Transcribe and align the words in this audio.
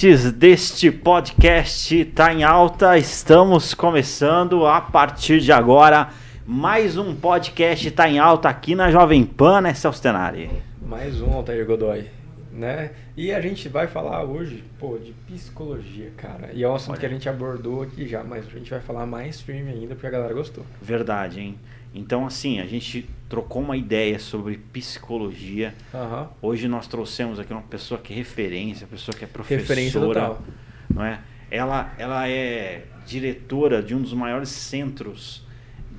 ouvintes 0.00 0.32
deste 0.32 0.90
podcast 0.90 2.04
Tá 2.06 2.32
em 2.32 2.42
Alta, 2.42 2.96
estamos 2.96 3.74
começando 3.74 4.66
a 4.66 4.80
partir 4.80 5.40
de 5.40 5.52
agora 5.52 6.08
mais 6.46 6.96
um 6.96 7.14
podcast 7.14 7.90
Tá 7.90 8.08
em 8.08 8.18
Alta 8.18 8.48
aqui 8.48 8.74
na 8.74 8.90
Jovem 8.90 9.26
Pan, 9.26 9.60
né, 9.60 9.74
Celso 9.74 10.00
Tenari? 10.00 10.50
Mais 10.80 11.20
um 11.20 11.34
Altair 11.34 11.66
Godoy, 11.66 12.06
né? 12.50 12.92
E 13.14 13.30
a 13.30 13.42
gente 13.42 13.68
vai 13.68 13.86
falar 13.88 14.24
hoje, 14.24 14.64
pô, 14.78 14.96
de 14.96 15.12
psicologia, 15.26 16.10
cara. 16.16 16.48
E 16.54 16.62
é 16.62 16.68
um 16.68 16.74
assunto 16.74 16.92
Olha. 16.92 17.00
que 17.00 17.06
a 17.06 17.10
gente 17.10 17.28
abordou 17.28 17.82
aqui 17.82 18.08
já, 18.08 18.24
mas 18.24 18.46
a 18.46 18.50
gente 18.58 18.70
vai 18.70 18.80
falar 18.80 19.04
mais 19.04 19.42
firme 19.42 19.70
ainda 19.70 19.94
porque 19.94 20.06
a 20.06 20.10
galera 20.10 20.32
gostou. 20.32 20.64
Verdade, 20.80 21.40
hein? 21.40 21.58
Então, 21.94 22.24
assim, 22.26 22.60
a 22.60 22.66
gente 22.66 23.08
trocou 23.28 23.62
uma 23.62 23.76
ideia 23.76 24.18
sobre 24.18 24.58
psicologia. 24.72 25.74
Aham. 25.92 26.30
Hoje 26.40 26.68
nós 26.68 26.86
trouxemos 26.86 27.38
aqui 27.38 27.52
uma 27.52 27.62
pessoa 27.62 28.00
que 28.00 28.12
é 28.12 28.16
referência, 28.16 28.86
pessoa 28.86 29.16
que 29.16 29.24
é 29.24 29.26
professora. 29.26 29.60
Referência 29.60 30.00
total. 30.00 30.42
não 30.88 31.04
é? 31.04 31.20
Ela, 31.50 31.92
ela 31.98 32.28
é 32.28 32.84
diretora 33.04 33.82
de 33.82 33.94
um 33.94 34.00
dos 34.00 34.12
maiores 34.12 34.50
centros 34.50 35.44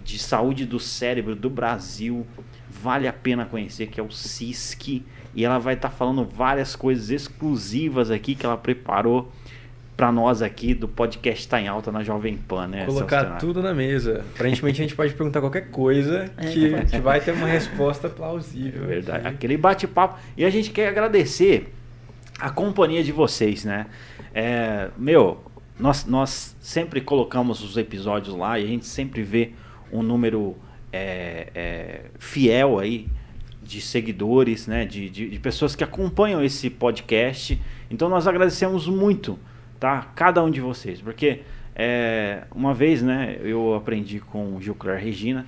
de 0.04 0.18
saúde 0.18 0.66
do 0.66 0.80
cérebro 0.80 1.36
do 1.36 1.50
Brasil. 1.50 2.26
Vale 2.70 3.08
a 3.08 3.14
pena 3.14 3.46
conhecer, 3.46 3.88
que 3.88 4.00
é 4.00 4.04
o 4.04 4.12
CISC. 4.12 5.04
E 5.36 5.46
ela 5.46 5.60
vai 5.60 5.74
estar 5.74 5.90
falando 5.90 6.26
várias 6.26 6.76
coisas 6.76 7.10
exclusivas 7.10 8.10
aqui 8.10 8.34
que 8.34 8.46
ela 8.46 8.58
preparou 8.58 9.32
para 10.02 10.12
nós 10.12 10.42
aqui 10.42 10.74
do 10.74 10.88
podcast 10.88 11.48
Tá 11.48 11.62
em 11.62 11.68
Alta 11.68 11.92
na 11.92 12.04
Jovem 12.04 12.36
Pan, 12.36 12.66
né? 12.66 12.88
Colocar 12.88 13.38
tudo 13.38 13.62
na 13.62 13.72
mesa. 13.72 14.26
Aparentemente 14.34 14.82
a 14.82 14.84
gente 14.84 14.96
pode 14.96 15.14
perguntar 15.14 15.42
qualquer 15.42 15.70
coisa 15.70 16.26
que, 16.52 16.86
que 16.86 16.98
vai 17.00 17.22
ter 17.22 17.34
uma 17.34 17.46
resposta 17.46 18.10
plausível. 18.10 18.86
É 18.86 18.88
verdade. 18.88 19.28
aqui. 19.28 19.36
Aquele 19.36 19.58
bate-papo. 19.58 20.18
E 20.36 20.44
a 20.44 20.50
gente 20.50 20.72
quer 20.72 20.88
agradecer 20.88 21.72
a 22.40 22.50
companhia 22.50 23.04
de 23.04 23.12
vocês, 23.12 23.64
né? 23.64 23.86
É, 24.34 24.90
meu, 24.98 25.40
nós, 25.78 26.04
nós 26.06 26.58
sempre 26.60 27.00
colocamos 27.00 27.64
os 27.64 27.78
episódios 27.78 28.36
lá 28.36 28.58
e 28.58 28.64
a 28.64 28.68
gente 28.68 28.88
sempre 28.88 29.22
vê 29.22 29.52
um 29.94 30.02
número 30.02 30.58
é, 30.92 31.52
é, 31.54 32.02
fiel 32.18 32.80
aí 32.80 33.08
de 33.62 33.80
seguidores, 33.80 34.66
né? 34.66 34.84
De, 34.84 35.12
de, 35.12 35.30
de 35.30 35.40
pessoas 35.40 35.76
que 35.76 35.84
acompanham 35.84 36.44
esse 36.44 36.72
podcast. 36.72 37.62
Então 37.88 38.10
nós 38.10 38.26
agradecemos 38.26 38.88
muito, 38.88 39.38
tá? 39.82 40.08
Cada 40.16 40.44
um 40.44 40.52
de 40.52 40.62
vocês. 40.62 41.02
Porque 41.02 41.42
é, 41.76 42.44
uma 42.54 42.72
vez, 42.74 43.02
né, 43.02 43.38
eu 43.42 43.74
aprendi 43.74 44.20
com 44.20 44.56
o 44.56 44.62
Gilclar 44.62 44.98
Regina 44.98 45.46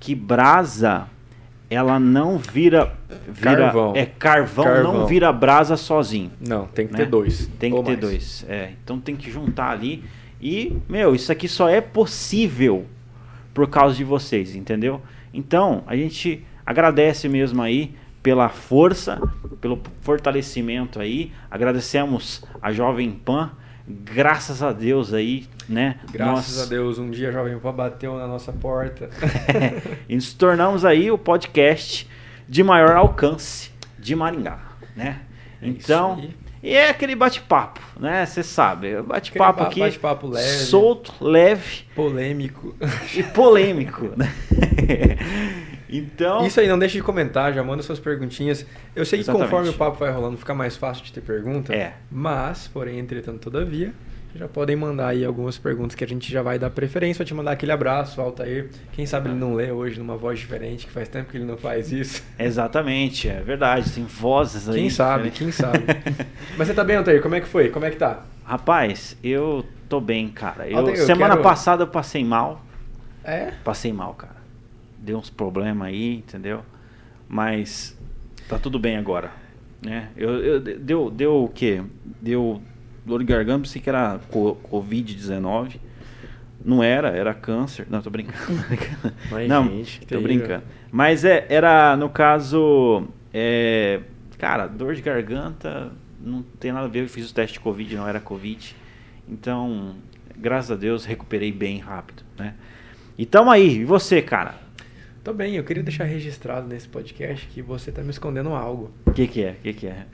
que 0.00 0.14
brasa 0.14 1.06
ela 1.68 1.98
não 1.98 2.38
vira, 2.38 2.94
vira 3.28 3.56
Carvão. 3.56 3.92
é 3.96 4.06
carvão, 4.06 4.64
não 4.64 4.72
Carvão. 4.72 5.06
vira 5.06 5.32
brasa 5.32 5.76
sozinho. 5.76 6.30
Não, 6.40 6.66
tem 6.66 6.86
que 6.86 6.92
né? 6.92 6.98
ter 7.00 7.06
dois. 7.06 7.46
Tem 7.58 7.70
que 7.72 7.82
ter 7.82 7.84
mais. 7.84 8.00
dois. 8.00 8.46
É, 8.48 8.72
então 8.82 8.98
tem 8.98 9.16
que 9.16 9.30
juntar 9.30 9.70
ali. 9.70 10.04
E, 10.40 10.76
meu, 10.88 11.14
isso 11.14 11.30
aqui 11.32 11.48
só 11.48 11.68
é 11.68 11.80
possível 11.80 12.86
por 13.52 13.68
causa 13.68 13.96
de 13.96 14.04
vocês, 14.04 14.54
entendeu? 14.54 15.00
Então, 15.32 15.82
a 15.86 15.96
gente 15.96 16.44
agradece 16.64 17.28
mesmo 17.28 17.62
aí 17.62 17.94
pela 18.22 18.48
força, 18.48 19.20
pelo 19.60 19.80
fortalecimento 20.00 21.00
aí. 21.00 21.32
Agradecemos 21.50 22.44
a 22.62 22.72
Jovem 22.72 23.10
Pan. 23.10 23.52
Graças 23.86 24.62
a 24.62 24.72
Deus 24.72 25.12
aí, 25.12 25.46
né? 25.68 25.96
Graças 26.10 26.56
nós- 26.56 26.66
a 26.66 26.70
Deus, 26.70 26.98
um 26.98 27.10
dia 27.10 27.30
Jovem 27.30 27.58
Pan 27.58 27.72
bateu 27.74 28.16
na 28.16 28.26
nossa 28.26 28.50
porta. 28.52 29.10
e 30.08 30.14
nos 30.14 30.32
tornamos 30.32 30.84
aí 30.84 31.10
o 31.10 31.18
podcast 31.18 32.08
de 32.48 32.62
maior 32.62 32.96
alcance 32.96 33.70
de 33.98 34.14
Maringá, 34.16 34.58
né? 34.96 35.20
É 35.60 35.66
Então, 35.68 36.22
e 36.62 36.74
é 36.74 36.88
aquele 36.88 37.14
bate-papo, 37.14 37.80
né? 38.00 38.24
Você 38.24 38.42
sabe, 38.42 39.00
bate-papo 39.02 39.62
Aquele 39.64 39.64
ba- 39.64 39.70
aqui, 39.70 39.80
bate-papo 39.80 40.26
leve. 40.28 40.48
solto, 40.64 41.12
leve 41.20 41.84
Polêmico. 41.94 42.74
e 43.14 43.22
polêmico, 43.22 44.10
né? 44.16 44.32
então, 45.88 46.46
Isso 46.46 46.58
aí, 46.60 46.68
não 46.68 46.78
deixe 46.78 46.96
de 46.96 47.02
comentar, 47.02 47.52
já 47.52 47.62
manda 47.62 47.82
suas 47.82 47.98
perguntinhas. 48.00 48.64
Eu 48.96 49.04
sei 49.04 49.18
que 49.18 49.24
Exatamente. 49.24 49.50
conforme 49.50 49.68
o 49.70 49.74
papo 49.74 49.98
vai 49.98 50.10
rolando, 50.10 50.36
fica 50.36 50.54
mais 50.54 50.76
fácil 50.76 51.04
de 51.04 51.12
ter 51.12 51.20
pergunta. 51.20 51.74
É. 51.74 51.94
Mas, 52.10 52.66
porém, 52.68 52.98
entretanto, 52.98 53.38
todavia, 53.50 53.92
já 54.34 54.48
podem 54.48 54.74
mandar 54.74 55.08
aí 55.08 55.24
algumas 55.24 55.56
perguntas 55.58 55.94
que 55.94 56.02
a 56.02 56.08
gente 56.08 56.30
já 56.32 56.42
vai 56.42 56.58
dar 56.58 56.68
preferência. 56.70 57.18
Vai 57.20 57.26
te 57.26 57.34
mandar 57.34 57.52
aquele 57.52 57.70
abraço, 57.70 58.20
Altair. 58.20 58.68
Quem 58.92 59.06
sabe 59.06 59.28
ele 59.28 59.38
não 59.38 59.54
lê 59.54 59.70
hoje 59.70 59.98
numa 59.98 60.16
voz 60.16 60.40
diferente, 60.40 60.86
que 60.86 60.92
faz 60.92 61.08
tempo 61.08 61.30
que 61.30 61.36
ele 61.36 61.44
não 61.44 61.56
faz 61.56 61.92
isso. 61.92 62.22
exatamente, 62.38 63.28
é 63.28 63.40
verdade, 63.40 63.90
tem 63.92 64.04
vozes 64.04 64.68
aí. 64.68 64.74
Quem 64.80 64.90
sabe, 64.90 65.30
quem 65.30 65.52
sabe. 65.52 65.84
Mas 66.58 66.66
você 66.66 66.74
tá 66.74 66.82
bem, 66.82 66.96
Altair? 66.96 67.22
Como 67.22 67.34
é 67.34 67.40
que 67.40 67.46
foi? 67.46 67.68
Como 67.68 67.84
é 67.84 67.90
que 67.90 67.96
tá? 67.96 68.22
Rapaz, 68.44 69.16
eu 69.22 69.64
tô 69.88 70.00
bem, 70.00 70.28
cara. 70.28 70.68
Eu, 70.68 70.78
Altair, 70.78 70.98
eu 70.98 71.06
semana 71.06 71.34
quero- 71.34 71.42
passada 71.42 71.82
eu 71.84 71.88
passei 71.88 72.24
mal. 72.24 72.64
É? 73.22 73.52
Passei 73.62 73.92
mal, 73.92 74.14
cara. 74.14 74.43
Deu 75.04 75.18
uns 75.18 75.28
problemas 75.28 75.88
aí, 75.88 76.16
entendeu? 76.16 76.64
Mas 77.28 77.98
tá 78.48 78.58
tudo 78.58 78.78
bem 78.78 78.96
agora, 78.96 79.30
né? 79.84 80.08
Eu, 80.16 80.30
eu- 80.42 80.60
deu, 80.60 81.10
deu 81.10 81.44
o 81.44 81.48
quê? 81.48 81.82
Deu 82.22 82.62
dor 83.04 83.18
de 83.20 83.26
garganta, 83.26 83.60
pensei 83.64 83.82
que 83.82 83.88
era 83.88 84.18
co- 84.30 84.56
Covid-19. 84.70 85.76
Não 86.64 86.82
era, 86.82 87.08
era 87.10 87.34
câncer. 87.34 87.86
Não, 87.90 88.00
tô 88.00 88.08
brincando. 88.08 88.38
Mas, 89.30 89.48
não, 89.48 89.64
gente, 89.68 90.00
tô 90.00 90.06
terrível. 90.06 90.22
brincando. 90.22 90.64
Mas 90.90 91.22
é, 91.24 91.44
era, 91.50 91.94
no 91.96 92.08
caso, 92.08 93.06
é, 93.32 94.00
cara, 94.38 94.66
dor 94.66 94.94
de 94.94 95.02
garganta 95.02 95.92
não 96.18 96.42
tem 96.58 96.72
nada 96.72 96.86
a 96.86 96.88
ver. 96.88 97.02
Eu 97.02 97.08
fiz 97.08 97.30
o 97.30 97.34
teste 97.34 97.54
de 97.54 97.60
Covid, 97.60 97.94
não 97.96 98.08
era 98.08 98.20
Covid. 98.20 98.74
Então, 99.28 99.96
graças 100.34 100.70
a 100.70 100.76
Deus, 100.76 101.04
recuperei 101.04 101.52
bem 101.52 101.78
rápido, 101.78 102.22
né? 102.38 102.54
E 103.18 103.26
tamo 103.26 103.50
aí. 103.50 103.80
E 103.80 103.84
você, 103.84 104.22
cara? 104.22 104.63
Tô 105.24 105.32
bem, 105.32 105.56
eu 105.56 105.64
queria 105.64 105.82
deixar 105.82 106.04
registrado 106.04 106.68
nesse 106.68 106.86
podcast 106.86 107.46
que 107.48 107.62
você 107.62 107.90
tá 107.90 108.02
me 108.02 108.10
escondendo 108.10 108.50
algo. 108.50 108.90
O 109.06 109.10
que 109.12 109.26
que 109.26 109.42
é? 109.42 109.52
O 109.52 109.62
que 109.62 109.72
que 109.72 109.86
é? 109.86 110.04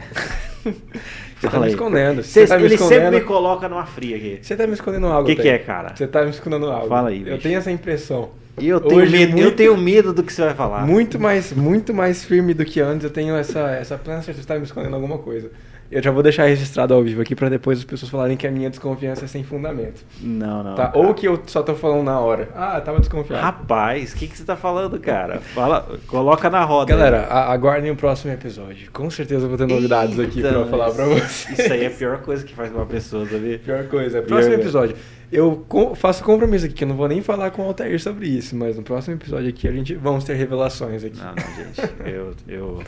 Você 0.63 1.47
tá 1.47 1.51
Fala 1.53 1.61
me 1.61 1.67
aí. 1.69 1.73
escondendo. 1.73 2.23
Cê- 2.23 2.41
Você 2.43 2.47
tá 2.47 2.59
me 2.59 2.65
ele 2.67 2.77
sempre 2.77 2.95
escondendo. 2.97 3.15
me 3.15 3.21
coloca 3.23 3.67
numa 3.69 3.87
fria 3.87 4.15
aqui. 4.17 4.39
Você 4.43 4.55
tá 4.55 4.67
me 4.67 4.75
escondendo 4.75 5.07
algo. 5.07 5.23
O 5.23 5.35
que 5.35 5.41
que 5.41 5.49
é, 5.49 5.59
cara? 5.59 5.97
Você 5.97 6.07
tá 6.07 6.23
me 6.23 6.31
escondendo 6.31 6.71
algo. 6.71 6.87
Fala 6.89 7.09
aí, 7.09 7.21
Eu 7.21 7.25
bicho. 7.25 7.39
tenho 7.39 7.59
essa 7.59 7.71
impressão. 7.73 8.31
E 8.59 8.69
eu 8.69 8.79
tenho, 8.79 9.01
Hoje, 9.01 9.11
medo, 9.11 9.33
eu 9.39 9.43
muito- 9.45 9.57
tenho 9.57 9.77
medo 9.77 10.13
do 10.13 10.23
que 10.23 10.31
você 10.33 10.43
vai 10.43 10.55
falar. 10.55 10.87
Muito 10.87 11.19
mais, 11.19 11.51
muito 11.53 11.95
mais 11.95 12.23
firme 12.23 12.53
do 12.53 12.63
que 12.65 12.79
antes. 12.79 13.05
Eu 13.05 13.11
tenho 13.11 13.35
essa, 13.37 13.71
essa 13.71 13.97
plena 13.97 14.19
certeza 14.21 14.41
que 14.41 14.43
você 14.43 14.49
tá 14.53 14.59
me 14.59 14.65
escondendo 14.67 14.95
alguma 14.95 15.17
coisa. 15.19 15.51
Eu 15.91 16.01
já 16.03 16.11
vou 16.13 16.23
deixar 16.23 16.45
registrado 16.45 16.95
ao 16.95 17.03
vivo 17.03 17.21
aqui 17.21 17.35
pra 17.35 17.49
depois 17.49 17.79
as 17.79 17.85
pessoas 17.85 18.09
falarem 18.11 18.37
que 18.37 18.47
a 18.47 18.51
minha 18.51 18.71
desconfiança 18.71 19.25
é 19.25 19.29
sem 19.29 19.43
fundamento. 19.43 20.05
Não, 20.21 20.63
não. 20.63 20.75
Tá? 20.77 20.93
Ou 20.95 21.13
que 21.13 21.27
eu 21.27 21.43
só 21.47 21.63
tô 21.65 21.75
falando 21.75 22.05
na 22.05 22.21
hora. 22.21 22.49
Ah, 22.55 22.81
tava 22.81 23.01
desconfiado. 23.01 23.43
Rapaz, 23.43 24.13
o 24.13 24.17
que, 24.17 24.29
que 24.29 24.37
você 24.39 24.45
tá 24.45 24.55
falando, 24.55 25.01
cara? 25.01 25.41
Fala, 25.41 25.99
coloca 26.07 26.49
na 26.49 26.63
roda. 26.65 26.91
Galera, 26.95 27.23
a- 27.29 27.53
aguardem 27.53 27.91
o 27.91 27.97
próximo 27.97 28.33
episódio. 28.33 28.89
Com 28.93 29.11
certeza 29.11 29.47
eu 29.47 29.49
vou 29.49 29.59
ter 29.59 29.67
novidades 29.67 30.19
aqui 30.21 30.39
Eita, 30.39 30.53
pra 30.53 30.67
falar 30.67 30.91
pra 30.93 31.07
isso- 31.09 31.49
vocês. 31.49 31.59
Isso 31.59 31.73
aí 31.73 31.83
é 31.85 31.87
a 31.89 31.91
pior 31.91 32.19
coisa 32.23 32.45
que 32.45 32.55
faz 32.55 32.73
uma 32.73 32.87
pessoa, 32.87 33.27
sabe? 33.27 33.59
Pior 33.59 33.85
coisa. 33.89 34.19
Pior 34.23 34.27
Próximo 34.29 34.55
coisa. 34.55 34.63
episódio. 34.63 34.97
Eu 35.33 35.67
faço 35.97 36.23
compromisso 36.25 36.67
aqui, 36.67 36.75
que 36.75 36.85
eu 36.85 36.89
não 36.89 36.97
vou 36.97 37.07
nem 37.09 37.21
falar 37.23 37.51
com 37.51 37.63
o 37.63 37.67
Altair 37.67 38.01
sobre 38.01 38.27
isso, 38.29 38.55
mas 38.57 38.77
no 38.77 38.83
próximo 38.83 39.15
episódio 39.17 39.49
aqui 39.49 39.67
a 39.69 39.73
gente 39.73 39.95
vamos 39.95 40.25
ter 40.25 40.35
revelações 40.35 41.05
aqui. 41.05 41.19
Não, 41.19 41.27
não, 41.35 41.57
gente. 41.57 41.81
Eu, 42.05 42.33
eu, 42.49 42.83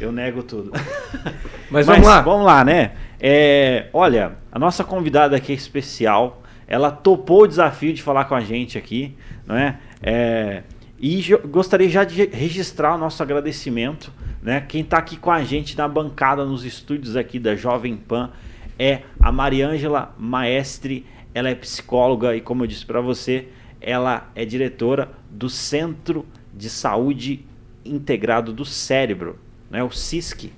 eu 0.00 0.12
nego 0.12 0.42
tudo. 0.42 0.72
Mas 1.70 1.86
vamos 1.86 2.06
lá. 2.06 2.20
Vamos 2.20 2.46
lá, 2.46 2.64
né? 2.64 2.92
É, 3.20 3.86
olha, 3.92 4.36
a 4.52 4.58
nossa 4.58 4.84
convidada 4.84 5.36
aqui 5.36 5.52
é 5.52 5.54
especial. 5.54 6.42
Ela 6.68 6.90
topou 6.90 7.42
o 7.42 7.46
desafio 7.46 7.92
de 7.92 8.02
falar 8.02 8.24
com 8.24 8.34
a 8.34 8.40
gente 8.40 8.76
aqui, 8.76 9.16
não 9.46 9.56
é? 9.56 9.78
É, 10.02 10.62
e 10.98 11.22
gostaria 11.48 11.88
já 11.88 12.04
de 12.04 12.26
registrar 12.26 12.94
o 12.94 12.98
nosso 12.98 13.22
agradecimento, 13.22 14.12
né? 14.42 14.60
Quem 14.66 14.80
está 14.80 14.98
aqui 14.98 15.16
com 15.16 15.30
a 15.30 15.44
gente 15.44 15.76
na 15.76 15.86
bancada, 15.86 16.44
nos 16.44 16.64
estúdios 16.64 17.16
aqui 17.16 17.38
da 17.38 17.54
Jovem 17.54 17.96
Pan, 17.96 18.30
é 18.78 19.02
a 19.20 19.30
Mariângela 19.30 20.14
Maestre. 20.18 21.06
Ela 21.34 21.50
é 21.50 21.54
psicóloga 21.54 22.34
e, 22.34 22.40
como 22.40 22.64
eu 22.64 22.66
disse 22.66 22.86
para 22.86 23.00
você, 23.00 23.48
ela 23.80 24.30
é 24.34 24.44
diretora 24.44 25.10
do 25.30 25.50
Centro 25.50 26.24
de 26.54 26.70
Saúde 26.70 27.44
Integrado 27.84 28.52
do 28.52 28.64
Cérebro, 28.64 29.38
né? 29.70 29.82
o 29.82 29.90
CISC, 29.90 30.52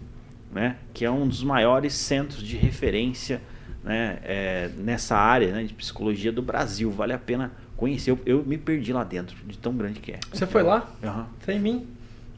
né? 0.52 0.76
que 0.92 1.04
é 1.04 1.10
um 1.10 1.26
dos 1.26 1.42
maiores 1.42 1.94
centros 1.94 2.42
de 2.42 2.56
referência 2.56 3.40
né? 3.82 4.18
é, 4.22 4.70
nessa 4.76 5.16
área 5.16 5.52
né? 5.52 5.64
de 5.64 5.74
psicologia 5.74 6.32
do 6.32 6.42
Brasil. 6.42 6.90
Vale 6.90 7.12
a 7.12 7.18
pena 7.18 7.52
conhecer. 7.76 8.10
Eu, 8.10 8.20
eu 8.26 8.44
me 8.44 8.58
perdi 8.58 8.92
lá 8.92 9.04
dentro, 9.04 9.36
de 9.46 9.56
tão 9.58 9.74
grande 9.74 10.00
que 10.00 10.12
é. 10.12 10.20
Você 10.32 10.46
foi 10.46 10.62
lá? 10.62 10.90
Aham. 11.02 11.26
Tá 11.44 11.52
em 11.52 11.60
mim. 11.60 11.86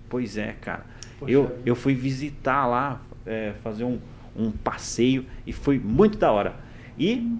Pois 0.09 0.37
é, 0.37 0.55
cara. 0.61 0.85
Poxa 1.19 1.33
Eu, 1.33 1.59
eu 1.65 1.75
fui 1.75 1.95
visitar 1.95 2.67
lá, 2.67 3.01
é, 3.27 3.53
fazer 3.63 3.85
um, 3.85 3.99
um 4.37 4.51
passeio 4.51 5.25
e 5.47 5.53
foi 5.53 5.79
muito 5.79 6.19
da 6.19 6.31
hora. 6.33 6.55
E 6.99 7.37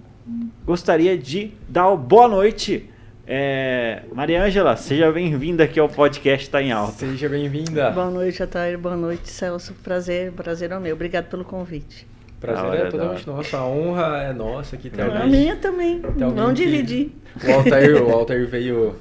gostaria 0.65 1.17
de 1.17 1.51
dar 1.67 1.95
boa 1.95 2.27
noite. 2.27 2.89
É, 3.33 4.01
Maria 4.13 4.43
Ângela, 4.43 4.75
seja 4.75 5.09
bem-vinda 5.09 5.63
aqui 5.63 5.79
ao 5.79 5.87
podcast 5.87 6.49
Tá 6.49 6.61
em 6.61 6.73
Alta. 6.73 6.97
Seja 6.97 7.29
bem-vinda. 7.29 7.89
Boa 7.91 8.09
noite, 8.09 8.43
Atair. 8.43 8.77
Boa 8.77 8.97
noite, 8.97 9.29
Celso. 9.29 9.73
Prazer, 9.81 10.33
prazer 10.33 10.69
é 10.69 10.77
o 10.77 10.81
meu. 10.81 10.93
Obrigado 10.95 11.29
pelo 11.29 11.45
convite. 11.45 12.05
Prazer 12.41 12.65
hora, 12.65 12.77
é 12.79 12.91
totalmente 12.91 13.25
nosso. 13.25 13.55
A 13.55 13.65
honra 13.65 14.17
é 14.23 14.33
nossa 14.33 14.75
aqui 14.75 14.89
Então, 14.89 15.07
a 15.07 15.11
também. 15.11 15.29
minha 15.29 15.55
também. 15.55 16.01
Que- 16.01 16.53
dividir. 16.53 17.11
O 17.41 17.51
Altair, 17.53 18.03
o 18.03 18.09
Altair 18.11 18.45
veio, 18.49 18.95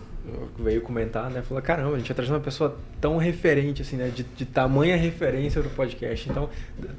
veio 0.56 0.80
comentar, 0.82 1.28
né? 1.28 1.42
Falou, 1.42 1.60
caramba, 1.60 1.96
a 1.96 1.98
gente 1.98 2.06
vai 2.06 2.14
trazer 2.14 2.30
uma 2.32 2.38
pessoa 2.38 2.76
tão 3.00 3.16
referente, 3.16 3.82
assim, 3.82 3.96
né? 3.96 4.12
De, 4.14 4.22
de 4.22 4.44
tamanha 4.44 4.94
referência 4.96 5.60
pro 5.60 5.70
podcast. 5.70 6.30
Então, 6.30 6.48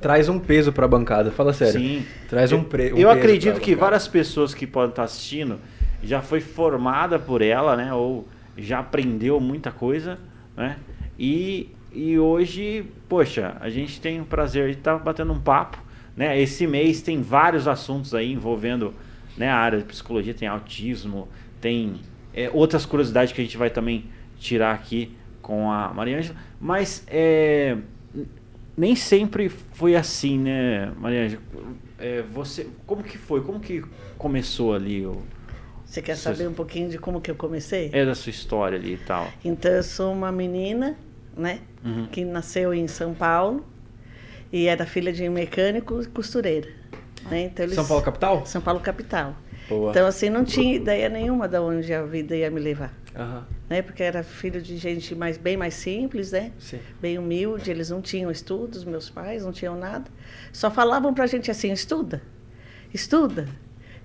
traz 0.01 0.27
um 0.27 0.37
peso 0.37 0.73
pra 0.73 0.85
bancada. 0.85 1.31
Fala 1.31 1.53
sério. 1.53 1.79
Sim. 1.79 2.05
Traz 2.29 2.51
um, 2.51 2.61
pre, 2.61 2.87
um 2.91 2.97
Eu 2.97 3.07
peso 3.07 3.09
acredito 3.11 3.51
pra 3.53 3.61
que 3.61 3.71
bancada. 3.71 3.85
várias 3.85 4.07
pessoas 4.09 4.53
que 4.53 4.67
podem 4.67 4.89
estar 4.89 5.03
assistindo 5.03 5.57
já 6.03 6.21
foi 6.21 6.42
formada 6.42 7.19
por 7.19 7.42
ela, 7.42 7.75
né? 7.75 7.94
Ou 7.94 8.27
já 8.57 8.80
aprendeu 8.80 9.39
muita 9.39 9.71
coisa, 9.71 10.19
né? 10.56 10.77
E, 11.18 11.69
e 11.94 12.18
hoje, 12.18 12.86
poxa, 13.07 13.56
a 13.59 13.69
gente 13.69 14.00
tem 14.01 14.21
o 14.21 14.25
prazer 14.25 14.71
de 14.71 14.77
estar 14.77 14.98
batendo 14.98 15.33
um 15.33 15.39
papo, 15.39 15.77
né? 16.15 16.39
Esse 16.39 16.65
mês 16.68 17.01
tem 17.01 17.21
vários 17.21 17.68
assuntos 17.68 18.13
aí 18.15 18.31
envolvendo 18.31 18.94
né, 19.38 19.50
a 19.50 19.57
área 19.57 19.80
de 19.80 19.86
psicologia, 19.86 20.33
tem 20.33 20.48
autismo, 20.48 21.27
tem 21.59 21.95
é, 22.33 22.50
outras 22.53 22.86
curiosidades 22.86 23.33
que 23.33 23.42
a 23.42 23.44
gente 23.44 23.57
vai 23.57 23.69
também 23.69 24.06
tirar 24.39 24.74
aqui 24.74 25.15
com 25.42 25.71
a 25.71 25.94
Mariângela, 25.94 26.38
mas 26.59 27.03
é, 27.07 27.77
nem 28.75 28.95
sempre 28.95 29.50
foi 29.50 29.95
assim, 29.95 30.38
né, 30.38 30.92
Mariângela? 30.98 31.42
É, 31.98 32.24
você, 32.33 32.68
como 32.86 33.03
que 33.03 33.18
foi? 33.18 33.42
Como 33.42 33.59
que 33.59 33.83
começou 34.18 34.74
ali 34.74 35.06
o, 35.06 35.21
Você 35.91 36.01
quer 36.01 36.15
saber 36.15 36.47
um 36.47 36.53
pouquinho 36.53 36.88
de 36.89 36.97
como 36.97 37.19
que 37.19 37.29
eu 37.29 37.35
comecei? 37.35 37.89
é 37.91 38.05
da 38.05 38.15
sua 38.15 38.29
história 38.29 38.77
ali 38.77 38.93
e 38.93 38.97
tal? 38.97 39.27
Então, 39.43 39.69
eu 39.69 39.83
sou 39.83 40.13
uma 40.13 40.31
menina, 40.31 40.95
né? 41.35 41.59
Uhum. 41.83 42.07
Que 42.07 42.23
nasceu 42.23 42.73
em 42.73 42.88
São 42.88 43.13
Paulo 43.13 43.65
e 44.53 44.67
era 44.67 44.85
filha 44.85 45.11
de 45.11 45.27
um 45.27 45.33
mecânico 45.33 46.01
e 46.01 46.05
costureira. 46.05 46.69
Né? 47.29 47.41
Então, 47.43 47.65
eles- 47.65 47.75
São 47.75 47.85
Paulo 47.85 48.01
capital? 48.01 48.45
São 48.45 48.61
Paulo 48.61 48.79
capital. 48.79 49.35
Boa. 49.67 49.91
Então, 49.91 50.07
assim, 50.07 50.29
não 50.29 50.45
tinha 50.45 50.73
ideia 50.73 51.09
nenhuma 51.09 51.45
de 51.45 51.59
onde 51.59 51.93
a 51.93 52.03
vida 52.03 52.38
ia 52.38 52.49
me 52.49 52.61
levar. 52.61 52.93
Aham, 53.13 53.45
Né? 53.69 53.81
Porque 53.81 54.01
era 54.01 54.23
filho 54.23 54.61
de 54.61 54.77
gente 54.77 55.13
mais, 55.13 55.38
bem 55.38 55.57
mais 55.57 55.73
simples, 55.73 56.31
né? 56.31 56.53
sim. 56.57 56.79
Bem 57.01 57.17
humilde, 57.17 57.69
eles 57.69 57.89
não 57.89 58.01
tinham 58.01 58.31
estudos, 58.31 58.85
meus 58.85 59.09
pais 59.09 59.43
não 59.43 59.51
tinham 59.51 59.75
nada. 59.77 60.09
Só 60.53 60.71
falavam 60.71 61.13
pra 61.13 61.27
gente 61.27 61.51
assim, 61.51 61.69
estuda, 61.73 62.21
estuda, 62.93 63.49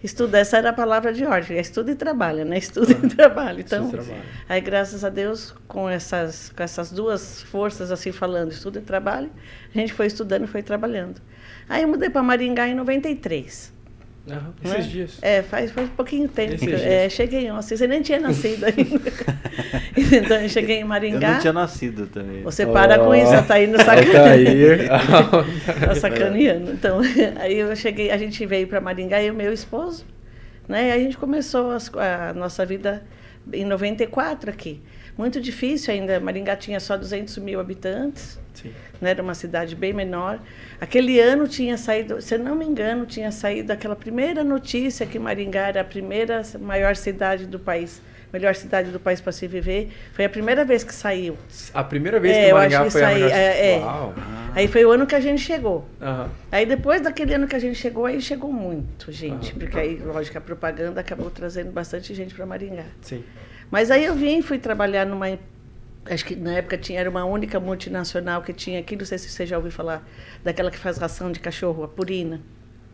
estuda. 0.03 0.39
Essa 0.39 0.59
era 0.59 0.71
a 0.71 0.73
palavra 0.73 1.13
de 1.13 1.25
ordem, 1.25 1.57
é 1.57 1.61
estuda 1.61 1.91
e 1.91 1.95
trabalha, 1.95 2.45
né? 2.45 2.59
Estuda 2.59 2.93
e 2.93 3.09
trabalha. 3.09 3.61
Então, 3.61 3.85
Estuda 3.85 4.03
e 4.03 4.07
trabalha. 4.07 4.27
aí 4.49 4.61
graças 4.61 5.05
a 5.05 5.09
Deus, 5.09 5.55
com 5.67 5.89
essas, 5.89 6.53
com 6.57 6.63
essas 6.63 6.91
duas 6.93 7.43
forças 7.43 7.91
assim 7.91 8.13
falando, 8.13 8.53
estuda 8.53 8.79
e 8.79 8.83
trabalho, 8.83 9.31
a 9.75 9.79
gente 9.79 9.93
foi 9.93 10.07
estudando 10.07 10.45
e 10.45 10.47
foi 10.47 10.63
trabalhando. 10.63 11.21
Aí 11.69 11.83
eu 11.83 11.89
mudei 11.89 12.09
para 12.11 12.23
Maringá 12.23 12.69
em 12.69 12.75
93. 12.75 13.75
Né? 14.27 14.41
Esses 14.65 14.87
dias. 14.91 15.19
É, 15.23 15.43
faz, 15.43 15.71
faz 15.71 15.89
pouquinho 15.91 16.29
tempo. 16.29 16.65
Eu- 16.69 16.77
é, 16.79 17.09
cheguei 17.09 17.49
ontem, 17.51 17.77
você 17.77 17.87
nem 17.87 18.03
tinha 18.03 18.19
nascido 18.19 18.65
ainda. 18.67 19.13
então 20.17 20.37
eu 20.41 20.49
cheguei 20.49 20.79
em 20.79 20.81
Eu 20.81 20.87
Maringá. 20.89 21.33
não 21.35 21.41
tinha 21.41 21.53
nascido 21.53 22.07
também. 22.09 22.43
Você 22.43 22.67
para 22.67 22.99
com 22.99 23.15
isso, 23.15 23.31
tá 23.47 23.61
indo 23.63 23.77
sacaneando. 23.79 24.17
Altair. 24.19 24.89
Tá 25.81 25.95
sacaneando. 25.95 26.73
Então, 26.77 27.01
aí 27.37 27.57
eu 27.59 27.75
cheguei, 27.77 28.11
a 28.11 28.19
gente 28.19 28.45
veio 28.47 28.67
para 28.67 28.81
Maringá, 28.81 29.23
eu 29.23 29.33
e 29.33 29.37
meu 29.37 29.53
esposo, 29.53 30.05
né? 30.69 30.89
E 30.89 30.93
aí 30.93 31.01
a 31.01 31.05
gente 31.05 31.17
começou 31.17 31.71
as- 31.71 31.91
a 31.95 32.33
nossa 32.35 32.67
vida 32.67 33.03
em 33.53 33.65
94 33.65 34.51
aqui. 34.51 34.81
Muito 35.17 35.41
difícil 35.41 35.95
ainda, 35.95 36.19
Maringá 36.21 36.57
tinha 36.57 36.79
só 36.81 36.97
200 36.97 37.39
mil 37.39 37.59
habitantes, 37.61 38.39
Sim. 38.63 38.73
né? 39.01 39.11
Era 39.11 39.23
uma 39.23 39.35
cidade 39.35 39.77
bem 39.77 39.93
menor. 39.93 40.41
Aquele 40.81 41.21
ano 41.21 41.47
tinha 41.47 41.77
saído, 41.77 42.21
se 42.21 42.37
não 42.39 42.55
me 42.55 42.65
engano, 42.65 43.07
tinha 43.07 43.31
saído 43.31 43.73
aquela 43.73 43.95
primeira 43.97 44.43
notícia 44.43 45.07
que 45.07 45.19
Maringá 45.19 45.69
era 45.69 45.81
a 45.83 45.85
primeira 45.85 46.43
maior 46.61 46.97
cidade 46.97 47.47
do 47.47 47.59
país, 47.59 48.01
melhor 48.33 48.55
cidade 48.55 48.91
do 48.91 48.99
país 49.01 49.21
para 49.21 49.33
se 49.33 49.47
viver. 49.47 49.91
Foi 50.13 50.25
a 50.25 50.29
primeira 50.29 50.65
vez 50.65 50.83
que 50.85 50.93
saiu. 50.95 51.37
A 51.73 51.85
primeira 51.85 52.19
vez 52.21 52.37
É, 52.37 52.47
que 52.47 52.53
Maringá 52.53 52.85
que 52.85 52.91
foi 52.91 53.03
a 53.05 53.13
isso 53.13 53.15
aí, 53.17 53.23
melhor... 53.23 53.39
é, 53.39 53.75
é. 53.75 53.79
Uau. 53.79 54.15
Aí 54.55 54.69
foi 54.69 54.85
o 54.85 54.91
ano 54.91 55.07
que 55.07 55.15
a 55.15 55.21
gente 55.21 55.41
chegou. 55.43 55.87
Aham. 56.01 56.31
Aí 56.51 56.65
depois 56.67 57.01
daquele 57.03 57.35
ano 57.35 57.47
que 57.47 57.55
a 57.57 57.59
gente 57.59 57.77
chegou, 57.77 58.07
aí 58.07 58.21
chegou 58.21 58.53
muito 58.53 59.13
gente, 59.13 59.51
Aham. 59.51 59.59
porque 59.61 59.79
aí, 59.79 59.97
lógico, 59.97 60.37
a 60.39 60.41
propaganda 60.41 61.01
acabou 61.01 61.31
trazendo 61.31 61.71
bastante 61.71 62.15
gente 62.15 62.35
para 62.35 62.47
Maringá. 62.47 62.85
Sim. 63.03 63.23
Mas 63.71 63.91
aí 63.91 64.05
eu 64.05 64.15
vim, 64.15 64.41
fui 64.43 64.59
trabalhar 64.59 65.05
numa, 65.05 65.27
acho 66.11 66.25
que 66.25 66.35
na 66.37 66.55
época 66.55 66.77
tinha 66.79 67.01
era 67.01 67.09
uma 67.11 67.25
única 67.25 67.59
multinacional 67.61 68.43
que 68.43 68.53
tinha 68.53 68.81
aqui, 68.81 68.97
não 68.97 69.05
sei 69.05 69.19
se 69.19 69.29
você 69.29 69.45
já 69.47 69.57
ouviu 69.57 69.71
falar, 69.73 70.07
daquela 70.45 70.71
que 70.71 70.79
faz 70.79 70.99
ração 70.99 71.31
de 71.33 71.41
cachorro, 71.41 71.85
a 71.85 71.89
Purina. 71.89 72.41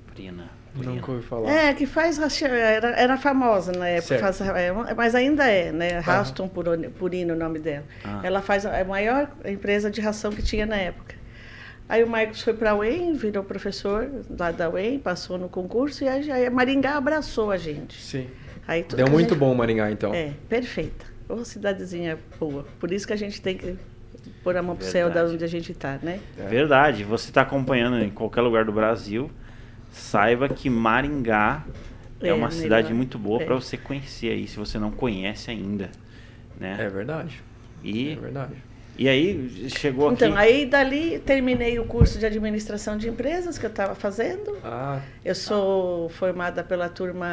Purina. 0.06 0.44
Purina. 0.74 0.94
Nunca 0.94 1.12
ouvi 1.12 1.22
falar. 1.26 1.50
É, 1.50 1.74
que 1.74 1.84
faz 1.86 2.16
ração, 2.18 2.48
era, 2.48 2.88
era 2.90 3.16
famosa 3.18 3.72
na 3.72 3.88
época, 3.88 4.18
faz, 4.18 4.40
é, 4.40 4.72
mas 4.96 5.14
ainda 5.14 5.46
é, 5.46 5.70
né? 5.70 5.98
Raston 5.98 6.48
Purina 6.48 7.34
o 7.34 7.36
nome 7.36 7.58
dela. 7.58 7.84
Ah. 8.04 8.20
Ela 8.22 8.40
faz 8.40 8.64
a 8.66 8.80
a 8.80 8.84
maior 8.84 9.30
empresa 9.44 9.90
de 9.90 10.00
ração 10.00 10.32
que 10.32 10.42
tinha 10.42 10.64
na 10.64 10.76
época. 10.76 11.14
Aí 11.88 12.02
o 12.02 12.06
Marcos 12.08 12.40
foi 12.40 12.54
para 12.54 12.70
a 12.70 12.74
UEM, 12.76 13.12
virou 13.14 13.44
professor 13.44 14.08
lá 14.38 14.50
da 14.50 14.70
UEM, 14.70 14.98
passou 14.98 15.36
no 15.36 15.48
concurso 15.48 16.04
e 16.04 16.08
aí 16.08 16.22
já- 16.22 16.50
Maringá 16.50 16.96
abraçou 16.96 17.50
a 17.50 17.58
gente. 17.58 18.00
Sim. 18.00 18.28
Aí 18.66 18.82
Deu 18.84 19.10
muito 19.10 19.30
gente- 19.30 19.38
bom 19.38 19.54
Maringá, 19.54 19.90
então. 19.90 20.14
É, 20.14 20.32
perfeita. 20.48 21.04
Ô, 21.32 21.44
cidadezinha 21.44 22.18
boa. 22.38 22.66
Por 22.78 22.92
isso 22.92 23.06
que 23.06 23.12
a 23.12 23.16
gente 23.16 23.40
tem 23.40 23.56
que 23.56 23.74
pôr 24.44 24.54
a 24.56 24.62
mão 24.62 24.76
pro 24.76 24.84
céu 24.84 25.08
da 25.08 25.24
onde 25.24 25.42
a 25.42 25.46
gente 25.46 25.72
está, 25.72 25.98
né? 26.02 26.20
É. 26.38 26.46
Verdade, 26.46 27.04
você 27.04 27.30
está 27.30 27.40
acompanhando 27.40 27.98
em 27.98 28.10
qualquer 28.10 28.42
lugar 28.42 28.66
do 28.66 28.72
Brasil, 28.72 29.30
saiba 29.90 30.46
que 30.48 30.68
Maringá 30.68 31.64
é, 32.20 32.28
É, 32.28 32.32
uma 32.34 32.48
melhor. 32.48 32.50
cidade 32.62 32.92
muito 32.92 33.18
boa 33.18 33.40
É. 33.40 33.44
para 33.46 33.54
você 33.54 33.78
conhecer 33.78 34.30
aí, 34.30 34.46
se 34.46 34.58
você 34.58 34.78
não 34.78 34.90
conhece 34.90 35.50
ainda, 35.50 35.90
né? 36.60 36.76
É 36.78 36.88
verdade. 36.88 37.42
E, 37.82 38.12
É 38.12 38.16
verdade. 38.16 38.54
E 38.98 39.08
aí 39.08 39.68
chegou 39.70 40.08
aqui. 40.08 40.24
Então, 40.24 40.36
aí 40.36 40.66
dali 40.66 41.18
terminei 41.20 41.78
o 41.78 41.84
curso 41.84 42.18
de 42.18 42.26
administração 42.26 42.96
de 42.98 43.08
empresas 43.08 43.56
que 43.58 43.64
eu 43.64 43.70
estava 43.70 43.94
fazendo. 43.94 44.58
Ah, 44.62 45.00
Eu 45.24 45.34
sou 45.34 46.08
formada 46.10 46.62
pela 46.62 46.88
turma, 46.88 47.26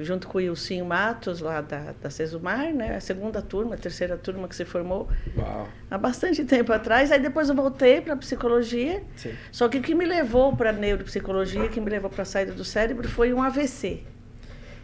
junto 0.00 0.26
com 0.26 0.38
o 0.38 0.40
Ilcinho 0.40 0.86
Matos, 0.86 1.40
lá 1.40 1.60
da, 1.60 1.92
da 2.00 2.08
Cesumar, 2.08 2.72
né? 2.72 2.96
A 2.96 3.00
segunda 3.00 3.42
turma, 3.42 3.74
a 3.74 3.78
terceira 3.78 4.16
turma 4.16 4.48
que 4.48 4.56
se 4.56 4.64
formou 4.64 5.08
uau. 5.36 5.68
há 5.90 5.98
bastante 5.98 6.44
tempo 6.44 6.72
atrás. 6.72 7.12
Aí 7.12 7.20
depois 7.20 7.48
eu 7.48 7.54
voltei 7.54 8.00
para 8.00 8.16
psicologia. 8.16 9.02
Sim. 9.16 9.34
Só 9.52 9.68
que 9.68 9.78
o 9.78 9.82
que 9.82 9.94
me 9.94 10.06
levou 10.06 10.56
para 10.56 10.70
a 10.70 10.72
neuropsicologia, 10.72 11.68
que 11.68 11.80
me 11.80 11.90
levou 11.90 12.08
para 12.08 12.22
a 12.22 12.26
saída 12.26 12.52
do 12.52 12.64
cérebro, 12.64 13.08
foi 13.08 13.32
um 13.34 13.42
AVC. 13.42 14.02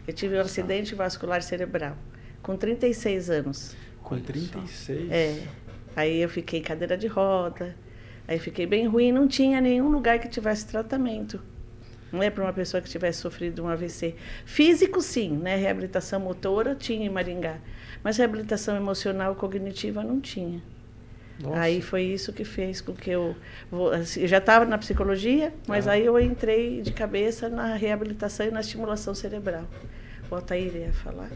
Eu 0.07 0.13
tive 0.13 0.37
um 0.37 0.41
acidente 0.41 0.93
vascular 0.93 1.41
cerebral, 1.41 1.95
com 2.41 2.55
36 2.57 3.29
anos. 3.29 3.75
Com 4.03 4.19
36. 4.19 5.09
É. 5.11 5.37
Aí 5.95 6.21
eu 6.21 6.29
fiquei 6.29 6.59
em 6.59 6.63
cadeira 6.63 6.97
de 6.97 7.07
roda, 7.07 7.75
aí 8.27 8.39
fiquei 8.39 8.65
bem 8.65 8.87
ruim, 8.87 9.11
não 9.11 9.27
tinha 9.27 9.61
nenhum 9.61 9.89
lugar 9.89 10.19
que 10.19 10.27
tivesse 10.27 10.65
tratamento. 10.67 11.39
Não 12.11 12.21
é 12.21 12.29
para 12.29 12.43
uma 12.43 12.53
pessoa 12.53 12.79
que 12.81 12.89
tivesse 12.89 13.19
sofrido 13.21 13.63
um 13.63 13.67
AVC. 13.67 14.15
Físico, 14.45 15.01
sim, 15.01 15.31
né? 15.31 15.55
Reabilitação 15.55 16.19
motora 16.19 16.75
tinha 16.75 17.05
em 17.05 17.09
Maringá. 17.09 17.57
Mas 18.03 18.17
reabilitação 18.17 18.75
emocional 18.75 19.33
cognitiva 19.35 20.03
não 20.03 20.19
tinha. 20.21 20.61
Nossa. 21.41 21.59
Aí 21.59 21.81
foi 21.81 22.03
isso 22.03 22.31
que 22.31 22.43
fez 22.43 22.79
com 22.81 22.93
que 22.93 23.09
eu. 23.09 23.35
assim, 23.93 24.21
Eu 24.21 24.27
já 24.27 24.37
estava 24.37 24.63
na 24.65 24.77
psicologia, 24.77 25.51
mas 25.67 25.87
Ah. 25.87 25.93
aí 25.93 26.05
eu 26.05 26.19
entrei 26.19 26.81
de 26.83 26.91
cabeça 26.93 27.49
na 27.49 27.73
reabilitação 27.75 28.45
e 28.45 28.51
na 28.51 28.59
estimulação 28.59 29.15
cerebral. 29.15 29.65
O 30.29 30.35
Altair 30.35 30.75
ia 30.75 30.93
falar. 30.93 31.31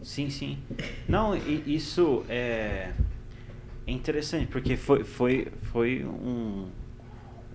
Sim, 0.00 0.30
sim. 0.30 0.58
Não, 1.08 1.34
isso 1.34 2.24
é, 2.28 2.90
é 3.86 3.92
interessante, 3.92 4.46
porque 4.46 4.76
foi, 4.76 5.04
foi, 5.04 5.48
foi 5.72 6.04
um, 6.04 6.66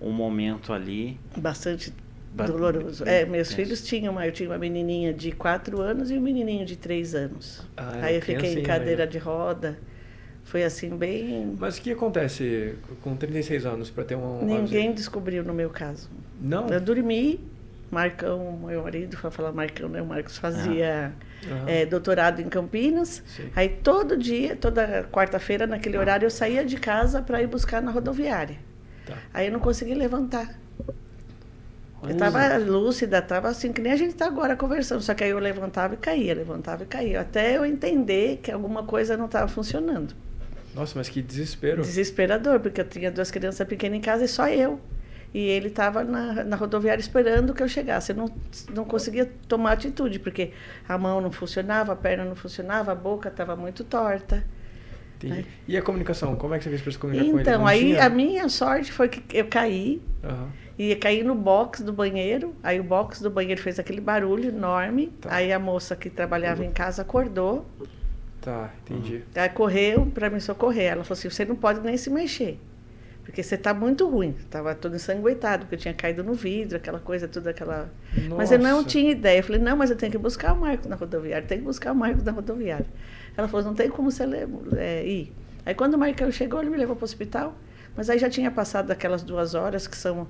um 0.00 0.10
momento 0.12 0.72
ali. 0.72 1.18
Bastante 1.36 1.92
Ba- 2.32 2.46
doloroso. 2.46 3.04
É, 3.04 3.24
meus 3.24 3.48
tenso. 3.48 3.56
filhos 3.60 3.82
tinham, 3.84 4.12
uma- 4.12 4.26
eu 4.26 4.32
tinha 4.32 4.48
uma 4.48 4.58
menininha 4.58 5.12
de 5.12 5.32
4 5.32 5.80
anos 5.80 6.10
e 6.10 6.14
um 6.16 6.20
menininho 6.20 6.64
de 6.64 6.76
3 6.76 7.14
anos. 7.14 7.66
Ah, 7.76 7.96
era 7.96 8.06
Aí 8.06 8.16
eu 8.16 8.22
fiquei 8.22 8.54
em 8.54 8.62
cadeira 8.62 9.06
de 9.06 9.18
roda. 9.18 9.78
Foi 10.44 10.64
assim, 10.64 10.96
bem. 10.96 11.56
Mas 11.58 11.76
o 11.78 11.82
que 11.82 11.92
acontece 11.92 12.74
com 13.02 13.14
36 13.14 13.66
anos 13.66 13.90
para 13.90 14.04
ter 14.04 14.16
um. 14.16 14.44
Ninguém 14.44 14.92
descobriu 14.92 15.44
no 15.44 15.52
meu 15.52 15.70
caso. 15.70 16.08
Não? 16.40 16.68
Eu 16.68 16.80
dormi, 16.80 17.38
Marcão, 17.90 18.58
meu 18.64 18.82
marido, 18.82 19.16
foi 19.16 19.30
falar 19.30 19.52
Marcão, 19.52 19.88
né? 19.88 20.00
O 20.00 20.06
Marcos 20.06 20.38
fazia 20.38 21.12
Aham. 21.48 21.64
é, 21.66 21.86
doutorado 21.86 22.40
em 22.40 22.48
Campinas. 22.48 23.22
Sim. 23.26 23.50
Aí 23.54 23.68
todo 23.68 24.16
dia, 24.16 24.56
toda 24.56 25.04
quarta-feira, 25.10 25.66
naquele 25.66 25.96
horário, 25.96 26.26
eu 26.26 26.30
saía 26.30 26.64
de 26.64 26.76
casa 26.76 27.22
para 27.22 27.42
ir 27.42 27.46
buscar 27.46 27.80
na 27.80 27.90
rodoviária. 27.90 28.58
Tá. 29.06 29.16
Aí 29.32 29.46
eu 29.46 29.52
não 29.52 29.60
consegui 29.60 29.94
levantar. 29.94 30.58
Eu 32.02 32.10
estava 32.10 32.56
lúcida, 32.56 33.18
estava 33.18 33.48
assim, 33.48 33.72
que 33.72 33.80
nem 33.82 33.92
a 33.92 33.96
gente 33.96 34.12
está 34.12 34.26
agora 34.26 34.56
conversando. 34.56 35.02
Só 35.02 35.12
que 35.12 35.22
aí 35.22 35.30
eu 35.30 35.38
levantava 35.38 35.94
e 35.94 35.96
caía, 35.98 36.34
levantava 36.34 36.84
e 36.84 36.86
caía. 36.86 37.20
Até 37.20 37.56
eu 37.56 37.64
entender 37.64 38.38
que 38.42 38.50
alguma 38.50 38.84
coisa 38.84 39.16
não 39.16 39.26
estava 39.26 39.48
funcionando. 39.48 40.14
Nossa, 40.74 40.94
mas 40.96 41.08
que 41.08 41.20
desespero. 41.20 41.82
Desesperador, 41.82 42.60
porque 42.60 42.80
eu 42.80 42.88
tinha 42.88 43.10
duas 43.10 43.30
crianças 43.30 43.66
pequenas 43.66 43.98
em 43.98 44.00
casa 44.00 44.24
e 44.24 44.28
só 44.28 44.48
eu. 44.48 44.80
E 45.32 45.38
ele 45.38 45.68
estava 45.68 46.02
na, 46.02 46.44
na 46.44 46.56
rodoviária 46.56 47.00
esperando 47.00 47.54
que 47.54 47.62
eu 47.62 47.68
chegasse. 47.68 48.12
Eu 48.12 48.16
não, 48.16 48.30
não 48.74 48.84
conseguia 48.84 49.30
tomar 49.46 49.72
atitude, 49.72 50.18
porque 50.18 50.52
a 50.88 50.98
mão 50.98 51.20
não 51.20 51.30
funcionava, 51.30 51.92
a 51.92 51.96
perna 51.96 52.24
não 52.24 52.34
funcionava, 52.34 52.92
a 52.92 52.94
boca 52.94 53.28
estava 53.28 53.54
muito 53.54 53.84
torta. 53.84 54.44
Entendi. 55.16 55.46
E 55.68 55.76
a 55.76 55.82
comunicação? 55.82 56.34
Como 56.34 56.54
é 56.54 56.58
que 56.58 56.64
você 56.64 56.70
fez 56.70 56.82
para 56.82 56.92
se 56.92 56.98
comunicar 56.98 57.24
com 57.24 57.30
ele? 57.32 57.40
Então, 57.42 57.66
aí 57.66 57.86
tinha? 57.88 58.06
a 58.06 58.08
minha 58.08 58.48
sorte 58.48 58.90
foi 58.90 59.08
que 59.08 59.36
eu 59.36 59.46
caí 59.46 60.02
Aham. 60.24 60.48
e 60.78 60.96
caí 60.96 61.22
no 61.22 61.34
box 61.34 61.82
do 61.82 61.92
banheiro. 61.92 62.54
Aí 62.62 62.80
o 62.80 62.84
box 62.84 63.22
do 63.22 63.30
banheiro 63.30 63.60
fez 63.60 63.78
aquele 63.78 64.00
barulho 64.00 64.48
enorme. 64.48 65.08
Tá. 65.20 65.34
Aí 65.34 65.52
a 65.52 65.58
moça 65.58 65.94
que 65.94 66.08
trabalhava 66.08 66.64
em 66.64 66.70
casa 66.72 67.02
acordou. 67.02 67.66
Tá, 68.40 68.70
entendi. 68.82 69.22
Aí 69.34 69.48
correu 69.50 70.06
para 70.06 70.30
me 70.30 70.40
socorrer. 70.40 70.92
Ela 70.92 71.04
falou 71.04 71.18
assim: 71.18 71.28
você 71.28 71.44
não 71.44 71.54
pode 71.54 71.80
nem 71.80 71.96
se 71.98 72.08
mexer. 72.08 72.58
Porque 73.24 73.42
você 73.42 73.54
está 73.54 73.72
muito 73.72 74.08
ruim. 74.08 74.34
Estava 74.38 74.74
todo 74.74 74.96
ensanguentado, 74.96 75.64
porque 75.64 75.76
eu 75.76 75.78
tinha 75.78 75.94
caído 75.94 76.24
no 76.24 76.34
vidro, 76.34 76.76
aquela 76.76 76.98
coisa, 76.98 77.28
tudo 77.28 77.48
aquela. 77.48 77.90
Mas 78.36 78.50
eu 78.50 78.58
não 78.58 78.78
Nossa. 78.78 78.88
tinha 78.88 79.10
ideia. 79.10 79.38
Eu 79.38 79.44
falei: 79.44 79.60
não, 79.60 79.76
mas 79.76 79.90
eu 79.90 79.96
tenho 79.96 80.10
que 80.10 80.18
buscar 80.18 80.52
o 80.52 80.60
Marcos 80.60 80.86
na 80.86 80.96
rodoviária, 80.96 81.46
tem 81.46 81.58
que 81.58 81.64
buscar 81.64 81.92
o 81.92 81.94
Marcos 81.94 82.24
na 82.24 82.32
rodoviária. 82.32 82.86
Ela 83.36 83.48
falou: 83.48 83.66
não 83.66 83.74
tem 83.74 83.88
como 83.88 84.10
você 84.10 84.24
é, 84.76 85.06
ir. 85.06 85.32
Aí 85.64 85.74
quando 85.74 85.94
o 85.94 85.98
Marcão 85.98 86.30
chegou, 86.30 86.60
ele 86.60 86.70
me 86.70 86.76
levou 86.76 86.96
para 86.96 87.04
o 87.04 87.04
hospital. 87.04 87.54
Mas 87.96 88.08
aí 88.08 88.18
já 88.18 88.30
tinha 88.30 88.50
passado 88.50 88.90
aquelas 88.90 89.22
duas 89.22 89.54
horas, 89.54 89.86
que 89.86 89.96
são 89.96 90.28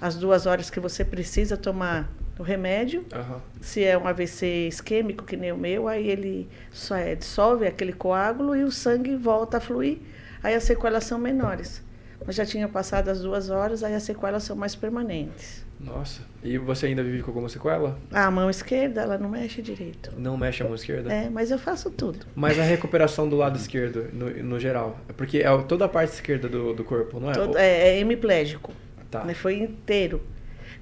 as 0.00 0.16
duas 0.16 0.46
horas 0.46 0.70
que 0.70 0.80
você 0.80 1.04
precisa 1.04 1.56
tomar 1.56 2.08
o 2.38 2.42
remédio. 2.42 3.04
Aham. 3.12 3.40
Se 3.60 3.84
é 3.84 3.96
um 3.96 4.06
AVC 4.06 4.68
isquêmico, 4.68 5.24
que 5.24 5.36
nem 5.36 5.52
o 5.52 5.56
meu, 5.56 5.88
aí 5.88 6.08
ele 6.08 6.48
só 6.70 6.96
é, 6.96 7.14
dissolve 7.14 7.66
aquele 7.66 7.92
coágulo 7.92 8.54
e 8.54 8.62
o 8.62 8.70
sangue 8.70 9.16
volta 9.16 9.56
a 9.56 9.60
fluir. 9.60 9.98
Aí 10.42 10.54
as 10.54 10.64
sequelas 10.64 11.04
são 11.04 11.18
menores. 11.18 11.82
Mas 12.26 12.34
já 12.36 12.44
tinha 12.44 12.68
passado 12.68 13.08
as 13.08 13.20
duas 13.20 13.48
horas, 13.48 13.82
aí 13.82 13.94
as 13.94 14.02
sequelas 14.02 14.42
são 14.42 14.56
mais 14.56 14.74
permanentes. 14.74 15.64
Nossa. 15.80 16.20
E 16.42 16.58
você 16.58 16.86
ainda 16.86 17.02
vive 17.02 17.22
com 17.22 17.30
alguma 17.30 17.48
sequela? 17.48 17.98
A 18.12 18.30
mão 18.30 18.50
esquerda, 18.50 19.02
ela 19.02 19.16
não 19.16 19.28
mexe 19.28 19.62
direito. 19.62 20.12
Não 20.16 20.36
mexe 20.36 20.62
a 20.62 20.66
mão 20.66 20.74
esquerda? 20.74 21.12
É, 21.12 21.30
mas 21.30 21.50
eu 21.50 21.58
faço 21.58 21.90
tudo. 21.90 22.26
Mas 22.34 22.58
a 22.58 22.62
recuperação 22.64 23.28
do 23.28 23.36
lado 23.36 23.56
esquerdo, 23.56 24.08
no, 24.12 24.28
no 24.42 24.58
geral. 24.60 24.98
É 25.08 25.12
Porque 25.12 25.38
é 25.38 25.58
toda 25.62 25.84
a 25.84 25.88
parte 25.88 26.14
esquerda 26.14 26.48
do, 26.48 26.74
do 26.74 26.84
corpo, 26.84 27.20
não 27.20 27.30
é? 27.30 27.34
Todo- 27.34 27.56
é, 27.56 27.90
é 27.90 27.98
hemiplégico. 28.00 28.72
Tá. 29.10 29.24
Né? 29.24 29.34
Foi 29.34 29.56
inteiro. 29.56 30.20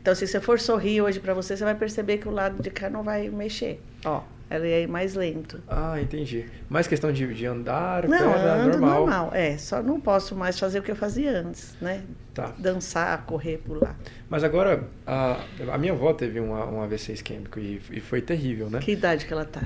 Então, 0.01 0.15
se 0.15 0.27
você 0.27 0.41
for 0.41 0.59
sorrir 0.59 1.03
hoje 1.03 1.21
pra 1.21 1.35
você, 1.35 1.57
você 1.57 1.65
vai 1.65 1.75
perceber 1.75 2.19
que 2.19 2.29
o 2.29 2.31
lado 2.31 2.63
de 2.63 2.71
cá 2.71 2.89
não 2.89 3.03
vai 3.03 3.29
mexer. 3.29 3.81
Ó, 4.05 4.23
ela 4.49 4.67
é 4.67 4.87
mais 4.87 5.15
lento. 5.15 5.61
Ah, 5.69 6.01
entendi. 6.01 6.47
Mais 6.69 6.87
questão 6.87 7.13
de, 7.13 7.33
de 7.35 7.47
andar, 7.47 8.07
Não, 8.09 8.17
perna, 8.19 8.53
ando 8.55 8.71
normal. 8.79 9.01
normal. 9.01 9.31
É, 9.35 9.57
só 9.59 9.83
não 9.83 10.01
posso 10.01 10.35
mais 10.37 10.59
fazer 10.59 10.79
o 10.79 10.83
que 10.83 10.91
eu 10.91 10.97
fazia 10.97 11.31
antes, 11.41 11.75
né? 11.81 12.03
Tá. 12.33 12.53
Dançar, 12.59 13.25
correr, 13.27 13.59
pular. 13.59 13.97
Mas 14.29 14.45
agora, 14.45 14.85
a, 15.07 15.41
a 15.73 15.79
minha 15.79 15.93
avó 15.93 16.13
teve 16.13 16.41
um, 16.41 16.53
um 16.53 16.83
AVC 16.83 17.13
isquêmico 17.13 17.59
e, 17.59 17.81
e 17.91 18.01
foi 18.01 18.21
terrível, 18.23 18.69
né? 18.71 18.79
Que 18.79 18.93
idade 18.93 19.27
que 19.27 19.33
ela 19.33 19.45
tá? 19.45 19.63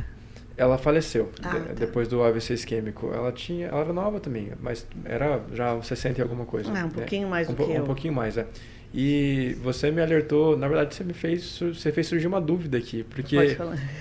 Ela 0.56 0.76
faleceu 0.76 1.30
Ah, 1.42 1.58
de- 1.58 1.64
tá. 1.68 1.72
depois 1.72 2.06
do 2.06 2.22
AVC 2.22 2.52
isquêmico. 2.54 3.10
Ela 3.14 3.32
tinha, 3.32 3.68
ela 3.68 3.80
era 3.80 3.92
nova 3.94 4.20
também, 4.20 4.52
mas 4.60 4.86
era 5.04 5.40
já 5.54 5.74
uns 5.74 5.86
60 5.86 6.18
e 6.18 6.22
alguma 6.22 6.44
coisa. 6.44 6.68
Ah, 6.70 6.80
um 6.80 6.82
né? 6.84 6.90
pouquinho 6.92 7.28
mais 7.28 7.48
um 7.48 7.52
do 7.52 7.56
po- 7.56 7.66
que 7.66 7.72
Um 7.72 7.76
eu. 7.76 7.84
pouquinho 7.84 8.12
mais, 8.14 8.36
é. 8.36 8.46
E 8.92 9.56
você 9.62 9.90
me 9.90 10.02
alertou, 10.02 10.56
na 10.56 10.66
verdade 10.66 10.94
você 10.94 11.04
me 11.04 11.12
fez, 11.12 11.60
você 11.60 11.92
fez 11.92 12.08
surgir 12.08 12.26
uma 12.26 12.40
dúvida 12.40 12.76
aqui, 12.76 13.04
porque 13.04 13.36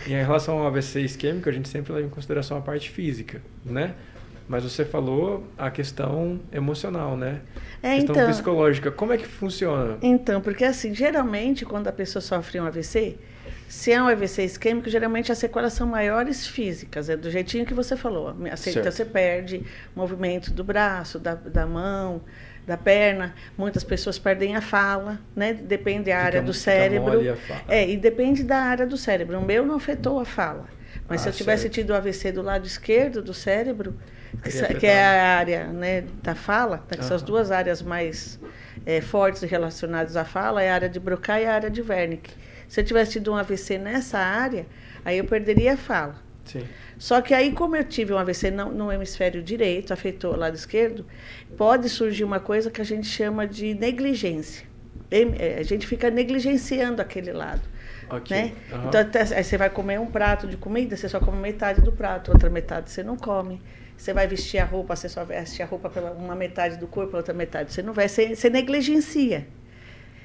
em 0.08 0.10
relação 0.10 0.58
ao 0.58 0.68
AVC 0.68 1.02
isquêmico, 1.02 1.48
a 1.48 1.52
gente 1.52 1.70
sempre 1.70 1.94
leva 1.94 2.08
em 2.08 2.10
consideração 2.10 2.58
a 2.58 2.62
parte 2.62 2.90
física, 2.90 3.40
né? 3.64 3.94
Mas 4.48 4.64
você 4.64 4.84
falou 4.84 5.48
a 5.56 5.70
questão 5.70 6.40
emocional, 6.52 7.16
né? 7.16 7.42
É, 7.84 7.98
questão 7.98 8.16
então, 8.16 8.30
psicológica. 8.32 8.90
Como 8.90 9.14
é 9.14 9.18
que 9.18 9.28
funciona? 9.28 10.00
então, 10.02 10.42
porque 10.42 10.66
assim, 10.66 10.94
geralmente, 10.96 11.64
quando 11.66 11.88
a 11.88 11.92
pessoa 11.92 12.20
sofre 12.20 12.60
um 12.60 12.66
AVC, 12.66 13.16
se 13.68 13.92
é 13.92 14.02
um 14.02 14.08
AVC 14.08 14.44
isquêmico, 14.44 14.90
geralmente 14.90 15.32
as 15.32 15.38
sequelas 15.38 15.74
são 15.74 15.86
maiores 15.86 16.48
físicas, 16.48 17.08
é 17.08 17.16
do 17.16 17.30
jeitinho 17.30 17.64
que 17.64 17.76
você 17.76 17.96
falou. 17.96 18.36
Assim. 18.52 18.72
Então, 18.72 18.92
você 18.92 19.06
perde 19.06 19.64
movimento 19.96 20.52
do 20.52 20.64
braço, 20.64 21.20
da, 21.20 21.36
da 21.36 21.68
mão, 21.68 22.24
da 22.66 22.78
perna. 22.78 23.34
Muitas 23.58 23.84
pessoas 23.84 24.18
perdem 24.20 24.56
a 24.56 24.62
fala, 24.62 25.20
né? 25.36 25.54
Depende 25.54 26.06
da 26.10 26.16
Fica 26.16 26.26
área 26.26 26.42
do 26.42 26.54
cérebro. 26.54 27.12
mole 27.14 27.30
a 27.30 27.36
fala. 27.36 27.62
É, 27.68 27.90
e 27.90 27.98
depende 27.98 28.44
da 28.44 28.58
área 28.58 28.86
do 28.86 28.98
cérebro. 28.98 29.38
O 29.40 29.42
meu 29.46 29.66
não 29.66 29.76
afetou 29.76 30.20
a 30.20 30.26
fala. 30.26 30.66
Mas 31.08 31.22
se 31.22 31.28
Ah, 31.28 31.32
eu 31.32 31.34
tivesse 31.34 31.64
certo. 31.64 31.74
tido 31.74 31.94
AVC 31.96 32.32
do 32.32 32.42
lado 32.42 32.66
esquerdo 32.68 33.22
do 33.22 33.34
cérebro, 33.34 33.96
que, 34.44 34.76
que 34.76 34.86
é 34.88 35.04
a 35.04 35.38
área 35.38 35.66
né, 35.68 36.04
da 36.22 36.36
fala, 36.36 36.78
né, 36.90 36.98
que 36.98 37.04
são 37.04 37.16
as 37.16 37.24
duas 37.24 37.52
áreas 37.52 37.82
mais 37.82 38.40
eh, 38.86 39.02
fortes 39.02 39.42
relacionadas 39.42 40.16
à 40.16 40.24
fala, 40.24 40.62
é 40.62 40.70
a 40.70 40.74
área 40.76 40.90
de 40.90 41.00
Broca 41.00 41.40
e 41.42 41.46
a 41.46 41.54
área 41.54 41.70
de 41.70 41.82
Wernicke. 41.82 42.32
Se 42.68 42.80
eu 42.82 42.86
tivesse 42.86 43.14
tido 43.14 43.32
um 43.32 43.36
AVC 43.36 43.80
nessa 43.80 44.20
área, 44.20 44.68
aí 45.04 45.18
eu 45.18 45.26
perderia 45.26 45.74
a 45.74 45.78
fala. 45.78 46.16
Sim. 46.46 46.64
Só 47.00 47.22
que 47.22 47.34
aí, 47.34 47.52
como 47.54 47.76
eu 47.78 47.84
tive 47.84 48.14
um 48.14 48.18
AVC 48.20 48.52
no, 48.52 48.72
no 48.72 48.92
hemisfério 48.92 49.42
direito, 49.42 49.92
afetou 49.94 50.34
o 50.34 50.38
lado 50.38 50.56
esquerdo, 50.56 51.06
pode 51.58 51.90
surgir 51.90 52.24
uma 52.26 52.40
coisa 52.42 52.70
que 52.70 52.82
a 52.82 52.84
gente 52.86 53.08
chama 53.08 53.48
de 53.48 53.74
negligência. 53.74 54.68
Eh, 55.10 55.58
A 55.60 55.64
gente 55.64 55.88
fica 55.88 56.12
negligenciando 56.12 57.02
aquele 57.02 57.32
lado. 57.32 57.62
Ok. 58.10 58.36
Né? 58.36 58.52
Aham. 58.72 58.88
Então, 58.88 59.02
até- 59.02 59.26
você 59.26 59.58
vai 59.58 59.70
comer 59.70 60.00
um 60.00 60.08
prato 60.08 60.46
de 60.48 60.58
comida, 60.58 60.96
você 60.98 61.08
só 61.10 61.20
come 61.20 61.38
metade 61.40 61.82
do 61.82 61.92
prato, 61.92 62.32
outra 62.32 62.50
metade 62.50 62.92
você 62.92 63.02
não 63.02 63.16
come. 63.18 63.62
Você 63.98 64.14
vai 64.14 64.28
vestir 64.28 64.60
a 64.60 64.66
roupa, 64.66 64.96
você 64.96 65.10
só 65.10 65.24
veste 65.26 65.62
a 65.64 65.66
roupa 65.66 65.90
pela 65.90 66.12
uma 66.12 66.36
metade 66.36 66.78
do 66.78 66.88
corpo, 66.88 67.16
outra 67.18 67.34
metade 67.34 67.74
você 67.74 67.82
não 67.82 67.94
veste, 67.94 68.16
você, 68.28 68.36
você 68.36 68.50
negligencia. 68.50 69.48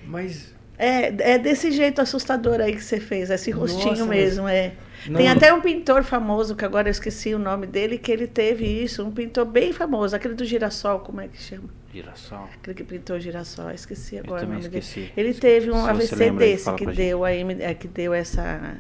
Mas 0.03 0.54
É, 0.77 1.35
é 1.35 1.39
desse 1.39 1.71
jeito 1.71 2.01
assustador 2.01 2.61
aí 2.61 2.75
que 2.75 2.83
você 2.83 2.99
fez, 2.99 3.31
esse 3.31 3.51
rostinho 3.51 3.91
Nossa, 3.91 4.05
mas- 4.07 4.17
mesmo. 4.19 4.49
É. 4.49 4.73
Não- 5.07 5.19
Tem 5.19 5.29
até 5.29 5.53
um 5.53 5.61
pintor 5.61 6.03
famoso, 6.03 6.57
que 6.57 6.65
agora 6.65 6.89
eu 6.89 6.91
esqueci 6.91 7.35
o 7.35 7.39
nome 7.39 7.67
dele, 7.67 7.99
que 7.99 8.11
ele 8.11 8.27
teve 8.27 8.65
isso, 8.67 9.05
um 9.05 9.11
pintor 9.11 9.45
bem 9.45 9.73
famoso, 9.73 10.17
aquele 10.17 10.35
do 10.35 10.45
girassol, 10.45 11.01
como 11.01 11.21
é 11.21 11.29
que 11.29 11.41
chama? 11.41 11.69
Girassol. 11.93 12.49
Aquele 12.55 12.75
que 12.75 12.83
pintou 12.85 13.17
o 13.17 13.21
girassol, 13.21 13.71
esqueci 13.71 14.17
Eu 14.17 14.23
agora 14.25 14.41
o 14.41 14.45
também 14.47 14.57
nome 14.59 14.69
dele. 14.71 14.79
esqueci. 14.85 15.13
Ele 15.17 15.35
teve 15.35 15.71
um 15.71 15.85
Se 15.85 15.91
AVC 15.91 16.25
aí, 16.25 16.31
desse 16.31 16.73
que 16.75 16.87
deu, 16.87 17.23
a, 17.25 17.33
M- 17.35 17.57
é, 17.63 17.75
que 17.75 17.87
deu 17.87 18.13
essa. 18.15 18.79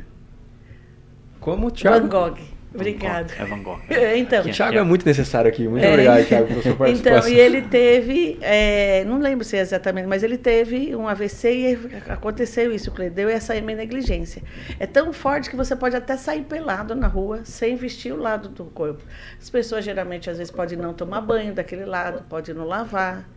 como, 1.40 1.70
Thiago? 1.70 2.08
Van 2.08 2.30
Gogh. 2.30 2.38
Obrigado. 2.75 3.33
É 3.38 3.45
Van 3.45 3.62
Gogh. 3.62 3.78
Então, 4.16 4.45
O 4.45 4.50
Thiago 4.50 4.78
é 4.78 4.83
muito 4.83 5.07
necessário 5.07 5.49
aqui. 5.49 5.69
Muito 5.69 5.85
É. 5.85 5.90
obrigado, 5.90 6.26
Thiago, 6.26 6.47
pela 6.49 6.62
sua 6.62 6.75
participação. 6.75 7.19
Então, 7.19 7.28
e 7.28 7.38
ele 7.38 7.62
teve, 7.62 8.38
é, 8.40 9.04
não 9.04 9.19
lembro 9.19 9.45
se 9.45 9.57
é 9.57 9.61
exatamente, 9.61 10.07
mas 10.07 10.23
ele 10.23 10.37
teve 10.37 10.95
um 10.97 11.07
AVC 11.09 11.52
e 11.54 11.78
aconteceu 12.11 12.73
isso, 12.75 12.90
com 12.90 13.00
ele, 13.02 13.11
deu 13.11 13.28
essa 13.28 13.54
negligência. 13.61 14.43
É 14.78 14.87
tão 14.87 15.12
forte 15.12 15.49
que 15.49 15.57
você 15.57 15.76
pode 15.76 15.95
até 15.97 16.16
sair 16.16 16.43
pelado 16.43 16.95
na 16.95 17.07
rua 17.07 17.40
sem 17.45 17.76
vestir 17.76 18.12
o 18.12 18.16
lado 18.16 18.49
do 18.49 18.64
corpo. 18.64 19.02
As 19.40 19.49
pessoas 19.49 19.85
geralmente 19.85 20.28
às 20.28 20.38
vezes 20.38 20.50
podem 20.50 20.76
não 20.76 20.93
tomar 20.93 21.21
banho 21.21 21.54
daquele 21.54 21.85
lado, 21.85 22.25
podem 22.28 22.54
não 22.54 22.64
lavar. 22.64 23.28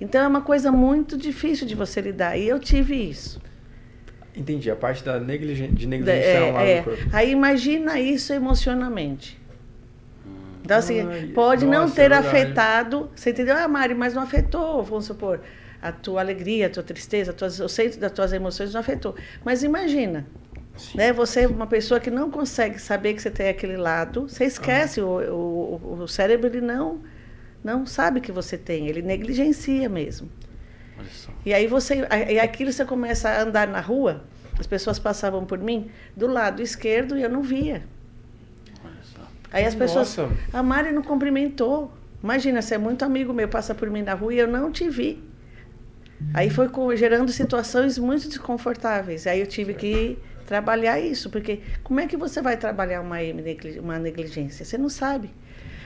Então 0.00 0.22
é 0.22 0.26
uma 0.26 0.40
coisa 0.40 0.72
muito 0.72 1.16
difícil 1.18 1.66
de 1.66 1.74
você 1.74 2.00
lidar. 2.00 2.36
E 2.38 2.48
eu 2.48 2.58
tive 2.58 2.94
isso. 2.96 3.40
Entendi, 4.34 4.70
a 4.70 4.76
parte 4.76 5.04
da 5.04 5.18
negligen... 5.18 5.72
de 5.72 5.84
É, 5.84 5.88
negligenciar 5.88 6.42
um 6.44 6.52
lado 6.52 6.66
é. 6.66 6.78
do 6.78 6.84
corpo. 6.84 7.02
Aí 7.12 7.30
imagina 7.30 7.98
isso 7.98 8.32
emocionalmente. 8.32 9.40
Então, 10.62 10.78
assim, 10.78 11.00
Ai, 11.00 11.26
pode 11.34 11.64
não 11.64 11.82
nossa, 11.82 11.96
ter 11.96 12.12
é 12.12 12.14
afetado. 12.14 13.10
Você 13.14 13.30
entendeu? 13.30 13.56
Ah, 13.56 13.66
Mari, 13.66 13.94
mas 13.94 14.14
não 14.14 14.22
afetou, 14.22 14.82
vamos 14.84 15.06
supor, 15.06 15.40
a 15.82 15.90
tua 15.90 16.20
alegria, 16.20 16.66
a 16.66 16.70
tua 16.70 16.82
tristeza, 16.82 17.32
a 17.32 17.34
tuas, 17.34 17.58
o 17.58 17.68
centro 17.68 17.98
das 17.98 18.12
tuas 18.12 18.32
emoções 18.32 18.72
não 18.72 18.80
afetou. 18.80 19.16
Mas 19.44 19.64
imagina, 19.64 20.26
Sim. 20.76 20.98
né? 20.98 21.12
Você 21.12 21.40
é 21.40 21.48
uma 21.48 21.66
pessoa 21.66 21.98
que 21.98 22.10
não 22.10 22.30
consegue 22.30 22.78
saber 22.78 23.14
que 23.14 23.22
você 23.22 23.30
tem 23.30 23.48
aquele 23.48 23.76
lado, 23.76 24.28
você 24.28 24.44
esquece, 24.44 25.00
o, 25.00 25.08
o, 25.08 26.02
o 26.02 26.08
cérebro 26.08 26.46
ele 26.46 26.60
não, 26.60 27.00
não 27.64 27.84
sabe 27.84 28.20
que 28.20 28.30
você 28.30 28.56
tem, 28.56 28.86
ele 28.86 29.02
negligencia 29.02 29.88
mesmo. 29.88 30.30
Olha 31.00 31.08
só. 31.10 31.30
E 31.44 31.52
aí 31.54 31.66
você, 31.66 32.06
e 32.28 32.38
aquilo 32.38 32.72
você 32.72 32.84
começa 32.84 33.28
a 33.28 33.42
andar 33.42 33.66
na 33.68 33.80
rua, 33.80 34.22
as 34.58 34.66
pessoas 34.66 34.98
passavam 34.98 35.44
por 35.44 35.58
mim 35.58 35.90
do 36.16 36.26
lado 36.26 36.60
esquerdo 36.62 37.16
e 37.16 37.22
eu 37.22 37.30
não 37.30 37.42
via. 37.42 37.82
Olha 38.84 38.92
só. 39.02 39.20
Aí 39.52 39.64
as 39.64 39.74
pessoas, 39.74 40.16
Nossa. 40.16 40.32
a 40.52 40.62
Mari 40.62 40.92
não 40.92 41.02
cumprimentou. 41.02 41.92
Imagina, 42.22 42.60
você 42.60 42.74
é 42.74 42.78
muito 42.78 43.02
amigo 43.04 43.32
meu, 43.32 43.48
passa 43.48 43.74
por 43.74 43.88
mim 43.90 44.02
na 44.02 44.12
rua 44.14 44.34
e 44.34 44.38
eu 44.38 44.46
não 44.46 44.70
te 44.70 44.88
vi. 44.90 45.22
Aí 46.34 46.50
foi 46.50 46.68
gerando 46.96 47.32
situações 47.32 47.96
muito 47.98 48.28
desconfortáveis. 48.28 49.26
Aí 49.26 49.40
eu 49.40 49.46
tive 49.46 49.72
que 49.72 50.18
trabalhar 50.44 51.00
isso, 51.00 51.30
porque 51.30 51.60
como 51.82 51.98
é 52.00 52.06
que 52.06 52.16
você 52.16 52.42
vai 52.42 52.56
trabalhar 52.58 53.00
uma, 53.00 53.16
uma 53.80 53.98
negligência? 53.98 54.64
Você 54.66 54.76
não 54.76 54.90
sabe. 54.90 55.30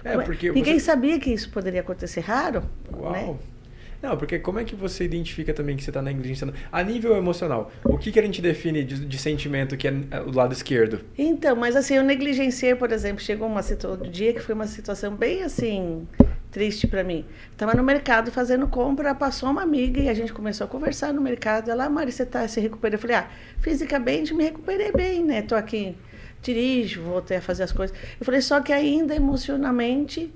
É, 0.04 0.14
é- 0.14 0.18
porque 0.18 0.50
Ninguém 0.50 0.80
você- 0.80 0.86
sabia 0.86 1.20
que 1.20 1.30
isso 1.30 1.48
poderia 1.50 1.80
acontecer. 1.82 2.20
Raro, 2.20 2.64
Uau. 2.92 3.12
né? 3.12 3.36
Não, 4.04 4.18
porque 4.18 4.38
como 4.38 4.58
é 4.58 4.64
que 4.64 4.76
você 4.76 5.02
identifica 5.02 5.54
também 5.54 5.74
que 5.78 5.82
você 5.82 5.88
está 5.88 6.02
negligenciando? 6.02 6.52
A 6.70 6.82
nível 6.82 7.16
emocional, 7.16 7.72
o 7.82 7.96
que, 7.96 8.12
que 8.12 8.18
a 8.18 8.22
gente 8.22 8.42
define 8.42 8.84
de, 8.84 9.06
de 9.06 9.18
sentimento 9.18 9.78
que 9.78 9.88
é 9.88 9.92
o 10.26 10.30
lado 10.30 10.52
esquerdo? 10.52 11.00
Então, 11.16 11.56
mas 11.56 11.74
assim, 11.74 11.94
eu 11.94 12.02
negligenciei, 12.02 12.74
por 12.74 12.92
exemplo, 12.92 13.24
chegou 13.24 13.48
uma 13.48 13.62
situação, 13.62 14.10
dia 14.10 14.34
que 14.34 14.40
foi 14.40 14.54
uma 14.54 14.66
situação 14.66 15.16
bem 15.16 15.42
assim, 15.42 16.06
triste 16.50 16.86
para 16.86 17.02
mim. 17.02 17.24
Estava 17.50 17.72
no 17.72 17.82
mercado 17.82 18.30
fazendo 18.30 18.68
compra, 18.68 19.14
passou 19.14 19.48
uma 19.48 19.62
amiga 19.62 19.98
e 19.98 20.10
a 20.10 20.14
gente 20.14 20.34
começou 20.34 20.66
a 20.66 20.68
conversar 20.68 21.14
no 21.14 21.22
mercado. 21.22 21.70
Ela, 21.70 21.86
ah, 21.86 21.88
Mari, 21.88 22.12
você 22.12 22.24
está 22.24 22.46
se 22.46 22.60
recuperando? 22.60 22.96
Eu 22.96 23.00
falei, 23.00 23.16
ah, 23.16 23.30
fisicamente 23.60 24.34
me 24.34 24.44
recuperei 24.44 24.92
bem, 24.92 25.24
né? 25.24 25.38
Estou 25.38 25.56
aqui, 25.56 25.96
dirijo, 26.42 27.00
voltei 27.00 27.38
a 27.38 27.40
fazer 27.40 27.62
as 27.62 27.72
coisas. 27.72 27.96
Eu 28.20 28.26
falei, 28.26 28.42
só 28.42 28.60
que 28.60 28.70
ainda 28.70 29.14
emocionalmente 29.16 30.30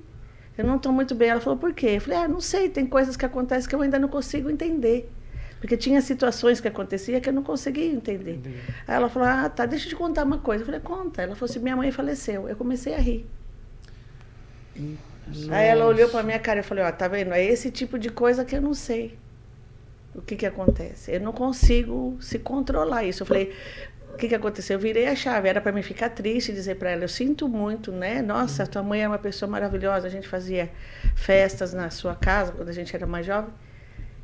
eu 0.59 0.65
não 0.65 0.75
estou 0.75 0.91
muito 0.91 1.15
bem. 1.15 1.29
Ela 1.29 1.39
falou, 1.39 1.57
por 1.57 1.73
quê? 1.73 1.91
Eu 1.95 2.01
falei, 2.01 2.19
ah, 2.19 2.27
não 2.27 2.41
sei, 2.41 2.67
tem 2.67 2.85
coisas 2.85 3.15
que 3.15 3.25
acontecem 3.25 3.69
que 3.69 3.73
eu 3.73 3.81
ainda 3.81 3.97
não 3.97 4.09
consigo 4.09 4.49
entender. 4.49 5.09
Porque 5.59 5.77
tinha 5.77 6.01
situações 6.01 6.59
que 6.59 6.67
acontecia 6.67 7.19
que 7.21 7.29
eu 7.29 7.33
não 7.33 7.43
conseguia 7.43 7.85
entender. 7.85 8.35
Entendi. 8.35 8.57
Aí 8.85 8.95
ela 8.95 9.09
falou, 9.09 9.27
ah, 9.27 9.49
tá, 9.49 9.65
deixa 9.65 9.85
eu 9.85 9.89
te 9.89 9.95
contar 9.95 10.23
uma 10.25 10.37
coisa. 10.37 10.61
Eu 10.61 10.65
falei, 10.65 10.81
conta. 10.81 11.21
Ela 11.21 11.35
falou 11.35 11.49
assim, 11.49 11.59
minha 11.59 11.77
mãe 11.77 11.91
faleceu. 11.91 12.49
Eu 12.49 12.55
comecei 12.57 12.93
a 12.93 12.97
rir. 12.97 13.25
Nossa. 14.75 15.55
Aí 15.55 15.67
ela 15.67 15.85
olhou 15.85 16.09
para 16.09 16.23
minha 16.23 16.39
cara 16.39 16.59
e 16.59 16.63
falou, 16.63 16.83
ó, 16.83 16.91
tá 16.91 17.07
vendo? 17.07 17.33
É 17.33 17.43
esse 17.43 17.71
tipo 17.71 17.97
de 17.97 18.09
coisa 18.09 18.43
que 18.43 18.55
eu 18.55 18.61
não 18.61 18.73
sei. 18.73 19.17
O 20.13 20.21
que 20.21 20.35
que 20.35 20.45
acontece? 20.45 21.13
Eu 21.13 21.21
não 21.21 21.31
consigo 21.31 22.17
se 22.19 22.39
controlar 22.39 23.03
isso. 23.05 23.23
Eu 23.23 23.27
falei, 23.27 23.53
o 24.13 24.17
que 24.17 24.27
que 24.27 24.35
aconteceu? 24.35 24.75
Eu 24.75 24.79
virei 24.79 25.07
a 25.07 25.15
chave. 25.15 25.47
Era 25.47 25.61
para 25.61 25.71
mim 25.71 25.81
ficar 25.81 26.09
triste 26.09 26.51
e 26.51 26.53
dizer 26.53 26.75
para 26.75 26.91
ela, 26.91 27.03
eu 27.03 27.09
sinto 27.09 27.47
muito, 27.47 27.91
né? 27.91 28.21
Nossa, 28.21 28.67
tua 28.67 28.83
mãe 28.83 29.03
é 29.03 29.07
uma 29.07 29.17
pessoa 29.17 29.49
maravilhosa. 29.49 30.07
A 30.07 30.09
gente 30.09 30.27
fazia 30.27 30.69
festas 31.15 31.73
na 31.73 31.89
sua 31.89 32.15
casa 32.15 32.51
quando 32.51 32.69
a 32.69 32.73
gente 32.73 32.95
era 32.95 33.07
mais 33.07 33.25
jovem 33.25 33.53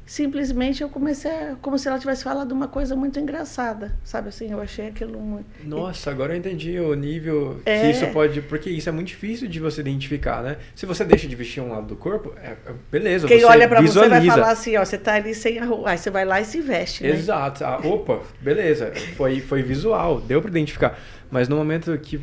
simplesmente 0.06 0.84
eu 0.84 0.90
comecei 0.90 1.32
a, 1.32 1.56
como 1.62 1.78
se 1.78 1.88
ela 1.88 1.98
tivesse 1.98 2.24
falado 2.24 2.52
uma 2.52 2.68
coisa 2.68 2.96
muito 2.96 3.20
engraçada, 3.20 3.98
sabe 4.04 4.30
assim, 4.30 4.52
eu 4.52 4.62
achei 4.62 4.88
aquilo 4.88 5.20
muito... 5.20 5.48
Nossa, 5.64 6.12
agora 6.12 6.34
eu 6.34 6.38
entendi 6.38 6.80
o 6.80 6.94
nível 6.94 7.62
é... 7.66 7.82
que 7.82 7.92
isso 7.92 8.08
pode, 8.08 8.42
porque 8.42 8.70
isso 8.70 8.90
é 8.90 8.92
muito 8.92 9.08
difícil 9.08 9.48
de 9.48 9.60
você 9.60 9.82
identificar, 9.82 10.44
né? 10.44 10.58
Se 10.76 10.86
você 10.86 11.04
deixa 11.04 11.28
de 11.28 11.36
vestir 11.36 11.62
um 11.62 11.70
lado 11.70 11.88
do 11.88 11.96
corpo, 11.96 12.34
é, 12.42 12.52
é 12.52 12.74
beleza, 12.92 13.28
Quem 13.28 13.44
olha 13.46 13.68
para 13.68 13.82
você 13.82 14.08
vai 14.08 14.26
falar 14.26 14.52
assim, 14.52 14.78
ó, 14.78 14.86
você 14.86 14.98
tá 14.98 15.16
ali 15.16 15.34
sem 15.34 15.60
a 15.60 15.66
roupa, 15.66 15.90
aí 15.90 15.98
você 15.98 16.10
vai 16.10 16.26
lá 16.26 16.42
e 16.42 16.46
se 16.46 16.62
veste, 16.62 17.04
né? 17.04 17.10
Exato. 17.10 17.64
Ah, 17.64 17.80
opa, 17.84 18.20
beleza, 18.42 18.92
foi 19.16 19.40
foi 19.40 19.62
visual, 19.62 20.20
deu 20.22 20.42
para 20.42 20.50
identificar. 20.50 21.00
Mas 21.32 21.48
no 21.48 21.56
momento 21.56 21.98
que, 21.98 22.20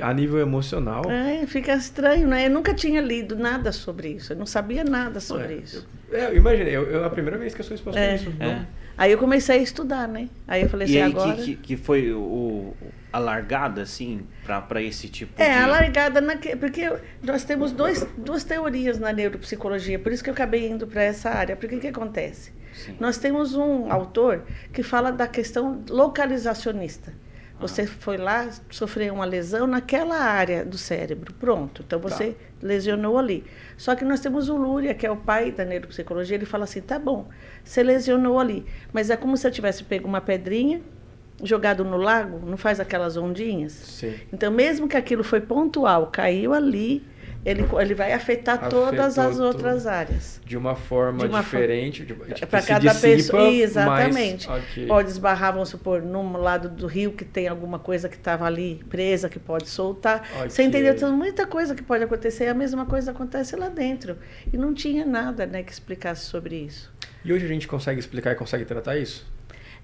a 0.00 0.12
nível 0.12 0.38
emocional. 0.38 1.02
É, 1.10 1.46
fica 1.46 1.74
estranho, 1.74 2.28
né? 2.28 2.46
Eu 2.46 2.50
nunca 2.50 2.72
tinha 2.72 3.00
lido 3.00 3.36
nada 3.36 3.72
sobre 3.72 4.08
isso, 4.08 4.32
eu 4.32 4.36
não 4.36 4.46
sabia 4.46 4.84
nada 4.84 5.20
sobre 5.20 5.54
é, 5.54 5.56
isso. 5.56 5.86
Eu, 6.10 6.18
é, 6.18 6.26
eu 6.28 6.36
imaginei, 6.36 6.76
eu, 6.76 6.84
eu, 6.84 7.04
a 7.04 7.10
primeira 7.10 7.36
vez 7.38 7.54
que 7.54 7.60
eu 7.60 7.64
sou 7.64 7.74
exposto 7.74 7.98
é, 7.98 8.12
a 8.12 8.14
isso. 8.14 8.32
É. 8.40 8.64
Aí 8.96 9.10
eu 9.10 9.18
comecei 9.18 9.58
a 9.58 9.62
estudar, 9.62 10.06
né? 10.06 10.28
Aí 10.46 10.62
eu 10.62 10.68
falei 10.68 10.86
e 10.86 10.90
assim, 10.90 11.02
aí 11.02 11.10
agora. 11.10 11.42
Que, 11.42 11.56
que 11.56 11.76
foi 11.76 12.12
o, 12.12 12.72
a 13.12 13.18
largada, 13.18 13.82
assim, 13.82 14.26
para 14.44 14.82
esse 14.82 15.08
tipo 15.08 15.32
é, 15.40 15.44
de. 15.44 15.50
É, 15.50 15.58
a 15.62 15.66
largada, 15.66 16.20
na, 16.20 16.36
porque 16.58 16.92
nós 17.22 17.44
temos 17.44 17.72
dois, 17.72 18.06
duas 18.16 18.44
teorias 18.44 18.98
na 18.98 19.12
neuropsicologia, 19.12 19.98
por 19.98 20.12
isso 20.12 20.22
que 20.22 20.30
eu 20.30 20.34
acabei 20.34 20.68
indo 20.68 20.86
para 20.86 21.02
essa 21.02 21.30
área. 21.30 21.56
Porque 21.56 21.74
o 21.74 21.80
que 21.80 21.88
acontece? 21.88 22.52
Sim. 22.72 22.96
Nós 23.00 23.18
temos 23.18 23.54
um 23.54 23.90
autor 23.90 24.42
que 24.72 24.82
fala 24.82 25.10
da 25.10 25.26
questão 25.26 25.82
localizacionista. 25.88 27.12
Você 27.60 27.86
foi 27.86 28.16
lá, 28.16 28.48
sofreu 28.68 29.14
uma 29.14 29.24
lesão 29.24 29.66
naquela 29.66 30.16
área 30.16 30.64
do 30.64 30.76
cérebro. 30.76 31.32
Pronto. 31.34 31.82
Então 31.86 31.98
você 32.00 32.32
tá. 32.32 32.38
lesionou 32.60 33.16
ali. 33.16 33.44
Só 33.76 33.94
que 33.94 34.04
nós 34.04 34.20
temos 34.20 34.48
o 34.48 34.56
Lúria, 34.56 34.92
que 34.92 35.06
é 35.06 35.10
o 35.10 35.16
pai 35.16 35.52
da 35.52 35.64
neuropsicologia, 35.64 36.36
ele 36.36 36.46
fala 36.46 36.64
assim: 36.64 36.80
tá 36.80 36.98
bom, 36.98 37.28
você 37.62 37.82
lesionou 37.82 38.38
ali. 38.38 38.66
Mas 38.92 39.08
é 39.08 39.16
como 39.16 39.36
se 39.36 39.46
eu 39.46 39.50
tivesse 39.50 39.84
pego 39.84 40.06
uma 40.06 40.20
pedrinha, 40.20 40.82
jogado 41.42 41.84
no 41.84 41.96
lago, 41.96 42.44
não 42.44 42.56
faz 42.56 42.80
aquelas 42.80 43.16
ondinhas? 43.16 43.72
Sim. 43.72 44.14
Então, 44.32 44.50
mesmo 44.50 44.88
que 44.88 44.96
aquilo 44.96 45.24
foi 45.24 45.40
pontual, 45.40 46.08
caiu 46.08 46.52
ali, 46.52 47.04
ele, 47.44 47.64
ele 47.80 47.94
vai 47.94 48.12
afetar 48.12 48.56
Afetou 48.56 48.86
todas 48.86 49.18
as 49.18 49.38
outras 49.38 49.86
áreas. 49.86 50.40
De 50.44 50.56
uma 50.56 50.74
forma 50.74 51.20
de 51.20 51.26
uma 51.26 51.42
diferente. 51.42 52.06
Tipo, 52.06 52.24
Para 52.46 52.62
cada 52.62 52.94
pessoa. 52.94 53.50
Exatamente. 53.50 54.48
Mas, 54.48 54.64
okay. 54.64 54.86
Pode 54.86 55.10
esbarrar, 55.10 55.52
vamos 55.52 55.68
supor, 55.68 56.02
num 56.02 56.36
lado 56.38 56.68
do 56.68 56.86
rio 56.86 57.12
que 57.12 57.24
tem 57.24 57.46
alguma 57.46 57.78
coisa 57.78 58.08
que 58.08 58.16
estava 58.16 58.46
ali 58.46 58.82
presa, 58.88 59.28
que 59.28 59.38
pode 59.38 59.68
soltar. 59.68 60.26
Okay. 60.36 60.50
Você 60.50 60.62
entendeu? 60.62 60.96
Tem 60.96 61.10
muita 61.10 61.46
coisa 61.46 61.74
que 61.74 61.82
pode 61.82 62.02
acontecer. 62.02 62.46
A 62.46 62.54
mesma 62.54 62.86
coisa 62.86 63.10
acontece 63.10 63.54
lá 63.56 63.68
dentro. 63.68 64.16
E 64.52 64.56
não 64.56 64.72
tinha 64.72 65.04
nada 65.04 65.44
né, 65.44 65.62
que 65.62 65.72
explicasse 65.72 66.24
sobre 66.24 66.56
isso. 66.56 66.92
E 67.24 67.32
hoje 67.32 67.44
a 67.44 67.48
gente 67.48 67.68
consegue 67.68 68.00
explicar 68.00 68.32
e 68.32 68.34
consegue 68.36 68.64
tratar 68.64 68.96
isso? 68.96 69.33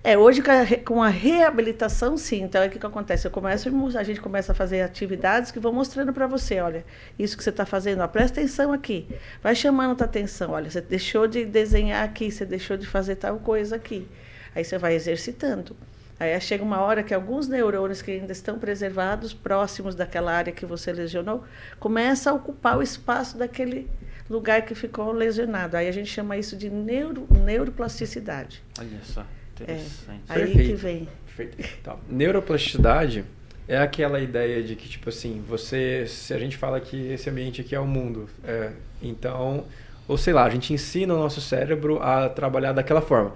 É, 0.03 0.17
hoje 0.17 0.43
com 0.83 1.03
a 1.03 1.09
reabilitação, 1.09 2.17
sim. 2.17 2.43
Então, 2.43 2.63
é 2.63 2.69
o 2.69 2.71
que, 2.71 2.79
que 2.79 2.87
acontece? 2.87 3.27
Eu 3.27 3.31
começo, 3.31 3.69
a 3.99 4.03
gente 4.03 4.21
começa 4.21 4.53
a 4.53 4.55
fazer 4.55 4.81
atividades 4.81 5.51
que 5.51 5.59
vão 5.59 5.75
mostrando 5.75 6.11
para 6.11 6.27
você, 6.27 6.59
olha, 6.59 6.87
isso 7.19 7.37
que 7.37 7.45
você 7.45 7.51
está 7.51 7.67
fazendo, 7.67 8.01
ó, 8.01 8.09
presta 8.09 8.41
atenção 8.41 8.73
aqui. 8.73 9.07
Vai 9.43 9.55
chamando 9.55 10.01
a 10.01 10.07
atenção, 10.07 10.53
olha, 10.53 10.71
você 10.71 10.81
deixou 10.81 11.27
de 11.27 11.45
desenhar 11.45 12.03
aqui, 12.03 12.31
você 12.31 12.47
deixou 12.47 12.79
de 12.79 12.87
fazer 12.87 13.17
tal 13.17 13.39
coisa 13.41 13.77
aqui. 13.77 14.09
Aí 14.55 14.65
você 14.65 14.79
vai 14.79 14.95
exercitando. 14.95 15.77
Aí 16.19 16.39
chega 16.41 16.65
uma 16.65 16.81
hora 16.81 17.03
que 17.03 17.13
alguns 17.13 17.47
neurônios 17.47 18.01
que 18.01 18.11
ainda 18.11 18.33
estão 18.33 18.59
preservados, 18.59 19.35
próximos 19.35 19.95
daquela 19.95 20.33
área 20.33 20.53
que 20.53 20.65
você 20.65 20.93
lesionou, 20.93 21.45
começa 21.79 22.31
a 22.31 22.35
ocupar 22.35 22.79
o 22.79 22.83
espaço 22.83 23.37
daquele 23.37 23.87
lugar 24.29 24.63
que 24.63 24.75
ficou 24.75 25.13
lesionado. 25.13 25.77
Aí 25.77 25.89
a 25.89 25.93
gente 25.93 26.11
chama 26.11 26.39
isso 26.39 26.57
de 26.57 26.71
neuro, 26.71 27.27
neuroplasticidade. 27.31 28.63
Olha 28.79 29.01
só. 29.03 29.25
Interessante. 29.61 30.23
É, 30.29 30.33
aí 30.33 30.39
Perfeito. 30.47 30.71
que 30.71 30.75
vem. 30.75 31.09
Perfeito. 31.27 31.69
Então, 31.81 31.99
neuroplasticidade 32.09 33.25
é 33.69 33.79
aquela 33.79 34.21
ideia 34.21 34.63
de 34.63 34.75
que, 34.75 34.89
tipo 34.89 35.09
assim, 35.09 35.43
você. 35.49 36.05
Se 36.07 36.35
a 36.35 36.39
gente 36.39 36.57
fala 36.57 36.81
que 36.81 37.13
esse 37.13 37.31
ambiente 37.31 37.61
aqui 37.61 37.75
é 37.75 37.81
o 37.81 37.87
mundo, 37.87 38.29
é, 38.45 38.73
então. 39.03 39.65
Ou 40.09 40.19
sei 40.19 40.33
lá, 40.33 40.45
a 40.45 40.51
gente 40.51 40.73
ensina 40.73 41.15
o 41.15 41.17
nosso 41.17 41.41
cérebro 41.41 42.03
a 42.03 42.29
trabalhar 42.29 42.73
daquela 42.73 43.01
forma. 43.01 43.33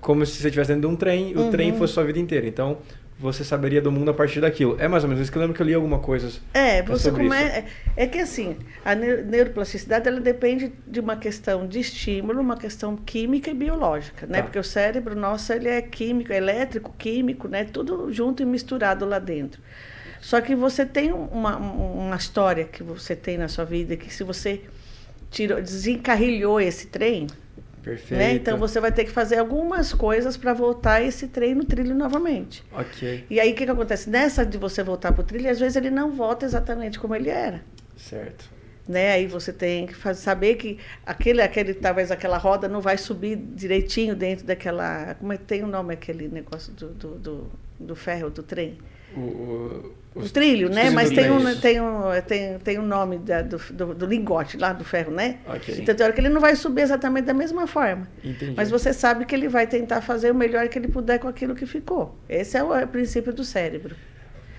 Como 0.00 0.24
se 0.24 0.32
você 0.32 0.48
estivesse 0.48 0.68
dentro 0.72 0.88
de 0.88 0.94
um 0.94 0.96
trem 0.96 1.32
e 1.32 1.36
o 1.36 1.50
trem 1.50 1.72
uhum. 1.72 1.78
fosse 1.78 1.92
sua 1.92 2.04
vida 2.04 2.18
inteira. 2.18 2.46
Então, 2.46 2.78
você 3.18 3.44
saberia 3.44 3.80
do 3.80 3.92
mundo 3.92 4.10
a 4.10 4.14
partir 4.14 4.40
daquilo. 4.40 4.76
É 4.80 4.88
mais 4.88 5.04
ou 5.04 5.08
menos 5.08 5.22
isso 5.22 5.30
que 5.30 5.38
eu 5.38 5.42
lembro 5.42 5.56
que 5.56 5.62
eu 5.62 5.66
li 5.66 5.74
alguma 5.74 5.98
coisa. 5.98 6.40
É, 6.52 6.82
você 6.82 7.10
começa. 7.10 7.58
É, 7.58 7.66
é 7.96 8.06
que 8.06 8.18
assim, 8.18 8.56
a 8.84 8.94
neuroplasticidade 8.94 10.08
ela 10.08 10.20
depende 10.20 10.72
de 10.86 11.00
uma 11.00 11.16
questão 11.16 11.66
de 11.66 11.78
estímulo, 11.78 12.40
uma 12.40 12.56
questão 12.56 12.96
química 12.96 13.50
e 13.50 13.54
biológica, 13.54 14.26
né? 14.26 14.38
Tá. 14.38 14.44
Porque 14.44 14.58
o 14.58 14.64
cérebro 14.64 15.14
nosso 15.14 15.52
ele 15.52 15.68
é 15.68 15.80
químico, 15.80 16.32
é 16.32 16.36
elétrico, 16.36 16.94
químico, 16.98 17.46
né? 17.46 17.64
Tudo 17.64 18.12
junto 18.12 18.42
e 18.42 18.46
misturado 18.46 19.04
lá 19.04 19.18
dentro. 19.18 19.62
Só 20.20 20.40
que 20.40 20.54
você 20.54 20.86
tem 20.86 21.12
uma, 21.12 21.56
uma 21.56 22.16
história 22.16 22.64
que 22.64 22.82
você 22.82 23.14
tem 23.14 23.36
na 23.36 23.46
sua 23.46 23.64
vida 23.64 23.94
que 23.96 24.12
se 24.12 24.24
você 24.24 24.62
tirou, 25.30 25.60
desencarrilhou 25.60 26.60
esse 26.60 26.86
trem, 26.86 27.26
Perfeito. 27.84 28.18
Né? 28.18 28.32
Então 28.32 28.56
você 28.56 28.80
vai 28.80 28.90
ter 28.90 29.04
que 29.04 29.10
fazer 29.10 29.36
algumas 29.36 29.92
coisas 29.92 30.38
para 30.38 30.54
voltar 30.54 31.02
esse 31.02 31.28
trem 31.28 31.54
no 31.54 31.64
trilho 31.64 31.94
novamente. 31.94 32.64
Ok. 32.72 33.26
E 33.28 33.38
aí 33.38 33.52
o 33.52 33.54
que, 33.54 33.66
que 33.66 33.70
acontece? 33.70 34.08
Nessa 34.08 34.44
de 34.44 34.56
você 34.56 34.82
voltar 34.82 35.12
para 35.12 35.20
o 35.20 35.24
trilho, 35.24 35.50
às 35.50 35.60
vezes 35.60 35.76
ele 35.76 35.90
não 35.90 36.10
volta 36.10 36.46
exatamente 36.46 36.98
como 36.98 37.14
ele 37.14 37.28
era. 37.28 37.62
Certo. 37.94 38.50
Né? 38.88 39.12
Aí 39.12 39.26
você 39.26 39.52
tem 39.52 39.86
que 39.86 39.94
fazer, 39.94 40.22
saber 40.22 40.54
que 40.54 40.78
aquele, 41.04 41.42
aquele, 41.42 41.74
talvez 41.74 42.10
aquela 42.10 42.38
roda 42.38 42.68
não 42.68 42.80
vai 42.80 42.96
subir 42.96 43.36
direitinho 43.36 44.16
dentro 44.16 44.46
daquela. 44.46 45.14
Como 45.16 45.32
é 45.32 45.36
que 45.36 45.44
tem 45.44 45.62
o 45.62 45.66
nome 45.66 45.92
aquele 45.92 46.28
negócio 46.28 46.72
do, 46.72 46.88
do, 46.88 47.18
do, 47.18 47.50
do 47.78 47.94
ferro, 47.94 48.30
do 48.30 48.42
trem? 48.42 48.78
O, 49.16 49.20
o, 49.20 50.20
o 50.20 50.28
trilho, 50.28 50.68
né? 50.68 50.90
Mas 50.90 51.10
tem 51.10 51.30
um, 51.30 51.56
tem, 51.56 51.80
um, 51.80 52.02
tem, 52.26 52.58
tem 52.58 52.78
um 52.78 52.86
nome 52.86 53.18
da, 53.18 53.42
do, 53.42 53.58
do, 53.58 53.94
do, 53.94 54.06
lingote 54.06 54.56
lá 54.56 54.72
do 54.72 54.84
ferro, 54.84 55.12
né? 55.12 55.38
Okay. 55.56 55.80
Então 55.80 55.94
tem 55.94 56.04
hora 56.04 56.12
que 56.12 56.20
ele 56.20 56.28
não 56.28 56.40
vai 56.40 56.54
subir 56.54 56.82
exatamente 56.82 57.24
da 57.24 57.34
mesma 57.34 57.66
forma. 57.66 58.08
Entendi. 58.22 58.54
Mas 58.56 58.70
você 58.70 58.92
sabe 58.92 59.24
que 59.24 59.34
ele 59.34 59.48
vai 59.48 59.66
tentar 59.66 60.00
fazer 60.00 60.30
o 60.30 60.34
melhor 60.34 60.68
que 60.68 60.78
ele 60.78 60.88
puder 60.88 61.18
com 61.18 61.26
aquilo 61.26 61.54
que 61.54 61.66
ficou. 61.66 62.16
Esse 62.28 62.56
é 62.56 62.62
o, 62.62 62.72
é 62.74 62.84
o 62.84 62.88
princípio 62.88 63.32
do 63.32 63.44
cérebro. 63.44 63.96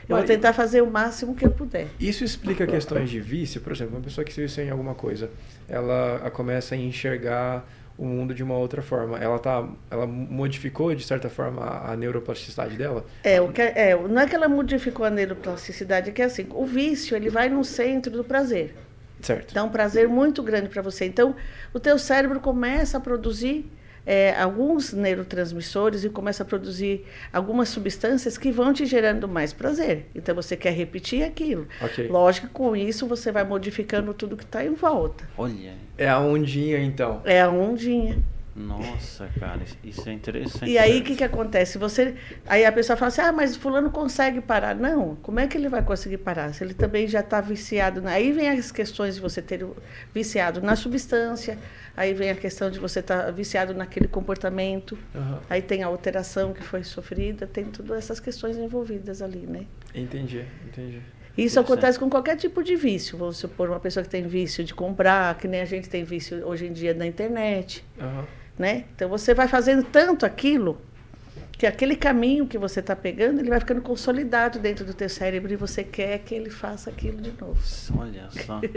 Eu 0.08 0.16
Mas, 0.16 0.20
vou 0.20 0.36
tentar 0.36 0.54
fazer 0.54 0.82
o 0.82 0.92
máximo 0.92 1.34
que 1.34 1.46
eu 1.46 1.52
puder. 1.52 1.88
Isso 2.00 2.24
explica 2.24 2.68
questões 2.68 3.10
de 3.10 3.20
vício, 3.20 3.60
por 3.62 3.72
exemplo, 3.72 3.96
uma 3.96 4.04
pessoa 4.04 4.24
que 4.24 4.32
se 4.32 4.42
vício 4.42 4.64
em 4.64 4.70
alguma 4.70 4.94
coisa, 4.94 5.32
ela 5.68 6.30
começa 6.32 6.76
a 6.76 6.78
enxergar 6.78 7.68
o 7.98 8.06
mundo 8.06 8.34
de 8.34 8.44
uma 8.44 8.58
outra 8.58 8.82
forma. 8.82 9.18
Ela 9.18 9.40
tá, 9.40 9.68
ela 9.90 10.06
modificou 10.06 10.94
de 10.94 11.04
certa 11.04 11.30
forma 11.30 11.62
a, 11.62 11.92
a 11.94 11.96
neuroplasticidade 11.96 12.76
dela. 12.76 13.06
É, 13.24 13.40
o 13.42 13.52
que 13.52 13.62
é, 13.62 13.92
é, 13.92 13.96
não 13.96 14.22
é 14.22 14.28
que 14.28 14.36
ela 14.36 14.48
modificou 14.48 15.06
a 15.06 15.10
neuroplasticidade, 15.10 16.10
é 16.10 16.14
que 16.14 16.22
é 16.22 16.26
assim, 16.26 16.48
o 16.52 16.66
vício 16.66 17.16
ele 17.16 17.30
vai 17.30 17.50
no 17.50 17.64
centro 17.64 18.12
do 18.12 18.24
prazer. 18.24 18.76
Certo. 19.22 19.54
Dá 19.54 19.64
um 19.64 19.70
prazer 19.70 20.08
muito 20.08 20.44
grande 20.44 20.70
para 20.70 20.82
você. 20.82 21.06
Então, 21.06 21.36
o 21.74 21.80
teu 21.80 21.98
cérebro 21.98 22.40
começa 22.40 22.98
a 22.98 23.02
produzir 23.02 23.66
é, 24.06 24.34
alguns 24.40 24.94
neurotransmissores 24.94 26.04
e 26.04 26.10
começa 26.10 26.44
a 26.44 26.46
produzir 26.46 27.06
algumas 27.34 27.70
substâncias 27.70 28.38
que 28.38 28.52
vão 28.52 28.72
te 28.72 28.86
gerando 28.86 29.28
mais 29.28 29.52
prazer. 29.52 30.06
Então 30.14 30.36
você 30.36 30.56
quer 30.56 30.72
repetir 30.72 31.24
aquilo. 31.24 31.68
Okay. 31.82 32.08
Lógico 32.08 32.48
que 32.48 32.54
com 32.54 32.76
isso 32.76 33.08
você 33.08 33.32
vai 33.32 33.44
modificando 33.44 34.14
tudo 34.14 34.38
que 34.38 34.44
está 34.44 34.64
em 34.64 34.74
volta. 34.74 35.28
Olha. 35.38 35.74
É 35.98 36.10
a 36.10 36.20
ondinha 36.20 36.80
então. 36.80 37.22
É 37.24 37.42
a 37.42 37.50
ondinha. 37.50 38.18
Nossa, 38.56 39.30
cara, 39.38 39.64
isso 39.84 40.08
é 40.08 40.14
interessante. 40.14 40.72
E 40.72 40.78
aí 40.78 41.02
o 41.02 41.04
que, 41.04 41.18
que 41.18 41.24
acontece? 41.26 41.78
Você, 41.78 42.16
aí 42.48 42.64
a 42.64 42.72
pessoa 42.72 42.96
fala 42.96 43.10
assim, 43.10 43.22
ah, 43.22 43.32
mas 43.34 43.58
fulano 43.58 43.92
consegue 43.92 44.40
parar. 44.40 44.74
Não, 44.74 45.18
como 45.18 45.42
é 45.42 45.48
que 45.48 45.58
ele 45.58 45.68
vai 45.68 45.84
conseguir 45.84 46.20
parar? 46.20 46.54
Se 46.54 46.64
ele 46.64 46.74
também 46.74 47.06
já 47.06 47.20
está 47.20 47.42
viciado. 47.42 48.02
Na... 48.02 48.12
Aí 48.12 48.32
vem 48.32 48.48
as 48.48 48.72
questões 48.72 49.16
de 49.16 49.22
você 49.22 49.42
ter 49.42 49.68
viciado 50.14 50.62
na 50.62 50.78
substância, 50.78 51.58
aí 51.98 52.14
vem 52.14 52.30
a 52.30 52.36
questão 52.36 52.72
de 52.72 52.80
você 52.80 53.02
estar 53.02 53.26
tá 53.26 53.32
viciado 53.32 53.74
naquele 53.74 54.08
comportamento, 54.08 54.98
uhum. 55.14 55.40
aí 55.50 55.62
tem 55.62 55.84
a 55.84 55.88
alteração 55.88 56.54
que 56.54 56.64
foi 56.64 56.82
sofrida, 56.82 57.46
tem 57.46 57.66
todas 57.66 57.98
essas 57.98 58.22
questões 58.22 58.56
envolvidas 58.56 59.22
ali, 59.22 59.46
né? 59.46 59.66
Entendi, 59.94 60.46
entendi. 60.66 61.02
Isso 61.38 61.60
acontece 61.60 62.00
com 62.00 62.10
qualquer 62.10 62.38
tipo 62.38 62.64
de 62.64 62.78
vício. 62.78 63.18
Vamos 63.18 63.36
supor 63.36 63.68
uma 63.68 63.82
pessoa 63.82 64.02
que 64.02 64.10
tem 64.10 64.26
vício 64.26 64.64
de 64.64 64.74
comprar, 64.74 65.38
que 65.38 65.46
nem 65.46 65.60
a 65.60 65.66
gente 65.66 65.90
tem 65.90 66.06
vício 66.06 66.48
hoje 66.48 66.68
em 66.68 66.72
dia 66.72 66.94
na 66.94 67.06
internet. 67.06 67.84
Uhum 68.00 68.45
né? 68.58 68.86
Então 68.96 69.10
você 69.10 69.34
vai 69.34 69.48
fazendo 69.48 69.84
tanto 69.84 70.26
aquilo 70.26 70.80
que 71.52 71.66
aquele 71.66 71.96
caminho 71.96 72.46
que 72.48 72.58
você 72.58 72.82
está 72.82 72.96
pegando 72.96 73.40
ele 73.40 73.50
vai 73.50 73.60
ficando 73.60 73.82
consolidado 73.82 74.60
dentro 74.60 74.86
do 74.86 74.94
teu 74.94 75.08
cérebro 75.08 75.52
e 75.54 75.56
você 75.56 75.84
quer 75.84 76.20
que 76.20 76.36
ele 76.36 76.50
faça 76.50 76.90
aquilo 76.90 77.22
de 77.22 77.32
novo. 77.40 77.60
Olha 77.98 78.28
só. 78.46 78.62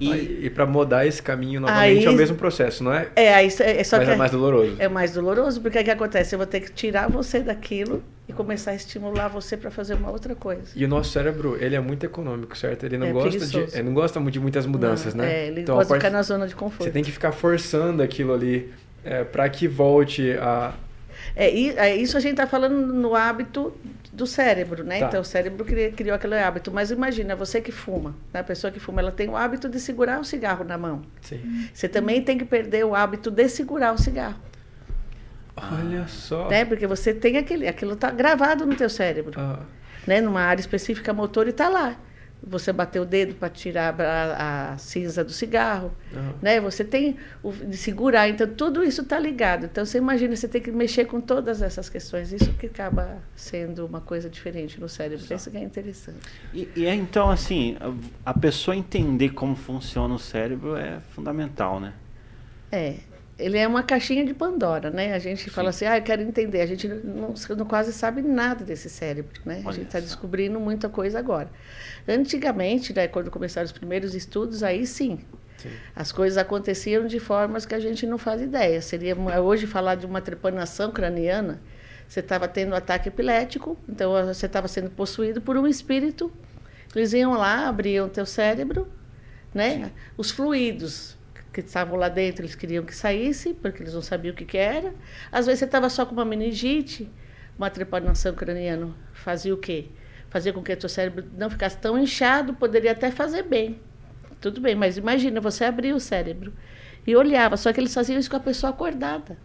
E, 0.00 0.46
e 0.46 0.50
para 0.50 0.64
mudar 0.64 1.06
esse 1.06 1.20
caminho 1.20 1.60
novamente 1.60 1.98
aí, 1.98 2.04
é 2.04 2.10
o 2.10 2.12
mesmo 2.12 2.36
processo, 2.36 2.84
não 2.84 2.94
é? 2.94 3.08
É, 3.16 3.34
aí, 3.34 3.46
é, 3.46 3.82
só 3.82 3.96
Mas 3.96 4.06
que 4.06 4.14
é 4.14 4.16
mais 4.16 4.30
doloroso. 4.30 4.76
É 4.78 4.88
mais 4.88 5.12
doloroso, 5.12 5.60
porque 5.60 5.78
o 5.78 5.84
que 5.84 5.90
acontece? 5.90 6.34
Eu 6.34 6.38
vou 6.38 6.46
ter 6.46 6.60
que 6.60 6.70
tirar 6.72 7.10
você 7.10 7.40
daquilo 7.40 8.02
e 8.28 8.32
começar 8.32 8.70
a 8.70 8.74
estimular 8.74 9.26
você 9.26 9.56
para 9.56 9.70
fazer 9.70 9.94
uma 9.94 10.10
outra 10.10 10.36
coisa. 10.36 10.70
E 10.76 10.84
o 10.84 10.88
nosso 10.88 11.10
cérebro, 11.10 11.56
ele 11.60 11.74
é 11.74 11.80
muito 11.80 12.04
econômico, 12.06 12.56
certo? 12.56 12.86
Ele 12.86 12.96
não 12.96 13.08
é 13.08 13.12
gosta 13.12 13.46
de, 13.46 13.58
ele 13.58 13.82
não 13.82 13.94
gosta 13.94 14.20
de 14.20 14.38
muitas 14.38 14.66
mudanças, 14.66 15.14
não, 15.14 15.24
né? 15.24 15.32
É, 15.32 15.46
ele 15.48 15.62
então, 15.62 15.74
gosta 15.74 15.94
de 15.94 15.98
ficar 15.98 16.10
na 16.10 16.22
zona 16.22 16.46
de 16.46 16.54
conforto. 16.54 16.84
Você 16.84 16.90
tem 16.90 17.02
que 17.02 17.10
ficar 17.10 17.32
forçando 17.32 18.00
aquilo 18.00 18.32
ali 18.32 18.72
é, 19.08 19.24
para 19.24 19.48
que 19.48 19.66
volte 19.66 20.32
a. 20.32 20.74
É, 21.34 21.48
é, 21.48 21.96
isso 21.96 22.16
a 22.16 22.20
gente 22.20 22.32
está 22.32 22.46
falando 22.46 22.92
no 22.92 23.14
hábito 23.14 23.74
do 24.12 24.26
cérebro, 24.26 24.84
né? 24.84 25.00
Tá. 25.00 25.06
Então 25.06 25.20
o 25.20 25.24
cérebro 25.24 25.64
criou, 25.64 25.92
criou 25.92 26.14
aquele 26.14 26.38
hábito. 26.38 26.70
Mas 26.70 26.90
imagina, 26.90 27.34
você 27.34 27.60
que 27.60 27.72
fuma, 27.72 28.14
né? 28.32 28.40
a 28.40 28.44
pessoa 28.44 28.70
que 28.70 28.78
fuma, 28.78 29.00
ela 29.00 29.12
tem 29.12 29.28
o 29.28 29.36
hábito 29.36 29.68
de 29.68 29.80
segurar 29.80 30.20
o 30.20 30.24
cigarro 30.24 30.64
na 30.64 30.76
mão. 30.76 31.02
Sim. 31.22 31.68
Você 31.72 31.88
também 31.88 32.22
tem 32.22 32.36
que 32.36 32.44
perder 32.44 32.84
o 32.84 32.94
hábito 32.94 33.30
de 33.30 33.48
segurar 33.48 33.94
o 33.94 33.98
cigarro. 33.98 34.40
Olha 35.56 36.06
só. 36.06 36.48
Né? 36.48 36.64
Porque 36.64 36.86
você 36.86 37.14
tem 37.14 37.36
aquele, 37.36 37.66
aquilo 37.66 37.94
está 37.94 38.10
gravado 38.10 38.66
no 38.66 38.76
teu 38.76 38.90
cérebro. 38.90 39.32
Ah. 39.40 39.60
Né? 40.06 40.20
Numa 40.20 40.42
área 40.42 40.60
específica 40.60 41.12
motor 41.12 41.46
e 41.46 41.50
está 41.50 41.68
lá 41.68 41.96
você 42.42 42.72
bater 42.72 43.00
o 43.00 43.04
dedo 43.04 43.34
para 43.34 43.48
tirar 43.48 44.00
a, 44.00 44.72
a, 44.72 44.78
cinza 44.78 45.24
do 45.24 45.32
cigarro, 45.32 45.92
uhum. 46.12 46.32
né? 46.40 46.60
Você 46.60 46.84
tem 46.84 47.16
o, 47.42 47.52
de 47.52 47.76
segurar, 47.76 48.28
então 48.28 48.46
tudo 48.46 48.84
isso 48.84 49.02
está 49.02 49.18
ligado. 49.18 49.66
Então 49.66 49.84
você 49.84 49.98
imagina, 49.98 50.34
você 50.34 50.48
tem 50.48 50.60
que 50.60 50.70
mexer 50.70 51.04
com 51.06 51.20
todas 51.20 51.62
essas 51.62 51.88
questões, 51.88 52.32
isso 52.32 52.52
que 52.54 52.66
acaba 52.66 53.18
sendo 53.34 53.84
uma 53.84 54.00
coisa 54.00 54.30
diferente 54.30 54.80
no 54.80 54.88
cérebro. 54.88 55.24
Só. 55.24 55.34
Isso 55.34 55.50
que 55.50 55.56
é 55.56 55.62
interessante. 55.62 56.18
E, 56.54 56.68
e 56.76 56.86
é 56.86 56.94
então 56.94 57.30
assim, 57.30 57.76
a, 57.80 58.30
a 58.30 58.34
pessoa 58.34 58.76
entender 58.76 59.30
como 59.30 59.56
funciona 59.56 60.14
o 60.14 60.18
cérebro 60.18 60.76
é 60.76 61.00
fundamental, 61.10 61.80
né? 61.80 61.92
É 62.70 62.96
ele 63.38 63.56
é 63.56 63.68
uma 63.68 63.84
caixinha 63.84 64.24
de 64.24 64.34
Pandora, 64.34 64.90
né? 64.90 65.14
A 65.14 65.18
gente 65.18 65.44
Sim. 65.44 65.50
fala 65.50 65.70
assim, 65.70 65.84
ah, 65.84 65.96
eu 65.96 66.02
quero 66.02 66.22
entender. 66.22 66.60
A 66.60 66.66
gente 66.66 66.88
não, 66.88 67.34
não 67.56 67.66
quase 67.66 67.92
sabe 67.92 68.20
nada 68.20 68.64
desse 68.64 68.90
cérebro, 68.90 69.40
né? 69.44 69.60
Olha 69.60 69.68
a 69.68 69.72
gente 69.72 69.86
está 69.86 70.00
descobrindo 70.00 70.58
muita 70.58 70.88
coisa 70.88 71.20
agora. 71.20 71.48
Antigamente, 72.06 72.92
né, 72.92 73.06
quando 73.06 73.30
começaram 73.30 73.64
os 73.64 73.72
primeiros 73.72 74.14
estudos, 74.14 74.64
aí 74.64 74.84
sim, 74.86 75.20
sim, 75.56 75.70
as 75.94 76.10
coisas 76.10 76.36
aconteciam 76.36 77.06
de 77.06 77.20
formas 77.20 77.64
que 77.64 77.76
a 77.76 77.80
gente 77.80 78.06
não 78.06 78.18
faz 78.18 78.42
ideia. 78.42 78.82
Seria 78.82 79.16
hoje 79.40 79.68
falar 79.68 79.94
de 79.94 80.04
uma 80.04 80.20
trepanação 80.20 80.90
craniana. 80.90 81.60
Você 82.08 82.20
estava 82.20 82.48
tendo 82.48 82.72
um 82.72 82.74
ataque 82.74 83.08
epilético, 83.08 83.78
então 83.88 84.12
você 84.26 84.46
estava 84.46 84.66
sendo 84.66 84.90
possuído 84.90 85.40
por 85.40 85.56
um 85.56 85.66
espírito. 85.66 86.32
Eles 86.96 87.12
iam 87.12 87.34
lá, 87.34 87.68
abriam 87.68 88.06
o 88.06 88.08
teu 88.08 88.26
cérebro, 88.26 88.88
né? 89.54 89.84
Sim. 89.84 89.92
Os 90.16 90.30
fluidos 90.30 91.17
que 91.62 91.68
estavam 91.68 91.96
lá 91.96 92.08
dentro, 92.08 92.42
eles 92.42 92.54
queriam 92.54 92.84
que 92.84 92.94
saísse, 92.94 93.52
porque 93.54 93.82
eles 93.82 93.94
não 93.94 94.02
sabiam 94.02 94.32
o 94.32 94.36
que, 94.36 94.44
que 94.44 94.56
era. 94.56 94.94
Às 95.30 95.46
vezes 95.46 95.60
você 95.60 95.64
estava 95.64 95.88
só 95.88 96.06
com 96.06 96.12
uma 96.12 96.24
meningite, 96.24 97.10
uma 97.58 97.68
trepanação 97.68 98.32
craniana 98.34 98.94
fazia 99.12 99.52
o 99.52 99.56
quê? 99.56 99.86
Fazia 100.30 100.52
com 100.52 100.62
que 100.62 100.72
o 100.72 100.76
teu 100.76 100.88
cérebro 100.88 101.24
não 101.36 101.50
ficasse 101.50 101.76
tão 101.78 101.98
inchado, 101.98 102.54
poderia 102.54 102.92
até 102.92 103.10
fazer 103.10 103.42
bem. 103.42 103.80
Tudo 104.40 104.60
bem, 104.60 104.74
mas 104.74 104.96
imagina, 104.96 105.40
você 105.40 105.64
abria 105.64 105.94
o 105.94 106.00
cérebro 106.00 106.52
e 107.06 107.16
olhava, 107.16 107.56
só 107.56 107.72
que 107.72 107.80
eles 107.80 107.92
faziam 107.92 108.18
isso 108.18 108.30
com 108.30 108.36
a 108.36 108.40
pessoa 108.40 108.70
acordada. 108.70 109.36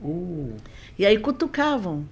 Uh. 0.00 0.56
E 0.98 1.04
aí 1.04 1.18
cutucavam. 1.18 2.08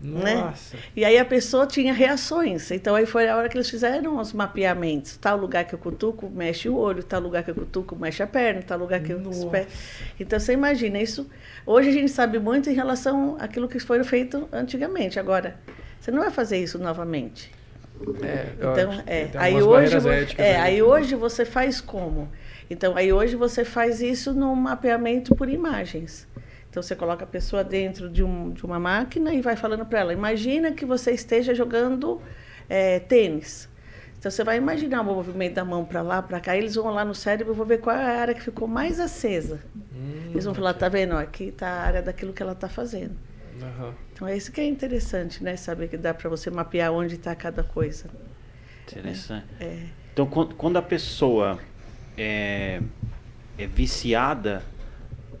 Né? 0.00 0.34
Nossa. 0.34 0.76
Né? 0.76 0.82
E 0.94 1.04
aí 1.04 1.18
a 1.18 1.24
pessoa 1.24 1.66
tinha 1.66 1.92
reações. 1.92 2.70
Então 2.70 2.94
aí 2.94 3.06
foi 3.06 3.28
a 3.28 3.36
hora 3.36 3.48
que 3.48 3.56
eles 3.56 3.68
fizeram 3.68 4.18
os 4.20 4.32
mapeamentos. 4.32 5.16
Tal 5.16 5.36
lugar 5.38 5.64
que 5.64 5.74
eu 5.74 5.78
cutuco, 5.78 6.28
mexe 6.28 6.68
o 6.68 6.76
olho, 6.76 7.02
tal 7.02 7.20
lugar 7.20 7.42
que 7.42 7.50
eu 7.50 7.54
cutuco, 7.54 7.96
mexe 7.96 8.22
a 8.22 8.26
perna, 8.26 8.62
tal 8.62 8.78
lugar 8.78 9.00
que 9.00 9.14
Nossa. 9.14 9.44
eu 9.44 9.66
Então 10.20 10.38
você 10.38 10.52
imagina 10.52 11.00
isso. 11.00 11.28
Hoje 11.64 11.88
a 11.88 11.92
gente 11.92 12.10
sabe 12.10 12.38
muito 12.38 12.68
em 12.68 12.74
relação 12.74 13.36
àquilo 13.40 13.68
que 13.68 13.78
foi 13.78 14.02
feito 14.04 14.48
antigamente. 14.52 15.18
Agora, 15.18 15.56
você 15.98 16.10
não 16.10 16.20
vai 16.20 16.30
fazer 16.30 16.58
isso 16.58 16.78
novamente. 16.78 17.50
É, 18.22 18.46
então, 18.54 19.02
é. 19.06 19.30
Aí 19.36 19.62
hoje, 19.62 19.96
é, 20.36 20.56
aí 20.56 20.82
hoje 20.82 21.14
você 21.14 21.46
faz 21.46 21.80
como? 21.80 22.28
Então, 22.68 22.96
aí 22.96 23.12
hoje 23.12 23.36
você 23.36 23.64
faz 23.64 24.02
isso 24.02 24.34
no 24.34 24.54
mapeamento 24.54 25.34
por 25.34 25.48
imagens. 25.48 26.26
Então 26.76 26.82
você 26.82 26.94
coloca 26.94 27.24
a 27.24 27.26
pessoa 27.26 27.64
dentro 27.64 28.06
de, 28.06 28.22
um, 28.22 28.50
de 28.50 28.62
uma 28.62 28.78
máquina 28.78 29.32
e 29.32 29.40
vai 29.40 29.56
falando 29.56 29.86
para 29.86 30.00
ela: 30.00 30.12
imagina 30.12 30.72
que 30.72 30.84
você 30.84 31.12
esteja 31.12 31.54
jogando 31.54 32.20
é, 32.68 33.00
tênis. 33.00 33.66
Então 34.18 34.30
você 34.30 34.44
vai 34.44 34.58
imaginar 34.58 35.00
o 35.00 35.04
movimento 35.04 35.54
da 35.54 35.64
mão 35.64 35.86
para 35.86 36.02
lá, 36.02 36.20
para 36.20 36.38
cá. 36.38 36.54
Eles 36.54 36.74
vão 36.74 36.90
lá 36.90 37.02
no 37.02 37.14
cérebro 37.14 37.54
e 37.54 37.56
vão 37.56 37.64
ver 37.64 37.78
qual 37.78 37.96
é 37.96 38.04
a 38.04 38.20
área 38.20 38.34
que 38.34 38.42
ficou 38.42 38.68
mais 38.68 39.00
acesa. 39.00 39.58
Hum, 39.74 40.32
eles 40.32 40.44
vão 40.44 40.52
falar: 40.52 40.74
tá 40.74 40.86
vendo? 40.86 41.16
aqui 41.16 41.44
está 41.44 41.66
a 41.66 41.80
área 41.80 42.02
daquilo 42.02 42.34
que 42.34 42.42
ela 42.42 42.52
está 42.52 42.68
fazendo. 42.68 43.16
Uhum. 43.58 43.94
Então 44.12 44.28
é 44.28 44.36
isso 44.36 44.52
que 44.52 44.60
é 44.60 44.66
interessante, 44.66 45.42
né? 45.42 45.56
Saber 45.56 45.88
que 45.88 45.96
dá 45.96 46.12
para 46.12 46.28
você 46.28 46.50
mapear 46.50 46.92
onde 46.92 47.14
está 47.14 47.34
cada 47.34 47.64
coisa. 47.64 48.04
Interessante. 48.86 49.46
É. 49.58 49.78
Então 50.12 50.26
quando 50.26 50.76
a 50.76 50.82
pessoa 50.82 51.58
é, 52.18 52.82
é 53.56 53.66
viciada 53.66 54.62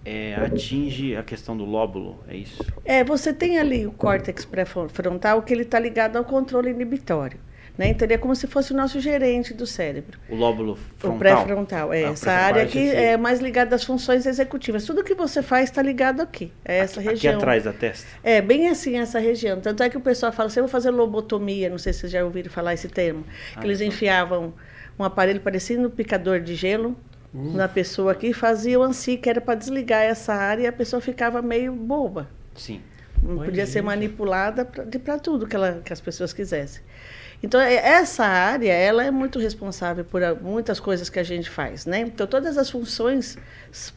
é, 0.06 0.36
atinge 0.36 1.16
a 1.16 1.22
questão 1.24 1.56
do 1.56 1.64
lóbulo, 1.64 2.20
é 2.28 2.36
isso? 2.36 2.64
É, 2.84 3.02
você 3.02 3.32
tem 3.32 3.58
ali 3.58 3.84
o 3.84 3.90
córtex 3.90 4.44
pré-frontal 4.44 5.42
que 5.42 5.52
ele 5.52 5.62
está 5.62 5.80
ligado 5.80 6.16
ao 6.16 6.24
controle 6.24 6.70
inibitório. 6.70 7.40
Né? 7.76 7.88
Então, 7.88 8.06
ele 8.06 8.14
é 8.14 8.18
como 8.18 8.34
se 8.34 8.46
fosse 8.46 8.72
o 8.72 8.76
nosso 8.76 9.00
gerente 9.00 9.52
do 9.52 9.66
cérebro. 9.66 10.18
O 10.30 10.36
lóbulo 10.36 10.78
frontal? 10.96 11.16
O 11.16 11.18
pré-frontal, 11.18 11.92
é. 11.92 12.04
Ah, 12.04 12.10
essa 12.10 12.30
área 12.30 12.66
que 12.66 12.78
é 12.78 13.16
mais 13.16 13.40
ligada 13.40 13.74
às 13.74 13.84
funções 13.84 14.24
executivas. 14.24 14.84
Tudo 14.84 15.02
que 15.02 15.12
você 15.12 15.42
faz 15.42 15.64
está 15.64 15.82
ligado 15.82 16.22
aqui, 16.22 16.52
é 16.64 16.78
essa 16.78 17.00
aqui, 17.00 17.10
região. 17.10 17.34
Aqui 17.34 17.42
atrás 17.42 17.64
da 17.64 17.72
testa? 17.72 18.06
É, 18.22 18.40
bem 18.40 18.68
assim, 18.68 18.96
essa 18.98 19.18
região. 19.18 19.60
Tanto 19.60 19.82
é 19.82 19.90
que 19.90 19.96
o 19.96 20.00
pessoal 20.00 20.32
fala 20.32 20.46
assim, 20.46 20.60
eu 20.60 20.64
vou 20.64 20.70
fazer 20.70 20.90
lobotomia, 20.90 21.68
não 21.68 21.78
sei 21.78 21.92
se 21.92 22.00
vocês 22.00 22.12
já 22.12 22.24
ouviram 22.24 22.50
falar 22.50 22.72
esse 22.72 22.88
termo. 22.88 23.24
Ah, 23.54 23.60
que 23.60 23.66
eles 23.66 23.80
enfiavam 23.80 24.54
um 24.98 25.04
aparelho 25.04 25.40
parecendo 25.40 25.88
um 25.88 25.90
picador 25.90 26.40
de 26.40 26.54
gelo 26.54 26.96
na 27.36 27.68
pessoa 27.68 28.12
aqui, 28.12 28.32
faziam 28.32 28.82
assim, 28.82 29.16
que 29.16 29.28
era 29.28 29.40
para 29.40 29.54
desligar 29.54 30.02
essa 30.02 30.32
área 30.32 30.62
e 30.62 30.66
a 30.66 30.72
pessoa 30.72 31.00
ficava 31.00 31.42
meio 31.42 31.72
boba. 31.72 32.28
Sim. 32.54 32.80
Não 33.22 33.38
podia 33.38 33.64
gente. 33.64 33.72
ser 33.72 33.82
manipulada 33.82 34.64
para 34.64 35.18
tudo 35.18 35.46
que, 35.46 35.54
ela, 35.56 35.80
que 35.84 35.92
as 35.92 36.00
pessoas 36.00 36.32
quisessem. 36.32 36.82
Então, 37.42 37.60
é, 37.60 37.74
essa 37.74 38.24
área, 38.24 38.72
ela 38.72 39.04
é 39.04 39.10
muito 39.10 39.38
responsável 39.38 40.04
por 40.04 40.22
muitas 40.40 40.80
coisas 40.80 41.10
que 41.10 41.18
a 41.18 41.22
gente 41.22 41.50
faz, 41.50 41.84
né? 41.84 42.00
Então, 42.00 42.26
todas 42.26 42.56
as 42.56 42.70
funções 42.70 43.36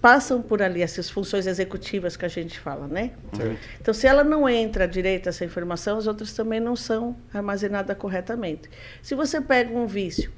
passam 0.02 0.42
por 0.42 0.62
ali, 0.62 0.82
essas 0.82 1.10
funções 1.10 1.48
executivas 1.48 2.18
que 2.18 2.26
a 2.26 2.28
gente 2.28 2.60
fala, 2.60 2.88
né? 2.88 3.12
Certo. 3.34 3.60
Então, 3.80 3.94
se 3.94 4.08
ela 4.08 4.24
não 4.24 4.48
entra 4.50 4.88
direito 4.88 5.30
essa 5.30 5.46
informação, 5.46 5.98
as 5.98 6.06
outras 6.06 6.34
também 6.34 6.60
não 6.60 6.76
são 6.76 7.16
armazenadas 7.34 7.98
corretamente. 7.98 8.70
Se 9.02 9.16
você 9.16 9.40
pega 9.40 9.74
um 9.74 9.88
vício, 9.88 10.32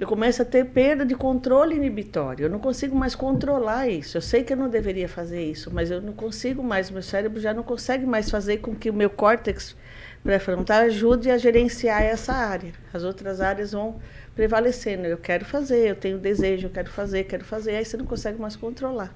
eu 0.00 0.06
começo 0.06 0.40
a 0.40 0.46
ter 0.46 0.64
perda 0.64 1.04
de 1.04 1.14
controle 1.14 1.76
inibitório. 1.76 2.46
Eu 2.46 2.50
não 2.50 2.58
consigo 2.58 2.96
mais 2.96 3.14
controlar 3.14 3.86
isso. 3.86 4.16
Eu 4.16 4.22
sei 4.22 4.42
que 4.42 4.50
eu 4.50 4.56
não 4.56 4.70
deveria 4.70 5.06
fazer 5.06 5.44
isso, 5.44 5.70
mas 5.70 5.90
eu 5.90 6.00
não 6.00 6.14
consigo 6.14 6.62
mais. 6.62 6.90
Meu 6.90 7.02
cérebro 7.02 7.38
já 7.38 7.52
não 7.52 7.62
consegue 7.62 8.06
mais 8.06 8.30
fazer 8.30 8.56
com 8.58 8.74
que 8.74 8.88
o 8.88 8.94
meu 8.94 9.10
córtex 9.10 9.76
pré-frontal 10.24 10.84
ajude 10.84 11.30
a 11.30 11.36
gerenciar 11.36 12.02
essa 12.02 12.32
área. 12.32 12.72
As 12.94 13.04
outras 13.04 13.42
áreas 13.42 13.72
vão 13.72 14.00
prevalecendo. 14.34 15.06
Eu 15.06 15.18
quero 15.18 15.44
fazer, 15.44 15.90
eu 15.90 15.96
tenho 15.96 16.16
desejo, 16.16 16.68
eu 16.68 16.70
quero 16.70 16.88
fazer, 16.88 17.24
quero 17.24 17.44
fazer. 17.44 17.76
Aí 17.76 17.84
você 17.84 17.98
não 17.98 18.06
consegue 18.06 18.40
mais 18.40 18.56
controlar. 18.56 19.14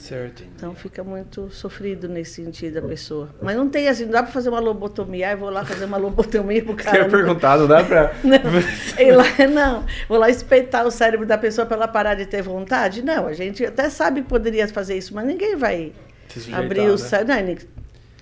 Certo. 0.00 0.42
Então 0.56 0.74
fica 0.74 1.04
muito 1.04 1.50
sofrido 1.50 2.08
nesse 2.08 2.42
sentido 2.42 2.78
a 2.78 2.82
pessoa. 2.82 3.28
Mas 3.42 3.54
não 3.54 3.68
tem 3.68 3.86
assim, 3.86 4.04
não 4.06 4.12
dá 4.12 4.22
pra 4.22 4.32
fazer 4.32 4.48
uma 4.48 4.58
lobotomia, 4.58 5.28
aí 5.28 5.36
vou 5.36 5.50
lá 5.50 5.62
fazer 5.64 5.84
uma 5.84 5.98
lobotomia 5.98 6.64
pro 6.64 6.72
Você 6.72 6.82
cara. 6.84 6.98
ia 7.00 7.08
perguntar, 7.08 7.58
não 7.58 7.66
dá 7.68 7.84
pra. 7.84 8.12
Não, 8.24 9.16
lá, 9.16 9.24
não, 9.46 9.86
vou 10.08 10.18
lá 10.18 10.30
espetar 10.30 10.86
o 10.86 10.90
cérebro 10.90 11.26
da 11.26 11.36
pessoa 11.36 11.66
para 11.66 11.76
ela 11.76 11.88
parar 11.88 12.14
de 12.14 12.24
ter 12.26 12.40
vontade? 12.42 13.02
Não, 13.02 13.26
a 13.26 13.32
gente 13.34 13.64
até 13.64 13.90
sabe 13.90 14.22
que 14.22 14.28
poderia 14.28 14.66
fazer 14.68 14.96
isso, 14.96 15.14
mas 15.14 15.26
ninguém 15.26 15.54
vai 15.56 15.92
sujeitar, 16.28 16.64
abrir 16.64 16.80
o 16.88 16.92
né? 16.92 16.96
cérebro. 16.96 17.66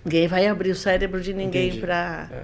Ninguém 0.05 0.27
vai 0.29 0.47
abrir 0.47 0.71
o 0.71 0.75
cérebro 0.77 1.21
de 1.21 1.33
ninguém 1.33 1.79
para 1.81 2.29
É, 2.33 2.43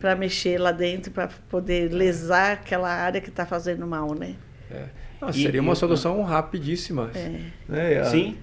para 0.00 0.14
mexer 0.14 0.58
lá 0.60 0.72
dentro, 0.72 1.10
para 1.10 1.28
poder 1.48 1.90
lesar 1.92 2.52
aquela 2.52 2.90
área 2.90 3.20
que 3.20 3.30
está 3.30 3.46
fazendo 3.46 3.86
mal, 3.86 4.14
né? 4.14 4.34
é. 4.70 4.84
Não, 5.20 5.32
seria 5.32 5.56
e 5.56 5.60
uma 5.60 5.74
solução 5.74 6.22
rapidíssima. 6.22 7.10
É. 7.14 7.40
Né? 7.66 7.98
A- 8.00 8.04
Sim. 8.04 8.36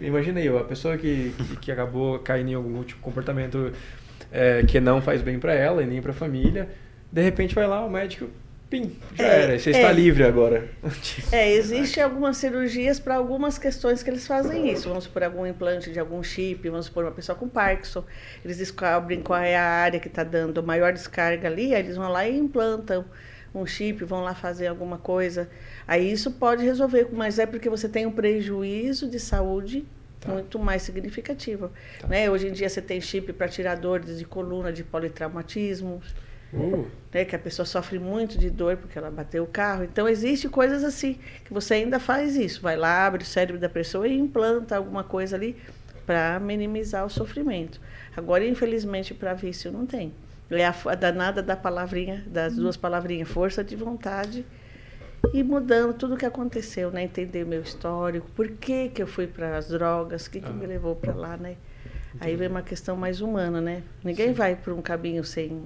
Imagina 0.00 0.40
aí, 0.40 0.48
a 0.48 0.64
pessoa 0.64 0.96
que, 0.96 1.34
que, 1.36 1.56
que 1.56 1.72
acabou 1.72 2.18
caindo 2.20 2.50
em 2.50 2.54
algum 2.54 2.82
tipo 2.82 2.98
de 2.98 3.04
comportamento 3.04 3.72
é, 4.32 4.62
que 4.64 4.80
não 4.80 5.00
faz 5.02 5.22
bem 5.22 5.38
pra 5.38 5.54
ela 5.54 5.82
e 5.82 5.86
nem 5.86 6.00
pra 6.02 6.12
família, 6.12 6.68
de 7.10 7.22
repente 7.22 7.54
vai 7.54 7.66
lá, 7.66 7.84
o 7.84 7.90
médico, 7.90 8.28
pim, 8.68 8.96
já 9.14 9.24
É, 9.24 9.42
era, 9.42 9.58
você 9.58 9.70
está 9.70 9.88
é. 9.88 9.92
livre 9.92 10.22
agora. 10.24 10.68
É, 11.32 11.50
existem 11.52 12.02
algumas 12.02 12.36
cirurgias 12.36 13.00
para 13.00 13.16
algumas 13.16 13.58
questões 13.58 14.02
que 14.02 14.10
eles 14.10 14.26
fazem 14.26 14.70
isso. 14.70 14.88
Vamos 14.88 15.04
supor 15.04 15.24
algum 15.24 15.46
implante 15.46 15.90
de 15.92 15.98
algum 15.98 16.22
chip, 16.22 16.68
vamos 16.68 16.86
supor 16.86 17.04
uma 17.04 17.12
pessoa 17.12 17.36
com 17.36 17.48
Parkinson. 17.48 18.04
Eles 18.44 18.58
descobrem 18.58 19.20
qual 19.22 19.40
é 19.40 19.56
a 19.56 19.64
área 19.64 20.00
que 20.00 20.08
está 20.08 20.24
dando 20.24 20.62
maior 20.62 20.92
descarga 20.92 21.48
ali, 21.48 21.74
aí 21.74 21.82
eles 21.82 21.96
vão 21.96 22.08
lá 22.10 22.26
e 22.28 22.36
implantam 22.36 23.04
um 23.54 23.66
chip, 23.66 24.04
vão 24.04 24.22
lá 24.22 24.34
fazer 24.34 24.66
alguma 24.66 24.98
coisa. 24.98 25.48
Aí 25.86 26.10
isso 26.10 26.30
pode 26.32 26.64
resolver, 26.64 27.08
mas 27.12 27.38
é 27.38 27.46
porque 27.46 27.68
você 27.68 27.88
tem 27.88 28.06
um 28.06 28.12
prejuízo 28.12 29.08
de 29.08 29.18
saúde 29.18 29.84
Tá. 30.20 30.32
muito 30.32 30.58
mais 30.58 30.82
significativo. 30.82 31.70
Tá. 31.98 32.06
Né? 32.08 32.30
Hoje 32.30 32.48
em 32.48 32.52
dia 32.52 32.68
você 32.68 32.82
tem 32.82 33.00
chip 33.00 33.32
para 33.32 33.48
tirar 33.48 33.76
dores 33.76 34.18
de 34.18 34.24
coluna, 34.26 34.70
de 34.72 34.84
politraumatismo 34.84 36.02
Uh, 36.52 36.84
né, 37.14 37.24
que 37.24 37.36
a 37.36 37.38
pessoa 37.38 37.64
sofre 37.64 37.96
muito 38.00 38.36
de 38.36 38.50
dor 38.50 38.76
porque 38.76 38.98
ela 38.98 39.08
bateu 39.08 39.44
o 39.44 39.46
carro. 39.46 39.84
Então, 39.84 40.08
existe 40.08 40.48
coisas 40.48 40.82
assim, 40.82 41.16
que 41.44 41.52
você 41.52 41.74
ainda 41.74 42.00
faz 42.00 42.34
isso. 42.34 42.60
Vai 42.60 42.76
lá, 42.76 43.06
abre 43.06 43.22
o 43.22 43.24
cérebro 43.26 43.60
da 43.60 43.68
pessoa 43.68 44.08
e 44.08 44.18
implanta 44.18 44.76
alguma 44.76 45.04
coisa 45.04 45.36
ali 45.36 45.56
para 46.04 46.40
minimizar 46.40 47.06
o 47.06 47.08
sofrimento. 47.08 47.80
Agora, 48.16 48.44
infelizmente, 48.44 49.14
para 49.14 49.32
vício 49.32 49.70
não 49.70 49.86
tem. 49.86 50.12
É 50.50 50.66
a, 50.66 50.74
a 50.86 50.94
danada 50.94 51.42
da 51.42 51.56
palavrinha, 51.56 52.24
das 52.26 52.56
duas 52.56 52.76
palavrinhas, 52.76 53.28
força 53.28 53.62
de 53.62 53.76
vontade 53.76 54.44
e 55.32 55.42
mudando 55.44 55.94
tudo 55.94 56.14
o 56.14 56.16
que 56.16 56.26
aconteceu, 56.26 56.90
né? 56.90 57.04
Entender 57.04 57.44
meu 57.46 57.62
histórico, 57.62 58.26
por 58.34 58.48
que, 58.48 58.88
que 58.88 59.00
eu 59.02 59.06
fui 59.06 59.26
para 59.26 59.56
as 59.56 59.68
drogas, 59.68 60.26
o 60.26 60.30
que, 60.30 60.40
que 60.40 60.48
Ah. 60.48 60.52
me 60.52 60.66
levou 60.66 60.96
para 60.96 61.14
lá, 61.14 61.36
né? 61.36 61.56
Aí 62.18 62.34
vem 62.34 62.48
uma 62.48 62.62
questão 62.62 62.96
mais 62.96 63.20
humana, 63.20 63.60
né? 63.60 63.82
Ninguém 64.02 64.28
Sim. 64.28 64.32
vai 64.34 64.56
por 64.56 64.72
um 64.72 64.82
caminho 64.82 65.22
sem 65.24 65.62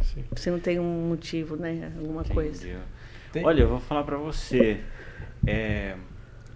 sim. 0.00 0.24
se 0.34 0.50
não 0.50 0.58
tem 0.58 0.78
um 0.80 1.08
motivo, 1.08 1.56
né? 1.56 1.92
Alguma 1.98 2.24
coisa. 2.24 2.64
Entendeu? 2.64 2.80
Tem- 3.30 3.44
Olha, 3.44 3.62
eu 3.62 3.68
vou 3.68 3.80
falar 3.80 4.04
pra 4.04 4.16
você. 4.16 4.80
é, 5.46 5.94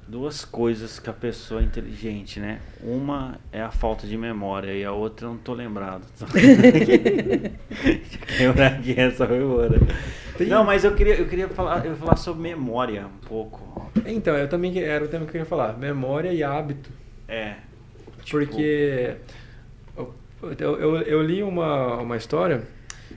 duas 0.07 0.45
coisas 0.45 0.99
que 0.99 1.09
a 1.09 1.13
pessoa 1.13 1.61
é 1.61 1.65
inteligente, 1.65 2.39
né? 2.41 2.61
Uma 2.83 3.39
é 3.51 3.63
a 3.63 3.71
falta 3.71 4.07
de 4.07 4.17
memória 4.19 4.73
e 4.73 4.85
a 4.85 4.93
outra 4.93 5.27
eu 5.27 5.31
não 5.31 5.39
tô 5.39 5.55
lembrado. 5.55 6.03
Quebrar 8.37 8.73
aqui 8.75 8.99
essa 8.99 9.27
foi 9.27 9.39
embora. 9.39 9.81
Tem- 10.37 10.49
Não, 10.49 10.65
mas 10.65 10.85
eu 10.85 10.95
queria, 10.95 11.15
eu 11.15 11.27
queria 11.29 11.49
falar, 11.49 11.85
eu 11.85 11.97
falar 11.97 12.17
sobre 12.17 12.43
memória 12.43 13.07
um 13.07 13.27
pouco. 13.27 13.91
Então, 14.07 14.35
eu 14.37 14.49
também 14.49 14.73
que- 14.73 14.81
era 14.83 15.05
o 15.05 15.09
tema 15.09 15.25
que 15.25 15.29
eu 15.31 15.33
queria 15.33 15.47
falar, 15.47 15.77
memória 15.79 16.33
e 16.33 16.43
hábito. 16.43 16.91
É. 17.29 17.57
tipo, 18.25 18.39
Porque 18.47 19.15
eu, 19.97 20.15
eu, 20.59 20.81
eu- 20.81 20.97
eu 21.03 21.23
li 21.23 21.43
uma, 21.43 21.97
uma 21.97 22.17
história 22.17 22.63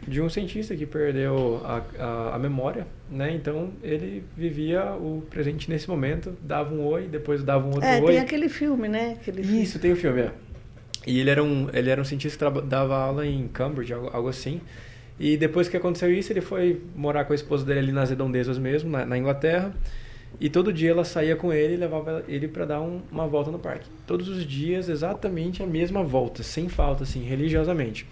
de 0.08 0.22
um 0.22 0.30
cientista 0.30 0.76
que 0.76 0.86
perdeu 0.86 1.62
a, 1.66 1.82
a, 2.00 2.36
a 2.36 2.40
memória, 2.40 2.86
né? 3.10 3.34
Então 3.34 3.72
ele 3.84 4.24
vivia 4.36 4.94
o 4.94 5.24
presente 5.30 5.70
nesse 5.70 5.88
momento, 5.90 6.36
dava 6.42 6.74
um 6.74 6.86
oi, 6.86 7.08
depois 7.08 7.44
dava 7.44 7.66
um 7.66 7.70
outro 7.72 7.86
É, 7.86 8.00
oi. 8.02 8.14
tem 8.14 8.20
aquele 8.20 8.50
filme, 8.50 8.88
né? 8.88 9.18
Aquele 9.20 9.44
filme. 9.44 9.62
Isso, 9.64 9.80
tem 9.80 9.92
o 9.92 9.96
filme, 9.96 10.22
é. 10.22 10.32
E 11.08 11.20
ele 11.20 11.30
era 11.30 11.44
um, 11.44 11.70
ele 11.74 11.90
era 11.90 12.02
um 12.02 12.06
cientista 12.06 12.52
que 12.52 12.62
dava 12.62 12.96
aula 12.98 13.26
em 13.26 13.48
Cambridge, 13.48 13.94
algo, 13.94 14.10
algo 14.12 14.28
assim. 14.30 14.60
E 15.20 15.38
depois 15.38 15.70
que 15.70 15.78
aconteceu 15.78 16.12
isso, 16.12 16.32
ele 16.34 16.42
foi 16.42 16.82
morar 16.96 17.26
com 17.26 17.32
a 17.32 17.36
esposa 17.36 17.64
dele 17.66 17.80
ali 17.80 17.92
nas 17.92 18.10
redondezas 18.10 18.58
mesmo, 18.58 18.90
na, 18.90 19.06
na 19.06 19.18
Inglaterra. 19.18 19.74
E 20.42 20.50
todo 20.50 20.74
dia 20.74 20.92
ela 20.92 21.06
saía 21.06 21.36
com 21.36 21.54
ele 21.54 21.76
e 21.76 21.78
levava 21.78 22.24
ele 22.28 22.48
para 22.50 22.66
dar 22.66 22.82
um- 22.82 23.02
uma 23.10 23.26
volta 23.26 23.50
no 23.52 23.60
parque. 23.60 23.88
Todos 24.06 24.28
os 24.28 24.46
dias, 24.46 24.90
exatamente 24.90 25.64
a 25.64 25.66
mesma 25.68 26.04
volta, 26.04 26.44
sem 26.44 26.68
falta, 26.68 27.04
assim, 27.04 27.24
religiosamente. 27.24 28.06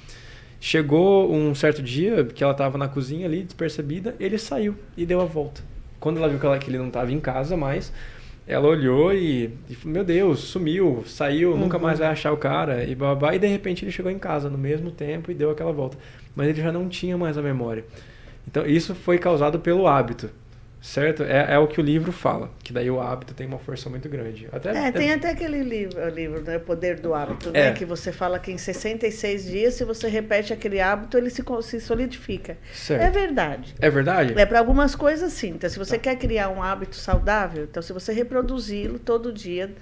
Chegou 0.65 1.30
um 1.30 1.54
certo 1.54 1.84
dia 1.84 2.23
que 2.23 2.41
ela 2.41 2.54
estava 2.54 2.78
na 2.78 2.88
cozinha 2.88 3.26
ali, 3.28 3.43
despercebida, 3.43 4.15
ele 4.17 4.38
saiu 4.38 4.76
e 4.95 5.06
deu 5.06 5.19
a 5.19 5.26
volta. 5.26 5.62
Quando 5.99 6.19
ela 6.19 6.30
viu 6.30 6.39
que, 6.39 6.45
ela- 6.45 6.58
que 6.58 6.69
ele 6.69 6.78
não 6.78 6.88
estava 6.88 7.12
em 7.12 7.19
casa 7.19 7.58
mais, 7.58 7.91
ela 8.47 8.65
olhou 8.69 9.13
e, 9.13 9.49
e 9.69 9.76
falou, 9.76 9.93
meu 9.95 10.06
Deus, 10.06 10.39
sumiu, 10.39 11.04
saiu, 11.06 11.58
nunca 11.58 11.76
Uhum. 11.76 11.84
mais 11.84 11.99
vai 11.99 12.08
achar 12.08 12.32
o 12.32 12.38
cara, 12.38 12.86
e 12.86 12.95
babá. 12.95 13.36
E 13.36 13.39
de 13.39 13.47
repente 13.47 13.84
ele 13.84 13.91
chegou 13.91 14.10
em 14.10 14.17
casa 14.17 14.49
no 14.49 14.58
mesmo 14.58 14.89
tempo 14.89 15.30
e 15.30 15.34
deu 15.34 15.52
aquela 15.52 15.73
volta. 15.73 15.97
Mas 16.34 16.47
ele 16.47 16.62
já 16.62 16.71
não 16.71 16.88
tinha 16.88 17.17
mais 17.17 17.38
a 17.38 17.41
memória. 17.41 17.84
Então 18.47 18.65
isso 18.65 18.95
foi 18.95 19.17
causado 19.17 19.60
pelo 19.60 19.86
hábito, 19.86 20.30
certo? 20.84 21.24
É, 21.24 21.54
é 21.54 21.58
o 21.58 21.65
que 21.65 21.80
o 21.80 21.84
livro 21.84 22.12
fala, 22.12 22.52
que 22.62 22.74
daí 22.74 22.91
o 22.91 23.00
hábito 23.00 23.34
tem 23.34 23.48
uma 23.48 23.58
força 23.58 23.89
muito 23.89 24.10
grande. 24.10 24.50
Até, 24.52 24.69
É, 24.88 24.91
tem 24.91 25.13
até 25.13 25.30
aquele 25.30 25.63
livro, 25.63 25.98
o 26.06 26.10
livro, 26.10 26.41
né? 26.41 26.58
O 26.58 26.60
Poder 26.60 27.00
do 27.00 27.13
Hábito, 27.13 27.50
É. 27.54 27.69
né? 27.69 27.72
Que 27.72 27.86
você 27.86 28.12
fala 28.12 28.38
que 28.38 28.52
em 28.52 28.58
66 28.58 29.46
dias, 29.46 29.76
se 29.76 29.86
você 29.86 30.10
repete 30.10 30.52
aquele 30.52 30.82
hábito, 30.82 31.17
ele 31.17 31.30
se, 31.30 31.41
se 31.62 31.80
solidifica. 31.80 32.58
Certo. 32.74 33.02
É 33.02 33.10
verdade. 33.10 33.74
É 33.80 33.89
verdade? 33.89 34.34
É 34.38 34.46
para 34.46 34.60
algumas 34.60 34.93
coisas 34.93 35.32
sim. 35.32 35.52
Então, 35.52 35.69
se 35.69 35.80
você 35.80 35.98
quer 35.98 36.17
criar 36.17 36.50
um 36.50 36.62
hábito 36.62 36.98
saudável, 36.98 37.63
então 37.63 37.82
se 37.82 37.93
você 37.93 38.12
reproduzi-lo 38.12 39.00
todo 39.00 39.32
dia 39.32 39.74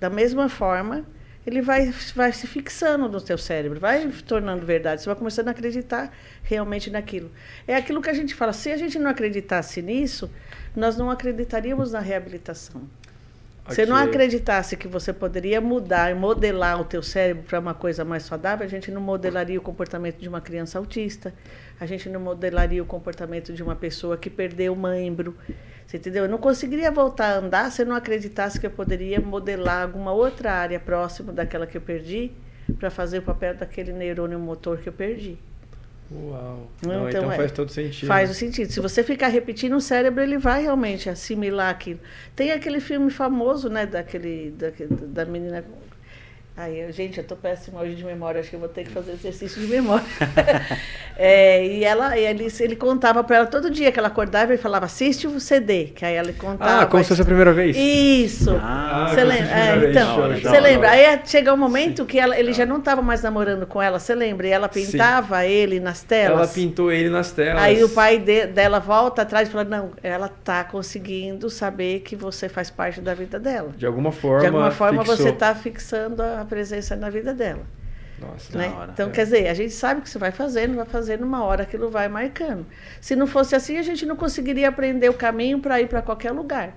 da 0.00 0.10
mesma 0.10 0.48
forma, 0.48 1.06
ele 1.48 1.62
vai, 1.62 1.92
vai 2.14 2.32
se 2.32 2.46
fixando 2.46 3.08
no 3.08 3.20
teu 3.20 3.38
cérebro, 3.38 3.80
vai 3.80 4.10
se 4.12 4.22
tornando 4.22 4.64
verdade. 4.66 5.00
Você 5.00 5.06
vai 5.06 5.16
começando 5.16 5.48
a 5.48 5.52
acreditar 5.52 6.12
realmente 6.42 6.90
naquilo. 6.90 7.30
É 7.66 7.74
aquilo 7.74 8.02
que 8.02 8.10
a 8.10 8.14
gente 8.14 8.34
fala. 8.34 8.52
Se 8.52 8.70
a 8.70 8.76
gente 8.76 8.98
não 8.98 9.10
acreditasse 9.10 9.80
nisso, 9.80 10.30
nós 10.76 10.96
não 10.96 11.10
acreditaríamos 11.10 11.92
na 11.92 12.00
reabilitação. 12.00 12.82
Se 13.70 13.84
não 13.84 13.96
Ok. 13.96 14.08
acreditasse 14.08 14.76
que 14.76 14.88
você 14.88 15.12
poderia 15.12 15.60
mudar 15.60 16.10
e 16.10 16.14
modelar 16.14 16.80
o 16.80 16.84
teu 16.84 17.02
cérebro 17.02 17.42
para 17.42 17.58
uma 17.58 17.74
coisa 17.74 18.02
mais 18.02 18.22
saudável, 18.22 18.64
a 18.66 18.68
gente 18.68 18.90
não 18.90 19.00
modelaria 19.00 19.58
o 19.58 19.62
comportamento 19.62 20.18
de 20.18 20.28
uma 20.28 20.40
criança 20.40 20.78
autista, 20.78 21.34
a 21.78 21.84
gente 21.84 22.08
não 22.08 22.20
modelaria 22.20 22.82
o 22.82 22.86
comportamento 22.86 23.52
de 23.52 23.62
uma 23.62 23.76
pessoa 23.76 24.16
que 24.16 24.30
perdeu 24.30 24.72
um 24.72 24.76
membro. 24.76 25.36
Você 25.88 25.96
entendeu? 25.96 26.24
Eu 26.24 26.28
não 26.28 26.36
conseguiria 26.36 26.90
voltar 26.90 27.32
a 27.32 27.38
andar 27.38 27.72
se 27.72 27.80
eu 27.80 27.86
não 27.86 27.96
acreditasse 27.96 28.60
que 28.60 28.66
eu 28.66 28.70
poderia 28.70 29.18
modelar 29.22 29.84
alguma 29.84 30.12
outra 30.12 30.52
área 30.52 30.78
próxima 30.78 31.32
daquela 31.32 31.66
que 31.66 31.78
eu 31.78 31.80
perdi 31.80 32.30
para 32.78 32.90
fazer 32.90 33.20
o 33.20 33.22
papel 33.22 33.54
daquele 33.54 33.90
neurônio 33.94 34.38
motor 34.38 34.76
que 34.76 34.90
eu 34.90 34.92
perdi. 34.92 35.38
Uau. 36.12 36.70
Não, 36.82 36.92
Não, 36.92 37.08
então 37.08 37.22
então 37.22 37.32
é. 37.32 37.36
faz 37.36 37.52
todo 37.52 37.72
sentido. 37.72 38.06
Faz 38.06 38.30
o 38.30 38.34
sentido. 38.34 38.70
Se 38.70 38.80
você 38.80 39.02
ficar 39.02 39.28
repetindo, 39.28 39.76
o 39.76 39.80
cérebro 39.80 40.22
ele 40.22 40.36
vai 40.36 40.60
realmente 40.60 41.08
assimilar 41.08 41.70
aquilo. 41.70 42.00
Tem 42.36 42.52
aquele 42.52 42.80
filme 42.80 43.10
famoso, 43.10 43.70
né, 43.70 43.86
daquele, 43.86 44.50
daquele 44.58 44.94
da 44.94 45.24
menina. 45.24 45.64
Eu- 46.66 46.90
gente, 46.92 47.18
eu 47.18 47.24
tô 47.24 47.36
péssima 47.36 47.80
hoje 47.80 47.94
de 47.94 48.04
memória, 48.04 48.40
acho 48.40 48.50
que 48.50 48.56
eu 48.56 48.60
vou 48.60 48.68
ter 48.68 48.84
que 48.84 48.90
fazer 48.90 49.12
exercício 49.12 49.60
de 49.60 49.66
memória. 49.70 50.04
É, 51.20 51.66
e 51.66 51.84
ela, 51.84 52.16
e 52.16 52.24
ele, 52.24 52.46
ele 52.60 52.76
contava 52.76 53.24
para 53.24 53.38
ela 53.38 53.46
todo 53.46 53.68
dia 53.70 53.90
que 53.90 53.98
ela 53.98 54.06
acordava 54.06 54.54
e 54.54 54.56
falava, 54.56 54.86
assiste 54.86 55.26
o 55.26 55.40
CD, 55.40 55.86
que 55.86 56.04
aí 56.04 56.14
ela 56.14 56.32
contava. 56.32 56.82
Ah, 56.82 56.86
como 56.86 57.02
se 57.02 57.08
fosse 57.08 57.22
a 57.22 57.24
primeira 57.24 57.52
vez? 57.52 57.76
Isso. 57.76 58.56
Ah, 58.62 59.08
Você 59.10 59.22
como 59.22 59.32
lembra? 59.32 59.50
É, 59.58 59.90
então, 59.90 60.16
você 60.40 60.60
lembra? 60.60 60.90
Aí 60.90 61.20
chega 61.24 61.52
um 61.52 61.56
momento 61.56 62.04
que 62.06 62.20
ela, 62.20 62.38
ele 62.38 62.52
já 62.52 62.64
não 62.64 62.78
estava 62.78 63.02
mais 63.02 63.20
namorando 63.20 63.66
com 63.66 63.82
ela, 63.82 63.98
você 63.98 64.14
lembra? 64.14 64.46
E 64.46 64.50
ela 64.52 64.68
pintava 64.68 65.44
ele 65.44 65.80
nas 65.80 66.04
telas. 66.04 66.38
Ela 66.38 66.46
pintou 66.46 66.92
ele 66.92 67.08
nas 67.10 67.32
telas. 67.32 67.60
Aí 67.64 67.82
o 67.82 67.88
pai 67.88 68.18
de- 68.20 68.46
dela 68.46 68.78
volta 68.78 69.22
atrás 69.22 69.48
e 69.48 69.50
fala: 69.50 69.64
Não, 69.64 69.90
ela 70.00 70.28
tá 70.28 70.62
conseguindo 70.62 71.50
saber 71.50 71.98
que 72.02 72.14
você 72.14 72.48
faz 72.48 72.70
parte 72.70 73.00
da 73.00 73.12
vida 73.14 73.40
dela. 73.40 73.72
De 73.76 73.84
alguma 73.86 74.12
forma. 74.12 74.38
De 74.42 74.46
alguma 74.46 74.70
forma 74.70 75.04
fixou. 75.04 75.16
você 75.16 75.30
está 75.30 75.52
fixando 75.52 76.22
a 76.22 76.44
presença 76.48 76.96
na 76.96 77.08
vida 77.10 77.32
dela. 77.32 77.62
Nossa, 78.20 78.58
né? 78.58 78.68
hora. 78.76 78.90
Então, 78.92 79.08
É. 79.10 79.12
quer 79.12 79.22
dizer, 79.24 79.46
a 79.46 79.54
gente 79.54 79.72
sabe 79.72 80.00
que 80.00 80.10
você 80.10 80.18
vai 80.18 80.32
fazendo, 80.32 80.74
vai 80.74 80.86
fazendo 80.86 81.22
uma 81.24 81.44
hora, 81.44 81.62
aquilo 81.62 81.88
vai 81.88 82.08
marcando. 82.08 82.66
Se 83.00 83.14
não 83.14 83.28
fosse 83.28 83.54
assim, 83.54 83.78
a 83.78 83.82
gente 83.82 84.04
não 84.04 84.16
conseguiria 84.16 84.68
aprender 84.68 85.08
o 85.08 85.14
caminho 85.14 85.60
para 85.60 85.80
ir 85.80 85.86
para 85.88 86.02
qualquer 86.02 86.32
lugar. 86.32 86.74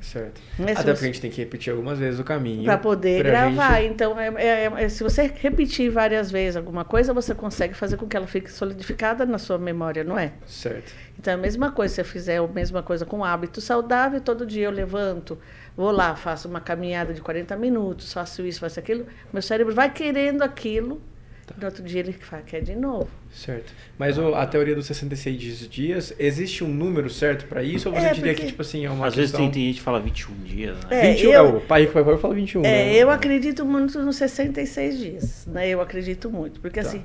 Certo. 0.00 0.40
É? 0.58 0.68
Se 0.68 0.72
Até 0.72 0.82
você- 0.82 0.92
porque 0.92 1.04
a 1.04 1.08
gente 1.08 1.20
tem 1.20 1.30
que 1.30 1.42
repetir 1.42 1.70
algumas 1.70 1.98
vezes 1.98 2.18
o 2.18 2.24
caminho. 2.24 2.64
Para 2.64 2.78
poder 2.78 3.22
gravar. 3.22 3.82
gente- 3.82 3.92
Então, 3.92 4.18
é, 4.18 4.28
é- 4.38 4.72
é- 4.84 4.88
se 4.88 5.02
você 5.02 5.30
repetir 5.36 5.90
várias 5.90 6.30
vezes 6.30 6.56
alguma 6.56 6.86
coisa, 6.86 7.12
você 7.12 7.34
consegue 7.34 7.74
fazer 7.74 7.98
com 7.98 8.06
que 8.06 8.16
ela 8.16 8.26
fique 8.26 8.50
solidificada 8.50 9.26
na 9.26 9.36
sua 9.36 9.58
memória, 9.58 10.02
não 10.02 10.18
é? 10.18 10.32
Certo. 10.46 10.90
Então, 11.18 11.32
é 11.32 11.34
a 11.34 11.38
mesma 11.38 11.70
coisa, 11.70 11.96
se 11.96 12.00
eu 12.00 12.04
fizer 12.06 12.38
a 12.38 12.46
mesma 12.48 12.82
coisa 12.82 13.04
com 13.04 13.18
um 13.18 13.24
hábito 13.24 13.60
saudável, 13.60 14.22
todo 14.22 14.46
dia 14.46 14.64
eu 14.64 14.70
levanto, 14.70 15.38
vou 15.80 15.90
lá, 15.90 16.14
faço 16.14 16.46
uma 16.46 16.60
caminhada 16.60 17.14
de 17.14 17.20
40 17.22 17.56
minutos, 17.56 18.12
faço 18.12 18.44
isso, 18.46 18.60
faço 18.60 18.78
aquilo, 18.78 19.06
meu 19.32 19.40
cérebro 19.40 19.74
vai 19.74 19.90
querendo 19.92 20.42
aquilo, 20.42 21.00
Tá. 21.46 21.54
no 21.58 21.64
outro 21.66 21.82
dia 21.82 22.00
ele 22.00 22.14
quer 22.46 22.60
de 22.62 22.76
novo. 22.76 23.08
Certo. 23.32 23.72
Mas 23.98 24.18
o- 24.18 24.34
a 24.34 24.46
teoria 24.46 24.74
dos 24.74 24.86
66 24.86 25.68
dias, 25.68 26.14
existe 26.18 26.62
um 26.62 26.68
número 26.68 27.08
certo 27.08 27.46
pra 27.46 27.62
isso? 27.62 27.88
Ou 27.88 27.94
você 27.94 28.06
É, 28.06 28.12
diria 28.12 28.30
porque- 28.32 28.42
que, 28.42 28.46
tipo 28.48 28.62
assim, 28.62 28.84
é 28.84 28.90
uma 28.90 29.06
Às 29.06 29.14
vezes 29.16 29.30
questão... 29.30 29.46
tem, 29.46 29.52
tem 29.52 29.66
gente 29.68 29.76
que 29.78 29.82
fala 29.82 29.98
21 30.00 30.34
dias, 30.44 30.76
né? 30.84 30.88
É, 30.90 31.12
21, 31.14 31.30
eu- 31.32 31.46
é, 31.46 31.48
o 31.56 31.60
pai 31.60 31.86
pai 31.86 32.04
pobre 32.04 32.20
fala 32.20 32.34
21. 32.34 32.60
É, 32.60 32.62
né? 32.84 32.94
eu 32.96 33.08
acredito 33.10 33.64
muito 33.64 34.00
nos 34.02 34.16
66 34.16 34.98
dias, 34.98 35.46
né? 35.46 35.68
Eu 35.68 35.80
acredito 35.80 36.30
muito, 36.30 36.60
porque 36.60 36.80
Tá. 36.80 36.86
assim, 36.88 37.02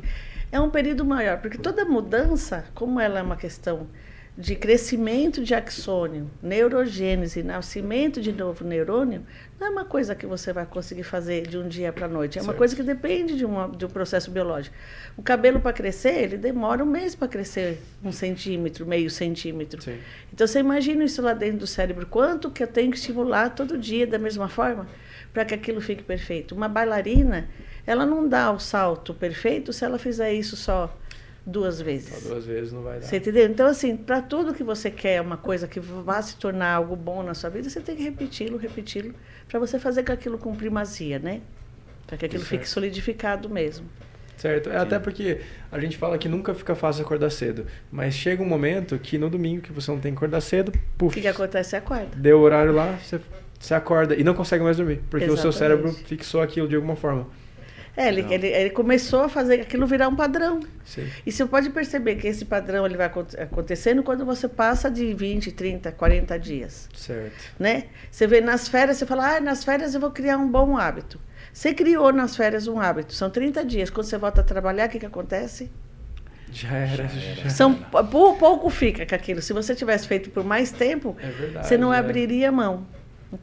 é 0.51 0.59
um 0.59 0.69
período 0.69 1.03
maior, 1.05 1.37
porque 1.39 1.57
toda 1.57 1.85
mudança, 1.85 2.65
como 2.75 2.99
ela 2.99 3.19
é 3.19 3.23
uma 3.23 3.37
questão 3.37 3.87
de 4.37 4.53
crescimento 4.53 5.41
de 5.41 5.55
axônio, 5.55 6.29
neurogênese, 6.43 7.41
nascimento 7.41 8.21
de 8.21 8.33
novo 8.33 8.65
neurônio, 8.65 9.25
não 9.57 9.67
é 9.67 9.69
uma 9.69 9.85
coisa 9.85 10.13
que 10.13 10.25
você 10.25 10.51
vai 10.51 10.65
conseguir 10.65 11.03
fazer 11.03 11.47
de 11.47 11.57
um 11.57 11.69
dia 11.69 11.93
para 11.93 12.05
a 12.05 12.09
noite, 12.09 12.37
é 12.37 12.41
uma 12.41 12.47
Certo. 12.47 12.57
coisa 12.57 12.75
que 12.75 12.83
depende 12.83 13.37
de, 13.37 13.45
uma, 13.45 13.69
de 13.69 13.85
um 13.85 13.89
processo 13.89 14.29
biológico. 14.29 14.75
O 15.15 15.23
cabelo 15.23 15.61
para 15.61 15.71
crescer, 15.71 16.21
ele 16.23 16.35
demora 16.35 16.83
um 16.83 16.85
mês 16.85 17.15
para 17.15 17.29
crescer 17.29 17.81
um 18.03 18.11
centímetro, 18.11 18.85
meio 18.85 19.09
centímetro. 19.09 19.81
Sim. 19.81 19.97
Então 20.33 20.45
você 20.45 20.59
imagina 20.59 21.05
isso 21.05 21.21
lá 21.21 21.33
dentro 21.33 21.59
do 21.59 21.67
cérebro, 21.67 22.05
quanto 22.05 22.51
que 22.51 22.61
eu 22.61 22.67
tenho 22.67 22.91
que 22.91 22.97
estimular 22.97 23.51
todo 23.51 23.77
dia 23.77 24.05
da 24.05 24.19
mesma 24.19 24.49
forma 24.49 24.85
para 25.33 25.45
que 25.45 25.53
aquilo 25.53 25.79
fique 25.79 26.03
perfeito. 26.03 26.53
Uma 26.53 26.67
bailarina, 26.67 27.47
ela 27.87 28.05
não 28.05 28.27
dá 28.27 28.51
o 28.51 28.59
salto 28.59 29.13
perfeito 29.13 29.71
se 29.71 29.85
ela 29.85 29.97
fizer 29.97 30.33
isso 30.33 30.57
só 30.57 30.93
duas 31.45 31.75
Só 31.77 31.83
vezes. 31.83 32.23
duas 32.27 32.45
vezes 32.45 32.73
não 32.73 32.81
vai 32.81 32.99
dar. 32.99 33.05
Você 33.05 33.17
entendeu? 33.17 33.45
Então, 33.47 33.67
assim, 33.67 33.95
para 33.95 34.21
tudo 34.21 34.53
que 34.53 34.63
você 34.63 34.89
quer, 34.89 35.21
uma 35.21 35.37
coisa 35.37 35.67
que 35.67 35.79
vá 35.79 36.21
se 36.21 36.35
tornar 36.37 36.73
algo 36.73 36.95
bom 36.95 37.21
na 37.23 37.33
sua 37.33 37.49
vida, 37.49 37.69
você 37.69 37.79
tem 37.79 37.95
que 37.95 38.03
repeti-lo, 38.03 38.57
repeti-lo, 38.57 39.13
para 39.47 39.59
você 39.59 39.77
fazer 39.79 40.03
com 40.03 40.11
aquilo 40.11 40.37
com 40.37 40.55
primazia, 40.55 41.19
né? 41.19 41.41
Para 42.07 42.17
que 42.17 42.25
aquilo 42.25 42.41
Certo. 42.43 42.49
fique 42.51 42.69
solidificado 42.69 43.49
mesmo. 43.49 43.85
Certo. 44.37 44.69
É 44.69 44.77
até 44.77 44.99
porque 44.99 45.39
a 45.71 45.79
gente 45.79 45.97
fala 45.97 46.17
que 46.17 46.27
nunca 46.27 46.53
fica 46.53 46.75
fácil 46.75 47.03
acordar 47.05 47.29
cedo. 47.29 47.65
Mas 47.91 48.13
chega 48.15 48.43
um 48.43 48.45
momento 48.45 48.99
que 48.99 49.17
no 49.17 49.29
domingo 49.29 49.61
que 49.61 49.71
você 49.71 49.89
não 49.89 49.99
tem 49.99 50.11
que 50.11 50.17
acordar 50.17 50.41
cedo, 50.41 50.69
O 50.69 50.97
puf, 50.97 51.13
que, 51.15 51.21
que 51.21 51.27
acontece? 51.27 51.69
Você 51.71 51.75
acorda. 51.77 52.07
deu 52.17 52.39
o 52.39 52.41
horário 52.41 52.73
lá, 52.73 52.97
você, 53.01 53.19
você 53.57 53.73
acorda 53.73 54.13
e 54.13 54.23
não 54.23 54.33
consegue 54.33 54.61
mais 54.63 54.75
dormir. 54.77 55.01
Porque 55.09 55.25
o 55.25 55.37
seu 55.37 55.49
Exatamente. 55.51 55.57
cérebro 55.57 55.91
fixou 56.05 56.41
aquilo 56.41 56.67
de 56.67 56.75
alguma 56.75 56.95
forma. 56.97 57.27
É, 57.97 58.07
ele, 58.09 58.25
ele, 58.33 58.47
ele 58.47 58.69
começou 58.71 59.21
a 59.23 59.29
fazer 59.29 59.61
aquilo 59.61 59.87
virar 59.87 60.07
um 60.09 60.15
padrão. 60.15 60.59
Sim. 60.83 61.07
E 61.25 61.31
você 61.31 61.45
pode 61.45 61.69
perceber 61.69 62.15
que 62.15 62.27
esse 62.27 62.43
padrão 62.45 62.85
ele 62.85 62.97
vai 62.97 63.05
aconte- 63.07 63.39
acontecendo 63.39 64.03
quando 64.03 64.25
você 64.25 64.47
passa 64.49 64.91
de 64.91 65.13
20, 65.13 65.51
30, 65.51 65.91
40 65.93 66.37
dias, 66.37 66.89
Certo. 66.93 67.31
né? 67.57 67.85
Você 68.11 68.27
vê 68.27 68.41
nas 68.41 68.67
férias, 68.67 68.97
você 68.97 69.05
fala, 69.05 69.37
ah, 69.37 69.39
nas 69.39 69.63
férias 69.63 69.93
eu 69.95 70.01
vou 70.01 70.11
criar 70.11 70.37
um 70.37 70.49
bom 70.49 70.77
hábito. 70.77 71.19
Você 71.53 71.73
criou 71.73 72.11
nas 72.11 72.35
férias 72.35 72.67
um 72.67 72.79
hábito, 72.81 73.13
são 73.13 73.29
30 73.29 73.63
dias. 73.63 73.89
Quando 73.89 74.05
você 74.07 74.17
volta 74.17 74.41
a 74.41 74.43
trabalhar, 74.43 74.87
o 74.87 74.91
que, 74.91 74.99
que 74.99 75.05
acontece? 75.05 75.71
Já 76.51 76.69
era. 76.75 77.07
Já 77.07 77.49
São, 77.49 77.73
pou- 77.73 78.35
pouco 78.37 78.69
fica 78.69 79.05
com 79.05 79.15
aquilo. 79.15 79.41
Se 79.41 79.51
você 79.53 79.73
tivesse 79.73 80.07
feito 80.07 80.29
por 80.29 80.43
mais 80.43 80.71
tempo, 80.71 81.15
É 81.19 81.27
verdade. 81.29 81.67
você 81.67 81.77
não 81.77 81.93
é. 81.93 81.97
abriria 81.97 82.51
mão. 82.51 82.85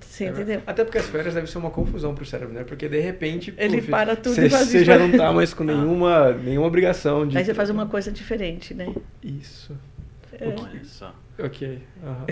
Você 0.01 0.25
É 0.25 0.29
entendeu? 0.29 0.63
Até 0.67 0.85
porque 0.85 0.99
as 0.99 1.07
férias 1.07 1.35
deve 1.35 1.47
ser 1.51 1.59
uma 1.59 1.71
confusão 1.71 2.15
pro 2.15 2.25
cérebro, 2.25 2.55
né? 2.55 2.65
Porque 2.65 2.89
de 2.89 3.01
repente. 3.01 3.53
Ele 3.57 3.79
puf, 3.79 3.91
para 3.91 4.17
tudo 4.17 4.35
Você 4.35 4.47
e 4.47 4.51
faz 4.51 4.69
você 4.69 4.77
isso. 4.79 4.85
já 4.87 4.99
não 4.99 5.11
tá 5.13 5.33
mais 5.33 5.53
com 5.55 5.65
nenhuma, 5.65 6.33
nenhuma 6.33 6.67
obrigação 6.67 7.27
de. 7.27 7.37
Aí 7.37 7.45
você 7.45 7.55
faz 7.55 7.71
uma 7.71 7.87
coisa 7.87 8.11
diferente, 8.11 8.75
né? 8.75 8.93
Isso. 9.23 9.77
É. 10.39 10.47
Olha 10.49 10.85
só. 10.85 11.15
Ok. 11.39 11.79
aham. 12.05 12.27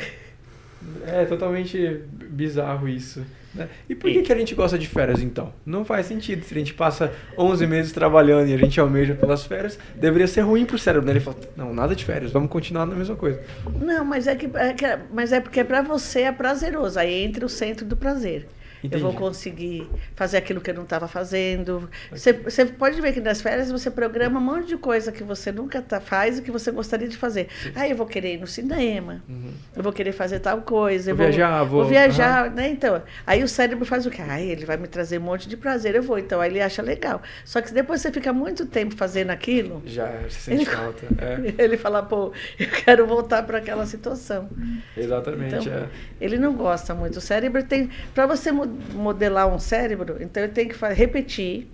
É 1.07 1.27
totalmente 1.27 2.03
bizarro 2.13 2.89
isso. 2.89 3.25
Né? 3.55 3.69
E 3.89 3.95
por 3.95 4.11
que, 4.11 4.23
que 4.23 4.33
a 4.33 4.37
gente 4.37 4.55
gosta 4.55 4.79
de 4.79 4.87
férias 4.89 5.21
então? 5.23 5.53
Não 5.67 5.85
faz 5.85 6.07
sentido. 6.07 6.45
Se 6.45 6.55
a 6.55 6.59
gente 6.59 6.75
passa 6.75 7.13
11 7.37 7.67
meses 7.67 7.93
trabalhando 7.93 8.49
e 8.49 8.55
a 8.55 8.59
gente 8.59 8.79
almeja 8.81 9.15
pelas 9.15 9.45
férias, 9.45 9.79
deveria 9.95 10.27
ser 10.27 10.43
ruim 10.43 10.65
pro 10.65 10.79
cérebro, 10.79 11.07
né? 11.07 11.13
Ele 11.13 11.21
fala, 11.21 11.37
não, 11.57 11.73
nada 11.75 11.95
de 11.95 12.05
férias, 12.05 12.31
vamos 12.33 12.51
continuar 12.51 12.87
na 12.87 12.95
mesma 12.95 13.17
coisa. 13.17 13.41
Não, 13.81 14.05
mas 14.05 14.27
é, 14.27 14.35
que, 14.37 14.51
é 14.55 14.73
que- 14.73 14.99
mas 15.13 15.33
é 15.33 15.41
porque 15.41 15.65
para 15.65 15.83
você 15.83 16.23
é 16.23 16.33
prazeroso. 16.33 16.99
Aí 16.99 17.25
entra 17.25 17.45
o 17.45 17.49
centro 17.49 17.85
do 17.85 17.97
prazer. 17.97 18.47
Entendi. 18.83 18.95
Eu 19.03 19.11
vou 19.11 19.13
conseguir 19.19 19.89
fazer 20.17 20.37
aquilo 20.39 20.61
que 20.61 20.71
eu 20.71 20.75
não 20.75 20.85
estava 20.85 21.07
fazendo. 21.07 21.89
Você, 22.11 22.33
você 22.33 22.65
pode 22.65 23.01
ver 23.01 23.13
que 23.13 23.21
nas 23.21 23.41
férias 23.43 23.71
você 23.71 23.91
programa 23.91 24.41
um 24.41 24.43
monte 24.43 24.69
de 24.69 24.77
coisa 24.77 25.13
que 25.13 25.23
você 25.23 25.53
nunca 25.53 25.83
tá, 25.83 26.01
faz 26.01 26.39
e 26.39 26.43
que 26.43 26.51
você 26.51 26.71
gostaria 26.71 27.07
de 27.09 27.17
fazer. 27.17 27.49
Ah, 27.75 27.87
eu 27.89 27.97
vou 27.97 28.07
querer 28.07 28.35
ir 28.35 28.39
no 28.41 28.47
cinema. 28.47 29.23
Uhum. 29.29 29.53
Eu 29.77 29.83
vou 29.83 29.93
querer 29.93 30.13
fazer 30.13 30.41
tal 30.41 30.63
coisa. 30.63 31.11
eu 31.11 31.17
Vou 31.17 31.27
viajar, 31.27 31.63
vou- 31.65 31.85
viajar, 31.85 32.51
né? 32.51 32.69
Então, 32.71 33.03
aí 33.27 33.43
o 33.43 33.49
cérebro 33.49 33.85
faz 33.85 34.07
o 34.07 34.11
quê? 34.11 34.23
Ai, 34.27 34.45
ele 34.45 34.65
vai 34.65 34.77
me 34.77 34.87
trazer 34.89 35.19
um 35.19 35.23
monte 35.23 35.49
de 35.49 35.57
prazer, 35.57 35.95
eu 35.95 36.03
vou. 36.03 36.19
Então, 36.19 36.41
aí 36.41 36.51
ele 36.51 36.61
acha 36.63 36.81
legal. 36.81 37.21
Só 37.45 37.61
que 37.61 37.73
depois 37.75 38.01
você 38.01 38.11
fica 38.11 38.33
muito 38.33 38.65
tempo 38.67 38.95
fazendo 38.97 39.31
aquilo, 39.31 39.83
Já 39.85 40.11
se 40.29 40.41
sente 40.41 40.63
Ele- 40.63 40.71
falta. 40.71 41.01
É, 41.21 41.63
ele 41.63 41.77
fala, 41.77 42.03
pô, 42.03 42.33
eu 42.59 42.69
quero 42.85 43.07
voltar 43.07 43.43
para 43.43 43.59
aquela 43.59 43.85
situação. 43.85 44.49
exatamente. 44.97 45.55
Então, 45.57 45.73
é. 45.73 45.87
Ele 46.21 46.39
não 46.39 46.55
gosta 46.55 46.95
muito. 46.95 47.17
O 47.17 47.21
cérebro 47.21 47.63
tem. 47.63 47.91
Para 48.15 48.27
você 48.27 48.51
mo- 48.53 48.70
modelar 48.95 49.49
um 49.49 49.59
cérebro, 49.59 50.17
então 50.21 50.43
eu 50.43 50.49
tenho 50.49 50.69
que 50.69 50.85
repetir 50.93 51.69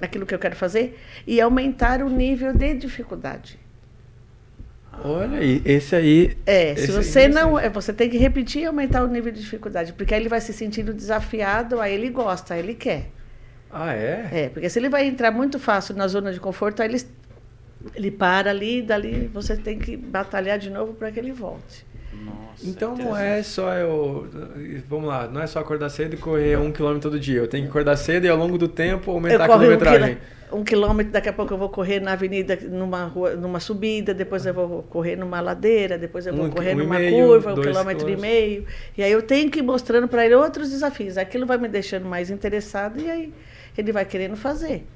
aquilo 0.00 0.26
que 0.26 0.34
eu 0.34 0.38
quero 0.38 0.56
fazer 0.56 0.98
e 1.26 1.40
aumentar 1.40 2.02
o 2.02 2.08
nível 2.08 2.52
de 2.52 2.74
dificuldade. 2.74 3.58
Olha 5.04 5.38
aí, 5.38 5.62
esse 5.64 5.94
aí. 5.94 6.36
É, 6.46 6.72
esse 6.72 6.86
se 6.86 6.92
você 6.92 7.28
não. 7.28 7.50
interessante. 7.50 7.66
é, 7.66 7.70
Você 7.70 7.92
tem 7.92 8.08
que 8.08 8.16
repetir 8.16 8.62
e 8.62 8.64
aumentar 8.64 9.04
o 9.04 9.06
nível 9.06 9.30
de 9.30 9.40
dificuldade, 9.40 9.92
porque 9.92 10.14
aí 10.14 10.20
ele 10.20 10.28
vai 10.28 10.40
se 10.40 10.52
sentindo 10.52 10.94
desafiado, 10.94 11.80
aí 11.80 11.94
ele 11.94 12.08
gosta, 12.10 12.54
aí 12.54 12.60
ele 12.60 12.74
quer. 12.74 13.10
Ah, 13.70 13.92
é? 13.94 14.28
É, 14.32 14.48
porque 14.48 14.68
se 14.70 14.78
ele 14.78 14.88
vai 14.88 15.06
entrar 15.06 15.30
muito 15.30 15.58
fácil 15.58 15.94
na 15.94 16.08
zona 16.08 16.32
de 16.32 16.40
conforto, 16.40 16.80
aí 16.80 16.88
ele, 16.88 17.02
ele 17.94 18.10
para 18.10 18.50
ali, 18.50 18.80
dali 18.80 19.30
você 19.32 19.56
tem 19.56 19.78
que 19.78 19.96
batalhar 19.96 20.58
de 20.58 20.70
novo 20.70 20.94
para 20.94 21.12
que 21.12 21.18
ele 21.20 21.32
volte. 21.32 21.84
Nossa, 22.24 22.66
Então 22.66 22.96
não 22.96 23.16
é 23.16 23.42
só 23.42 23.72
eu. 23.74 24.28
Vamos 24.88 25.08
lá, 25.08 25.28
não 25.28 25.40
é 25.40 25.46
só 25.46 25.58
acordar 25.60 25.88
cedo 25.90 26.14
e 26.14 26.16
correr 26.16 26.56
um 26.58 26.72
quilômetro 26.72 27.10
todo 27.10 27.20
dia. 27.20 27.38
Eu 27.40 27.48
tenho 27.48 27.64
que 27.64 27.70
acordar 27.70 27.96
cedo 27.96 28.24
e 28.24 28.28
ao 28.28 28.36
longo 28.36 28.56
do 28.56 28.68
tempo 28.68 29.10
aumentar 29.10 29.44
a 29.50 29.56
um, 29.56 29.58
quilometragem. 29.58 30.18
um 30.52 30.64
quilômetro, 30.64 31.12
daqui 31.12 31.28
a 31.28 31.32
pouco 31.32 31.52
eu 31.52 31.58
vou 31.58 31.68
correr 31.68 32.00
na 32.00 32.12
avenida, 32.12 32.56
numa, 32.70 33.04
rua, 33.04 33.34
numa 33.34 33.60
subida, 33.60 34.14
depois 34.14 34.46
eu 34.46 34.54
vou 34.54 34.82
correr 34.84 35.16
numa 35.16 35.40
ladeira, 35.40 35.98
depois 35.98 36.26
eu 36.26 36.34
vou 36.34 36.46
Um- 36.46 36.50
correr 36.50 36.74
um 36.74 36.78
numa 36.78 36.98
meio, 36.98 37.26
curva, 37.26 37.52
um 37.52 37.60
quilômetro 37.60 38.08
e 38.08 38.16
meio. 38.16 38.64
E 38.96 39.02
aí 39.02 39.12
eu 39.12 39.22
tenho 39.22 39.50
que 39.50 39.58
ir 39.58 39.62
mostrando 39.62 40.08
para 40.08 40.24
ele 40.24 40.34
outros 40.34 40.70
desafios. 40.70 41.18
Aquilo 41.18 41.44
vai 41.46 41.58
me 41.58 41.68
deixando 41.68 42.06
mais 42.06 42.30
interessado 42.30 43.00
e 43.00 43.10
aí 43.10 43.34
ele 43.76 43.92
vai 43.92 44.04
querendo 44.04 44.36
fazer. 44.36 44.86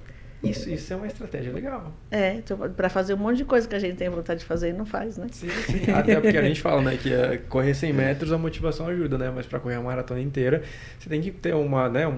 Isso, 0.42 0.70
isso 0.70 0.92
é 0.92 0.96
uma 0.96 1.06
estratégia 1.06 1.52
legal. 1.52 1.92
É, 2.10 2.34
então, 2.34 2.56
para 2.70 2.88
fazer 2.88 3.12
um 3.12 3.18
monte 3.18 3.36
de 3.38 3.44
coisa 3.44 3.68
que 3.68 3.74
a 3.74 3.78
gente 3.78 3.96
tem 3.96 4.08
vontade 4.08 4.40
de 4.40 4.46
fazer 4.46 4.70
e 4.70 4.72
não 4.72 4.86
faz, 4.86 5.18
né? 5.18 5.26
Sim, 5.30 5.48
sim. 5.50 5.90
Até 5.92 6.18
porque 6.18 6.36
a 6.38 6.42
gente 6.42 6.62
fala, 6.62 6.80
né, 6.80 6.96
que 6.96 7.12
é, 7.12 7.36
correr 7.48 7.74
100 7.74 7.92
metros 7.92 8.32
a 8.32 8.38
motivação 8.38 8.86
ajuda, 8.88 9.18
né? 9.18 9.30
Mas 9.34 9.44
para 9.46 9.60
correr 9.60 9.74
a 9.74 9.80
maratona 9.82 10.20
inteira, 10.20 10.62
você 10.98 11.08
tem 11.10 11.20
que 11.20 11.30
ter 11.30 11.54
uma, 11.54 11.88
né, 11.90 12.06
um- 12.06 12.12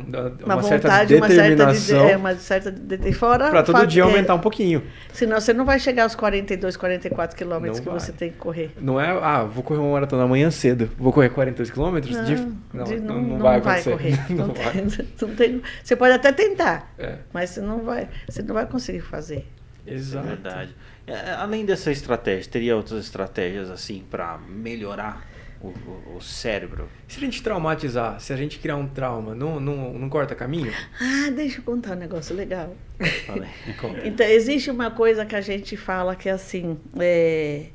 uma, 0.44 0.54
Uma, 0.54 0.62
certa 0.62 0.88
vontade, 0.88 1.14
uma 1.16 1.28
certa 1.28 1.42
de, 1.42 1.50
determinação 1.56 2.08
é, 2.08 2.16
uma 2.16 2.34
certa 2.36 2.70
de, 2.70 3.12
fora 3.12 3.50
para 3.50 3.62
todo 3.64 3.86
dia 3.86 4.02
é, 4.02 4.06
aumentar 4.06 4.34
um 4.34 4.40
pouquinho. 4.40 4.82
Senão 5.12 5.40
você 5.40 5.52
não 5.52 5.64
vai 5.64 5.80
chegar 5.80 6.04
aos 6.04 6.14
42, 6.14 6.76
44 6.76 7.36
quilômetros 7.36 7.78
Não 7.78 7.84
que 7.84 7.90
vai. 7.90 7.98
você 8.00 8.12
tem 8.12 8.30
que 8.30 8.36
correr. 8.36 8.70
Não 8.80 9.00
é, 9.00 9.10
ah, 9.20 9.42
vou 9.44 9.64
correr 9.64 9.80
uma 9.80 9.92
maratona 9.92 10.22
amanhã 10.22 10.48
cedo, 10.50 10.88
vou 10.96 11.12
correr 11.12 11.28
42 11.30 11.70
quilômetros? 11.70 12.14
Não, 12.16 12.24
De- 12.24 12.36
de- 12.36 13.00
não, 13.00 13.20
não, 13.20 13.38
vai 13.38 13.58
acontecer. 13.58 13.90
correr. 13.90 14.18
Não 14.30 14.46
Não 14.46 14.54
vai. 14.54 14.72
tem- 14.72 14.82
não 15.20 15.34
tem- 15.34 15.62
você 15.82 15.96
pode 15.96 16.12
até 16.14 16.30
tentar, 16.32 16.92
É, 16.98 17.16
mas 17.32 17.50
você 17.50 17.60
não 17.60 17.80
vai, 17.80 18.08
você 18.28 18.42
não 18.42 18.54
vai 18.54 18.66
conseguir 18.66 19.00
fazer. 19.00 19.46
É 19.86 19.94
exato. 19.94 20.26
verdade. 20.28 20.76
É, 21.06 21.32
além 21.32 21.64
dessa 21.64 21.90
estratégia, 21.90 22.50
teria 22.50 22.76
outras 22.76 23.04
estratégias 23.04 23.68
assim 23.70 24.04
para 24.08 24.38
melhorar 24.38 25.26
o, 25.60 25.68
o- 25.68 26.16
o 26.16 26.20
cérebro? 26.20 26.88
Se 27.08 27.18
a 27.18 27.20
gente 27.20 27.42
traumatizar, 27.42 28.20
se 28.20 28.32
a 28.32 28.36
gente 28.36 28.58
criar 28.60 28.76
um 28.76 28.86
trauma, 28.86 29.34
não, 29.34 29.58
não, 29.58 29.92
não 29.94 30.08
corta 30.08 30.34
caminho? 30.36 30.72
Ah, 31.00 31.30
deixa 31.30 31.58
eu 31.58 31.64
contar 31.64 31.92
um 31.92 31.98
negócio 32.00 32.34
legal. 32.36 32.76
Conta. 33.80 34.06
Então, 34.06 34.26
existe 34.26 34.70
uma 34.70 34.90
coisa 34.90 35.26
que 35.26 35.34
a 35.34 35.40
gente 35.40 35.76
fala 35.76 36.14
que 36.14 36.28
é 36.28 36.32
assim, 36.32 36.78
é, 37.00 37.66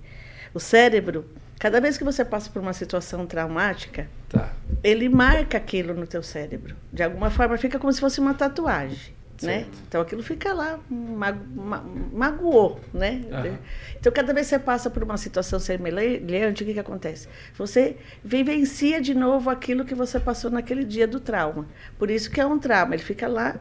o 0.53 0.59
cérebro, 0.61 1.25
cada 1.59 1.81
vez 1.81 1.97
que 1.97 2.03
você 2.05 2.23
passa 2.23 2.49
por 2.49 2.61
uma 2.61 2.73
situação 2.73 3.25
traumática, 3.25 4.07
Tá. 4.29 4.53
ele 4.83 5.09
marca 5.09 5.57
aquilo 5.57 5.93
no 5.93 6.07
teu 6.07 6.21
cérebro. 6.23 6.75
De 6.91 7.03
alguma 7.03 7.29
forma, 7.29 7.57
fica 7.57 7.77
como 7.79 7.91
se 7.91 7.99
fosse 7.99 8.19
uma 8.21 8.33
tatuagem. 8.33 9.13
Né? 9.45 9.67
Então 9.87 10.01
aquilo 10.01 10.23
fica 10.23 10.53
lá, 10.53 10.79
ma 10.89 11.31
ma 11.31 11.83
magoou, 12.11 12.79
né? 12.93 13.23
Aham. 13.31 13.57
Então 13.99 14.11
cada 14.11 14.33
vez 14.33 14.47
que 14.47 14.55
você 14.55 14.59
passa 14.59 14.89
por 14.89 15.03
uma 15.03 15.17
situação 15.17 15.59
semelhante, 15.59 16.63
o 16.63 16.65
que, 16.65 16.73
que 16.73 16.79
acontece? 16.79 17.27
Você 17.55 17.97
vivencia 18.23 19.01
de 19.01 19.13
novo 19.13 19.49
aquilo 19.49 19.85
que 19.85 19.93
você 19.93 20.19
passou 20.19 20.49
naquele 20.49 20.83
dia 20.83 21.07
do 21.07 21.19
trauma. 21.19 21.67
Por 21.97 22.09
isso 22.09 22.31
que 22.31 22.41
é 22.41 22.45
um 22.45 22.57
trauma, 22.57 22.95
ele 22.95 23.03
fica 23.03 23.27
lá, 23.27 23.59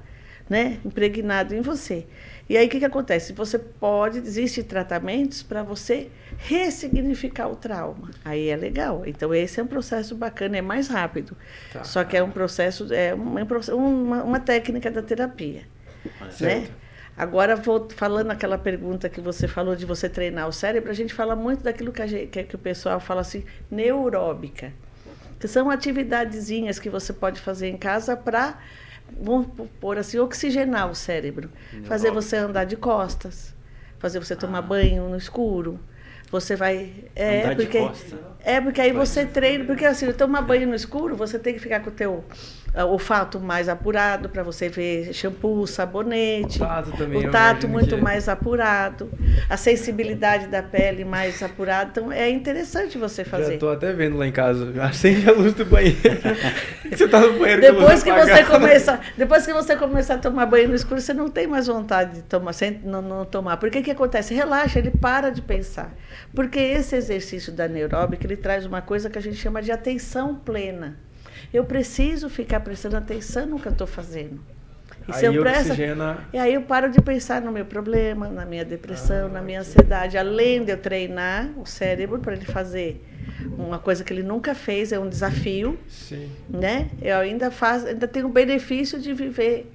né, 0.49 0.79
impregnado 0.85 1.55
em 1.55 1.61
você. 1.61 2.07
E 2.49 2.57
aí 2.57 2.67
o 2.67 2.71
que, 2.71 2.79
que 2.79 2.85
acontece? 2.85 3.33
Você 3.33 3.59
pode, 3.59 4.19
existem 4.19 4.63
tratamentos 4.63 5.43
para 5.43 5.63
você 5.63 6.09
ressignificar 6.39 7.49
o 7.49 7.57
trauma. 7.57 8.11
Aí 8.25 8.49
é 8.49 8.57
legal. 8.57 9.03
Então 9.05 9.35
esse 9.35 9.59
é 9.59 9.63
um 9.63 9.67
processo 9.67 10.15
bacana, 10.15 10.57
é 10.57 10.63
mais 10.63 10.89
rápido. 10.89 11.37
Tá. 11.73 11.83
Só 11.83 12.05
que 12.05 12.17
é 12.17 12.23
um 12.23 12.31
processo, 12.31 12.93
é 12.93 13.15
uma, 13.15 13.41
uma, 13.73 14.23
uma 14.23 14.41
técnica 14.41 14.91
da 14.91 15.03
terapia. 15.03 15.63
Né? 16.21 16.31
Certo. 16.31 16.87
Agora, 17.17 17.57
vou 17.57 17.89
falando 17.91 18.31
aquela 18.31 18.59
pergunta 18.59 19.09
que 19.09 19.23
você 19.23 19.49
falou 19.49 19.75
de 19.75 19.87
você 19.87 20.07
treinar 20.07 20.47
o 20.47 20.53
cérebro, 20.53 20.91
a 20.91 20.95
gente 20.95 21.15
fala 21.15 21.35
muito 21.35 21.63
daquilo 21.65 21.91
que, 21.91 22.07
gente, 22.07 22.27
que, 22.27 22.45
que 22.45 22.55
o 22.55 22.59
pessoal 22.59 23.01
fala 23.01 23.23
assim, 23.23 23.43
neuróbica. 23.71 24.71
Que 25.41 25.49
são 25.49 25.71
atividadezinhas 25.71 26.79
que 26.79 26.91
você 26.91 27.15
pode 27.15 27.41
fazer 27.41 27.69
em 27.69 27.77
casa 27.77 28.17
para, 28.17 28.59
vamos 29.21 29.49
pôr 29.81 29.99
assim, 29.99 30.19
oxigenar 30.19 30.91
o 30.91 30.95
cérebro. 30.95 31.51
Fazer 31.85 32.11
você 32.11 32.37
andar 32.37 32.65
de 32.65 32.77
costas, 32.77 33.55
fazer 33.99 34.19
você 34.19 34.37
tomar 34.37 34.63
banho 34.63 35.09
no 35.09 35.17
escuro. 35.17 35.79
Você 36.31 36.57
vai. 36.57 36.93
É, 37.15 37.43
Andar 37.43 37.55
de 37.55 37.63
porque, 37.65 37.79
costa. 37.79 38.19
é, 38.41 38.61
porque 38.61 38.81
aí 38.81 38.93
você 38.93 39.25
treina. 39.25 39.65
Porque 39.65 39.85
assim, 39.85 40.13
tomar 40.13 40.43
banho 40.43 40.67
no 40.67 40.75
escuro, 40.75 41.15
você 41.15 41.39
tem 41.39 41.55
que 41.55 41.61
ficar 41.61 41.81
com 41.81 41.91
o 41.91 41.93
teu 41.93 42.25
ah, 42.77 42.85
olfato 42.85 43.41
mais 43.41 43.69
apurado 43.69 44.29
para 44.29 44.43
você 44.43 44.69
ver 44.69 45.13
shampoo, 45.15 45.67
sabonete. 45.67 46.63
O 46.63 46.67
tato 46.67 46.93
também, 46.93 47.23
eu 47.23 47.29
O 47.29 47.33
tato 47.33 47.67
muito 47.69 47.89
que- 47.89 47.95
é. 47.95 48.01
mais 48.01 48.29
apurado. 48.29 49.11
A 49.49 49.57
sensibilidade 49.57 50.47
da 50.49 50.63
pele 50.63 51.05
mais 51.05 51.43
apurada. 51.43 51.89
Então 51.91 52.13
é 52.13 52.29
interessante 52.29 52.99
você 52.99 53.25
fazer. 53.25 53.55
Já 53.55 53.59
tô 53.59 53.69
até 53.71 53.93
vendo 53.93 54.17
lá 54.19 54.27
em 54.27 54.33
casa. 54.33 54.73
Acende 54.83 55.29
a 55.29 55.33
luz 55.33 55.55
do 55.55 55.65
banheiro. 55.65 55.97
você 56.91 57.09
tá 57.09 57.21
no 57.21 57.39
banheiro 57.39 57.61
Depois 57.63 58.03
que 58.03 58.13
você 58.13 58.31
apagada. 58.33 58.59
começar, 58.59 59.01
depois 59.17 59.47
que 59.47 59.53
você 59.53 59.75
começar 59.77 60.15
a 60.15 60.19
tomar 60.19 60.47
banho 60.47 60.69
no 60.69 60.75
escuro, 60.75 61.01
você 61.01 61.15
não 61.15 61.29
tem 61.29 61.47
mais 61.47 61.67
vontade 61.67 62.17
de 62.17 62.23
tomar, 62.23 62.53
sem 62.53 62.81
não, 62.85 63.01
não 63.01 63.25
tomar. 63.25 63.57
Porque 63.57 63.79
o 63.79 63.83
que 63.83 63.91
acontece? 63.91 64.35
Relaxa, 64.35 64.79
ele 64.79 64.91
para 64.91 65.31
de 65.31 65.41
pensar. 65.41 65.95
Porque 66.35 66.59
esse 66.59 66.95
exercício 66.95 67.53
da 67.53 67.67
neuróbica, 67.67 68.27
ele 68.27 68.37
traz 68.37 68.67
uma 68.67 68.83
coisa 68.83 69.09
que 69.09 69.19
a 69.19 69.23
gente 69.23 69.37
chama 69.37 69.63
de 69.63 69.73
atenção 69.73 70.35
plena. 70.35 70.97
Eu 71.57 71.65
preciso 71.65 72.29
ficar 72.29 72.61
prestando 72.61 72.97
atenção 72.97 73.47
no 73.47 73.59
que 73.59 73.67
eu 73.67 73.73
estou 73.73 73.87
fazendo. 73.87 74.39
E 75.09 75.13
se 75.13 75.25
Aí 75.27 75.35
eu 75.35 75.43
presto- 75.43 75.67
oxigena. 75.71 76.19
e 76.33 76.39
aí 76.39 76.53
eu 76.55 76.63
paro 76.63 76.91
de 76.91 77.01
pensar 77.01 77.41
no 77.41 77.51
meu 77.53 77.65
problema, 77.65 78.29
na 78.29 78.45
minha 78.45 78.65
depressão, 78.65 79.29
na 79.29 79.41
minha 79.41 79.61
ansiedade. 79.61 80.19
Além 80.19 80.65
de 80.65 80.73
eu 80.73 80.77
treinar 80.79 81.49
o 81.57 81.65
cérebro 81.65 82.19
para 82.19 82.35
ele 82.35 82.45
fazer 82.45 83.03
uma 83.57 83.79
coisa 83.79 84.03
que 84.05 84.13
ele 84.13 84.23
nunca 84.23 84.55
fez, 84.55 84.93
é 84.93 84.99
um 84.99 85.09
desafio 85.09 85.79
Sim. 85.89 86.29
né? 86.51 86.91
Eu 87.01 87.17
ainda 87.19 87.51
faço, 87.51 87.87
ainda 87.87 88.07
tenho 88.09 88.27
o 88.27 88.31
benefício 88.31 88.99
de 88.99 89.15
viver 89.15 89.73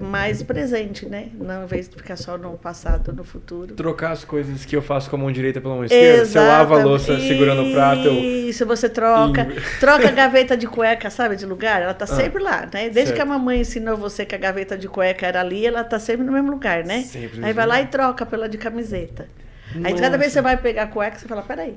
mais 0.00 0.42
presente, 0.42 1.06
né? 1.06 1.28
Não 1.34 1.64
em 1.64 1.66
vez 1.66 1.88
de 1.88 1.96
ficar 1.96 2.16
só 2.16 2.36
no 2.38 2.56
passado, 2.58 3.12
no 3.12 3.24
futuro. 3.24 3.74
Trocar 3.74 4.12
as 4.12 4.24
coisas 4.24 4.64
que 4.64 4.76
eu 4.76 4.82
faço 4.82 5.08
com 5.10 5.16
a 5.16 5.18
mão 5.18 5.32
direita 5.32 5.60
pela 5.60 5.74
mão 5.74 5.84
esquerda. 5.84 6.24
Se 6.24 6.38
eu 6.38 6.42
lavo 6.46 6.74
a 6.74 6.82
louça 6.84 7.18
segurando 7.20 7.62
o 7.68 7.72
prato. 7.72 8.08
Isso, 8.08 8.64
você 8.66 8.88
troca. 8.88 9.42
Inver- 9.42 9.62
Troca 9.80 10.08
a 10.08 10.10
gaveta 10.12 10.56
de 10.56 10.66
cueca, 10.66 11.10
sabe, 11.10 11.36
de 11.36 11.46
lugar? 11.46 11.82
Ela 11.82 11.94
tá 11.94 12.06
sempre 12.06 12.42
lá, 12.42 12.62
né? 12.62 12.88
Desde 12.90 12.94
certo. 13.06 13.14
que 13.14 13.20
a 13.22 13.26
mamãe 13.26 13.60
ensinou 13.60 13.96
você 13.96 14.24
que 14.24 14.34
a 14.34 14.38
gaveta 14.38 14.76
de 14.78 14.88
cueca 14.88 15.26
era 15.26 15.40
ali, 15.40 15.66
ela 15.66 15.82
tá 15.84 15.98
sempre 15.98 16.24
no 16.24 16.32
mesmo 16.32 16.50
lugar, 16.50 16.84
né? 16.84 17.02
Sempre 17.02 17.44
Aí 17.44 17.52
vai 17.52 17.66
lá 17.66 17.80
e 17.80 17.86
troca 17.86 18.24
pela 18.24 18.48
de 18.48 18.58
camiseta. 18.58 19.28
Aí 19.82 19.94
cada 19.94 20.16
vez 20.16 20.28
que 20.28 20.34
você 20.34 20.42
vai 20.42 20.56
pegar 20.56 20.84
a 20.84 20.86
cueca, 20.86 21.18
você 21.18 21.26
fala, 21.26 21.42
peraí. 21.42 21.76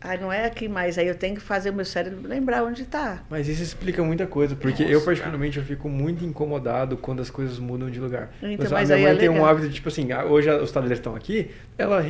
Aí 0.00 0.20
não 0.20 0.32
é 0.32 0.44
aqui 0.44 0.68
mais, 0.68 0.98
aí 0.98 1.06
eu 1.08 1.14
tenho 1.14 1.34
que 1.34 1.40
fazer 1.40 1.70
o 1.70 1.72
meu 1.72 1.84
cérebro 1.84 2.20
lembrar 2.28 2.62
onde 2.62 2.84
tá. 2.84 3.22
Mas 3.30 3.48
isso 3.48 3.62
explica 3.62 4.02
muita 4.02 4.26
coisa, 4.26 4.54
porque 4.54 4.82
eu 4.82 5.00
particularmente 5.02 5.58
eu 5.58 5.64
fico 5.64 5.88
muito 5.88 6.24
incomodado 6.24 6.96
quando 6.96 7.20
as 7.22 7.30
coisas 7.30 7.58
mudam 7.58 7.90
de 7.90 7.98
lugar. 7.98 8.30
Então, 8.42 8.66
a 8.66 8.70
mas 8.70 8.88
minha 8.88 8.96
aí 8.96 9.02
mãe 9.02 9.12
é 9.12 9.16
tem 9.16 9.28
um 9.28 9.44
hábito 9.44 9.68
de 9.68 9.74
tipo 9.74 9.88
assim, 9.88 10.12
ah, 10.12 10.24
hoje 10.24 10.50
os 10.50 10.70
tabuleiros 10.70 10.98
estão 10.98 11.16
aqui, 11.16 11.50
ela 11.78 12.02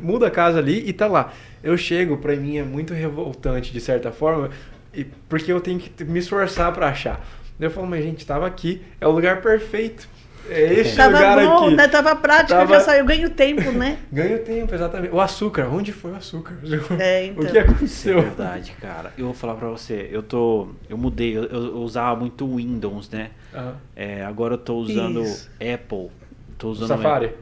muda 0.00 0.26
a 0.26 0.30
casa 0.30 0.58
ali 0.58 0.88
e 0.88 0.92
tá 0.92 1.06
lá. 1.06 1.32
Eu 1.62 1.76
chego, 1.76 2.16
pra 2.18 2.34
mim 2.36 2.58
é 2.58 2.62
muito 2.62 2.92
revoltante 2.92 3.72
de 3.72 3.80
certa 3.80 4.10
forma, 4.12 4.50
e- 4.92 5.04
porque 5.28 5.52
eu 5.52 5.60
tenho 5.60 5.78
que 5.78 6.04
me 6.04 6.18
esforçar 6.18 6.72
pra 6.72 6.88
achar. 6.88 7.24
Daí 7.58 7.66
Eu 7.66 7.70
falo, 7.70 7.86
mas 7.86 8.04
gente, 8.04 8.24
tava 8.26 8.46
aqui, 8.46 8.82
é 9.00 9.06
o 9.06 9.10
lugar 9.10 9.40
perfeito. 9.40 10.08
É 10.50 10.72
este 10.74 10.96
Tava 10.96 11.18
lugar 11.18 11.44
bom, 11.46 11.66
aqui. 11.66 11.74
né? 11.76 11.88
Tava 11.88 12.16
prático, 12.16 12.48
Tava- 12.58 12.74
já 12.74 12.80
saiu, 12.80 13.04
ganho 13.04 13.30
tempo, 13.30 13.70
né? 13.72 13.98
Ganho 14.12 14.38
tempo, 14.44 14.74
exatamente. 14.74 15.14
O 15.14 15.20
açúcar, 15.20 15.68
onde 15.72 15.92
foi 15.92 16.12
o 16.12 16.16
açúcar? 16.16 16.56
É, 16.98 17.26
então. 17.26 17.42
O 17.42 17.46
que 17.46 17.50
Isso 17.52 17.56
é 17.58 17.60
aconteceu? 17.60 18.22
verdade, 18.22 18.72
cara. 18.80 19.12
Eu 19.18 19.26
vou 19.26 19.34
falar 19.34 19.54
pra 19.54 19.68
você, 19.68 20.08
eu 20.10 20.22
tô. 20.22 20.68
Eu 20.88 20.96
mudei, 20.96 21.36
eu, 21.36 21.44
eu 21.44 21.76
usava 21.78 22.18
muito 22.18 22.46
Windows, 22.56 23.10
né? 23.10 23.30
Aham. 23.54 23.76
É, 23.94 24.24
agora 24.24 24.54
eu 24.54 24.58
tô 24.58 24.76
usando 24.76 25.22
Isso. 25.22 25.50
Apple. 25.60 26.08
Tô 26.56 26.70
usando 26.70 26.88
Safari. 26.88 27.26
Apple. 27.26 27.38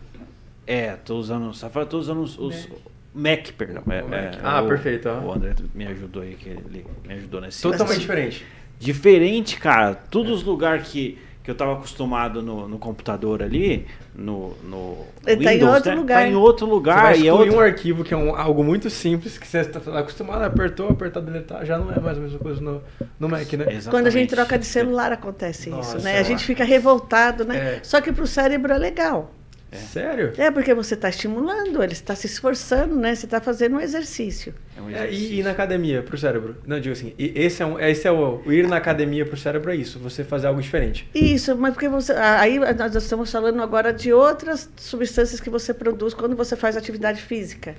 É, 0.66 0.92
tô 0.96 1.16
usando 1.16 1.54
Safari, 1.54 1.86
tô 1.86 1.98
usando 1.98 2.20
os, 2.22 2.36
os- 2.38 2.68
Mac, 3.14 3.50
perdão. 3.57 3.82
É, 3.88 4.02
Mac. 4.02 4.12
é, 4.12 4.38
Ah, 4.42 4.61
o- 4.62 4.68
perfeito. 4.68 5.09
O 5.09 5.32
André 5.32 5.54
me 5.74 5.86
ajudou 5.86 6.22
aí, 6.22 6.34
que 6.34 6.48
ele 6.50 6.84
me 7.07 7.14
ajudou 7.14 7.40
nesse 7.40 7.62
Totalmente 7.62 8.00
diferente. 8.00 8.44
Diferente, 8.78 9.57
cara. 9.59 9.94
Todos 9.94 10.32
os 10.32 10.42
lugares 10.42 10.86
que, 10.88 11.18
que 11.47 11.51
eu 11.53 11.55
tava 11.55 11.74
acostumado 11.74 12.42
no, 12.42 12.66
no 12.66 12.76
computador 12.76 13.40
ali, 13.40 13.86
no, 14.12 14.53
no 14.64 14.97
Ele 15.24 15.44
tá 15.44 15.55
em 15.55 15.62
outro 15.62 15.90
né? 15.90 15.97
lugar. 15.97 16.22
Tá 16.22 16.28
em 16.28 16.34
outro 16.34 16.66
Você 16.66 16.72
lugar. 16.72 17.03
vai 17.05 17.20
e 17.20 17.28
é 17.28 17.32
outro... 17.32 17.55
um 17.55 17.61
arquivo 17.61 18.03
que 18.03 18.12
é 18.12 18.16
um- 18.16 18.34
algo 18.34 18.64
muito 18.64 18.90
simples, 18.90 19.38
que 19.38 19.47
você 19.47 19.61
está 19.61 19.78
acostumado, 19.97 20.42
apertou, 20.42 20.88
apertar, 20.88 21.20
deletar, 21.20 21.64
já 21.64 21.78
não 21.78 21.92
é 21.92 22.01
mais 22.01 22.18
a 22.18 22.20
mesma 22.20 22.40
coisa 22.40 22.61
no, 22.61 22.82
no 23.20 23.28
Mac, 23.28 23.42
né? 23.42 23.47
Exatamente. 23.53 23.88
Quando 23.90 24.09
a 24.09 24.11
gente 24.11 24.30
troca 24.30 24.59
de 24.59 24.66
celular 24.66 25.12
acontece 25.12 25.70
Nossa, 25.70 25.99
isso, 25.99 26.05
né? 26.05 26.18
A 26.18 26.24
gente 26.24 26.44
fica 26.44 26.64
revoltado, 26.64 27.44
né? 27.44 27.76
É. 27.76 27.80
Só 27.84 28.01
que 28.01 28.11
pro 28.12 28.26
cérebro 28.26 28.72
é 28.72 28.78
legal. 28.78 29.30
Sério? 29.77 30.33
É 30.37 30.51
porque 30.51 30.74
você 30.74 30.95
está 30.95 31.09
estimulando, 31.09 31.83
ele 31.83 31.93
está 31.93 32.14
se 32.14 32.27
esforçando, 32.27 32.97
né? 32.97 33.14
Você 33.14 33.27
está 33.27 33.41
fazendo 33.41 33.77
um 33.77 33.81
exercício. 33.81 34.55
É 34.77 34.81
um 34.81 34.89
É, 34.91 34.93
exercício. 35.07 35.35
e, 35.35 35.41
e 35.41 35.43
na 35.43 35.51
academia, 35.51 36.03
pro 36.03 36.16
cérebro? 36.18 36.57
Não, 36.66 36.81
digo 36.81 36.93
assim, 36.93 37.14
e 37.18 37.33
esse 37.37 37.62
é, 37.62 37.66
um, 37.66 37.79
esse 37.79 38.07
é 38.09 38.11
o, 38.12 38.43
o 38.45 38.53
ir 38.53 38.66
na 38.66 38.77
academia 38.77 39.24
pro 39.24 39.37
cérebro 39.37 39.70
é 39.70 39.77
isso, 39.77 39.99
você 39.99 40.24
fazer 40.24 40.47
algo 40.49 40.61
diferente. 40.61 41.09
Isso, 41.14 41.57
mas 41.57 41.72
porque 41.74 41.89
você. 41.89 42.12
Aí 42.12 42.59
nós 42.59 42.95
estamos 42.95 43.31
falando 43.31 43.62
agora 43.62 43.93
de 43.93 44.12
outras 44.12 44.68
substâncias 44.77 45.41
que 45.41 45.51
você 45.51 45.72
produz 45.74 46.14
quando 46.14 46.35
você 46.37 46.57
faz 46.57 46.77
atividade 46.77 47.20
física. 47.22 47.74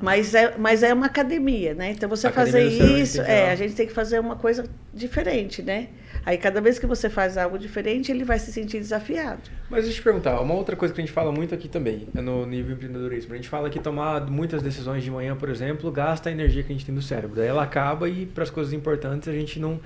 Mas 0.00 0.34
é, 0.34 0.54
mas 0.58 0.82
é 0.82 0.92
uma 0.92 1.06
academia, 1.06 1.74
né? 1.74 1.92
Então 1.92 2.08
você 2.08 2.26
Academia 2.26 2.70
fazer 2.70 2.98
isso, 3.00 3.20
é, 3.20 3.52
a 3.52 3.54
gente 3.54 3.74
tem 3.74 3.86
que 3.86 3.92
fazer 3.92 4.18
uma 4.18 4.34
coisa 4.34 4.64
diferente, 4.92 5.62
né? 5.62 5.88
Aí 6.24 6.38
cada 6.38 6.60
vez 6.60 6.78
que 6.78 6.86
você 6.86 7.10
faz 7.10 7.36
algo 7.36 7.58
diferente, 7.58 8.12
ele 8.12 8.24
vai 8.24 8.38
se 8.38 8.52
sentir 8.52 8.78
desafiado. 8.78 9.40
Mas 9.68 9.84
deixa 9.84 9.98
eu 9.98 10.00
te 10.00 10.04
perguntar, 10.04 10.40
uma 10.40 10.54
outra 10.54 10.76
coisa 10.76 10.94
que 10.94 11.00
a 11.00 11.04
gente 11.04 11.12
fala 11.12 11.32
muito 11.32 11.54
aqui 11.54 11.68
também, 11.68 12.06
é 12.14 12.20
no 12.20 12.46
nível 12.46 12.74
empreendedorismo. 12.74 13.32
A 13.32 13.36
gente 13.36 13.48
fala 13.48 13.68
que 13.68 13.80
tomar 13.80 14.20
muitas 14.30 14.62
decisões 14.62 15.02
de 15.02 15.10
manhã, 15.10 15.34
por 15.34 15.48
exemplo, 15.48 15.90
gasta 15.90 16.28
a 16.28 16.32
energia 16.32 16.62
que 16.62 16.72
a 16.72 16.74
gente 16.76 16.86
tem 16.86 16.94
no 16.94 17.02
cérebro. 17.02 17.36
Daí 17.36 17.48
ela 17.48 17.62
acaba 17.62 18.08
e 18.08 18.26
para 18.26 18.44
as 18.44 18.50
coisas 18.50 18.72
importantes 18.72 19.28
a 19.28 19.32
gente 19.32 19.58
não, 19.58 19.80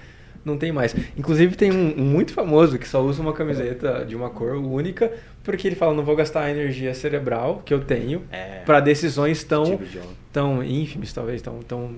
não 0.45 0.59
tem 0.59 0.71
mais. 0.73 0.95
Inclusive 1.17 1.57
tem 1.57 1.73
um, 1.73 2.01
um 2.01 2.05
muito 2.05 2.33
famoso 2.33 2.79
que 2.79 2.87
só 2.87 3.01
usa 3.03 3.23
uma 3.23 3.33
camiseta 3.33 4.05
de 4.05 4.15
uma 4.15 4.29
cor 4.29 4.57
única, 4.57 5.11
porque 5.43 5.67
ele 5.69 5.77
fala, 5.77 5.95
não 5.95 6.05
vou 6.05 6.17
gastar 6.17 6.43
a 6.43 6.51
energia 6.51 6.93
cerebral 6.93 7.63
que 7.65 7.73
eu 7.73 7.81
tenho 7.85 8.23
É. 8.31 8.63
para 8.67 8.81
decisões 8.81 9.43
tão, 9.45 9.65
Steve 9.65 9.87
Jobs. 9.87 10.09
tão 10.33 10.63
ínfimes, 10.63 11.13
talvez, 11.13 11.41
tão, 11.41 11.61
tão 11.61 11.97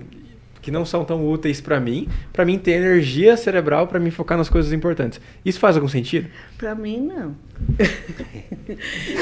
que 0.69 0.71
não 0.71 0.85
são 0.85 1.03
tão 1.03 1.27
úteis 1.27 1.59
para 1.59 1.79
mim, 1.79 2.07
para 2.31 2.45
mim 2.45 2.59
ter 2.59 2.73
energia 2.73 3.35
cerebral 3.35 3.87
para 3.87 3.99
me 3.99 4.11
focar 4.11 4.37
nas 4.37 4.47
coisas 4.47 4.71
importantes. 4.71 5.19
Isso 5.43 5.59
faz 5.59 5.75
algum 5.75 5.87
sentido? 5.87 6.29
Para 6.59 6.75
mim, 6.75 6.99
não. 6.99 7.35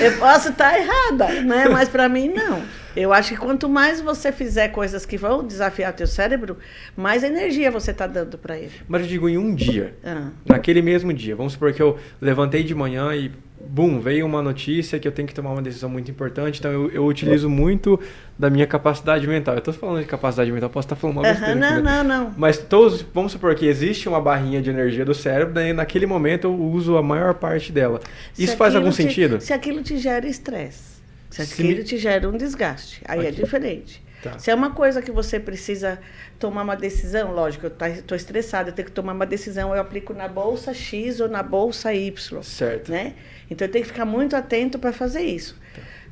eu 0.03 0.17
posso 0.19 0.49
estar 0.49 0.77
errada, 0.77 1.41
né? 1.41 1.69
Mas 1.69 1.87
para 1.87 2.09
mim, 2.09 2.27
não. 2.27 2.61
Eu 2.95 3.13
acho 3.13 3.29
que 3.29 3.37
quanto 3.37 3.69
mais 3.69 4.01
você 4.01 4.31
fizer 4.31 4.67
coisas 4.69 5.05
que 5.05 5.17
vão 5.17 5.45
desafiar 5.45 5.93
teu 5.93 6.05
cérebro, 6.05 6.57
mais 6.97 7.23
energia 7.23 7.71
você 7.71 7.91
está 7.91 8.05
dando 8.05 8.37
para 8.37 8.57
ele. 8.57 8.73
Mas 8.87 9.03
eu 9.03 9.07
digo 9.07 9.29
em 9.29 9.37
um 9.37 9.55
dia. 9.55 9.95
Ah. 10.03 10.31
Naquele 10.45 10.81
mesmo 10.81 11.13
dia. 11.13 11.35
Vamos 11.35 11.53
supor 11.53 11.71
que 11.71 11.81
eu 11.81 11.97
levantei 12.19 12.61
de 12.61 12.75
manhã 12.75 13.15
e, 13.15 13.31
bum, 13.69 13.99
veio 13.99 14.25
uma 14.25 14.41
notícia 14.41 14.97
que 14.99 15.07
eu 15.07 15.11
tenho 15.11 15.27
que 15.27 15.33
tomar 15.33 15.51
uma 15.51 15.61
decisão 15.61 15.89
muito 15.89 16.09
importante. 16.09 16.59
Então 16.59 16.71
eu, 16.71 16.89
eu 16.91 17.05
utilizo 17.05 17.49
muito 17.49 17.99
da 18.37 18.49
minha 18.49 18.65
capacidade 18.67 19.27
mental. 19.27 19.55
Eu 19.55 19.61
tô 19.61 19.73
falando 19.73 19.99
de 20.01 20.05
capacidade 20.07 20.51
mental, 20.51 20.69
posso 20.69 20.85
estar 20.85 20.95
falando 20.95 21.17
uma 21.17 21.23
besteira. 21.23 21.55
não, 21.55 21.67
aqui, 21.67 21.81
né? 21.81 22.03
não, 22.03 22.23
não. 22.25 22.33
Mas 22.37 22.57
todos, 22.57 23.01
vamos 23.13 23.31
supor 23.31 23.53
que 23.55 23.65
existe 23.65 24.07
uma 24.07 24.21
barrinha 24.21 24.61
de 24.61 24.69
energia 24.69 25.03
do 25.05 25.13
cérebro, 25.13 25.53
daí 25.53 25.73
naquele 25.73 26.05
momento 26.05 26.45
eu 26.45 26.53
uso 26.55 26.97
a 26.97 27.03
maior 27.03 27.33
parte 27.33 27.71
dela. 27.71 27.99
Se 28.33 28.43
Isso 28.43 28.55
faz 28.57 28.75
algum 28.75 28.89
te- 28.89 28.95
sentido? 28.95 29.41
Se 29.41 29.53
aquilo 29.53 29.81
te 29.83 29.97
gera 29.97 30.27
estresse, 30.27 30.97
se 31.29 31.45
Se 31.45 31.53
aquilo 31.53 31.77
me- 31.77 31.83
te 31.83 31.97
gera 31.97 32.27
um 32.29 32.37
desgaste, 32.37 33.01
aí 33.07 33.19
é 33.19 33.29
Ok. 33.29 33.43
diferente. 33.43 34.06
Tá. 34.21 34.39
Se 34.39 34.49
é 34.49 34.55
uma 34.55 34.71
coisa 34.71 35.01
que 35.01 35.11
você 35.11 35.39
precisa 35.39 35.99
tomar 36.39 36.63
uma 36.63 36.75
decisão, 36.75 37.31
lógico, 37.31 37.67
eu 37.67 37.87
estou 37.93 38.15
estressada, 38.15 38.69
eu 38.69 38.73
tenho 38.73 38.87
que 38.87 38.91
tomar 38.91 39.13
uma 39.13 39.25
decisão, 39.25 39.73
eu 39.73 39.81
aplico 39.81 40.13
na 40.13 40.27
bolsa 40.27 40.73
X 40.73 41.19
ou 41.19 41.27
na 41.27 41.43
bolsa 41.43 41.93
Y. 41.93 42.43
Certo. 42.43 42.91
Né? 42.91 43.13
Então 43.49 43.67
eu 43.67 43.71
tenho 43.71 43.85
que 43.85 43.91
ficar 43.91 44.05
muito 44.05 44.35
atento 44.35 44.79
para 44.79 44.91
fazer 44.91 45.21
isso. 45.21 45.55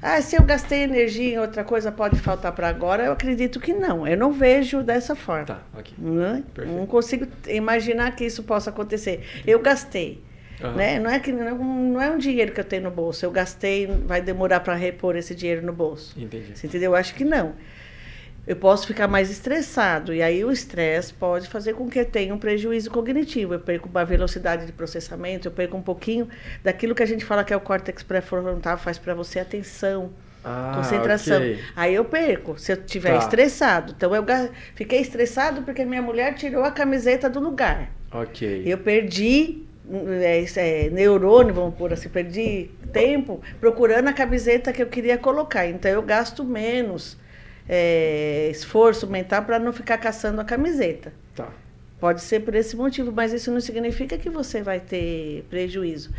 Ah, 0.02 0.22
se 0.22 0.36
eu 0.36 0.44
gastei 0.44 0.84
energia 0.84 1.34
em 1.34 1.40
outra 1.40 1.64
coisa, 1.64 1.92
pode 1.92 2.20
faltar 2.20 2.52
para 2.52 2.68
agora? 2.68 3.06
Eu 3.06 3.12
acredito 3.14 3.60
que 3.60 3.74
não. 3.74 4.08
Eu 4.08 4.18
não 4.18 4.32
vejo 4.32 4.84
dessa 4.84 5.16
forma. 5.16 5.46
Tá, 5.46 5.64
ok. 5.74 5.94
Né? 5.98 6.44
Perfeito. 6.54 6.78
Não 6.78 6.86
consigo 6.86 7.28
imaginar 7.48 8.16
que 8.16 8.24
isso 8.24 8.44
possa 8.44 8.70
acontecer. 8.70 9.24
Eu 9.48 9.60
gastei. 9.60 10.24
Aham. 10.62 10.76
Né? 10.76 11.00
Não, 11.00 11.10
é 11.10 11.20
que, 11.20 11.32
não, 11.32 11.58
não 11.58 12.02
é 12.02 12.10
um 12.10 12.18
dinheiro 12.18 12.52
que 12.52 12.60
eu 12.60 12.64
tenho 12.64 12.84
no 12.84 12.92
bolso. 12.92 13.26
Eu 13.26 13.32
gastei, 13.32 13.88
vai 13.88 14.22
demorar 14.22 14.60
para 14.60 14.76
repor 14.76 15.16
esse 15.16 15.34
dinheiro 15.34 15.66
no 15.66 15.74
bolso. 15.74 16.14
Entendi. 16.20 16.56
Você 16.56 16.68
entendeu? 16.68 16.92
Eu 16.92 16.96
acho 16.96 17.16
que 17.16 17.26
não. 17.26 17.56
Eu 18.48 18.56
posso 18.56 18.86
ficar 18.86 19.08
mais 19.08 19.32
estressado. 19.32 20.14
E 20.14 20.22
aí 20.22 20.44
o 20.46 20.52
estresse 20.52 21.14
pode 21.14 21.48
fazer 21.48 21.74
com 21.74 21.90
que 21.90 22.00
eu 22.00 22.06
tenha 22.06 22.34
um 22.34 22.38
prejuízo 22.38 22.92
cognitivo. 22.92 23.54
Eu 23.56 23.60
perco 23.60 23.90
uma 23.90 24.06
velocidade 24.06 24.66
de 24.66 24.72
processamento, 24.72 25.48
eu 25.48 25.52
perco 25.52 25.76
um 25.76 25.82
pouquinho 25.82 26.28
daquilo 26.64 26.94
que 26.94 27.02
a 27.02 27.08
gente 27.08 27.26
fala 27.26 27.44
que 27.44 27.52
é 27.54 27.58
o 27.58 27.60
córtex 27.60 28.04
pré-frontal, 28.04 28.78
faz 28.78 28.98
para 29.00 29.16
você 29.16 29.40
atenção, 29.40 30.12
Ah, 30.44 30.74
concentração. 30.76 31.38
ok. 31.38 31.60
Aí 31.76 31.96
eu 31.96 32.06
perco, 32.06 32.60
se 32.60 32.72
eu 32.72 32.78
estiver 32.78 33.14
Tá. 33.14 33.18
estressado. 33.18 33.94
Então 33.98 34.14
eu 34.16 34.24
fiquei 34.76 35.00
estressado 35.02 35.64
porque 35.64 35.84
minha 35.84 36.02
mulher 36.04 36.36
tirou 36.36 36.64
a 36.64 36.70
camiseta 36.72 37.28
do 37.28 37.40
lugar. 37.40 37.90
Ok. 38.12 38.62
Eu 38.64 38.78
perdi 38.78 39.64
é, 40.22 40.44
é, 40.56 40.90
neurônio, 40.90 41.54
vamos 41.54 41.76
pôr 41.76 41.94
assim, 41.94 42.10
perdi 42.10 42.70
tempo 42.92 43.42
procurando 43.60 44.08
a 44.08 44.14
camiseta 44.14 44.72
que 44.74 44.82
eu 44.82 44.88
queria 44.88 45.18
colocar. 45.18 45.68
Então 45.68 45.90
eu 45.92 46.02
gasto 46.02 46.44
menos 46.44 47.18
é, 47.68 48.50
esforço 48.52 49.08
mental 49.08 49.44
para 49.44 49.60
não 49.60 49.74
ficar 49.74 49.98
caçando 49.98 50.40
a 50.42 50.44
camiseta. 50.46 51.14
Tá. 51.36 51.52
Pode 52.00 52.22
ser 52.22 52.42
por 52.42 52.54
esse 52.56 52.76
motivo, 52.76 53.12
mas 53.12 53.34
isso 53.34 53.52
não 53.52 53.62
significa 53.62 54.18
que 54.18 54.30
você 54.30 54.62
vai 54.62 54.80
ter 54.80 55.46
prejuízo. 55.50 56.12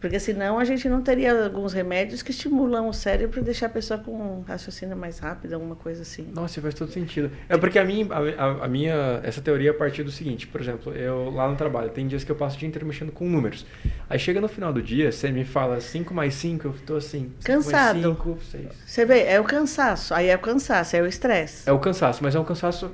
Porque 0.00 0.20
senão 0.20 0.58
a 0.58 0.64
gente 0.64 0.88
não 0.88 1.02
teria 1.02 1.44
alguns 1.44 1.72
remédios 1.72 2.22
que 2.22 2.30
estimulam 2.30 2.88
o 2.88 2.92
cérebro 2.92 3.40
e 3.40 3.42
deixar 3.42 3.66
a 3.66 3.70
pessoa 3.70 3.98
com 3.98 4.12
um 4.12 4.40
raciocínio 4.42 4.96
mais 4.96 5.18
rápido, 5.18 5.54
alguma 5.54 5.74
coisa 5.74 6.02
assim. 6.02 6.28
Nossa, 6.34 6.60
faz 6.60 6.74
todo 6.74 6.90
sentido. 6.90 7.30
É 7.48 7.56
porque 7.56 7.78
a 7.78 7.84
minha, 7.84 8.06
a, 8.12 8.64
a 8.64 8.68
minha, 8.68 9.20
essa 9.22 9.40
teoria 9.40 9.70
é 9.70 9.72
a 9.72 9.74
partir 9.74 10.02
do 10.02 10.10
seguinte, 10.10 10.46
por 10.46 10.60
exemplo, 10.60 10.92
eu 10.92 11.30
lá 11.30 11.48
no 11.48 11.56
trabalho, 11.56 11.90
tem 11.90 12.06
dias 12.06 12.24
que 12.24 12.30
eu 12.30 12.36
passo 12.36 12.56
o 12.56 12.58
dia 12.58 12.68
inteiro 12.68 12.86
mexendo 12.86 13.10
com 13.12 13.28
números. 13.28 13.66
Aí 14.08 14.18
chega 14.18 14.40
no 14.40 14.48
final 14.48 14.72
do 14.72 14.82
dia, 14.82 15.10
você 15.10 15.30
me 15.30 15.44
fala 15.44 15.80
5 15.80 16.12
mais 16.12 16.34
5, 16.34 16.66
eu 16.66 16.74
tô 16.84 16.96
assim, 16.96 17.32
5 17.40 17.42
Cansado. 17.44 18.00
mais 18.00 18.16
5, 18.16 18.38
6. 18.50 18.66
Você 18.86 19.04
vê, 19.04 19.22
é 19.24 19.40
o 19.40 19.44
cansaço, 19.44 20.14
aí 20.14 20.28
é 20.28 20.36
o 20.36 20.38
cansaço, 20.38 20.96
é 20.96 21.02
o 21.02 21.06
estresse. 21.06 21.68
É 21.68 21.72
o 21.72 21.78
cansaço, 21.78 22.22
mas 22.22 22.34
é 22.34 22.40
um 22.40 22.44
cansaço 22.44 22.92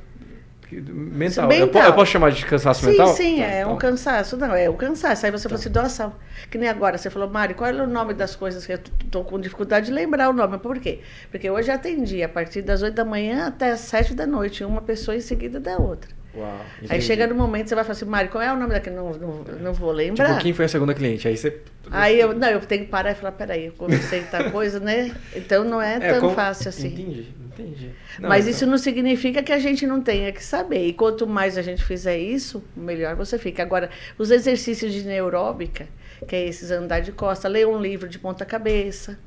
mental. 0.81 1.49
Mental. 1.49 1.67
Eu, 1.67 1.69
po- 1.69 1.79
eu 1.79 1.93
posso 1.93 2.11
chamar 2.13 2.31
de 2.33 2.45
cansaço 2.47 2.81
Sim, 2.85 2.91
mental? 2.91 3.09
sim, 3.09 3.37
Tá, 3.39 3.45
é 3.45 3.61
então. 3.61 3.73
um 3.75 3.77
cansaço. 3.77 4.37
Não, 4.37 4.55
é 4.55 4.69
o 4.69 4.75
cansaço. 4.75 5.27
Aí 5.27 5.33
você 5.33 5.49
falou 5.49 5.59
Tá. 5.59 5.63
assim, 5.63 5.71
doação. 5.73 6.15
Que 6.51 6.59
nem 6.59 6.69
agora, 6.69 6.97
você 6.99 7.11
falou, 7.11 7.29
Mari, 7.29 7.55
qual 7.55 7.69
é 7.71 7.73
o 7.73 7.87
nome 7.87 8.15
das 8.15 8.35
coisas 8.37 8.65
que 8.67 8.73
eu 8.73 8.79
tô 9.11 9.25
com 9.25 9.39
dificuldade 9.41 9.87
de 9.87 9.93
lembrar 9.93 10.31
o 10.31 10.33
nome? 10.33 10.59
Por 10.59 10.79
quê? 10.79 11.01
Porque 11.31 11.51
hoje 11.51 11.71
atendi 11.71 12.23
a 12.23 12.29
partir 12.29 12.63
das 12.63 12.83
8 12.83 12.95
da 12.95 13.05
manhã 13.05 13.47
até 13.49 13.71
as 13.73 13.81
7 13.81 14.15
da 14.15 14.27
noite, 14.27 14.65
uma 14.65 14.81
pessoa 14.83 15.17
em 15.17 15.21
seguida 15.21 15.59
da 15.61 15.77
outra. 15.79 16.11
Uau, 16.35 16.61
Aí 16.89 17.01
chega 17.03 17.27
no 17.27 17.35
momento, 17.35 17.69
você 17.69 17.75
vai 17.75 17.85
falar 17.85 17.93
assim, 17.93 18.05
Mari, 18.07 18.29
qual 18.29 18.43
é 18.43 18.51
o 18.53 18.57
nome 18.57 18.73
daquele? 18.73 18.97
Não, 18.97 19.13
não, 19.13 19.45
não 19.61 19.73
vou 19.75 19.93
lembrar. 19.93 20.29
Tipo, 20.31 20.41
quem 20.41 20.53
foi 20.55 20.65
a 20.65 20.69
segunda 20.69 20.95
cliente? 20.95 21.29
Aí 21.29 21.37
você... 21.37 21.61
Aí 21.91 22.19
eu, 22.19 22.33
não, 22.35 22.49
eu 22.49 22.61
tenho 22.61 22.85
que 22.85 22.91
parar 22.91 23.13
e 23.13 23.15
falar, 23.15 23.33
peraí, 23.33 23.67
eu 23.67 23.73
comecei 23.73 24.23
tal 24.31 24.49
coisa, 24.53 24.81
né? 24.81 25.15
Então 25.37 25.63
não 25.65 25.81
é, 25.83 26.01
tão 26.01 26.21
como- 26.21 26.35
fácil 26.35 26.71
assim. 26.71 26.89
Entendi, 26.89 27.27
entendi. 27.45 27.91
Não, 28.19 28.29
Mas 28.31 28.47
então- 28.47 28.51
isso 28.57 28.67
não 28.67 28.79
significa 28.79 29.43
que 29.43 29.53
a 29.53 29.59
gente 29.59 29.87
não 29.87 30.01
tenha 30.01 30.33
que 30.33 30.43
saber. 30.43 30.87
E 30.87 30.93
quanto 30.95 31.27
mais 31.27 31.59
a 31.59 31.63
gente 31.63 31.85
fizer 31.85 32.17
isso, 32.19 32.65
melhor 32.75 33.15
você 33.15 33.37
fica. 33.39 33.63
Agora, 33.63 33.91
os 34.17 34.31
exercícios 34.31 34.91
de 34.93 35.05
neuróbica, 35.05 35.87
que 36.27 36.35
é 36.35 36.47
esses 36.47 36.71
andar 36.71 37.01
de 37.01 37.13
costa, 37.13 37.47
ler 37.47 37.67
um 37.67 37.79
livro 37.79 38.09
de 38.09 38.19
ponta 38.19 38.45
cabeça, 38.47 39.19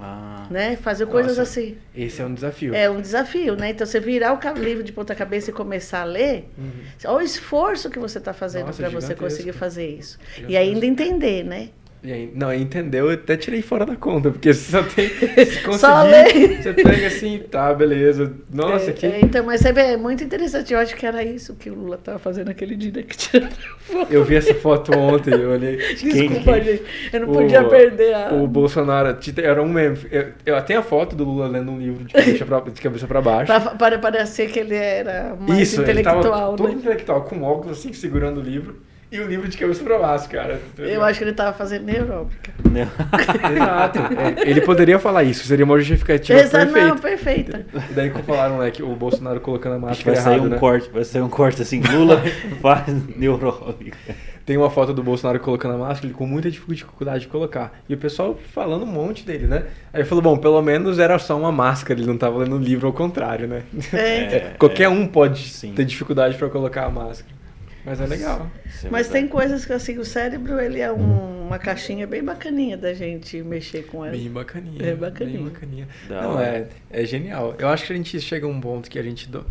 Ah, 0.00 0.46
né? 0.50 0.76
Fazer 0.76 1.06
coisas 1.06 1.38
Nossa, 1.38 1.50
assim. 1.50 1.76
Esse 1.94 2.20
é 2.20 2.26
um 2.26 2.34
desafio. 2.34 2.74
É 2.74 2.90
um 2.90 3.00
desafio, 3.00 3.56
né? 3.56 3.70
Então, 3.70 3.86
você 3.86 3.98
virar 4.00 4.32
o 4.32 4.58
livro 4.58 4.82
de 4.82 4.92
ponta 4.92 5.14
cabeça 5.14 5.50
e 5.50 5.52
começar 5.52 6.02
a 6.02 6.04
ler, 6.04 6.48
Uhum. 6.58 6.70
olha 7.06 7.18
o 7.18 7.22
esforço 7.22 7.88
que 7.90 7.98
você 7.98 8.18
está 8.18 8.32
fazendo 8.32 8.72
para 8.74 8.88
você 8.88 9.14
conseguir 9.14 9.52
fazer 9.52 9.88
isso. 9.88 10.18
E 10.36 10.40
Gigantesco. 10.40 10.58
ainda 10.62 10.86
entender, 10.86 11.44
né? 11.44 11.68
Aí, 12.12 12.30
não, 12.34 12.52
entendeu? 12.54 13.06
Eu 13.06 13.14
até 13.14 13.36
tirei 13.36 13.62
fora 13.62 13.84
da 13.84 13.96
conta, 13.96 14.30
porque 14.30 14.52
você 14.54 14.70
só 14.70 14.82
tem. 14.82 15.08
Se 15.46 15.60
conseguir, 15.62 15.78
Só 15.78 16.02
ler. 16.02 16.62
você 16.62 16.72
pega 16.72 17.06
assim, 17.06 17.42
tá, 17.50 17.72
beleza. 17.74 18.32
Nossa, 18.52 18.90
É, 18.90 18.92
que. 18.92 19.06
é, 19.06 19.20
então, 19.20 19.44
mas 19.44 19.60
você 19.60 19.72
vê, 19.72 19.80
é 19.92 19.96
muito 19.96 20.22
interessante. 20.22 20.72
Eu 20.72 20.78
acho 20.78 20.94
que 20.94 21.04
era 21.06 21.22
isso 21.24 21.54
que 21.56 21.68
o 21.70 21.74
Lula 21.74 21.96
estava 21.96 22.18
fazendo 22.18 22.48
aquele 22.50 22.76
dia 22.76 22.92
né, 22.94 23.02
que 23.02 23.16
tiraram 23.16 23.48
foto. 23.80 24.12
Eu 24.12 24.24
vi 24.24 24.36
essa 24.36 24.54
foto 24.54 24.96
ontem, 24.96 25.32
eu 25.34 25.50
olhei. 25.50 25.76
Desculpa, 25.94 26.52
quem? 26.54 26.64
gente. 26.64 26.82
Eu 27.12 27.20
não 27.20 27.30
O- 27.30 27.32
podia 27.34 27.64
perder 27.64 28.14
a. 28.14 28.34
O 28.34 28.46
Bolsonaro 28.46 29.16
era 29.42 29.62
um 29.62 29.68
meme. 29.68 29.98
Eu, 30.10 30.28
eu 30.44 30.62
tenho 30.62 30.80
a 30.80 30.82
foto 30.82 31.16
do 31.16 31.24
Lula 31.24 31.48
lendo 31.48 31.70
um 31.72 31.78
livro 31.78 32.04
de 32.04 32.12
cabeça 32.14 32.44
pra, 32.44 32.60
de 32.60 32.80
cabeça 32.80 33.06
pra 33.06 33.20
baixo. 33.20 33.46
Pra, 33.46 33.60
para 33.74 33.98
parecer 33.98 34.50
que 34.50 34.58
ele 34.58 34.74
era 34.74 35.36
mais 35.38 35.60
Isso, 35.60 35.82
ele 35.82 36.02
tava 36.02 36.18
intelectual, 36.20 36.56
todo 36.56 36.68
né? 36.68 36.74
intelectual, 36.74 37.22
com 37.24 37.42
óculos 37.42 37.78
assim, 37.78 37.92
segurando 37.92 38.38
o 38.40 38.42
livro. 38.42 38.76
E 39.10 39.20
o 39.20 39.26
livro 39.26 39.48
de 39.48 39.56
cabeça 39.56 39.84
pra 39.84 39.98
baixo, 39.98 40.28
cara. 40.28 40.60
Eu 40.76 41.02
acho 41.04 41.18
que 41.18 41.24
ele 41.24 41.30
estava 41.30 41.56
fazendo 41.56 41.84
neuróbica. 41.84 42.50
Exato. 43.52 43.98
É, 43.98 44.50
ele 44.50 44.60
poderia 44.60 44.98
falar 44.98 45.22
isso, 45.22 45.46
seria 45.46 45.64
uma 45.64 45.78
justificativa 45.78 46.38
Exato, 46.40 46.72
perfeita. 46.72 46.88
não, 46.88 46.98
perfeita. 46.98 47.66
E 47.90 47.94
daí 47.94 48.10
que 48.10 48.22
falaram, 48.22 48.58
né, 48.58 48.70
que 48.70 48.82
o 48.82 48.94
Bolsonaro 48.96 49.40
colocando 49.40 49.86
a 49.86 49.90
Acho 49.90 50.02
que 50.02 50.10
máscara 50.10 50.14
vai 50.14 50.24
sair 50.24 50.34
errado, 50.34 50.46
um 50.46 50.50
né? 50.50 50.58
corte, 50.58 50.90
vai 50.90 51.04
sair 51.04 51.22
um 51.22 51.28
corte 51.28 51.62
assim, 51.62 51.80
Lula 51.80 52.20
faz 52.60 53.16
neuróbica. 53.16 53.96
Tem 54.44 54.56
uma 54.56 54.70
foto 54.70 54.92
do 54.92 55.02
Bolsonaro 55.02 55.40
colocando 55.40 55.74
a 55.74 55.78
máscara, 55.78 56.06
ele 56.06 56.14
com 56.14 56.26
muita 56.26 56.50
dificuldade 56.50 57.20
de 57.20 57.28
colocar. 57.28 57.72
E 57.88 57.94
o 57.94 57.98
pessoal 57.98 58.38
falando 58.52 58.82
um 58.82 58.86
monte 58.86 59.24
dele, 59.24 59.46
né? 59.46 59.64
Aí 59.92 60.00
ele 60.00 60.04
falou, 60.08 60.22
bom, 60.22 60.36
pelo 60.36 60.60
menos 60.62 60.98
era 60.98 61.18
só 61.18 61.36
uma 61.36 61.50
máscara, 61.50 61.98
ele 61.98 62.06
não 62.08 62.16
tava 62.16 62.38
lendo 62.38 62.54
um 62.56 62.60
livro 62.60 62.86
ao 62.86 62.92
contrário, 62.92 63.48
né? 63.48 63.62
É. 63.92 64.52
Qualquer 64.58 64.88
um 64.88 65.06
pode 65.06 65.48
Sim. 65.48 65.72
ter 65.72 65.84
dificuldade 65.84 66.36
pra 66.36 66.48
colocar 66.48 66.86
a 66.86 66.90
máscara. 66.90 67.34
Mas 67.86 68.00
é 68.00 68.06
legal. 68.06 68.50
Isso 68.66 68.86
é 68.88 68.90
Mas 68.90 69.08
tem 69.08 69.28
coisas 69.28 69.64
que 69.64 69.72
assim, 69.72 69.96
o 69.98 70.04
cérebro 70.04 70.60
ele 70.60 70.80
é 70.80 70.92
um- 70.92 71.46
uma 71.46 71.58
caixinha 71.58 72.06
bem 72.06 72.22
bacaninha 72.22 72.76
da 72.76 72.92
gente 72.92 73.40
mexer 73.42 73.86
com 73.86 74.04
ela. 74.04 74.16
Bem 74.16 74.28
bacaninha. 74.28 74.84
É 74.84 74.94
bacaninha. 74.94 75.38
Bem 75.38 75.48
bacaninha. 75.48 75.88
Não, 76.10 76.34
hora. 76.34 76.44
é, 76.44 76.68
é 76.90 77.04
genial. 77.06 77.54
Eu 77.58 77.68
acho 77.68 77.86
que 77.86 77.92
a 77.92 77.96
gente 77.96 78.20
chega 78.20 78.44
a 78.44 78.48
um 78.48 78.60
ponto 78.60 78.90
que 78.90 78.98
a 78.98 79.02
gente... 79.02 79.28
Do... 79.28 79.46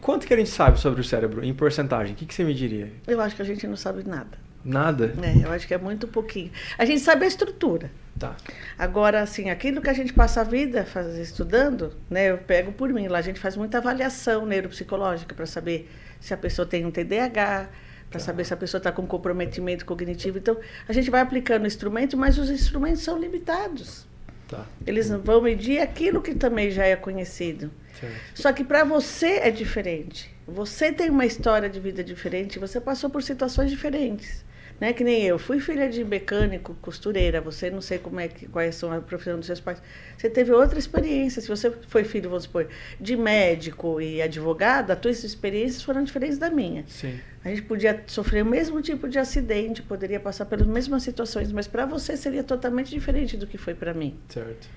Quanto 0.00 0.26
que 0.26 0.32
a 0.32 0.36
gente 0.38 0.48
sabe 0.48 0.80
sobre 0.80 1.02
o 1.02 1.04
cérebro, 1.04 1.44
em 1.44 1.52
porcentagem? 1.52 2.14
O 2.14 2.16
que, 2.16 2.24
que 2.24 2.34
você 2.34 2.42
me 2.42 2.54
diria? 2.54 2.90
Eu 3.06 3.20
acho 3.20 3.36
que 3.36 3.42
a 3.42 3.44
gente 3.44 3.66
não 3.66 3.76
sabe 3.76 4.08
nada. 4.08 4.38
Nada? 4.64 5.14
É, 5.22 5.46
eu 5.46 5.52
acho 5.52 5.68
que 5.68 5.74
é 5.74 5.78
muito 5.78 6.08
pouquinho. 6.08 6.50
A 6.78 6.84
gente 6.86 7.00
sabe 7.00 7.24
a 7.24 7.28
estrutura. 7.28 7.90
Tá. 8.18 8.34
Agora, 8.78 9.20
assim, 9.20 9.50
aquilo 9.50 9.82
que 9.82 9.90
a 9.90 9.92
gente 9.92 10.12
passa 10.14 10.40
a 10.40 10.44
vida 10.44 10.84
faz, 10.86 11.14
estudando, 11.18 11.92
né? 12.08 12.30
Eu 12.30 12.38
pego 12.38 12.72
por 12.72 12.88
mim, 12.90 13.06
lá 13.06 13.18
a 13.18 13.22
gente 13.22 13.38
faz 13.38 13.56
muita 13.56 13.76
avaliação 13.78 14.46
neuropsicológica 14.46 15.34
para 15.34 15.44
saber 15.44 15.88
se 16.20 16.34
a 16.34 16.36
pessoa 16.36 16.66
tem 16.66 16.84
um 16.84 16.90
TDAH, 16.90 17.68
para 18.10 18.20
saber 18.20 18.44
se 18.44 18.54
a 18.54 18.56
pessoa 18.56 18.78
está 18.78 18.92
com 18.92 19.06
comprometimento 19.06 19.84
cognitivo. 19.84 20.38
Então, 20.38 20.56
a 20.88 20.92
gente 20.92 21.10
vai 21.10 21.20
aplicando 21.20 21.64
o 21.64 21.66
instrumento, 21.66 22.16
mas 22.16 22.38
os 22.38 22.50
instrumentos 22.50 23.02
são 23.02 23.18
limitados. 23.18 24.06
Tá. 24.48 24.64
Eles 24.86 25.08
vão 25.10 25.42
medir 25.42 25.80
aquilo 25.80 26.22
que 26.22 26.34
também 26.34 26.70
já 26.70 26.84
é 26.84 26.94
conhecido. 26.94 27.70
Certo. 27.98 28.14
Só 28.34 28.52
que 28.52 28.62
para 28.62 28.84
você 28.84 29.38
é 29.38 29.50
diferente. 29.50 30.32
Você 30.46 30.92
tem 30.92 31.10
uma 31.10 31.26
história 31.26 31.68
de 31.68 31.80
vida 31.80 32.04
diferente, 32.04 32.58
você 32.58 32.80
passou 32.80 33.10
por 33.10 33.22
situações 33.22 33.70
diferentes. 33.70 34.44
Né? 34.80 34.92
Que 34.92 35.02
nem 35.02 35.22
eu, 35.22 35.38
fui 35.38 35.58
filha 35.58 35.88
de 35.88 36.04
mecânico, 36.04 36.76
costureira, 36.82 37.40
você 37.40 37.70
não 37.70 37.80
sei 37.80 37.98
como 37.98 38.20
é 38.20 38.28
que, 38.28 38.46
quais 38.46 38.74
são 38.74 38.92
a 38.92 39.00
profissão 39.00 39.38
dos 39.38 39.46
seus 39.46 39.60
pais. 39.60 39.80
Você 40.16 40.28
teve 40.28 40.52
outra 40.52 40.78
experiência. 40.78 41.40
Se 41.40 41.48
você 41.48 41.70
foi 41.88 42.04
filho, 42.04 42.28
vamos 42.28 42.44
supor, 42.44 42.68
de 43.00 43.16
médico 43.16 44.00
e 44.00 44.20
advogado, 44.20 44.90
as 44.90 44.98
tuas 44.98 45.24
experiências 45.24 45.82
foram 45.82 46.04
diferentes 46.04 46.36
da 46.36 46.50
minha. 46.50 46.84
Sim. 46.88 47.18
A 47.42 47.48
gente 47.48 47.62
podia 47.62 48.02
sofrer 48.06 48.42
o 48.42 48.46
mesmo 48.46 48.82
tipo 48.82 49.08
de 49.08 49.18
acidente, 49.18 49.80
poderia 49.80 50.20
passar 50.20 50.44
pelas 50.44 50.66
mesmas 50.66 51.02
situações, 51.02 51.50
mas 51.52 51.66
para 51.66 51.86
você 51.86 52.16
seria 52.16 52.42
totalmente 52.42 52.90
diferente 52.90 53.36
do 53.36 53.46
que 53.46 53.56
foi 53.56 53.74
para 53.74 53.94
mim. 53.94 54.18
Certo. 54.28 54.68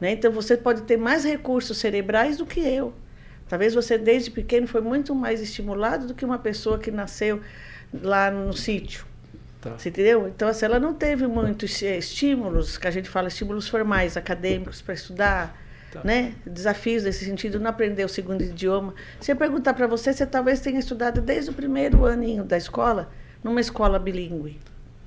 Né? 0.00 0.12
Então 0.12 0.30
você 0.30 0.56
pode 0.56 0.82
ter 0.82 0.96
mais 0.96 1.24
recursos 1.24 1.76
cerebrais 1.76 2.36
do 2.36 2.46
que 2.46 2.60
eu. 2.60 2.94
Talvez 3.48 3.74
você 3.74 3.98
desde 3.98 4.30
pequeno 4.30 4.66
foi 4.68 4.80
muito 4.80 5.12
mais 5.12 5.40
estimulado 5.40 6.06
do 6.06 6.14
que 6.14 6.24
uma 6.24 6.38
pessoa 6.38 6.78
que 6.78 6.90
nasceu 6.90 7.40
lá 7.92 8.30
no 8.30 8.52
sítio. 8.52 9.09
Tá. 9.60 9.76
Você 9.76 9.90
entendeu? 9.90 10.26
Então, 10.28 10.48
assim, 10.48 10.64
ela 10.64 10.80
não 10.80 10.94
teve 10.94 11.26
muitos 11.26 11.82
eh, 11.82 11.98
estímulos, 11.98 12.78
que 12.78 12.88
a 12.88 12.90
gente 12.90 13.08
fala 13.10 13.28
estímulos 13.28 13.68
formais, 13.68 14.16
acadêmicos, 14.16 14.80
para 14.80 14.94
estudar, 14.94 15.60
Tá. 15.92 16.00
né? 16.04 16.34
Desafios 16.46 17.02
nesse 17.02 17.24
sentido, 17.24 17.58
não 17.58 17.68
aprender 17.68 18.04
o 18.04 18.08
segundo 18.08 18.42
idioma. 18.42 18.94
Se 19.20 19.32
eu 19.32 19.36
perguntar 19.36 19.74
para 19.74 19.86
você, 19.86 20.12
você 20.12 20.24
talvez 20.24 20.60
tenha 20.60 20.78
estudado 20.78 21.20
desde 21.20 21.50
o 21.50 21.52
primeiro 21.52 22.06
aninho 22.06 22.44
da 22.44 22.56
escola, 22.56 23.10
numa 23.42 23.60
escola 23.60 23.98
bilíngue. 23.98 24.58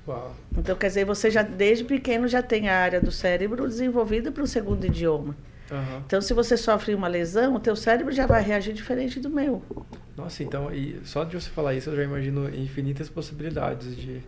Uau. 0.06 0.36
Então, 0.56 0.76
quer 0.76 0.88
dizer, 0.88 1.06
você 1.06 1.30
já 1.30 1.42
desde 1.42 1.84
pequeno 1.84 2.28
já 2.28 2.42
tem 2.42 2.68
a 2.68 2.76
área 2.78 3.00
do 3.00 3.10
cérebro 3.10 3.66
desenvolvida 3.66 4.30
para 4.30 4.42
o 4.42 4.46
segundo 4.46 4.84
idioma. 4.84 5.34
Uhum. 5.70 6.02
Então, 6.06 6.20
se 6.20 6.34
você 6.34 6.56
sofre 6.56 6.94
uma 6.94 7.08
lesão, 7.08 7.54
o 7.54 7.60
teu 7.60 7.74
cérebro 7.74 8.12
já 8.12 8.26
vai 8.26 8.42
reagir 8.42 8.74
diferente 8.74 9.18
do 9.18 9.30
meu. 9.30 9.62
Nossa, 10.14 10.42
então, 10.42 10.70
e 10.72 11.00
só 11.04 11.24
de 11.24 11.34
você 11.40 11.48
falar 11.48 11.74
isso, 11.74 11.88
eu 11.88 11.96
já 11.96 12.04
imagino 12.04 12.54
infinitas 12.54 13.08
possibilidades 13.08 13.96
de 13.96 14.22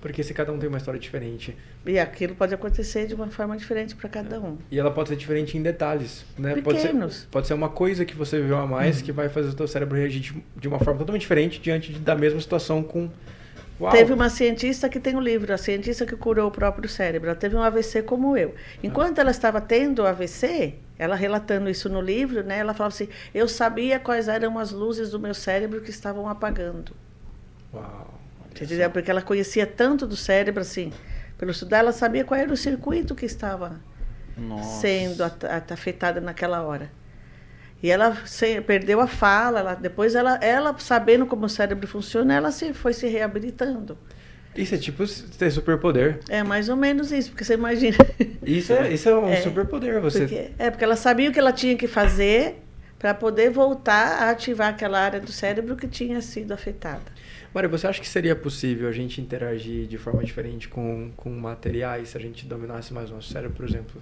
porque 0.00 0.22
se 0.22 0.32
cada 0.32 0.52
um 0.52 0.58
tem 0.58 0.68
uma 0.68 0.78
história 0.78 0.98
diferente. 0.98 1.56
E 1.86 1.98
aquilo 1.98 2.34
pode 2.34 2.54
acontecer 2.54 3.06
de 3.06 3.14
uma 3.14 3.28
forma 3.28 3.56
diferente 3.56 3.94
para 3.94 4.08
cada 4.08 4.40
um. 4.40 4.56
E 4.70 4.78
ela 4.78 4.90
pode 4.90 5.10
ser 5.10 5.16
diferente 5.16 5.56
em 5.56 5.62
detalhes, 5.62 6.24
né? 6.38 6.54
Pequenos. 6.54 6.82
Pode 6.82 7.14
ser, 7.14 7.26
pode 7.30 7.46
ser 7.46 7.54
uma 7.54 7.68
coisa 7.68 8.04
que 8.04 8.16
você 8.16 8.40
viveu 8.40 8.58
a 8.58 8.66
mais 8.66 8.98
uhum. 8.98 9.04
que 9.04 9.12
vai 9.12 9.28
fazer 9.28 9.48
o 9.48 9.54
teu 9.54 9.68
cérebro 9.68 9.96
reagir 9.96 10.20
de, 10.20 10.44
de 10.56 10.68
uma 10.68 10.78
forma 10.78 10.98
totalmente 10.98 11.22
diferente 11.22 11.60
diante 11.60 11.92
de, 11.92 11.98
da 11.98 12.14
mesma 12.14 12.40
situação 12.40 12.82
com 12.82 13.10
Uau. 13.80 13.90
Teve 13.90 14.12
uma 14.12 14.28
cientista 14.28 14.90
que 14.90 15.00
tem 15.00 15.16
um 15.16 15.20
livro, 15.20 15.54
a 15.54 15.56
cientista 15.56 16.04
que 16.04 16.14
curou 16.14 16.48
o 16.48 16.50
próprio 16.50 16.86
cérebro. 16.86 17.30
Ela 17.30 17.38
teve 17.38 17.56
um 17.56 17.62
AVC 17.62 18.02
como 18.02 18.36
eu. 18.36 18.54
Enquanto 18.82 19.18
ela 19.18 19.30
estava 19.30 19.58
tendo 19.58 20.02
o 20.02 20.06
AVC, 20.06 20.74
ela 20.98 21.16
relatando 21.16 21.70
isso 21.70 21.88
no 21.88 21.98
livro, 21.98 22.44
né, 22.44 22.58
ela 22.58 22.74
falava 22.74 22.94
assim: 22.94 23.08
eu 23.34 23.48
sabia 23.48 23.98
quais 23.98 24.28
eram 24.28 24.58
as 24.58 24.70
luzes 24.70 25.10
do 25.10 25.18
meu 25.18 25.32
cérebro 25.32 25.80
que 25.80 25.88
estavam 25.88 26.28
apagando. 26.28 26.92
Uau. 27.72 28.19
Entendeu? 28.60 28.90
Porque 28.90 29.10
ela 29.10 29.22
conhecia 29.22 29.66
tanto 29.66 30.06
do 30.06 30.16
cérebro, 30.16 30.60
assim, 30.60 30.92
pelo 31.38 31.50
estudar, 31.50 31.78
ela 31.78 31.92
sabia 31.92 32.24
qual 32.24 32.38
era 32.38 32.52
o 32.52 32.56
circuito 32.56 33.14
que 33.14 33.24
estava 33.24 33.80
Nossa. 34.36 34.80
sendo 34.80 35.22
afetado 35.70 36.20
naquela 36.20 36.62
hora. 36.62 36.90
E 37.82 37.90
ela 37.90 38.14
se, 38.26 38.60
perdeu 38.60 39.00
a 39.00 39.06
fala, 39.06 39.60
ela, 39.60 39.74
depois 39.74 40.14
ela, 40.14 40.34
ela, 40.42 40.76
sabendo 40.78 41.24
como 41.24 41.46
o 41.46 41.48
cérebro 41.48 41.88
funciona, 41.88 42.34
ela 42.34 42.52
se, 42.52 42.74
foi 42.74 42.92
se 42.92 43.08
reabilitando. 43.08 43.96
Isso 44.54 44.74
é 44.74 44.78
tipo 44.78 45.04
ter 45.38 45.50
superpoder. 45.50 46.20
É 46.28 46.42
mais 46.42 46.68
ou 46.68 46.76
menos 46.76 47.10
isso, 47.10 47.30
porque 47.30 47.44
você 47.44 47.54
imagina. 47.54 47.96
Isso 48.44 48.72
é, 48.72 48.92
isso 48.92 49.08
é 49.08 49.14
um 49.14 49.28
é, 49.28 49.36
superpoder. 49.36 50.00
Você... 50.00 50.20
Porque, 50.20 50.50
é, 50.58 50.70
porque 50.70 50.82
ela 50.82 50.96
sabia 50.96 51.28
o 51.28 51.32
que 51.32 51.38
ela 51.38 51.52
tinha 51.52 51.76
que 51.76 51.86
fazer 51.86 52.56
para 52.98 53.14
poder 53.14 53.50
voltar 53.50 54.22
a 54.22 54.30
ativar 54.30 54.70
aquela 54.70 54.98
área 54.98 55.20
do 55.20 55.30
cérebro 55.30 55.76
que 55.76 55.86
tinha 55.86 56.20
sido 56.20 56.52
afetada. 56.52 57.04
Mário, 57.52 57.68
você 57.68 57.86
acha 57.86 58.00
que 58.00 58.08
seria 58.08 58.36
possível 58.36 58.88
a 58.88 58.92
gente 58.92 59.20
interagir 59.20 59.86
de 59.86 59.98
forma 59.98 60.22
diferente 60.22 60.68
com, 60.68 61.10
com 61.16 61.30
materiais 61.30 62.10
se 62.10 62.16
a 62.16 62.20
gente 62.20 62.46
dominasse 62.46 62.94
mais 62.94 63.10
o 63.10 63.14
nosso 63.14 63.32
cérebro, 63.32 63.56
por 63.56 63.68
exemplo? 63.68 64.00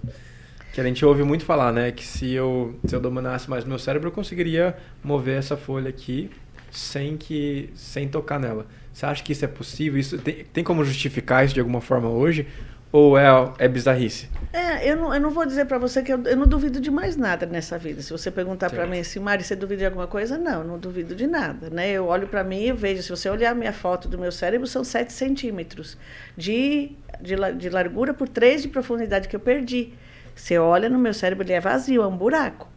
Que 0.71 0.79
a 0.79 0.83
gente 0.83 1.03
ouve 1.03 1.23
muito 1.23 1.43
falar, 1.45 1.73
né? 1.73 1.91
Que 1.91 2.05
se 2.05 2.31
eu, 2.31 2.79
se 2.85 2.95
eu 2.95 2.99
dominasse 2.99 3.49
mais 3.49 3.63
o 3.63 3.67
meu 3.67 3.79
cérebro, 3.79 4.09
eu 4.09 4.11
conseguiria 4.11 4.77
mover 5.03 5.39
essa 5.39 5.57
folha 5.57 5.89
aqui 5.89 6.29
sem, 6.69 7.17
que, 7.17 7.71
sem 7.73 8.07
tocar 8.07 8.39
nela. 8.39 8.67
Você 8.93 9.05
acha 9.05 9.23
que 9.23 9.31
isso 9.31 9.45
é 9.45 9.47
possível? 9.47 9.99
Isso 9.99 10.19
tem, 10.19 10.45
tem 10.45 10.63
como 10.63 10.85
justificar 10.85 11.43
isso 11.43 11.55
de 11.55 11.59
alguma 11.59 11.81
forma 11.81 12.07
hoje? 12.07 12.45
Ou 12.91 13.17
é, 13.17 13.27
é 13.59 13.67
bizarrice? 13.67 14.29
É, 14.51 14.89
eu 14.89 14.95
não, 14.95 15.13
eu 15.13 15.21
não 15.21 15.29
vou 15.29 15.45
dizer 15.45 15.65
para 15.65 15.77
você 15.77 16.01
que 16.01 16.11
eu, 16.11 16.23
eu 16.23 16.35
não 16.35 16.47
duvido 16.47 16.79
de 16.81 16.89
mais 16.89 17.15
nada 17.15 17.45
nessa 17.45 17.77
vida. 17.77 18.01
Se 18.01 18.11
você 18.11 18.31
perguntar 18.31 18.71
para 18.71 18.87
mim 18.87 18.99
assim, 18.99 19.19
Mari, 19.19 19.43
você 19.43 19.55
duvida 19.55 19.79
de 19.79 19.85
alguma 19.85 20.07
coisa? 20.07 20.39
Não, 20.39 20.61
eu 20.61 20.67
não 20.67 20.79
duvido 20.79 21.13
de 21.13 21.27
nada. 21.27 21.69
Né? 21.69 21.91
Eu 21.91 22.07
olho 22.07 22.27
para 22.27 22.43
mim 22.43 22.63
e 22.63 22.73
vejo, 22.73 23.03
se 23.03 23.09
você 23.09 23.29
olhar 23.29 23.51
a 23.51 23.55
minha 23.55 23.73
foto 23.73 24.07
do 24.07 24.17
meu 24.17 24.31
cérebro, 24.31 24.65
são 24.65 24.83
7 24.83 25.13
centímetros 25.13 25.97
de, 26.35 26.93
de, 27.21 27.35
de 27.57 27.69
largura 27.69 28.11
por 28.11 28.27
3 28.27 28.63
de 28.63 28.67
profundidade 28.69 29.27
que 29.27 29.35
eu 29.35 29.39
perdi. 29.39 29.93
Você 30.35 30.57
olha 30.57 30.89
no 30.89 30.97
meu 30.97 31.13
cérebro, 31.13 31.45
ele 31.45 31.53
é 31.53 31.59
vazio, 31.59 32.01
é 32.01 32.07
um 32.07 32.17
buraco. 32.17 32.67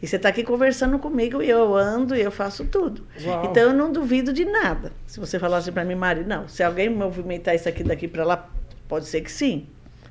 E 0.00 0.06
você 0.06 0.16
está 0.16 0.28
aqui 0.28 0.42
conversando 0.42 0.98
comigo 0.98 1.42
e 1.42 1.48
eu 1.48 1.74
ando 1.76 2.14
e 2.14 2.20
eu 2.20 2.30
faço 2.30 2.64
tudo. 2.64 3.06
Uau. 3.24 3.46
Então 3.46 3.62
eu 3.62 3.72
não 3.72 3.90
duvido 3.90 4.32
de 4.32 4.44
nada. 4.44 4.92
Se 5.06 5.18
você 5.18 5.38
falasse 5.38 5.70
para 5.70 5.84
mim, 5.84 5.94
Mari, 5.94 6.24
não, 6.24 6.48
se 6.48 6.62
alguém 6.62 6.88
movimentar 6.88 7.54
isso 7.54 7.68
aqui 7.68 7.84
daqui 7.84 8.08
para 8.08 8.24
lá, 8.24 8.50
Pode 8.92 9.06
ser 9.06 9.22
que 9.22 9.32
sim, 9.32 9.66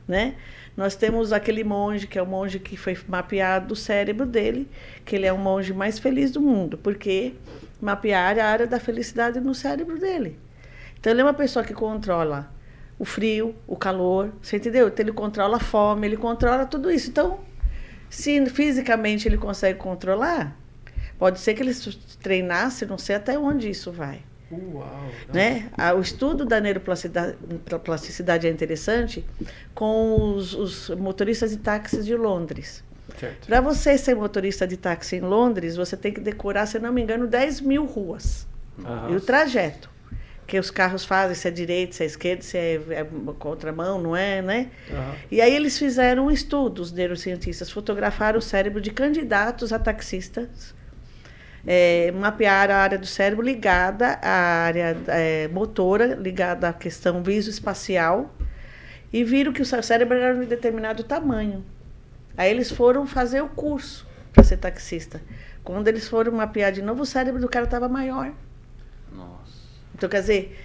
né? 0.07 0.33
Nós 0.75 0.95
temos 0.95 1.31
aquele 1.31 1.63
monge, 1.63 2.07
que 2.07 2.17
é 2.17 2.21
o 2.23 2.25
monge 2.25 2.57
que 2.57 2.75
foi 2.75 2.97
mapeado 3.07 3.75
o 3.75 3.77
cérebro 3.77 4.25
dele, 4.25 4.67
que 5.05 5.15
ele 5.15 5.27
é 5.27 5.31
o 5.31 5.37
monge 5.37 5.71
mais 5.71 5.99
feliz 5.99 6.31
do 6.31 6.41
mundo, 6.41 6.79
porque 6.79 7.35
mapear 7.79 8.39
a 8.39 8.43
área 8.43 8.65
da 8.65 8.79
felicidade 8.79 9.39
no 9.39 9.53
cérebro 9.53 9.99
dele. 9.99 10.35
Então 10.99 11.13
ele 11.13 11.21
é 11.21 11.23
uma 11.23 11.33
pessoa 11.35 11.63
que 11.63 11.75
controla 11.75 12.51
o 12.97 13.05
frio, 13.05 13.53
o 13.67 13.75
calor, 13.75 14.31
você 14.41 14.57
entendeu? 14.57 14.87
Então 14.87 15.03
ele 15.03 15.13
controla 15.13 15.57
a 15.57 15.59
fome, 15.59 16.07
ele 16.07 16.17
controla 16.17 16.65
tudo 16.65 16.89
isso. 16.89 17.11
Então, 17.11 17.39
se 18.09 18.43
fisicamente 18.47 19.27
ele 19.27 19.37
consegue 19.37 19.77
controlar, 19.77 20.57
pode 21.19 21.39
ser 21.39 21.53
que 21.53 21.61
ele 21.61 21.75
treinasse, 22.19 22.87
não 22.87 22.97
sei 22.97 23.17
até 23.17 23.37
onde 23.37 23.69
isso 23.69 23.91
vai. 23.91 24.23
Uau, 24.51 25.09
né? 25.33 25.69
O 25.95 26.01
estudo 26.01 26.45
da 26.45 26.59
neuroplasticidade 26.59 28.47
é 28.47 28.49
interessante 28.49 29.25
com 29.73 30.35
os, 30.35 30.53
os 30.53 30.89
motoristas 30.89 31.51
de 31.51 31.57
táxis 31.57 32.05
de 32.05 32.15
Londres. 32.15 32.83
Para 33.45 33.61
você 33.61 33.97
ser 33.97 34.15
motorista 34.15 34.67
de 34.67 34.77
táxi 34.77 35.17
em 35.17 35.21
Londres, 35.21 35.75
você 35.75 35.97
tem 35.97 36.13
que 36.13 36.19
decorar, 36.19 36.65
se 36.65 36.79
não 36.79 36.91
me 36.91 37.01
engano, 37.01 37.27
10 37.27 37.61
mil 37.61 37.85
ruas. 37.85 38.47
E 39.09 39.15
o 39.15 39.21
trajeto 39.21 39.89
que 40.47 40.59
os 40.59 40.69
carros 40.69 41.05
fazem, 41.05 41.35
se 41.35 41.47
é 41.47 41.51
direita, 41.51 41.93
se 41.93 42.03
é 42.03 42.05
esquerda, 42.05 42.41
se 42.41 42.57
é, 42.57 42.81
é 42.89 43.07
contramão, 43.39 44.01
não 44.01 44.15
é, 44.15 44.41
né? 44.41 44.69
Uhum. 44.89 45.13
E 45.31 45.39
aí 45.39 45.55
eles 45.55 45.77
fizeram 45.77 46.25
um 46.25 46.31
estudo, 46.31 46.81
os 46.81 46.91
neurocientistas 46.91 47.71
fotografaram 47.71 48.37
o 48.37 48.41
cérebro 48.41 48.81
de 48.81 48.91
candidatos 48.91 49.71
a 49.71 49.79
taxistas 49.79 50.75
é, 51.65 52.11
mapear 52.11 52.69
a 52.71 52.77
área 52.77 52.97
do 52.97 53.05
cérebro 53.05 53.45
ligada 53.45 54.19
à 54.21 54.63
área 54.65 54.97
é, 55.07 55.47
motora, 55.47 56.15
ligada 56.15 56.69
à 56.69 56.73
questão 56.73 57.21
visoespacial, 57.21 58.33
e 59.13 59.23
viram 59.23 59.51
que 59.51 59.61
o 59.61 59.65
cérebro 59.65 60.17
era 60.17 60.39
de 60.39 60.45
determinado 60.45 61.03
tamanho. 61.03 61.63
Aí 62.37 62.49
eles 62.49 62.71
foram 62.71 63.05
fazer 63.05 63.41
o 63.41 63.49
curso 63.49 64.07
para 64.31 64.43
ser 64.43 64.57
taxista. 64.57 65.21
Quando 65.63 65.87
eles 65.87 66.07
foram 66.07 66.31
mapear 66.31 66.71
de 66.71 66.81
novo, 66.81 67.03
o 67.03 67.05
cérebro 67.05 67.39
do 67.39 67.49
cara 67.49 67.65
estava 67.65 67.87
maior. 67.89 68.31
Nossa. 69.13 69.61
Então, 69.93 70.09
quer 70.09 70.21
dizer, 70.21 70.57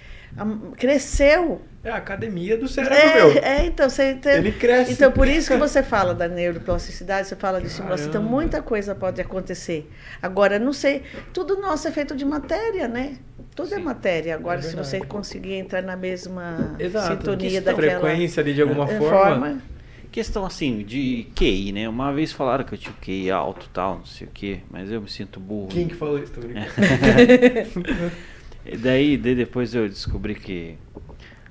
cresceu. 0.76 1.62
É 1.82 1.91
a 1.91 1.97
academia 1.97 2.59
do 2.59 2.66
cérebro, 2.66 2.97
é, 2.97 3.14
meu. 3.14 3.30
É, 3.43 3.66
então 3.66 3.89
você 3.89 4.14
tem, 4.14 4.39
Ele 4.39 4.51
cresce. 4.51 4.93
Então, 4.93 5.12
por 5.12 5.28
isso 5.28 5.53
que 5.53 5.57
você 5.57 5.82
fala 5.84 6.12
da 6.12 6.26
neuroplasticidade, 6.26 7.28
você 7.28 7.37
fala 7.37 7.61
de 7.61 7.68
estimulação. 7.68 8.09
Então, 8.09 8.22
muita 8.22 8.61
coisa 8.61 8.93
pode 8.95 9.20
acontecer. 9.20 9.89
Agora, 10.20 10.59
não 10.59 10.72
sei, 10.72 11.03
tudo 11.32 11.61
nosso 11.61 11.87
é 11.87 11.93
feito 11.93 12.16
de 12.16 12.24
matéria, 12.24 12.89
né? 12.89 13.18
Tudo 13.55 13.68
é 13.72 13.76
Sim, 13.76 13.82
é 13.82 13.84
matéria. 13.84 14.34
Agora, 14.34 14.59
é 14.59 14.62
se 14.62 14.74
você 14.74 15.01
conseguir 15.01 15.55
entrar 15.55 15.80
na 15.80 15.97
mesma 15.97 16.74
Exato. 16.78 17.16
sintonia 17.16 17.61
daquela 17.62 18.01
frequência 18.01 18.43
ali 18.43 18.53
de 18.53 18.62
alguma 18.62 18.84
é, 18.84 18.99
forma. 18.99 19.11
forma. 19.11 19.62
Questão 20.11 20.45
assim 20.45 20.82
de 20.82 21.28
QI, 21.37 21.72
né? 21.72 21.89
Uma 21.89 22.12
vez 22.12 22.32
falaram 22.32 22.64
que 22.64 22.74
eu 22.74 22.78
tinha 22.78 22.95
QI 23.01 23.30
alto 23.30 23.68
tal, 23.72 23.99
não 23.99 24.07
sei 24.07 24.26
o 24.26 24.30
quê, 24.30 24.61
mas 24.70 24.91
eu 24.91 25.01
me 25.01 25.09
sinto 25.09 25.39
burro. 25.39 25.68
Quem 25.68 25.87
que 25.87 25.95
falou 25.95 26.18
isso? 26.18 26.32
Tô 26.32 26.41
E 28.66 28.76
daí, 28.76 29.16
daí 29.16 29.34
depois 29.34 29.74
eu 29.74 29.88
descobri 29.88 30.34
que 30.34 30.76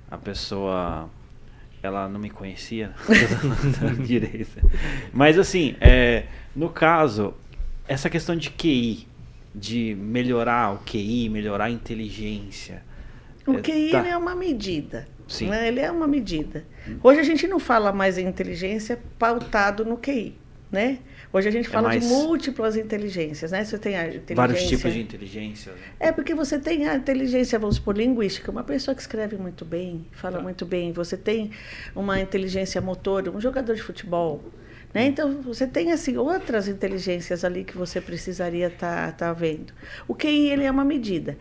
a 0.09 0.17
pessoa 0.17 1.09
ela 1.81 2.09
não 2.09 2.19
me 2.19 2.29
conhecia 2.29 2.91
direito. 4.05 4.59
Mas 5.13 5.37
assim, 5.37 5.75
é, 5.79 6.25
no 6.55 6.69
caso, 6.69 7.33
essa 7.87 8.09
questão 8.09 8.35
de 8.35 8.49
QI, 8.49 9.07
de 9.53 9.95
melhorar 9.95 10.73
o 10.73 10.79
QI, 10.79 11.29
melhorar 11.29 11.65
a 11.65 11.71
inteligência. 11.71 12.83
O 13.45 13.53
é, 13.53 13.61
QI 13.61 13.91
tá... 13.91 14.05
é 14.05 14.17
uma 14.17 14.35
medida. 14.35 15.07
Sim. 15.27 15.47
Né? 15.47 15.67
Ele 15.67 15.79
é 15.79 15.91
uma 15.91 16.07
medida. 16.07 16.65
Hoje 17.01 17.19
a 17.19 17.23
gente 17.23 17.47
não 17.47 17.59
fala 17.59 17.91
mais 17.91 18.17
em 18.17 18.27
inteligência 18.27 18.99
pautado 19.17 19.85
no 19.85 19.97
QI, 19.97 20.35
né? 20.71 20.99
Hoje 21.35 21.49
a 21.49 21.51
gente 21.51 21.67
é 21.67 21.69
fala 21.69 21.89
mais... 21.89 22.01
de 22.01 22.07
múltiplas 22.07 22.77
inteligências, 22.77 23.51
né? 23.51 23.65
Você 23.65 23.77
tem 23.77 23.97
a 23.97 24.07
inteligência... 24.07 24.35
Vários 24.37 24.63
tipos 24.63 24.93
de 24.93 25.01
inteligência. 25.01 25.73
Né? 25.73 25.79
É, 25.99 26.11
porque 26.13 26.33
você 26.33 26.57
tem 26.57 26.87
a 26.87 26.95
inteligência, 26.95 27.59
vamos 27.59 27.75
supor, 27.75 27.97
linguística. 27.97 28.49
Uma 28.49 28.63
pessoa 28.63 28.95
que 28.95 29.01
escreve 29.01 29.35
muito 29.35 29.65
bem, 29.65 30.05
fala 30.13 30.37
tá. 30.37 30.43
muito 30.43 30.65
bem. 30.65 30.93
Você 30.93 31.17
tem 31.17 31.51
uma 31.93 32.21
inteligência 32.21 32.79
motor, 32.79 33.27
um 33.27 33.41
jogador 33.41 33.75
de 33.75 33.83
futebol. 33.83 34.41
Né? 34.93 35.03
Hum. 35.03 35.07
Então, 35.07 35.41
você 35.41 35.67
tem 35.67 35.91
assim, 35.91 36.15
outras 36.15 36.69
inteligências 36.69 37.43
ali 37.43 37.65
que 37.65 37.77
você 37.77 37.99
precisaria 37.99 38.67
estar 38.67 39.07
tá, 39.07 39.11
tá 39.11 39.33
vendo. 39.33 39.73
O 40.07 40.15
QI 40.15 40.49
ele 40.49 40.63
é 40.63 40.71
uma 40.71 40.85
medida. 40.85 41.37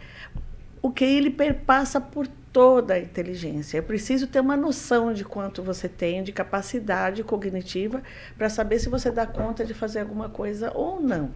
O 0.82 0.90
QI 0.90 1.18
ele 1.18 1.30
perpassa 1.30 2.01
por 2.01 2.26
toda 2.55 2.94
a 2.94 3.00
inteligência. 3.00 3.78
É 3.78 3.82
preciso 3.82 4.28
ter 4.28 4.38
uma 4.38 4.57
noção 4.57 5.12
de 5.12 5.24
quanto 5.24 5.61
você 5.61 5.88
tem 5.88 6.22
de 6.22 6.30
capacidade 6.30 7.24
cognitiva 7.24 8.00
para 8.38 8.48
saber 8.48 8.78
se 8.78 8.88
você 8.88 9.11
dá 9.11 9.26
conta 9.26 9.64
de 9.64 9.74
fazer 9.74 9.98
alguma 9.98 10.28
coisa 10.28 10.70
ou 10.72 11.00
não. 11.00 11.32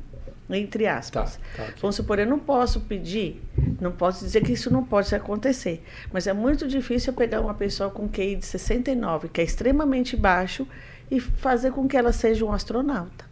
Entre 0.49 0.87
aspas. 0.87 1.39
Tá, 1.57 1.65
tá. 1.65 1.73
Vamos 1.81 1.97
supor, 1.97 2.21
eu 2.21 2.27
não 2.27 2.39
posso 2.39 2.83
pedir, 2.83 3.43
não 3.81 3.91
posso 3.91 4.25
dizer 4.25 4.43
que 4.45 4.53
isso 4.53 4.73
não 4.73 4.85
pode 4.85 5.13
acontecer, 5.13 5.85
mas 6.13 6.29
é 6.29 6.33
muito 6.33 6.69
difícil 6.69 7.13
eu 7.13 7.17
pegar 7.17 7.41
uma 7.41 7.53
pessoa 7.53 7.91
com 7.91 8.09
QI 8.09 8.37
de 8.37 8.47
69, 8.47 9.29
que 9.29 9.41
é 9.41 9.45
extremamente 9.45 10.17
baixo, 10.17 10.69
e 11.11 11.19
fazer 11.19 11.73
com 11.73 11.89
que 11.89 11.97
ela 11.97 12.13
seja 12.13 12.45
um 12.45 12.53
astronauta. 12.53 13.27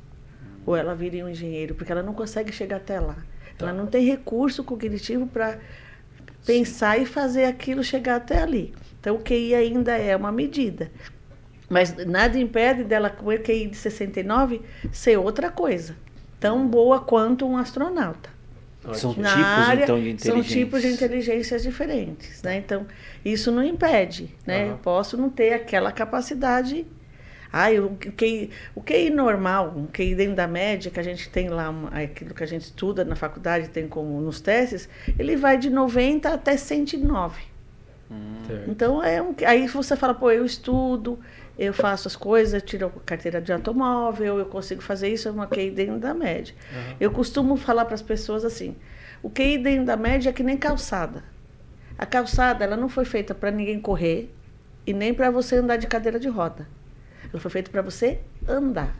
Ou 0.66 0.76
ela 0.76 0.94
vire 0.94 1.22
um 1.22 1.28
engenheiro, 1.28 1.76
porque 1.76 1.92
ela 1.92 2.02
não 2.02 2.12
consegue 2.12 2.52
chegar 2.52 2.78
até 2.78 2.98
lá. 2.98 3.16
Tá. 3.56 3.68
Ela 3.68 3.72
não 3.72 3.86
tem 3.86 4.04
recurso 4.04 4.64
cognitivo 4.64 5.26
para 5.26 5.58
pensar 6.46 6.98
e 6.98 7.04
fazer 7.04 7.44
aquilo 7.44 7.82
chegar 7.82 8.16
até 8.16 8.40
ali. 8.40 8.72
Então, 9.00 9.16
o 9.16 9.20
QI 9.20 9.54
ainda 9.54 9.98
é 9.98 10.16
uma 10.16 10.32
medida. 10.32 10.90
Mas 11.68 11.94
nada 12.06 12.38
impede 12.38 12.84
dela, 12.84 13.10
com 13.10 13.28
o 13.28 13.38
QI 13.38 13.66
de 13.66 13.76
69, 13.76 14.62
ser 14.92 15.18
outra 15.18 15.50
coisa. 15.50 15.96
Tão 16.38 16.66
boa 16.66 17.00
quanto 17.00 17.46
um 17.46 17.56
astronauta. 17.56 18.30
São 18.92 19.14
Na 19.14 19.30
tipos, 19.30 19.44
área, 19.44 19.82
então, 19.82 20.00
de 20.00 20.22
são 20.22 20.38
inteligência. 20.38 20.64
tipos 20.64 20.82
de 20.82 20.88
inteligências 20.88 21.62
diferentes, 21.64 22.40
né? 22.42 22.56
Então, 22.58 22.86
isso 23.24 23.50
não 23.50 23.64
impede, 23.64 24.32
né? 24.46 24.62
Aham. 24.62 24.70
Eu 24.70 24.78
posso 24.78 25.16
não 25.16 25.28
ter 25.28 25.52
aquela 25.52 25.90
capacidade... 25.90 26.86
Ai, 27.58 27.80
o 27.80 27.96
QI, 27.96 28.50
o 28.74 28.82
QI 28.82 29.08
normal, 29.08 29.72
um 29.74 29.86
QI 29.86 30.14
dentro 30.14 30.36
da 30.36 30.46
média, 30.46 30.90
que 30.90 31.00
a 31.00 31.02
gente 31.02 31.30
tem 31.30 31.48
lá, 31.48 31.70
uma- 31.70 31.88
aquilo 31.88 32.34
que 32.34 32.44
a 32.44 32.46
gente 32.46 32.64
estuda 32.64 33.02
na 33.02 33.16
faculdade, 33.16 33.70
tem 33.70 33.88
como 33.88 34.20
nos 34.20 34.42
testes, 34.42 34.86
ele 35.18 35.36
vai 35.36 35.56
de 35.56 35.70
90 35.70 36.34
até 36.34 36.54
109. 36.54 37.42
Certo. 38.46 38.70
Então, 38.70 39.02
é 39.02 39.22
um, 39.22 39.34
aí 39.46 39.66
você 39.68 39.96
fala, 39.96 40.12
pô, 40.12 40.30
eu 40.30 40.44
estudo, 40.44 41.18
eu 41.58 41.72
faço 41.72 42.06
as 42.06 42.14
coisas, 42.14 42.62
tiro 42.62 42.88
a 42.94 43.00
carteira 43.06 43.40
de 43.40 43.50
automóvel, 43.50 44.38
eu 44.38 44.44
consigo 44.46 44.82
fazer 44.82 45.08
isso, 45.08 45.26
é 45.26 45.30
uma 45.30 45.46
QI 45.46 45.70
dentro 45.70 45.98
da 45.98 46.12
média. 46.12 46.54
Aham. 46.70 46.96
Eu 47.00 47.10
costumo 47.10 47.56
falar 47.56 47.86
para 47.86 47.94
as 47.94 48.02
pessoas 48.02 48.44
assim: 48.44 48.76
o 49.22 49.30
QI 49.30 49.56
dentro 49.56 49.86
da 49.86 49.96
média 49.96 50.28
é 50.28 50.32
que 50.32 50.42
nem 50.42 50.58
calçada. 50.58 51.24
A 51.96 52.04
calçada 52.04 52.62
ela 52.62 52.76
não 52.76 52.90
foi 52.90 53.06
feita 53.06 53.34
para 53.34 53.50
ninguém 53.50 53.80
correr 53.80 54.30
e 54.86 54.92
nem 54.92 55.14
para 55.14 55.30
você 55.30 55.56
andar 55.56 55.78
de 55.78 55.86
cadeira 55.86 56.20
de 56.20 56.28
roda. 56.28 56.68
Ela 57.32 57.40
foi 57.40 57.50
feita 57.50 57.70
para 57.70 57.82
você 57.82 58.18
andar. 58.48 58.94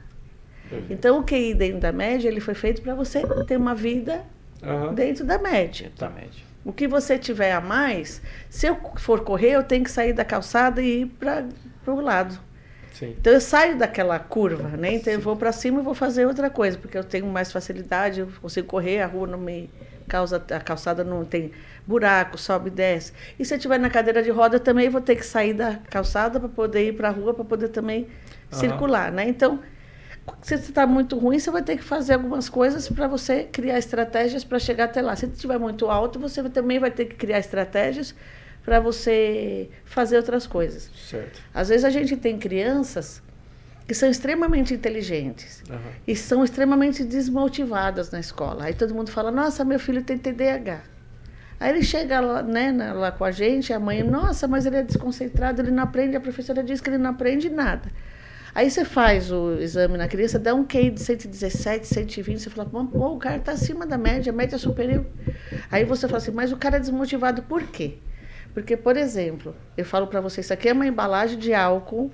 Então 0.91 1.21
o 1.21 1.25
QI 1.25 1.55
dentro 1.55 1.81
da 1.81 1.93
média 1.93 2.29
ele 2.29 2.41
foi 2.41 2.55
feito 2.55 2.83
para 2.83 2.95
você 2.95 3.23
ter 3.47 3.57
uma 3.57 3.75
vida 3.75 4.25
Aham. 4.63 4.95
dentro 4.95 5.25
da 5.25 5.39
média. 5.39 5.91
Exatamente. 5.95 6.45
O 6.65 6.73
que 6.73 6.89
você 6.89 7.17
tiver 7.17 7.53
a 7.53 7.61
mais, 7.61 8.21
se 8.51 8.67
eu 8.67 8.77
for 8.97 9.21
correr, 9.21 9.53
eu 9.53 9.63
tenho 9.63 9.85
que 9.85 9.91
sair 9.91 10.13
da 10.13 10.25
calçada 10.25 10.83
e 10.83 11.03
ir 11.03 11.07
para 11.07 11.47
o 11.87 12.01
lado. 12.01 12.39
Sim. 12.93 13.15
Então 13.21 13.33
eu 13.33 13.41
saio 13.41 13.79
daquela 13.79 14.19
curva, 14.19 14.71
né? 14.71 14.95
Então 14.95 15.13
eu 15.13 15.21
vou 15.21 15.37
para 15.37 15.53
cima 15.53 15.81
e 15.81 15.85
vou 15.85 15.95
fazer 15.95 16.27
outra 16.27 16.51
coisa, 16.51 16.77
porque 16.77 16.99
eu 16.99 17.05
tenho 17.05 17.27
mais 17.27 17.53
facilidade, 17.53 18.21
eu 18.21 18.29
consigo 18.41 18.67
correr, 18.67 19.03
a 19.03 19.07
rua 19.07 19.27
não 19.27 19.39
me 19.39 19.71
causa, 20.07 20.43
a 20.51 20.61
calçada 20.61 21.05
não 21.05 21.25
tem 21.25 21.53
buraco, 21.87 22.39
sobe 22.39 22.69
e 22.69 22.73
desce. 22.73 23.13
E 23.39 23.45
se 23.45 23.55
eu 23.55 23.57
estiver 23.57 23.79
na 23.79 23.91
cadeira 23.91 24.23
de 24.23 24.31
roda, 24.31 24.59
também 24.59 24.89
vou 24.89 25.01
ter 25.01 25.17
que 25.17 25.25
sair 25.27 25.55
da 25.55 25.77
calçada 25.91 26.41
para 26.41 26.49
poder 26.49 26.89
ir 26.89 26.93
para 26.97 27.09
a 27.09 27.13
rua, 27.13 27.35
para 27.35 27.45
poder 27.45 27.69
também 27.69 28.09
Aham. 28.53 28.59
circular, 28.59 29.13
né? 29.13 29.29
Então, 29.29 29.61
se 30.43 30.57
você 30.57 30.71
está 30.71 30.87
muito 30.87 31.19
ruim, 31.19 31.39
você 31.39 31.51
vai 31.51 31.63
ter 31.63 31.77
que 31.77 31.83
fazer 31.83 32.15
algumas 32.15 32.49
coisas 32.49 32.89
para 32.89 33.07
você 33.09 33.45
criar 33.45 33.79
estratégias 33.79 34.45
para 34.45 34.59
chegar 34.59 34.85
até 34.85 35.03
lá. 35.03 35.15
Se 35.17 35.27
estiver 35.27 35.59
muito 35.59 35.87
alto, 35.89 36.19
você 36.19 36.43
também 36.51 36.79
vai 36.79 36.91
ter 36.91 37.07
que 37.07 37.17
criar 37.17 37.39
estratégias 37.39 38.15
para 38.65 38.81
você 38.81 39.71
fazer 39.85 40.17
outras 40.17 40.47
coisas. 40.47 40.91
Certo. 40.95 41.41
Às 41.55 41.69
vezes 41.69 41.85
a 41.85 41.91
gente 41.91 42.17
tem 42.17 42.39
crianças 42.39 43.23
que 43.87 43.95
são 43.95 44.11
extremamente 44.11 44.75
inteligentes 44.75 45.63
Aham. 45.71 45.81
e 46.07 46.17
são 46.17 46.43
extremamente 46.43 47.05
desmotivadas 47.05 48.11
na 48.11 48.19
escola. 48.19 48.65
Aí 48.65 48.75
todo 48.75 48.95
mundo 48.95 49.11
fala: 49.11 49.31
Nossa, 49.31 49.65
meu 49.65 49.79
filho 49.79 50.03
tem 50.03 50.19
TDAH. 50.19 50.83
Aí 51.59 51.71
ele 51.71 51.83
chega 51.83 52.21
lá, 52.21 52.43
né, 52.43 52.71
lá 52.93 53.11
com 53.11 53.25
a 53.25 53.31
gente, 53.31 53.73
a 53.73 53.81
mãe, 53.81 54.03
nossa, 54.03 54.47
mas 54.47 54.67
ele 54.67 54.77
é 54.77 54.83
desconcentrado, 54.83 55.63
ele 55.63 55.71
não 55.71 55.85
aprende, 55.85 56.15
a 56.15 56.21
professora 56.21 56.63
diz 56.63 56.83
que 56.83 56.91
ele 56.91 56.99
não 56.99 57.11
aprende 57.11 57.49
nada. 57.49 57.91
Aí 58.55 58.71
você 58.71 58.85
faz 58.85 59.31
o 59.31 59.53
exame 59.55 59.97
na 59.97 60.07
criança, 60.07 60.39
dá 60.39 60.55
um 60.55 60.65
QI 60.65 60.91
de 60.91 61.01
117, 61.01 61.87
120, 61.87 62.41
você 62.41 62.51
fala, 62.51 62.69
pô, 62.69 63.09
o 63.15 63.19
cara 63.19 63.37
está 63.37 63.53
acima 63.53 63.87
da 63.87 63.97
média, 63.97 64.33
a 64.33 64.37
média 64.37 64.57
é 64.57 64.59
superior. 64.59 65.07
Aí 65.71 65.85
você 65.85 66.07
fala 66.07 66.19
assim, 66.19 66.31
mas 66.31 66.53
o 66.53 66.57
cara 66.57 66.77
é 66.77 66.81
desmotivado 66.81 67.43
por 67.43 67.63
quê? 67.63 67.99
Porque, 68.53 68.77
por 68.77 68.97
exemplo, 68.97 69.55
eu 69.77 69.85
falo 69.85 70.07
para 70.07 70.21
você, 70.21 70.41
isso 70.41 70.53
aqui 70.53 70.69
é 70.69 70.73
uma 70.73 70.87
embalagem 70.87 71.39
de 71.39 71.53
álcool 71.53 72.11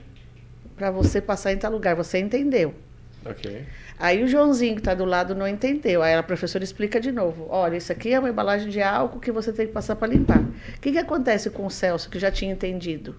para 0.76 0.90
você 0.90 1.20
passar 1.20 1.52
em 1.52 1.56
tal 1.58 1.70
lugar, 1.72 1.94
você 1.94 2.18
entendeu. 2.18 2.74
Ok. 3.24 3.64
Aí 3.98 4.22
o 4.24 4.26
Joãozinho 4.26 4.74
que 4.74 4.80
está 4.80 4.94
do 4.94 5.04
lado 5.04 5.34
não 5.34 5.46
entendeu. 5.46 6.02
Aí 6.02 6.14
a 6.14 6.22
professora 6.22 6.64
explica 6.64 6.98
de 7.00 7.12
novo. 7.12 7.46
Olha, 7.48 7.76
isso 7.76 7.92
aqui 7.92 8.12
é 8.12 8.18
uma 8.18 8.28
embalagem 8.28 8.68
de 8.68 8.82
álcool 8.82 9.20
que 9.20 9.30
você 9.30 9.52
tem 9.52 9.66
que 9.66 9.72
passar 9.72 9.94
para 9.94 10.08
limpar. 10.08 10.40
O 10.40 10.80
que, 10.80 10.90
que 10.90 10.98
acontece 10.98 11.48
com 11.50 11.64
o 11.66 11.70
Celso, 11.70 12.10
que 12.10 12.18
já 12.18 12.30
tinha 12.30 12.52
entendido? 12.52 13.14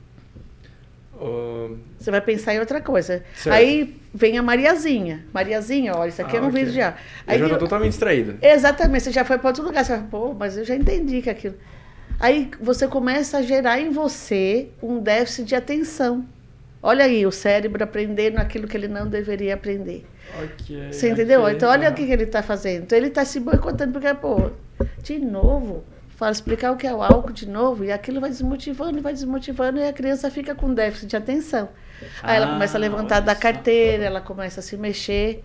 Você 1.97 2.11
vai 2.11 2.19
pensar 2.19 2.53
em 2.53 2.59
outra 2.59 2.81
coisa. 2.81 3.23
Certo. 3.35 3.55
Aí 3.55 3.95
vem 4.13 4.37
a 4.37 4.43
Mariazinha. 4.43 5.23
Mariazinha, 5.31 5.95
olha, 5.95 6.09
isso 6.09 6.21
aqui 6.21 6.35
Ah, 6.35 6.39
é 6.39 6.41
um 6.41 6.47
ok. 6.49 6.59
vídeo 6.59 6.73
de 6.73 6.81
álcool. 6.81 6.99
eu 7.27 7.33
Aí 7.33 7.39
já 7.39 7.45
eu- 7.45 7.49
tô 7.49 7.57
totalmente 7.59 7.91
distraído. 7.91 8.35
Exatamente, 8.41 9.03
você 9.05 9.11
já 9.11 9.23
foi 9.23 9.37
para 9.37 9.47
outro 9.47 9.63
lugar. 9.63 9.85
Você 9.85 9.93
fala, 9.95 10.07
pô, 10.11 10.33
mas 10.33 10.57
eu 10.57 10.65
já 10.65 10.75
entendi 10.75 11.21
que 11.21 11.29
aquilo. 11.29 11.55
Aí 12.19 12.51
você 12.59 12.87
começa 12.89 13.37
a 13.37 13.41
gerar 13.41 13.79
em 13.79 13.89
você 13.89 14.67
um 14.81 14.99
déficit 14.99 15.45
de 15.47 15.55
atenção. 15.55 16.25
Olha 16.85 17.05
aí, 17.05 17.25
o 17.25 17.31
cérebro 17.31 17.81
aprendendo 17.83 18.37
aquilo 18.39 18.67
que 18.67 18.75
ele 18.75 18.89
não 18.89 19.07
deveria 19.07 19.53
aprender. 19.53 20.05
Ok. 20.43 20.91
Você 20.91 21.09
entendeu? 21.09 21.41
ok. 21.41 21.53
Então 21.55 21.69
olha 21.69 21.89
o 21.89 21.93
que, 21.93 22.05
que 22.05 22.11
ele 22.11 22.23
está 22.25 22.43
fazendo. 22.43 22.83
Então 22.83 22.97
ele 22.97 23.07
está 23.07 23.23
se 23.23 23.39
boicotando, 23.39 23.93
porque, 23.93 24.13
pô, 24.13 24.51
de 25.01 25.17
novo, 25.17 25.85
fala 26.09 26.31
explicar 26.33 26.71
o 26.73 26.77
que 26.77 26.85
é 26.85 26.93
o 26.93 27.01
álcool 27.01 27.31
de 27.31 27.47
novo, 27.47 27.85
e 27.85 27.91
aquilo 27.91 28.19
vai 28.19 28.29
desmotivando, 28.29 29.01
vai 29.01 29.13
desmotivando, 29.13 29.79
e 29.79 29.87
a 29.87 29.93
criança 29.93 30.29
fica 30.29 30.53
com 30.53 30.73
déficit 30.73 31.07
de 31.07 31.15
atenção. 31.15 31.69
Aí 32.21 32.35
ela 32.35 32.47
Ah, 32.47 32.53
começa 32.53 32.77
a 32.77 32.79
levantar 32.81 33.21
da 33.21 33.33
carteira, 33.33 34.03
ela 34.03 34.19
começa 34.19 34.59
a 34.59 34.63
se 34.63 34.75
mexer. 34.75 35.43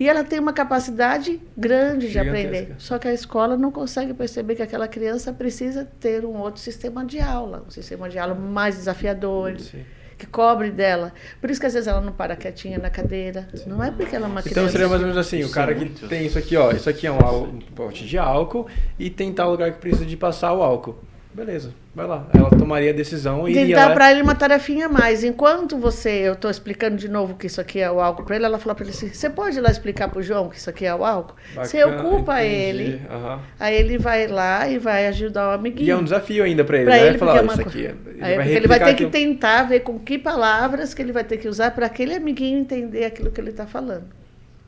E 0.00 0.08
ela 0.08 0.24
tem 0.24 0.38
uma 0.38 0.54
capacidade 0.54 1.38
grande 1.54 2.06
de 2.06 2.12
Gigantesca. 2.14 2.48
aprender. 2.48 2.74
Só 2.78 2.98
que 2.98 3.06
a 3.06 3.12
escola 3.12 3.54
não 3.54 3.70
consegue 3.70 4.14
perceber 4.14 4.54
que 4.54 4.62
aquela 4.62 4.88
criança 4.88 5.30
precisa 5.30 5.84
ter 6.00 6.24
um 6.24 6.38
outro 6.38 6.58
sistema 6.58 7.04
de 7.04 7.20
aula, 7.20 7.62
um 7.66 7.70
sistema 7.70 8.08
de 8.08 8.18
aula 8.18 8.34
mais 8.34 8.76
desafiador, 8.76 9.60
Sim. 9.60 9.84
Que 10.22 10.26
cobre 10.28 10.70
dela. 10.70 11.12
Por 11.40 11.50
isso 11.50 11.60
que 11.60 11.66
às 11.66 11.74
vezes 11.74 11.88
ela 11.88 12.00
não 12.00 12.12
para 12.12 12.36
quietinha 12.36 12.78
na 12.78 12.88
cadeira. 12.90 13.48
Não 13.66 13.82
é 13.82 13.90
porque 13.90 14.14
ela 14.14 14.26
é 14.26 14.28
uma 14.30 14.40
Então 14.40 14.52
criança. 14.52 14.70
seria 14.70 14.88
mais 14.88 15.00
ou 15.00 15.06
menos 15.08 15.18
assim, 15.26 15.40
Isso 15.40 15.50
o 15.50 15.52
cara 15.52 15.72
é 15.72 15.74
que 15.74 15.84
tem 16.06 16.24
isso 16.26 16.38
aqui, 16.38 16.56
ó, 16.56 16.70
isso 16.70 16.88
aqui 16.88 17.06
é 17.06 17.10
um, 17.12 17.16
um 17.16 17.58
pote 17.74 18.06
de 18.06 18.16
álcool 18.16 18.68
e 18.98 19.10
tem 19.10 19.32
tal 19.32 19.50
lugar 19.50 19.72
que 19.72 19.78
precisa 19.78 20.06
de 20.06 20.16
passar 20.16 20.52
o 20.52 20.62
álcool. 20.62 20.96
Beleza, 21.34 21.72
vai 21.94 22.06
lá. 22.06 22.26
Ela 22.34 22.50
tomaria 22.50 22.90
a 22.90 22.92
decisão 22.92 23.48
e 23.48 23.54
lá. 23.88 23.94
para 23.94 24.10
ele 24.12 24.20
uma 24.20 24.34
tarefinha 24.34 24.84
a 24.84 24.88
mais. 24.88 25.24
Enquanto 25.24 25.78
você, 25.78 26.10
eu 26.10 26.34
estou 26.34 26.50
explicando 26.50 26.96
de 26.96 27.08
novo 27.08 27.34
que 27.36 27.46
isso 27.46 27.58
aqui 27.58 27.80
é 27.80 27.90
o 27.90 28.00
álcool 28.00 28.24
para 28.24 28.36
ele, 28.36 28.44
ela 28.44 28.58
fala 28.58 28.74
para 28.74 28.84
ele 28.84 28.92
assim: 28.92 29.08
você 29.08 29.30
pode 29.30 29.56
ir 29.56 29.62
lá 29.62 29.70
explicar 29.70 30.08
para 30.08 30.18
o 30.18 30.22
João 30.22 30.50
que 30.50 30.58
isso 30.58 30.68
aqui 30.68 30.84
é 30.84 30.94
o 30.94 31.02
álcool? 31.02 31.34
você 31.54 31.82
Bacana, 31.84 32.08
ocupa 32.08 32.44
entendi. 32.44 32.54
ele, 32.82 33.02
Aham. 33.10 33.40
aí 33.58 33.74
ele 33.76 33.96
vai 33.96 34.26
lá 34.26 34.68
e 34.68 34.78
vai 34.78 35.06
ajudar 35.06 35.48
o 35.48 35.52
amiguinho. 35.52 35.86
E 35.86 35.90
é 35.90 35.96
um 35.96 36.04
desafio 36.04 36.44
ainda 36.44 36.64
pra 36.64 36.76
ele, 36.76 36.84
Pra 36.84 36.96
né? 36.96 37.06
ele, 37.06 37.18
falar, 37.18 37.38
é 37.38 37.40
uma 37.40 37.52
isso 37.54 37.62
aqui. 37.62 37.86
Aí, 38.20 38.34
Ele 38.34 38.36
vai 38.36 38.48
ele 38.52 38.68
vai 38.68 38.78
ter 38.78 38.84
que 38.94 39.04
aquilo. 39.06 39.10
tentar 39.10 39.62
ver 39.62 39.80
com 39.80 39.98
que 39.98 40.18
palavras 40.18 40.92
que 40.92 41.00
ele 41.00 41.12
vai 41.12 41.24
ter 41.24 41.38
que 41.38 41.48
usar 41.48 41.70
para 41.70 41.86
aquele 41.86 42.14
amiguinho 42.14 42.58
entender 42.58 43.06
aquilo 43.06 43.30
que 43.30 43.40
ele 43.40 43.50
está 43.50 43.66
falando. 43.66 44.04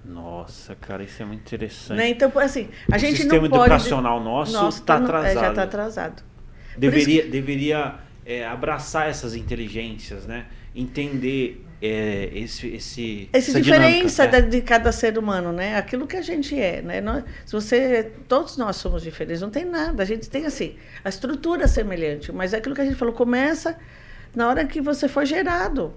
Nossa, 0.04 0.74
cara, 0.74 1.02
isso 1.02 1.22
é 1.22 1.26
muito 1.26 1.40
interessante. 1.40 1.96
Né? 1.96 2.08
Então, 2.10 2.30
assim, 2.36 2.68
a 2.90 2.96
o 2.96 2.98
gente 2.98 3.16
sistema 3.16 3.42
não 3.42 3.48
pode... 3.50 3.72
educacional 3.72 4.20
nosso 4.20 4.68
está 4.68 4.96
tá 4.98 5.00
é, 5.00 5.04
atrasado. 5.04 5.40
já 5.40 5.48
está 5.50 5.62
atrasado. 5.62 6.22
Deveria, 6.76 7.26
deveria 7.26 7.94
é, 8.26 8.46
abraçar 8.46 9.08
essas 9.08 9.34
inteligências, 9.34 10.26
né? 10.26 10.46
Entender 10.74 11.64
é, 11.82 12.30
esse, 12.34 12.66
esse, 12.68 13.28
Essa 13.32 13.50
essa 13.50 13.60
diferença 13.60 14.26
dinâmica, 14.26 14.42
da- 14.42 14.48
de 14.48 14.62
cada 14.62 14.90
ser 14.92 15.18
humano, 15.18 15.52
né? 15.52 15.76
Aquilo 15.76 16.06
que 16.06 16.16
a 16.16 16.22
gente 16.22 16.58
é, 16.58 16.80
né? 16.80 17.00
Nós- 17.00 17.24
se 17.44 17.52
você, 17.52 18.10
todos 18.26 18.56
nós 18.56 18.76
somos 18.76 19.02
diferentes, 19.02 19.42
não 19.42 19.50
tem 19.50 19.64
nada. 19.64 20.02
A 20.02 20.06
gente 20.06 20.28
tem 20.30 20.46
assim 20.46 20.76
a 21.04 21.08
estrutura 21.10 21.68
semelhante, 21.68 22.32
mas 22.32 22.54
é 22.54 22.56
aquilo 22.56 22.74
que 22.74 22.80
a 22.80 22.84
gente 22.84 22.96
falou 22.96 23.12
começa 23.14 23.76
na 24.34 24.48
hora 24.48 24.64
que 24.64 24.80
você 24.80 25.06
foi 25.08 25.26
gerado. 25.26 25.92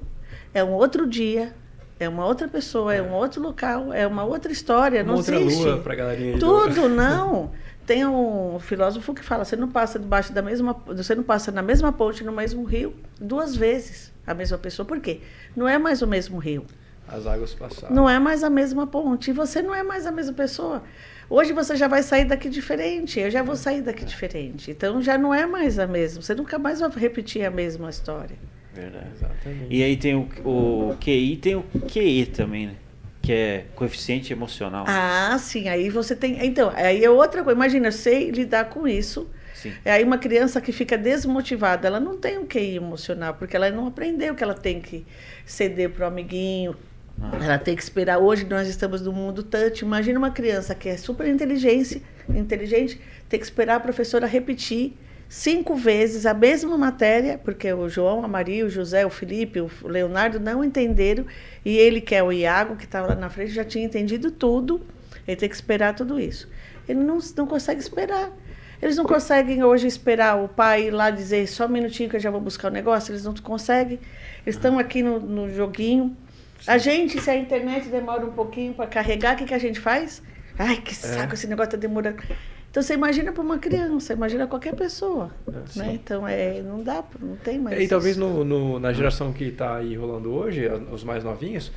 É 0.53 0.63
um 0.63 0.71
outro 0.73 1.07
dia, 1.07 1.53
é 1.99 2.09
uma 2.09 2.25
outra 2.25 2.47
pessoa, 2.47 2.93
é 2.93 3.01
um 3.01 3.13
outro 3.13 3.41
local, 3.41 3.93
é 3.93 4.05
uma 4.05 4.23
outra 4.25 4.51
história, 4.51 5.01
Uma 5.03 5.11
não 5.11 5.15
outra 5.19 5.37
existe. 5.39 5.63
lua 5.63 5.77
pra 5.77 5.95
galerinha. 5.95 6.37
Tudo, 6.37 6.87
não. 6.89 7.51
Tem 7.87 8.05
um 8.05 8.59
filósofo 8.59 9.13
que 9.13 9.23
fala, 9.23 9.45
você 9.45 9.55
não 9.55 9.69
passa 9.69 9.97
debaixo 9.97 10.33
da 10.33 10.41
mesma, 10.41 10.73
você 10.85 11.15
não 11.15 11.23
passa 11.23 11.53
na 11.53 11.61
mesma 11.61 11.93
ponte 11.93 12.21
no 12.21 12.33
mesmo 12.33 12.65
rio 12.65 12.93
duas 13.17 13.55
vezes 13.55 14.11
a 14.27 14.33
mesma 14.33 14.57
pessoa. 14.57 14.85
Por 14.85 14.99
quê? 14.99 15.21
Não 15.55 15.65
é 15.69 15.77
mais 15.77 16.01
o 16.01 16.07
mesmo 16.07 16.37
rio. 16.37 16.65
As 17.07 17.25
águas 17.25 17.53
passaram. 17.53 17.95
Não 17.95 18.09
é 18.09 18.19
mais 18.19 18.43
a 18.43 18.49
mesma 18.49 18.85
ponte. 18.85 19.29
E 19.29 19.33
você 19.33 19.61
não 19.61 19.73
é 19.73 19.83
mais 19.83 20.05
a 20.05 20.11
mesma 20.11 20.33
pessoa. 20.33 20.83
Hoje 21.29 21.53
você 21.53 21.77
já 21.77 21.87
vai 21.87 22.03
sair 22.03 22.25
daqui 22.25 22.49
diferente. 22.49 23.21
Eu 23.21 23.31
já 23.31 23.41
vou 23.41 23.55
sair 23.55 23.81
daqui 23.81 24.03
diferente. 24.03 24.69
Então 24.69 25.01
já 25.01 25.17
não 25.17 25.33
é 25.33 25.45
mais 25.45 25.79
a 25.79 25.87
mesma. 25.87 26.21
Você 26.21 26.35
nunca 26.35 26.59
mais 26.59 26.81
vai 26.81 26.89
repetir 26.89 27.45
a 27.45 27.49
mesma 27.49 27.89
história. 27.89 28.35
Verdade. 28.73 29.07
Exatamente. 29.15 29.67
E 29.73 29.81
aí 29.81 29.95
tem 29.95 30.13
o, 30.13 30.27
o 30.43 30.97
QI 30.99 31.37
tem 31.37 31.55
o 31.55 31.63
QE 31.89 32.25
também, 32.25 32.67
né? 32.67 32.75
Que 33.27 33.33
é 33.33 33.65
coeficiente 33.75 34.31
emocional. 34.31 34.85
Ah, 34.87 35.37
sim. 35.37 35.67
Aí 35.67 35.89
você 35.89 36.15
tem. 36.15 36.45
Então, 36.45 36.71
aí 36.73 37.03
é 37.03 37.09
outra 37.09 37.43
coisa. 37.43 37.57
Imagina, 37.57 37.87
eu 37.89 37.91
sei 37.91 38.31
lidar 38.31 38.69
com 38.69 38.87
isso. 38.87 39.29
Sim. 39.53 39.73
É 39.83 39.91
aí 39.91 40.01
uma 40.05 40.17
criança 40.17 40.61
que 40.61 40.71
fica 40.71 40.97
desmotivada, 40.97 41.89
ela 41.89 41.99
não 41.99 42.15
tem 42.15 42.37
um 42.37 42.45
QI 42.45 42.77
emocional, 42.77 43.33
porque 43.33 43.53
ela 43.53 43.69
não 43.69 43.87
aprendeu 43.87 44.33
que 44.33 44.41
ela 44.41 44.53
tem 44.53 44.79
que 44.79 45.05
ceder 45.45 45.89
para 45.89 46.05
o 46.05 46.07
amiguinho, 46.07 46.73
Ah. 47.21 47.31
ela 47.43 47.57
tem 47.57 47.75
que 47.75 47.83
esperar. 47.83 48.17
Hoje 48.17 48.45
nós 48.45 48.65
estamos 48.69 49.01
no 49.01 49.11
mundo 49.11 49.43
touch. 49.43 49.83
Imagina 49.83 50.17
uma 50.17 50.31
criança 50.31 50.73
que 50.73 50.87
é 50.87 50.95
super 50.95 51.27
inteligente, 51.27 52.01
inteligente, 52.29 52.97
tem 53.27 53.37
que 53.37 53.45
esperar 53.45 53.75
a 53.75 53.79
professora 53.81 54.25
repetir 54.25 54.95
cinco 55.29 55.75
vezes 55.75 56.25
a 56.25 56.33
mesma 56.33 56.77
matéria, 56.77 57.37
porque 57.37 57.71
o 57.71 57.89
João, 57.89 58.23
a 58.23 58.27
Maria, 58.27 58.65
o 58.65 58.69
José, 58.69 59.05
o 59.05 59.09
Felipe, 59.09 59.59
o 59.59 59.69
Leonardo 59.83 60.39
não 60.39 60.63
entenderam, 60.63 61.25
e 61.65 61.77
ele, 61.77 62.01
que 62.01 62.15
é 62.15 62.23
o 62.23 62.31
Iago, 62.31 62.75
que 62.75 62.85
estava 62.85 63.07
lá 63.07 63.15
na 63.15 63.29
frente, 63.29 63.51
já 63.51 63.65
tinha 63.65 63.85
entendido 63.85 64.31
tudo, 64.31 64.81
ele 65.27 65.37
tem 65.37 65.49
que 65.49 65.55
esperar 65.55 65.93
tudo 65.93 66.19
isso. 66.19 66.49
Ele 66.87 66.99
não, 66.99 67.19
não 67.35 67.45
consegue 67.45 67.81
esperar. 67.81 68.31
Eles 68.81 68.95
não 68.95 69.05
conseguem 69.05 69.63
hoje 69.63 69.87
esperar 69.87 70.41
o 70.41 70.47
pai 70.47 70.87
ir 70.87 70.91
lá 70.91 71.09
dizer 71.09 71.47
só 71.47 71.65
um 71.65 71.69
minutinho 71.69 72.09
que 72.09 72.15
eu 72.15 72.19
já 72.19 72.29
vou 72.29 72.39
buscar 72.39 72.69
o 72.69 72.71
negócio, 72.71 73.11
eles 73.11 73.23
não 73.23 73.33
conseguem. 73.35 73.99
Eles 74.45 74.55
estão 74.55 74.77
aqui 74.77 75.01
no, 75.01 75.19
no 75.19 75.53
joguinho. 75.53 76.15
A 76.65 76.77
gente, 76.77 77.19
se 77.19 77.29
a 77.29 77.35
internet 77.35 77.89
demora 77.89 78.25
um 78.25 78.31
pouquinho 78.31 78.73
para 78.73 78.87
carregar, 78.87 79.33
o 79.35 79.37
que, 79.37 79.45
que 79.45 79.53
a 79.53 79.59
gente 79.59 79.79
faz? 79.79 80.21
Ai, 80.57 80.77
que 80.77 80.95
saco, 80.95 81.31
é. 81.31 81.33
esse 81.33 81.47
negócio 81.47 81.69
está 81.69 81.77
demorando. 81.77 82.21
Então 82.69 82.83
você 82.83 82.93
imagina 82.93 83.31
para 83.31 83.41
uma 83.41 83.57
criança, 83.57 84.13
imagina 84.13 84.45
qualquer 84.45 84.75
pessoa. 84.75 85.31
É, 85.47 85.79
né? 85.79 85.93
Então 85.93 86.27
é, 86.27 86.61
não 86.61 86.83
dá, 86.83 87.03
não 87.19 87.35
tem 87.37 87.59
mais. 87.59 87.77
E 87.77 87.81
isso. 87.81 87.89
talvez 87.89 88.17
no, 88.17 88.43
no, 88.43 88.79
na 88.79 88.93
geração 88.93 89.31
que 89.33 89.45
está 89.45 89.77
aí 89.77 89.95
rolando 89.95 90.31
hoje, 90.31 90.67
os 90.91 91.03
mais 91.03 91.23
novinhos, 91.23 91.71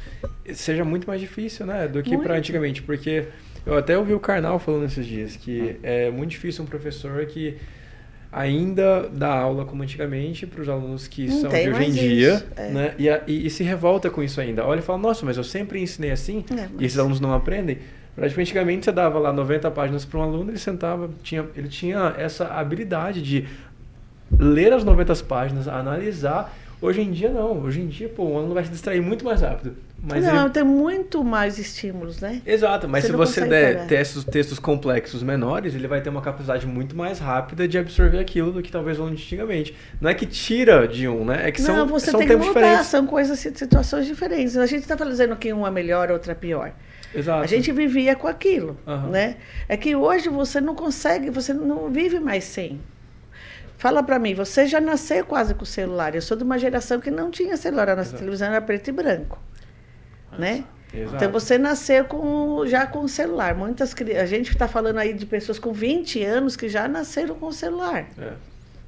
seja 0.53 0.84
muito 0.84 1.07
mais 1.07 1.20
difícil, 1.20 1.64
né? 1.64 1.88
Do 1.88 2.03
que 2.03 2.18
para 2.18 2.34
antigamente. 2.34 2.82
Porque 2.82 3.28
eu 3.64 3.76
até 3.76 3.97
ouvi 3.97 4.12
o 4.12 4.20
Karnal 4.20 4.59
falando 4.59 4.84
esses 4.84 5.07
dias 5.07 5.36
que 5.36 5.78
é 5.82 6.11
muito 6.11 6.30
difícil 6.30 6.64
um 6.64 6.66
professor 6.66 7.24
que 7.26 7.57
ainda 8.32 9.09
dá 9.09 9.32
aula 9.32 9.64
como 9.64 9.82
antigamente 9.82 10.47
para 10.47 10.62
os 10.62 10.68
alunos 10.68 11.09
que 11.09 11.26
não 11.26 11.41
são 11.41 11.51
de 11.51 11.68
hoje 11.68 11.84
em 11.84 11.91
dia, 11.91 12.47
é. 12.57 12.70
né? 12.70 12.95
E, 12.99 13.09
e, 13.26 13.47
e, 13.47 13.51
se 13.51 13.64
revolta 13.64 14.09
com 14.09 14.22
isso 14.22 14.41
ainda. 14.41 14.64
Olha 14.64 14.78
e 14.78 14.82
fala, 14.82 14.99
nossa, 14.99 15.26
mas 15.26 15.36
eu 15.36 15.45
sempre 15.45 15.80
ensinei 15.80 16.11
assim 16.11 16.45
é, 16.51 16.55
mas... 16.55 16.70
e 16.78 16.84
esses 16.84 16.99
alunos 16.99 17.20
não 17.20 17.32
aprendem. 17.32 17.78
Praticamente 18.14 18.50
antigamente 18.50 18.84
você 18.84 18.92
dava 18.92 19.18
lá 19.18 19.32
90 19.32 19.70
páginas 19.70 20.04
para 20.04 20.18
um 20.18 20.22
aluno, 20.22 20.50
ele 20.50 20.58
sentava, 20.58 21.11
tinha, 21.22 21.46
ele 21.56 21.68
tinha 21.68 22.14
essa 22.18 22.46
habilidade 22.46 23.22
de 23.22 23.46
ler 24.38 24.72
as 24.72 24.84
90 24.84 25.14
páginas, 25.24 25.68
analisar. 25.68 26.54
Hoje 26.82 27.02
em 27.02 27.11
dia 27.11 27.28
não, 27.28 27.61
hoje 27.62 27.80
em 27.80 27.88
dia 27.88 28.08
pô, 28.08 28.24
o 28.24 28.38
aluno 28.38 28.54
vai 28.54 28.64
se 28.64 28.70
distrair 28.70 29.00
muito 29.00 29.24
mais 29.24 29.42
rápido. 29.42 29.76
Mas 30.02 30.24
não, 30.24 30.44
ele... 30.44 30.50
tem 30.50 30.64
muito 30.64 31.22
mais 31.22 31.58
estímulos, 31.58 32.20
né? 32.20 32.40
Exato, 32.46 32.88
mas 32.88 33.04
você 33.04 33.11
se 33.11 33.16
você 33.16 33.44
der 33.44 33.86
textos, 33.86 34.24
textos 34.24 34.58
complexos 34.58 35.22
menores, 35.22 35.74
ele 35.74 35.86
vai 35.86 36.00
ter 36.00 36.08
uma 36.08 36.22
capacidade 36.22 36.66
muito 36.66 36.96
mais 36.96 37.18
rápida 37.18 37.68
de 37.68 37.76
absorver 37.76 38.18
aquilo 38.18 38.50
do 38.50 38.62
que 38.62 38.72
talvez 38.72 38.98
o 38.98 39.04
antigamente. 39.04 39.76
Não 40.00 40.08
é 40.08 40.14
que 40.14 40.24
tira 40.24 40.88
de 40.88 41.06
um, 41.06 41.26
né? 41.26 41.48
É 41.48 41.52
que 41.52 41.61
não, 41.61 41.74
são, 41.74 41.86
você 41.86 42.11
são 42.11 42.18
tem 42.18 42.28
tempos 42.28 42.46
que 42.46 42.48
mudar, 42.48 42.61
diferentes. 42.61 42.86
São 42.86 43.06
coisas, 43.06 43.38
situações 43.38 44.06
diferentes. 44.06 44.56
A 44.56 44.64
gente 44.64 44.82
está 44.82 44.94
dizendo 45.04 45.36
que 45.36 45.52
uma 45.52 45.68
é 45.68 45.70
melhor, 45.70 46.11
outra 46.11 46.32
é 46.32 46.34
pior. 46.34 46.72
Exato. 47.14 47.42
A 47.42 47.46
gente 47.46 47.72
vivia 47.72 48.14
com 48.14 48.28
aquilo, 48.28 48.76
uhum. 48.86 49.08
né? 49.08 49.36
É 49.68 49.76
que 49.76 49.96
hoje 49.96 50.28
você 50.28 50.61
não 50.61 50.74
consegue, 50.74 51.30
você 51.30 51.52
não 51.52 51.90
vive 51.90 52.20
mais 52.20 52.44
sem. 52.44 52.80
Fala 53.76 54.02
para 54.02 54.18
mim, 54.18 54.34
você 54.34 54.66
já 54.66 54.80
nasceu 54.80 55.24
quase 55.24 55.54
com 55.54 55.62
o 55.62 55.66
celular. 55.66 56.14
Eu 56.14 56.22
sou 56.22 56.36
de 56.36 56.44
uma 56.44 56.58
geração 56.58 57.00
que 57.00 57.11
não 57.11 57.30
tinha 57.30 57.56
celular, 57.56 57.88
a 57.88 57.96
nossa 57.96 58.11
Exato. 58.11 58.18
televisão 58.18 58.48
era 58.48 58.61
preto 58.61 58.88
e 58.88 58.92
branco, 58.92 59.38
né? 60.38 60.64
Exato. 60.92 61.16
Então 61.16 61.32
você 61.32 61.56
nasceu 61.56 62.04
com, 62.04 62.66
já 62.66 62.86
com 62.86 63.00
o 63.00 63.08
celular. 63.08 63.54
Muitas 63.54 63.94
a 63.94 64.26
gente 64.26 64.50
está 64.50 64.68
falando 64.68 64.98
aí 64.98 65.12
de 65.12 65.24
pessoas 65.24 65.58
com 65.58 65.72
20 65.72 66.22
anos 66.22 66.56
que 66.56 66.68
já 66.68 66.86
nasceram 66.88 67.34
com 67.36 67.46
o 67.46 67.52
celular. 67.52 68.06
É. 68.18 68.32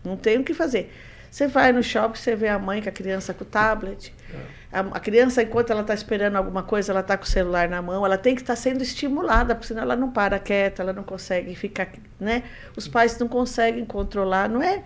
Não 0.05 0.17
tem 0.17 0.39
o 0.39 0.45
que 0.45 0.53
fazer. 0.53 0.93
Você 1.33 1.47
vai 1.47 1.73
no 1.73 1.83
shopping, 1.83 2.19
você 2.19 2.37
vê 2.37 2.49
a 2.49 2.59
mãe 2.59 2.83
com 2.83 2.91
a 2.91 2.93
criança 2.93 3.33
com 3.33 3.43
o 3.43 3.47
tablet. 3.47 4.15
É. 4.35 4.37
A, 4.71 4.81
a 4.81 5.01
criança, 5.01 5.43
enquanto 5.43 5.71
ela 5.71 5.81
está 5.81 5.95
esperando 5.95 6.37
alguma 6.37 6.63
coisa, 6.63 6.93
ela 6.93 7.01
está 7.01 7.17
com 7.17 7.25
o 7.25 7.27
celular 7.27 7.71
na 7.71 7.81
mão, 7.81 8.05
ela 8.05 8.19
tem 8.19 8.35
que 8.35 8.43
estar 8.43 8.53
tá 8.53 8.61
sendo 8.61 8.83
estimulada, 8.83 9.55
porque 9.55 9.69
senão 9.69 9.81
ela 9.81 9.97
não 9.97 10.11
para 10.11 10.39
quieta, 10.39 10.83
ela 10.83 10.93
não 10.93 11.03
consegue 11.03 11.55
ficar, 11.55 11.89
né? 12.21 12.43
Os 12.77 12.87
pais 12.87 13.19
não 13.19 13.29
conseguem 13.29 13.83
controlar, 13.87 14.47
não 14.47 14.63
é 14.63 14.85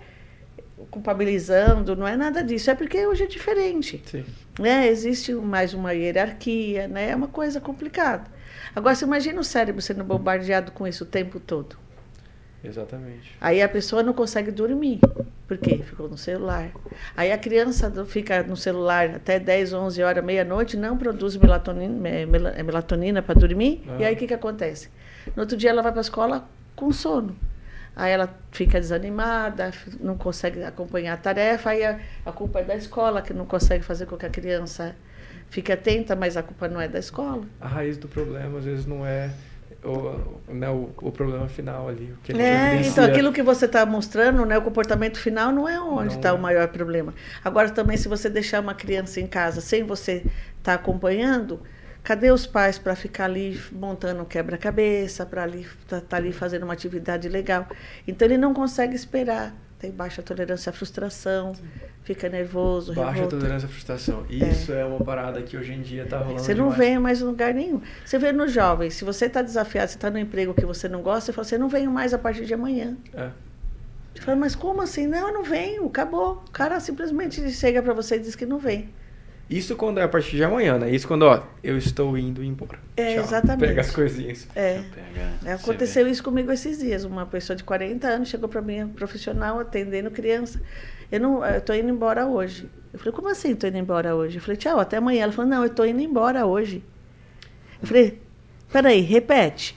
culpabilizando, 0.88 1.96
não 1.96 2.06
é 2.06 2.16
nada 2.16 2.44
disso, 2.44 2.70
é 2.70 2.76
porque 2.76 3.04
hoje 3.04 3.24
é 3.24 3.26
diferente. 3.26 4.00
Sim. 4.06 4.24
Né? 4.56 4.86
Existe 4.86 5.32
mais 5.34 5.74
uma 5.74 5.94
hierarquia, 5.94 6.86
né? 6.86 7.10
É 7.10 7.16
uma 7.16 7.26
coisa 7.26 7.60
complicada. 7.60 8.30
Agora, 8.72 8.94
você 8.94 9.04
imagina 9.04 9.40
o 9.40 9.44
cérebro 9.44 9.82
sendo 9.82 10.04
bombardeado 10.04 10.70
com 10.70 10.86
isso 10.86 11.02
o 11.02 11.06
tempo 11.08 11.40
todo. 11.40 11.76
Exatamente. 12.66 13.36
Aí 13.40 13.62
a 13.62 13.68
pessoa 13.68 14.02
não 14.02 14.12
consegue 14.12 14.50
dormir. 14.50 15.00
Por 15.46 15.58
quê? 15.58 15.78
Ficou 15.78 16.08
no 16.08 16.18
celular. 16.18 16.70
Aí 17.16 17.30
a 17.30 17.38
criança 17.38 17.90
fica 18.04 18.42
no 18.42 18.56
celular 18.56 19.10
até 19.16 19.38
10, 19.38 19.72
11 19.72 20.02
horas, 20.02 20.24
meia-noite, 20.24 20.76
não 20.76 20.98
produz 20.98 21.36
melatonina, 21.36 22.08
é, 22.08 22.26
melatonina 22.26 23.22
para 23.22 23.38
dormir. 23.38 23.84
Ah. 23.88 23.96
E 24.00 24.04
aí 24.04 24.14
o 24.14 24.16
que, 24.16 24.26
que 24.26 24.34
acontece? 24.34 24.90
No 25.34 25.42
outro 25.42 25.56
dia 25.56 25.70
ela 25.70 25.82
vai 25.82 25.92
para 25.92 26.00
a 26.00 26.02
escola 26.02 26.48
com 26.74 26.92
sono. 26.92 27.36
Aí 27.94 28.12
ela 28.12 28.28
fica 28.52 28.78
desanimada, 28.78 29.70
não 30.00 30.18
consegue 30.18 30.62
acompanhar 30.62 31.14
a 31.14 31.16
tarefa, 31.16 31.70
aí 31.70 31.82
a, 31.82 31.98
a 32.26 32.32
culpa 32.32 32.60
é 32.60 32.62
da 32.62 32.76
escola, 32.76 33.22
que 33.22 33.32
não 33.32 33.46
consegue 33.46 33.82
fazer 33.82 34.04
com 34.04 34.18
que 34.18 34.26
a 34.26 34.30
criança 34.30 34.94
fique 35.48 35.72
atenta, 35.72 36.14
mas 36.14 36.36
a 36.36 36.42
culpa 36.42 36.68
não 36.68 36.78
é 36.78 36.88
da 36.88 36.98
escola. 36.98 37.44
A 37.58 37.66
raiz 37.66 37.96
do 37.96 38.06
problema 38.06 38.58
às 38.58 38.64
vezes 38.64 38.84
não 38.84 39.06
é 39.06 39.30
o, 39.86 40.52
né, 40.52 40.68
o, 40.68 40.90
o, 41.00 41.12
problema 41.12 41.48
final 41.48 41.88
ali. 41.88 42.12
O 42.12 42.16
que 42.22 42.32
é, 42.32 42.82
então 42.82 43.04
aquilo 43.04 43.32
que 43.32 43.42
você 43.42 43.66
está 43.66 43.86
mostrando, 43.86 44.44
né, 44.44 44.58
o 44.58 44.62
comportamento 44.62 45.18
final 45.18 45.52
não 45.52 45.68
é 45.68 45.80
onde 45.80 46.14
está 46.14 46.30
é. 46.30 46.32
o 46.32 46.38
maior 46.38 46.68
problema. 46.68 47.14
Agora 47.44 47.70
também 47.70 47.96
se 47.96 48.08
você 48.08 48.28
deixar 48.28 48.60
uma 48.60 48.74
criança 48.74 49.20
em 49.20 49.26
casa 49.26 49.60
sem 49.60 49.84
você 49.84 50.16
estar 50.16 50.32
tá 50.62 50.74
acompanhando, 50.74 51.60
cadê 52.02 52.30
os 52.30 52.46
pais 52.46 52.78
para 52.78 52.96
ficar 52.96 53.26
ali 53.26 53.60
montando 53.70 54.22
um 54.22 54.24
quebra-cabeça, 54.24 55.24
para 55.24 55.44
ali 55.44 55.62
estar 55.62 56.00
tá, 56.00 56.06
tá 56.06 56.16
ali 56.16 56.32
fazendo 56.32 56.64
uma 56.64 56.72
atividade 56.72 57.28
legal? 57.28 57.66
Então 58.06 58.26
ele 58.26 58.36
não 58.36 58.52
consegue 58.52 58.96
esperar 58.96 59.54
tem 59.86 59.92
baixa 59.92 60.22
tolerância 60.22 60.70
à 60.70 60.72
frustração, 60.72 61.54
fica 62.02 62.28
nervoso, 62.28 62.92
Baixa 62.92 63.12
revolta. 63.12 63.36
tolerância 63.36 63.66
à 63.66 63.68
frustração. 63.68 64.26
Isso 64.28 64.72
é. 64.72 64.80
é. 64.80 64.84
uma 64.84 64.98
parada 65.04 65.40
que 65.42 65.56
hoje 65.56 65.72
em 65.72 65.80
dia 65.80 66.02
está 66.02 66.18
rolando 66.18 66.40
Você 66.40 66.54
não 66.54 66.70
vem 66.70 66.98
mais 66.98 67.20
em 67.20 67.24
lugar 67.24 67.54
nenhum. 67.54 67.80
Você 68.04 68.18
vê 68.18 68.32
nos 68.32 68.52
jovens, 68.52 68.94
se 68.94 69.04
você 69.04 69.26
está 69.26 69.42
desafiado, 69.42 69.90
você 69.90 69.96
está 69.96 70.10
no 70.10 70.18
emprego 70.18 70.52
que 70.54 70.66
você 70.66 70.88
não 70.88 71.02
gosta, 71.02 71.26
você 71.26 71.32
fala, 71.32 71.44
você 71.44 71.58
não 71.58 71.68
venho 71.68 71.90
mais 71.90 72.12
a 72.12 72.18
partir 72.18 72.44
de 72.44 72.54
amanhã. 72.54 72.96
É. 73.14 73.30
Você 74.14 74.22
fala, 74.22 74.36
mas 74.36 74.54
como 74.54 74.82
assim? 74.82 75.06
Não, 75.06 75.28
eu 75.28 75.34
não 75.34 75.44
venho, 75.44 75.86
acabou. 75.86 76.42
O 76.48 76.50
cara 76.50 76.80
simplesmente 76.80 77.48
chega 77.52 77.80
para 77.82 77.92
você 77.92 78.16
e 78.16 78.18
diz 78.18 78.34
que 78.34 78.46
não 78.46 78.58
vem. 78.58 78.88
Isso 79.48 79.76
quando 79.76 79.98
é 79.98 80.02
a 80.02 80.08
partir 80.08 80.36
de 80.36 80.42
amanhã, 80.42 80.76
né? 80.76 80.90
Isso 80.90 81.06
quando, 81.06 81.22
ó, 81.22 81.40
eu 81.62 81.78
estou 81.78 82.18
indo 82.18 82.42
embora. 82.42 82.78
É, 82.96 83.14
Tchau. 83.14 83.24
exatamente. 83.24 83.68
Pega 83.68 83.80
as 83.80 83.90
coisinhas. 83.92 84.48
É. 84.56 84.80
é 85.44 85.52
aconteceu 85.52 86.08
isso 86.08 86.22
comigo 86.22 86.50
esses 86.50 86.78
dias. 86.78 87.04
Uma 87.04 87.26
pessoa 87.26 87.56
de 87.56 87.62
40 87.62 88.08
anos 88.08 88.28
chegou 88.28 88.48
para 88.48 88.60
mim, 88.60 88.88
profissional, 88.88 89.60
atendendo 89.60 90.10
criança. 90.10 90.60
Eu 91.12 91.20
não, 91.20 91.44
eu 91.44 91.60
tô 91.60 91.72
indo 91.72 91.88
embora 91.88 92.26
hoje. 92.26 92.68
Eu 92.92 92.98
falei, 92.98 93.14
como 93.14 93.28
assim 93.28 93.54
tô 93.54 93.68
indo 93.68 93.78
embora 93.78 94.16
hoje? 94.16 94.38
Eu 94.38 94.42
falei, 94.42 94.56
tchau, 94.56 94.80
até 94.80 94.96
amanhã. 94.96 95.22
Ela 95.22 95.32
falou, 95.32 95.48
não, 95.48 95.62
eu 95.62 95.70
tô 95.70 95.84
indo 95.84 96.00
embora 96.00 96.44
hoje. 96.44 96.82
Eu 97.80 97.86
falei, 97.86 98.18
peraí, 98.72 99.00
repete. 99.00 99.76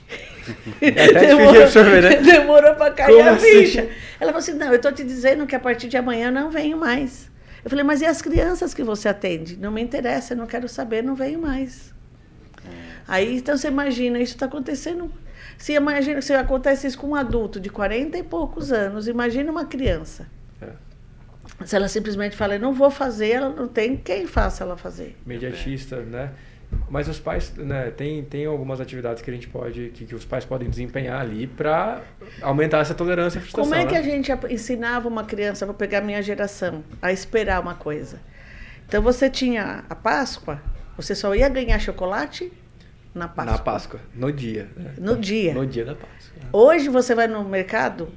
É 0.80 1.12
demorou, 1.14 1.62
absorver, 1.62 2.02
né? 2.02 2.16
demorou 2.16 2.74
para 2.74 2.92
cair 2.92 3.14
como 3.14 3.28
a 3.28 3.32
assim? 3.34 3.46
ficha. 3.46 3.88
Ela 4.18 4.32
falou 4.32 4.38
assim, 4.38 4.54
não, 4.54 4.72
eu 4.72 4.80
tô 4.80 4.90
te 4.90 5.04
dizendo 5.04 5.46
que 5.46 5.54
a 5.54 5.60
partir 5.60 5.86
de 5.86 5.96
amanhã 5.96 6.26
eu 6.26 6.32
não 6.32 6.50
venho 6.50 6.76
mais. 6.76 7.29
Eu 7.64 7.70
falei, 7.70 7.84
mas 7.84 8.00
e 8.00 8.06
as 8.06 8.22
crianças 8.22 8.72
que 8.72 8.82
você 8.82 9.08
atende? 9.08 9.56
Não 9.56 9.70
me 9.70 9.82
interessa, 9.82 10.34
eu 10.34 10.38
não 10.38 10.46
quero 10.46 10.68
saber, 10.68 11.02
não 11.02 11.14
venho 11.14 11.40
mais. 11.40 11.92
É. 12.64 12.70
Aí, 13.06 13.36
então 13.36 13.56
você 13.56 13.68
imagina, 13.68 14.18
isso 14.18 14.34
está 14.34 14.46
acontecendo. 14.46 15.12
Se 15.58 15.74
imagina 15.74 16.22
se 16.22 16.32
acontece 16.32 16.86
isso 16.86 16.98
com 16.98 17.08
um 17.08 17.14
adulto 17.14 17.60
de 17.60 17.68
40 17.68 18.16
e 18.16 18.22
poucos 18.22 18.72
anos, 18.72 19.08
imagina 19.08 19.50
uma 19.50 19.66
criança. 19.66 20.26
É. 20.60 20.70
Se 21.66 21.76
ela 21.76 21.88
simplesmente 21.88 22.34
fala, 22.36 22.58
não 22.58 22.72
vou 22.72 22.90
fazer, 22.90 23.30
ela 23.30 23.50
não 23.50 23.68
tem 23.68 23.96
quem 23.96 24.26
faça 24.26 24.64
ela 24.64 24.76
fazer. 24.76 25.16
Mediatista, 25.26 26.00
né? 26.00 26.30
Mas 26.88 27.08
os 27.08 27.20
pais, 27.20 27.52
né, 27.56 27.90
tem, 27.90 28.24
tem 28.24 28.46
algumas 28.46 28.80
atividades 28.80 29.22
que 29.22 29.30
a 29.30 29.34
gente 29.34 29.48
pode, 29.48 29.90
que, 29.94 30.04
que 30.04 30.14
os 30.14 30.24
pais 30.24 30.44
podem 30.44 30.68
desempenhar 30.68 31.20
ali 31.20 31.46
para 31.46 32.02
aumentar 32.42 32.78
essa 32.78 32.94
tolerância 32.94 33.38
e 33.38 33.42
frustração. 33.42 33.70
Como 33.70 33.80
é 33.80 33.86
que 33.86 33.94
né? 33.94 33.98
a 33.98 34.02
gente 34.02 34.32
ensinava 34.52 35.08
uma 35.08 35.24
criança, 35.24 35.64
vou 35.66 35.74
pegar 35.74 36.00
minha 36.00 36.20
geração, 36.22 36.82
a 37.00 37.12
esperar 37.12 37.60
uma 37.60 37.74
coisa? 37.74 38.20
Então 38.86 39.02
você 39.02 39.30
tinha 39.30 39.84
a 39.88 39.94
Páscoa, 39.94 40.60
você 40.96 41.14
só 41.14 41.34
ia 41.34 41.48
ganhar 41.48 41.78
chocolate 41.78 42.52
na 43.14 43.28
Páscoa. 43.28 43.52
Na 43.52 43.58
Páscoa, 43.58 44.00
no 44.14 44.32
dia. 44.32 44.68
Né? 44.76 44.94
No 44.98 45.16
dia. 45.16 45.54
No 45.54 45.66
dia 45.66 45.84
da 45.84 45.94
Páscoa. 45.94 46.42
Hoje 46.52 46.88
você 46.88 47.14
vai 47.14 47.28
no 47.28 47.44
mercado, 47.44 48.08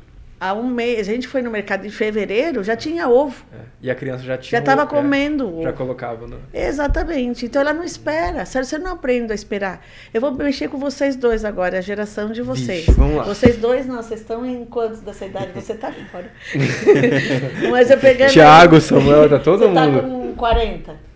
há 0.43 0.53
um 0.53 0.67
mês, 0.67 1.07
a 1.07 1.11
gente 1.11 1.27
foi 1.27 1.41
no 1.41 1.49
mercado 1.49 1.87
em 1.87 1.89
fevereiro, 1.89 2.63
já 2.63 2.75
tinha 2.75 3.07
ovo. 3.07 3.45
É. 3.53 3.57
E 3.81 3.89
a 3.89 3.95
criança 3.95 4.23
já 4.23 4.37
tinha. 4.37 4.51
Já 4.51 4.59
estava 4.59 4.85
comendo 4.85 5.47
ovo. 5.47 5.63
Já 5.63 5.71
colocava, 5.71 6.27
né? 6.27 6.37
Exatamente. 6.53 7.45
Então 7.45 7.61
ela 7.61 7.73
não 7.73 7.83
espera. 7.83 8.45
Sério, 8.45 8.67
você 8.67 8.77
não 8.77 8.91
aprende 8.91 9.31
a 9.31 9.35
esperar. 9.35 9.81
Eu 10.13 10.19
vou 10.19 10.31
mexer 10.31 10.67
com 10.67 10.77
vocês 10.77 11.15
dois 11.15 11.45
agora, 11.45 11.77
a 11.77 11.81
geração 11.81 12.31
de 12.31 12.41
vocês. 12.41 12.85
Vixe, 12.85 12.91
vamos 12.91 13.15
lá. 13.15 13.23
Vocês 13.23 13.57
dois, 13.57 13.85
não, 13.85 13.97
vocês 13.97 14.19
estão 14.19 14.45
em 14.45 14.65
quantos 14.65 14.99
dessa 14.99 15.25
idade? 15.25 15.51
Você 15.55 15.73
está 15.73 15.91
fora. 16.11 16.29
Mas 17.71 17.89
eu 17.89 17.97
pegando. 17.97 18.31
Tiago, 18.31 18.81
Samuel, 18.81 19.29
tá 19.29 19.39
todo 19.39 19.59
você 19.59 19.67
mundo. 19.67 20.01
Tá 20.01 20.07
com 20.07 20.35
40. 20.35 21.12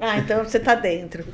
Ah, 0.00 0.16
então 0.18 0.44
você 0.44 0.60
tá 0.60 0.76
dentro. 0.76 1.24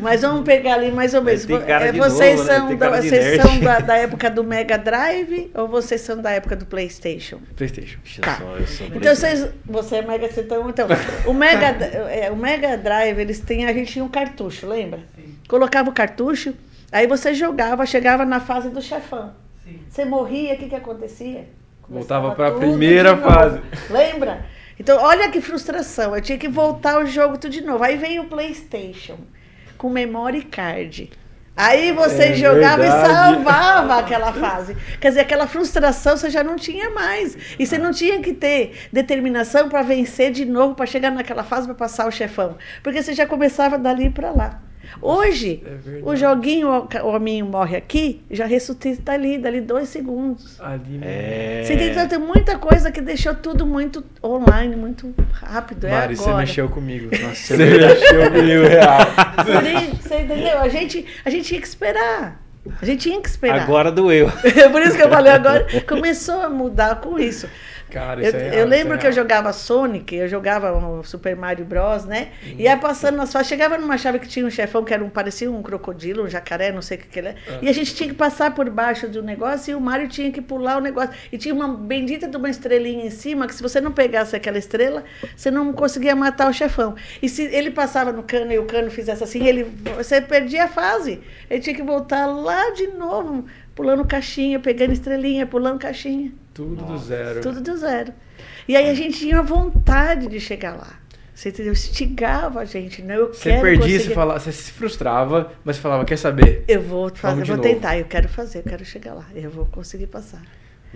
Mas 0.00 0.22
vamos 0.22 0.42
pegar 0.44 0.74
ali 0.74 0.90
mais 0.90 1.12
ou 1.12 1.20
menos. 1.20 1.46
É, 1.50 1.92
vocês 1.92 2.36
novo, 2.40 2.48
né? 2.50 2.56
são, 2.58 2.76
da, 2.76 2.90
vocês 3.02 3.42
são 3.42 3.60
da, 3.60 3.78
da 3.80 3.96
época 3.98 4.30
do 4.30 4.42
Mega 4.42 4.78
Drive 4.78 5.50
ou 5.54 5.68
vocês 5.68 6.00
são 6.00 6.22
da 6.22 6.30
época 6.30 6.56
do 6.56 6.64
PlayStation? 6.64 7.38
Playstation. 7.54 7.98
Tá. 8.22 8.38
eu 8.40 8.46
sou- 8.46 8.56
eu 8.56 8.66
sou 8.66 8.86
Então 8.86 9.14
vocês, 9.14 9.48
você 9.66 9.96
é 9.96 10.02
Mega, 10.02 10.28
você 10.30 10.40
então, 10.40 10.70
então 10.70 10.86
o 11.26 11.34
Mega, 11.34 11.66
é, 12.10 12.30
o 12.30 12.36
Mega 12.36 12.78
Drive 12.78 13.18
eles 13.18 13.38
têm, 13.40 13.66
a 13.66 13.72
gente 13.74 13.92
tinha 13.92 14.04
um 14.04 14.08
cartucho, 14.08 14.66
lembra? 14.66 15.00
Colocava 15.46 15.90
o 15.90 15.92
cartucho, 15.92 16.54
aí 16.90 17.06
você 17.06 17.34
jogava, 17.34 17.84
chegava 17.84 18.24
na 18.24 18.40
fase 18.40 18.70
do 18.70 18.80
chefão. 18.80 19.34
Você 19.90 20.06
morria, 20.06 20.54
o 20.54 20.56
que 20.56 20.70
que 20.70 20.74
acontecia? 20.74 21.44
Voltava 21.88 22.30
Começava 22.30 22.34
pra 22.34 22.50
tudo 22.50 22.60
primeira 22.60 23.14
de 23.14 23.20
novo. 23.20 23.32
fase. 23.32 23.60
Lembra? 23.90 24.44
Então, 24.78 24.98
olha 25.00 25.30
que 25.30 25.40
frustração. 25.40 26.14
Eu 26.14 26.20
tinha 26.20 26.38
que 26.38 26.48
voltar 26.48 26.98
o 26.98 27.06
jogo 27.06 27.38
tudo 27.38 27.52
de 27.52 27.62
novo. 27.62 27.82
Aí 27.82 27.96
veio 27.96 28.22
o 28.22 28.26
PlayStation 28.28 29.18
com 29.78 29.88
memory 29.88 30.42
card. 30.42 31.10
Aí 31.56 31.90
você 31.90 32.24
É 32.24 32.34
jogava 32.34 32.82
verdade. 32.82 33.08
e 33.08 33.14
salvava 33.14 33.98
aquela 33.98 34.30
fase. 34.30 34.76
Quer 35.00 35.08
dizer, 35.08 35.20
aquela 35.22 35.46
frustração 35.46 36.14
você 36.14 36.28
já 36.28 36.44
não 36.44 36.56
tinha 36.56 36.90
mais. 36.90 37.34
E 37.58 37.66
você 37.66 37.78
não 37.78 37.92
tinha 37.92 38.20
que 38.20 38.34
ter 38.34 38.88
determinação 38.92 39.66
para 39.70 39.80
vencer 39.80 40.30
de 40.30 40.44
novo, 40.44 40.74
para 40.74 40.84
chegar 40.84 41.10
naquela 41.10 41.42
fase, 41.42 41.66
para 41.66 41.74
passar 41.74 42.06
o 42.06 42.10
chefão. 42.10 42.58
Porque 42.82 43.02
você 43.02 43.14
já 43.14 43.26
começava 43.26 43.78
dali 43.78 44.10
para 44.10 44.30
lá. 44.30 44.60
Hoje, 45.00 45.62
é 45.64 46.00
o 46.02 46.16
joguinho, 46.16 46.68
o 46.68 47.08
hominho 47.08 47.46
morre 47.46 47.76
aqui, 47.76 48.22
já 48.30 48.46
ressuscita 48.46 49.12
ali, 49.12 49.38
dali 49.38 49.60
dois 49.60 49.88
segundos. 49.88 50.60
Ali 50.60 51.00
É. 51.02 51.62
Você 51.64 51.74
entende? 51.74 51.90
Então, 51.90 52.08
tem 52.08 52.18
muita 52.18 52.58
coisa 52.58 52.90
que 52.90 53.00
deixou 53.00 53.34
tudo 53.34 53.66
muito 53.66 54.04
online, 54.22 54.76
muito 54.76 55.14
rápido. 55.32 55.86
É 55.86 55.90
Mari, 55.90 56.16
você 56.16 56.22
agora. 56.24 56.38
mexeu 56.38 56.68
comigo. 56.68 57.10
Nossa, 57.22 57.34
Você 57.34 57.56
mexeu 57.56 58.30
comigo, 58.30 58.62
real. 58.62 58.98
Você 60.02 60.20
entendeu? 60.20 60.58
A 60.58 60.68
gente, 60.68 61.06
a 61.24 61.30
gente 61.30 61.44
tinha 61.46 61.60
que 61.60 61.66
esperar. 61.66 62.42
A 62.80 62.84
gente 62.84 63.02
tinha 63.02 63.20
que 63.20 63.28
esperar. 63.28 63.62
Agora 63.62 63.92
doeu. 63.92 64.30
Por 64.72 64.82
isso 64.82 64.96
que 64.96 65.02
eu 65.02 65.08
falei 65.08 65.32
agora, 65.32 65.66
começou 65.86 66.40
a 66.40 66.48
mudar 66.48 66.96
com 66.96 67.18
isso. 67.18 67.48
Cara, 67.90 68.20
Eu, 68.20 68.26
isso 68.26 68.36
é 68.36 68.40
real, 68.40 68.52
eu 68.52 68.60
isso 68.60 68.68
lembro 68.68 68.94
é 68.94 68.98
que 68.98 69.06
eu 69.06 69.12
jogava 69.12 69.52
Sonic, 69.52 70.14
eu 70.14 70.28
jogava 70.28 70.72
o 70.72 71.04
Super 71.04 71.36
Mario 71.36 71.64
Bros, 71.64 72.04
né? 72.04 72.28
E 72.44 72.62
ia 72.64 72.76
passando 72.76 73.16
nas 73.16 73.32
fases, 73.32 73.48
chegava 73.48 73.78
numa 73.78 73.96
chave 73.96 74.18
que 74.18 74.28
tinha 74.28 74.44
um 74.44 74.50
chefão 74.50 74.84
que 74.84 74.92
era 74.92 75.04
um, 75.04 75.08
parecia 75.08 75.50
um 75.50 75.62
crocodilo, 75.62 76.24
um 76.24 76.28
jacaré, 76.28 76.72
não 76.72 76.82
sei 76.82 76.96
o 76.96 77.00
que, 77.00 77.06
que 77.06 77.18
ele 77.18 77.28
é. 77.28 77.34
Ah. 77.48 77.58
E 77.62 77.68
a 77.68 77.72
gente 77.72 77.94
tinha 77.94 78.08
que 78.08 78.14
passar 78.14 78.54
por 78.54 78.68
baixo 78.70 79.08
do 79.08 79.22
negócio 79.22 79.70
e 79.70 79.74
o 79.74 79.80
Mario 79.80 80.08
tinha 80.08 80.30
que 80.32 80.40
pular 80.40 80.78
o 80.78 80.80
negócio. 80.80 81.10
E 81.30 81.38
tinha 81.38 81.54
uma 81.54 81.68
bendita 81.68 82.26
de 82.26 82.36
uma 82.36 82.50
estrelinha 82.50 83.06
em 83.06 83.10
cima, 83.10 83.46
que 83.46 83.54
se 83.54 83.62
você 83.62 83.80
não 83.80 83.92
pegasse 83.92 84.34
aquela 84.34 84.58
estrela, 84.58 85.04
você 85.36 85.50
não 85.50 85.72
conseguia 85.72 86.16
matar 86.16 86.50
o 86.50 86.52
chefão. 86.52 86.96
E 87.22 87.28
se 87.28 87.42
ele 87.42 87.70
passava 87.70 88.12
no 88.12 88.22
cano 88.24 88.52
e 88.52 88.58
o 88.58 88.64
cano 88.64 88.90
fizesse 88.90 89.22
assim, 89.22 89.46
ele, 89.46 89.64
você 89.96 90.20
perdia 90.20 90.64
a 90.64 90.68
fase. 90.68 91.20
Ele 91.48 91.60
tinha 91.60 91.74
que 91.74 91.82
voltar 91.82 92.26
lá 92.26 92.70
de 92.70 92.88
novo, 92.88 93.46
pulando 93.74 94.04
caixinha, 94.04 94.58
pegando 94.58 94.92
estrelinha, 94.92 95.46
pulando 95.46 95.78
caixinha. 95.78 96.32
Tudo 96.56 96.74
do 96.74 96.92
Nossa. 96.92 97.04
zero. 97.04 97.40
Tudo 97.42 97.60
do 97.60 97.76
zero. 97.76 98.14
E 98.66 98.74
aí 98.74 98.88
a 98.88 98.94
gente 98.94 99.18
tinha 99.18 99.42
vontade 99.42 100.26
de 100.26 100.40
chegar 100.40 100.74
lá. 100.74 100.98
Você 101.34 101.50
entendeu? 101.50 101.74
Instigava 101.74 102.60
a 102.60 102.64
gente, 102.64 103.02
né? 103.02 103.18
Eu 103.18 103.26
Você 103.26 103.50
quero 103.50 103.60
perdia, 103.60 103.78
conseguir. 103.82 104.00
você, 104.04 104.14
falava, 104.14 104.40
você 104.40 104.52
se 104.52 104.72
frustrava, 104.72 105.52
mas 105.62 105.76
você 105.76 105.82
falava, 105.82 106.02
quer 106.06 106.16
saber? 106.16 106.64
Eu 106.66 106.80
vou 106.80 107.10
fazer, 107.14 107.42
eu 107.42 107.46
vou 107.46 107.56
novo. 107.58 107.68
tentar, 107.68 107.98
eu 107.98 108.06
quero 108.06 108.26
fazer, 108.26 108.60
eu 108.60 108.62
quero 108.62 108.86
chegar 108.86 109.12
lá, 109.12 109.26
eu 109.34 109.50
vou 109.50 109.66
conseguir 109.66 110.06
passar. 110.06 110.40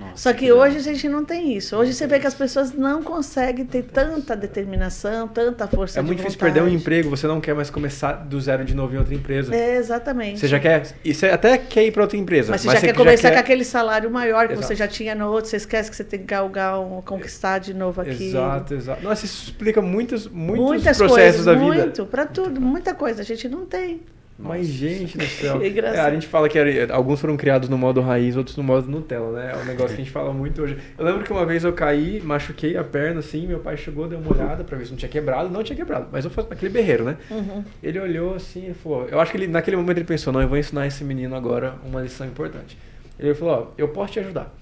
Nossa, 0.01 0.17
Só 0.17 0.33
que 0.33 0.47
legal. 0.51 0.59
hoje 0.59 0.77
a 0.79 0.81
gente 0.81 1.09
não 1.09 1.25
tem 1.25 1.57
isso. 1.57 1.77
Hoje 1.77 1.93
você 1.93 2.07
vê 2.07 2.19
que 2.19 2.27
as 2.27 2.35
pessoas 2.35 2.73
não 2.73 3.03
conseguem 3.03 3.65
ter 3.67 3.83
tanta 3.85 4.35
determinação, 4.35 5.29
tanta 5.29 5.67
força 5.69 5.99
É 5.99 6.03
muito 6.03 6.19
difícil 6.19 6.39
vontade. 6.39 6.55
perder 6.55 6.69
um 6.69 6.75
emprego, 6.75 7.11
você 7.11 7.27
não 7.27 7.41
quer 7.41 7.55
mais 7.55 7.69
começar 7.71 8.13
do 8.15 8.41
zero 8.41 8.65
de 8.65 8.75
novo 8.75 8.95
em 8.95 8.99
outra 8.99 9.15
empresa. 9.15 9.55
É, 9.55 9.77
exatamente. 9.77 10.41
Você 10.41 10.49
já 10.49 10.59
quer. 10.59 10.95
E 11.05 11.13
você 11.15 11.27
até 11.27 11.59
quer 11.59 11.85
ir 11.85 11.93
para 11.93 12.03
outra 12.03 12.17
empresa. 12.17 12.51
Mas 12.51 12.63
você 12.63 12.71
já 12.71 12.81
quer 12.81 12.95
começar 12.95 13.31
com 13.31 13.39
aquele 13.39 13.65
salário 13.65 14.11
maior 14.11 14.49
que 14.49 14.55
você 14.57 14.73
Exato. 14.73 14.79
já 14.79 14.89
tinha 14.89 15.15
no 15.15 15.29
outro, 15.31 15.51
você 15.51 15.57
esquece 15.57 15.91
que 15.91 15.97
você 15.97 16.05
tem 16.05 16.21
que 16.21 16.27
galgar, 16.27 16.81
um, 16.81 17.03
conquistar 17.03 17.59
de 17.59 17.75
novo 17.75 18.01
aqui. 18.01 18.29
Exato, 18.29 18.75
exato. 18.75 19.03
Nossa, 19.03 19.25
isso 19.25 19.45
explica 19.45 19.83
muitos, 19.83 20.27
muitos 20.27 20.67
Muitas 20.67 20.97
processos 20.97 21.45
coisas, 21.45 21.45
da 21.45 21.53
vida. 21.55 21.65
muito, 21.67 22.07
pra 22.07 22.27
tudo, 22.27 22.61
muita 22.61 22.95
coisa. 22.95 23.23
A 23.23 23.25
gente 23.25 23.49
não 23.49 23.67
tem. 23.67 24.01
Mas, 24.43 24.67
gente 24.69 25.19
do 25.19 25.25
céu. 25.27 25.61
Engraçado. 25.65 25.97
É, 25.97 26.01
a 26.09 26.11
gente 26.15 26.27
fala 26.27 26.49
que 26.49 26.59
era- 26.59 26.95
alguns 26.95 27.21
foram 27.21 27.37
criados 27.37 27.69
no 27.69 27.77
modo 27.77 28.01
raiz, 28.01 28.37
outros 28.37 28.57
no 28.57 28.63
modo 28.63 28.91
Nutella, 28.91 29.33
né? 29.33 29.53
É 29.53 29.57
um 29.57 29.65
negócio 29.67 29.89
que 29.95 30.01
a 30.01 30.05
gente 30.05 30.11
fala 30.11 30.33
muito 30.33 30.63
hoje. 30.63 30.79
Eu 30.99 31.05
lembro 31.05 31.23
que 31.23 31.31
uma 31.33 31.45
vez 31.45 31.63
eu 31.65 31.73
caí, 31.73 32.21
machuquei 32.25 32.77
a 32.77 32.83
perna 32.83 33.21
assim, 33.21 33.47
meu 33.47 33.59
pai 33.61 33.77
chegou, 33.77 34.09
deu 34.09 34.19
uma 34.19 34.33
olhada 34.33 34.65
pra 34.65 34.79
ver 34.79 34.85
se 34.87 34.91
não 34.93 34.99
tinha 34.99 35.09
quebrado. 35.11 35.51
Não 35.51 35.63
tinha 35.63 35.77
quebrado, 35.77 36.09
mas 36.11 36.25
eu 36.25 36.31
faço 36.31 36.49
aquele 36.51 36.73
berreiro, 36.73 37.05
né? 37.05 37.17
Uhum. 37.31 37.63
Ele 37.83 37.99
olhou 38.01 38.35
assim 38.35 38.71
e 38.71 38.75
falou: 38.75 39.07
Eu 39.11 39.21
acho 39.21 39.31
que 39.31 39.37
ele, 39.37 39.47
naquele 39.47 39.77
momento 39.77 39.99
ele 39.99 40.05
pensou: 40.07 40.33
Não, 40.33 40.41
eu 40.41 40.49
vou 40.49 40.57
ensinar 40.59 40.87
esse 40.87 41.05
menino 41.05 41.35
agora 41.37 41.75
uma 41.85 42.01
lição 42.01 42.27
importante. 42.27 42.79
Ele 43.19 43.35
falou: 43.35 43.55
Ó, 43.55 43.75
eu 43.77 43.89
posso 43.89 44.15
te 44.15 44.21
ajudar, 44.21 44.55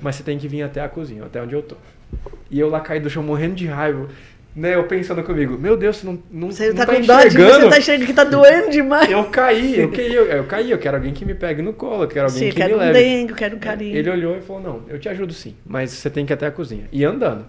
mas 0.00 0.14
você 0.16 0.22
tem 0.22 0.38
que 0.38 0.46
vir 0.46 0.62
até 0.62 0.80
a 0.80 0.88
cozinha, 0.88 1.24
até 1.24 1.42
onde 1.42 1.54
eu 1.54 1.62
tô. 1.62 1.74
E 2.50 2.58
eu 2.58 2.68
lá 2.70 2.80
caí 2.80 3.00
do 3.00 3.10
chão 3.10 3.22
morrendo 3.22 3.54
de 3.54 3.66
raiva. 3.66 4.08
Né, 4.54 4.74
eu 4.74 4.82
pensando 4.84 5.22
comigo, 5.22 5.56
meu 5.56 5.76
Deus, 5.76 5.98
você 5.98 6.06
não, 6.06 6.18
não, 6.28 6.50
Você 6.50 6.70
não 6.70 6.74
tá, 6.74 6.86
tá 6.86 6.96
com 6.96 7.02
dó 7.02 7.22
de 7.22 7.36
você 7.36 7.68
tá 7.68 7.78
enxergando 7.78 8.06
que 8.06 8.12
tá 8.12 8.24
doendo 8.24 8.68
demais. 8.68 9.08
Eu 9.08 9.24
caí, 9.26 9.78
eu 9.78 9.90
caí, 9.92 10.12
eu, 10.12 10.26
eu 10.26 10.44
caí, 10.44 10.70
eu 10.72 10.78
quero 10.78 10.96
alguém 10.96 11.12
que 11.12 11.24
me 11.24 11.34
pegue 11.34 11.62
no 11.62 11.72
colo, 11.72 12.02
eu 12.02 12.08
quero 12.08 12.26
alguém 12.26 12.42
Sim, 12.42 12.48
que 12.48 12.56
quero 12.56 12.70
me 12.70 12.74
um 12.74 12.78
leve. 12.78 12.92
dengue, 12.98 13.34
quero 13.34 13.56
um 13.56 13.60
carinho. 13.60 13.96
Ele 13.96 14.10
olhou 14.10 14.36
e 14.36 14.40
falou, 14.40 14.60
não, 14.60 14.82
eu 14.88 14.98
te 14.98 15.08
ajudo 15.08 15.32
sim, 15.32 15.54
mas 15.64 15.92
você 15.92 16.10
tem 16.10 16.26
que 16.26 16.32
ir 16.32 16.34
até 16.34 16.48
a 16.48 16.50
cozinha. 16.50 16.88
E 16.90 17.04
andando, 17.04 17.46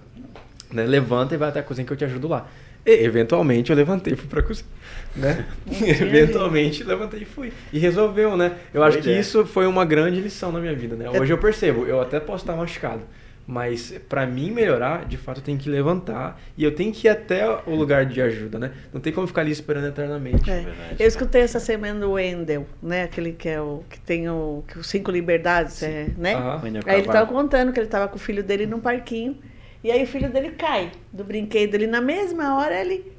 né, 0.71 0.85
levanta 0.85 1.33
e 1.33 1.37
vai 1.37 1.49
até 1.49 1.59
a 1.59 1.63
cozinha 1.63 1.85
que 1.87 1.91
eu 1.91 1.97
te 1.97 2.05
ajudo 2.05 2.27
lá. 2.27 2.47
E, 2.85 2.91
eventualmente 3.03 3.71
eu 3.71 3.75
levantei 3.75 4.13
e 4.13 4.15
fui 4.15 4.27
pra 4.27 4.43
cozinha, 4.43 4.69
né? 5.15 5.45
eventualmente 5.81 6.83
levantei 6.83 7.23
e 7.23 7.25
fui. 7.25 7.51
E 7.73 7.79
resolveu, 7.79 8.37
né? 8.37 8.53
Eu 8.71 8.83
acho 8.83 8.97
Boa 8.97 9.01
que 9.03 9.09
ideia. 9.09 9.19
isso 9.19 9.43
foi 9.45 9.65
uma 9.65 9.85
grande 9.85 10.21
lição 10.21 10.51
na 10.51 10.59
minha 10.59 10.75
vida, 10.75 10.95
né? 10.95 11.09
Hoje 11.09 11.33
eu 11.33 11.37
percebo, 11.39 11.85
eu 11.85 11.99
até 11.99 12.19
posso 12.19 12.43
estar 12.43 12.55
machucado. 12.55 13.01
Mas 13.45 13.93
pra 14.07 14.25
mim 14.25 14.51
melhorar, 14.51 15.05
de 15.05 15.17
fato 15.17 15.39
eu 15.39 15.43
tenho 15.43 15.57
que 15.57 15.69
levantar 15.69 16.39
e 16.55 16.63
eu 16.63 16.73
tenho 16.73 16.93
que 16.93 17.07
ir 17.07 17.09
até 17.09 17.47
o 17.65 17.75
lugar 17.75 18.05
de 18.05 18.21
ajuda, 18.21 18.59
né? 18.59 18.71
Não 18.93 19.01
tem 19.01 19.11
como 19.11 19.27
ficar 19.27 19.41
ali 19.41 19.51
esperando 19.51 19.87
eternamente. 19.87 20.49
É. 20.49 20.61
verdade. 20.61 20.95
Eu 20.99 21.07
escutei 21.07 21.41
essa 21.41 21.59
semana 21.59 21.99
do 21.99 22.11
Wendel, 22.11 22.65
né? 22.81 23.03
Aquele 23.03 23.33
que 23.33 23.49
é 23.49 23.59
o 23.59 23.83
que 23.89 23.99
tem 23.99 24.29
o 24.29 24.63
que 24.67 24.79
os 24.79 24.87
cinco 24.87 25.11
liberdades, 25.11 25.81
é, 25.83 26.07
né? 26.17 26.35
Wendel 26.63 26.83
Aí 26.85 26.99
ele 26.99 27.07
tava 27.07 27.25
contando 27.25 27.73
que 27.73 27.79
ele 27.79 27.87
tava 27.87 28.07
com 28.07 28.15
o 28.15 28.19
filho 28.19 28.43
dele 28.43 28.65
num 28.65 28.79
parquinho 28.79 29.37
e 29.83 29.91
aí 29.91 30.03
o 30.03 30.07
filho 30.07 30.29
dele 30.29 30.51
cai 30.51 30.91
do 31.11 31.23
brinquedo. 31.23 31.75
Ele 31.75 31.87
na 31.87 32.01
mesma 32.01 32.57
hora 32.57 32.79
ele 32.79 33.11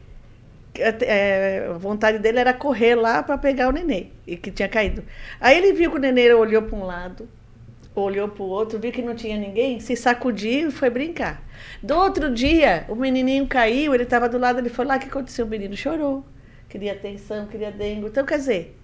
é, 0.74 1.66
a 1.68 1.76
vontade 1.76 2.18
dele 2.18 2.38
era 2.38 2.54
correr 2.54 2.94
lá 2.94 3.22
para 3.22 3.36
pegar 3.36 3.68
o 3.68 3.72
nenê 3.72 4.06
e 4.26 4.36
que 4.36 4.50
tinha 4.50 4.68
caído. 4.68 5.04
Aí 5.40 5.58
ele 5.58 5.72
viu 5.72 5.90
que 5.90 5.96
o 5.96 6.00
nenê 6.00 6.32
olhou 6.32 6.62
para 6.62 6.76
um 6.76 6.84
lado, 6.84 7.28
olhou 8.00 8.28
para 8.28 8.42
o 8.42 8.48
outro, 8.48 8.78
viu 8.78 8.90
que 8.90 9.02
não 9.02 9.14
tinha 9.14 9.36
ninguém, 9.36 9.80
se 9.80 9.94
sacudiu 9.96 10.68
e 10.68 10.72
foi 10.72 10.88
brincar. 10.88 11.42
Do 11.82 11.94
outro 11.94 12.32
dia, 12.32 12.84
o 12.88 12.94
menininho 12.94 13.46
caiu, 13.46 13.94
ele 13.94 14.04
estava 14.04 14.28
do 14.28 14.38
lado, 14.38 14.58
ele 14.58 14.68
foi 14.68 14.84
lá, 14.84 14.96
o 14.96 14.98
que 14.98 15.06
aconteceu? 15.06 15.44
O 15.44 15.48
menino 15.48 15.76
chorou, 15.76 16.24
queria 16.68 16.92
atenção, 16.92 17.46
queria 17.46 17.70
dengue. 17.70 18.06
Então, 18.06 18.24
quer 18.24 18.38
dizer, 18.38 18.78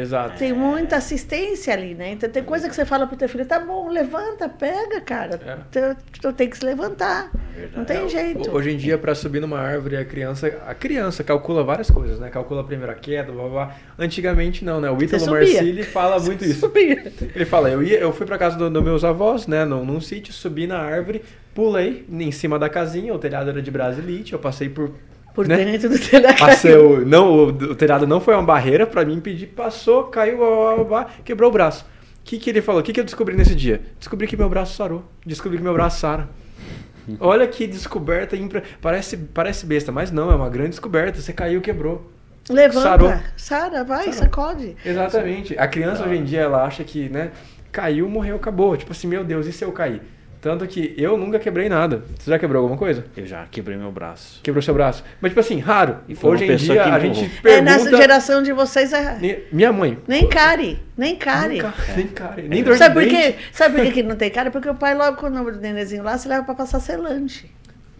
Exato. 0.00 0.38
tem 0.38 0.52
muita 0.52 0.96
assistência 0.96 1.72
ali, 1.72 1.94
né? 1.94 2.12
Então 2.12 2.28
tem 2.28 2.42
coisa 2.42 2.68
que 2.68 2.74
você 2.74 2.84
fala 2.84 3.06
pro 3.06 3.16
teu 3.16 3.28
filho, 3.28 3.46
tá 3.46 3.58
bom, 3.58 3.88
levanta, 3.88 4.48
pega, 4.48 5.00
cara. 5.00 5.40
É. 5.44 5.56
Tu, 5.70 6.20
tu 6.20 6.32
tem 6.32 6.48
que 6.48 6.58
se 6.58 6.64
levantar. 6.64 7.30
Verdade. 7.54 7.76
Não 7.76 7.84
tem 7.84 8.04
É, 8.04 8.08
jeito. 8.08 8.50
Hoje 8.50 8.70
em 8.72 8.76
dia, 8.76 8.98
para 8.98 9.14
subir 9.14 9.40
numa 9.40 9.58
árvore, 9.58 9.96
a 9.96 10.04
criança, 10.04 10.46
a 10.66 10.74
criança 10.74 11.24
calcula 11.24 11.64
várias 11.64 11.90
coisas, 11.90 12.18
né? 12.18 12.28
Calcula 12.28 12.60
a 12.60 12.64
primeira 12.64 12.94
queda, 12.94 13.32
blá, 13.32 13.42
blá, 13.44 13.50
blá. 13.66 13.76
Antigamente 13.98 14.64
não, 14.64 14.80
né? 14.80 14.90
O 14.90 15.02
Ítalo. 15.02 15.26
Marcilli 15.30 15.82
fala 15.82 16.18
muito 16.20 16.44
isso. 16.44 16.60
Subia. 16.60 17.12
Ele 17.34 17.44
fala, 17.44 17.70
eu, 17.70 17.82
ia, 17.82 17.98
eu 17.98 18.12
fui 18.12 18.26
para 18.26 18.36
casa 18.38 18.56
dos 18.56 18.70
do 18.70 18.82
meus 18.82 19.04
avós, 19.04 19.46
né? 19.46 19.64
Num, 19.64 19.84
num 19.84 20.00
sítio, 20.00 20.32
subi 20.32 20.66
na 20.66 20.78
árvore, 20.78 21.22
pulei 21.54 22.04
em 22.10 22.30
cima 22.30 22.58
da 22.58 22.68
casinha, 22.68 23.14
o 23.14 23.18
telhado 23.18 23.50
era 23.50 23.62
de 23.62 23.70
brasilite, 23.70 24.32
eu 24.32 24.38
passei 24.38 24.68
por... 24.68 24.92
Por 25.36 25.46
né? 25.46 25.58
dentro 25.58 25.90
do 25.90 25.98
telhado. 25.98 26.38
Passei 26.38 26.74
o, 26.74 27.04
não, 27.04 27.30
o, 27.30 27.46
o 27.48 27.74
telhado 27.74 28.06
não 28.06 28.22
foi 28.22 28.34
uma 28.34 28.42
barreira 28.42 28.86
para 28.86 29.04
me 29.04 29.14
impedir, 29.14 29.48
passou, 29.48 30.04
caiu, 30.04 30.38
blá, 30.38 30.48
blá, 30.48 30.74
blá, 30.74 30.84
blá, 30.84 31.06
quebrou 31.22 31.50
o 31.50 31.52
braço. 31.52 31.84
O 31.84 32.24
que, 32.24 32.38
que 32.38 32.48
ele 32.48 32.62
falou? 32.62 32.80
O 32.80 32.84
que, 32.84 32.90
que 32.90 32.98
eu 32.98 33.04
descobri 33.04 33.36
nesse 33.36 33.54
dia? 33.54 33.82
Descobri 33.98 34.26
que 34.26 34.34
meu 34.34 34.48
braço 34.48 34.74
sarou. 34.74 35.04
Descobri 35.26 35.58
que 35.58 35.62
meu 35.62 35.74
braço 35.74 36.00
sara. 36.00 36.26
Olha 37.20 37.46
que 37.46 37.66
descoberta, 37.66 38.34
impre... 38.34 38.62
parece, 38.80 39.18
parece 39.18 39.66
besta, 39.66 39.92
mas 39.92 40.10
não, 40.10 40.32
é 40.32 40.34
uma 40.34 40.48
grande 40.48 40.70
descoberta. 40.70 41.20
Você 41.20 41.34
caiu, 41.34 41.60
quebrou. 41.60 42.10
Levanta. 42.48 42.80
Sarou. 42.80 43.14
Sara, 43.36 43.84
vai, 43.84 44.04
Sarou. 44.04 44.12
sacode. 44.14 44.74
Exatamente. 44.86 45.56
A 45.58 45.68
criança 45.68 46.02
hoje 46.02 46.16
em 46.16 46.24
dia, 46.24 46.40
ela 46.40 46.64
acha 46.64 46.82
que, 46.82 47.10
né, 47.10 47.30
caiu, 47.70 48.08
morreu, 48.08 48.36
acabou. 48.36 48.74
Tipo 48.74 48.92
assim, 48.92 49.06
meu 49.06 49.22
Deus, 49.22 49.46
e 49.46 49.52
se 49.52 49.62
eu 49.62 49.70
cair? 49.70 50.00
Tanto 50.46 50.64
que 50.68 50.94
eu 50.96 51.16
nunca 51.16 51.40
quebrei 51.40 51.68
nada. 51.68 52.04
Você 52.16 52.30
já 52.30 52.38
quebrou 52.38 52.62
alguma 52.62 52.78
coisa? 52.78 53.04
Eu 53.16 53.26
já 53.26 53.44
quebrei 53.50 53.76
meu 53.76 53.90
braço. 53.90 54.38
Quebrou 54.44 54.62
seu 54.62 54.72
braço? 54.72 55.02
Mas, 55.20 55.30
tipo 55.30 55.40
assim, 55.40 55.58
raro. 55.58 55.96
E 56.08 56.14
foi 56.14 56.30
Hoje 56.30 56.44
em 56.44 56.54
dia, 56.54 56.84
a 56.84 57.00
gente 57.00 57.24
É, 57.24 57.28
pergunta... 57.42 57.62
nessa 57.62 57.96
geração 57.96 58.40
de 58.40 58.52
vocês 58.52 58.92
é. 58.92 59.18
Nem- 59.20 59.38
Minha 59.50 59.72
mãe. 59.72 59.98
Nem 60.06 60.28
care, 60.28 60.78
nem 60.96 61.16
care. 61.16 61.48
Nem 61.54 61.58
cara, 61.62 61.74
nem 61.96 62.06
cara. 62.06 62.42
Nem 62.42 62.62
dor 62.62 62.76
Sabe 62.76 63.00
de 63.00 63.10
por 63.10 63.18
quê? 63.18 63.34
Sabe 63.50 63.74
por 63.74 63.84
que 63.86 63.90
que 63.90 64.02
não 64.04 64.14
tem 64.14 64.30
cara? 64.30 64.52
Porque 64.52 64.68
o 64.70 64.74
pai, 64.76 64.94
logo 64.94 65.16
com 65.16 65.26
o 65.26 65.30
nome 65.30 65.50
do 65.50 65.58
nenenzinho 65.60 66.04
lá, 66.04 66.16
você 66.16 66.28
leva 66.28 66.44
pra 66.44 66.54
passar 66.54 66.78
selante. 66.78 67.52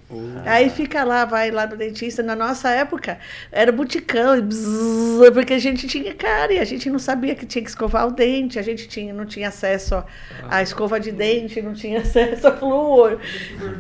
Uh. 0.09 0.41
Aí 0.45 0.71
fica 0.71 1.03
lá, 1.03 1.25
vai 1.25 1.51
lá 1.51 1.67
no 1.67 1.77
dentista. 1.77 2.23
Na 2.23 2.37
nossa 2.37 2.71
época, 2.71 3.19
era 3.51 3.73
buticão, 3.73 4.41
bzz, 4.41 5.31
porque 5.33 5.55
a 5.55 5.59
gente 5.59 5.89
tinha 5.89 6.15
cara 6.15 6.53
e 6.53 6.59
a 6.61 6.65
gente 6.65 6.89
não 6.89 6.99
sabia 6.99 7.35
que 7.35 7.45
tinha 7.45 7.63
que 7.63 7.69
escovar 7.69 8.07
o 8.07 8.13
dente, 8.13 8.59
a 8.59 8.63
gente 8.63 8.87
tinha, 8.87 9.13
não 9.13 9.27
tinha 9.27 9.49
acesso 9.49 10.03
à 10.49 10.63
escova 10.63 11.01
de 11.01 11.11
dente, 11.11 11.61
não 11.61 11.75
tinha 11.75 12.01
acesso 12.03 12.47
a 12.47 12.53
flúor. 12.53 13.19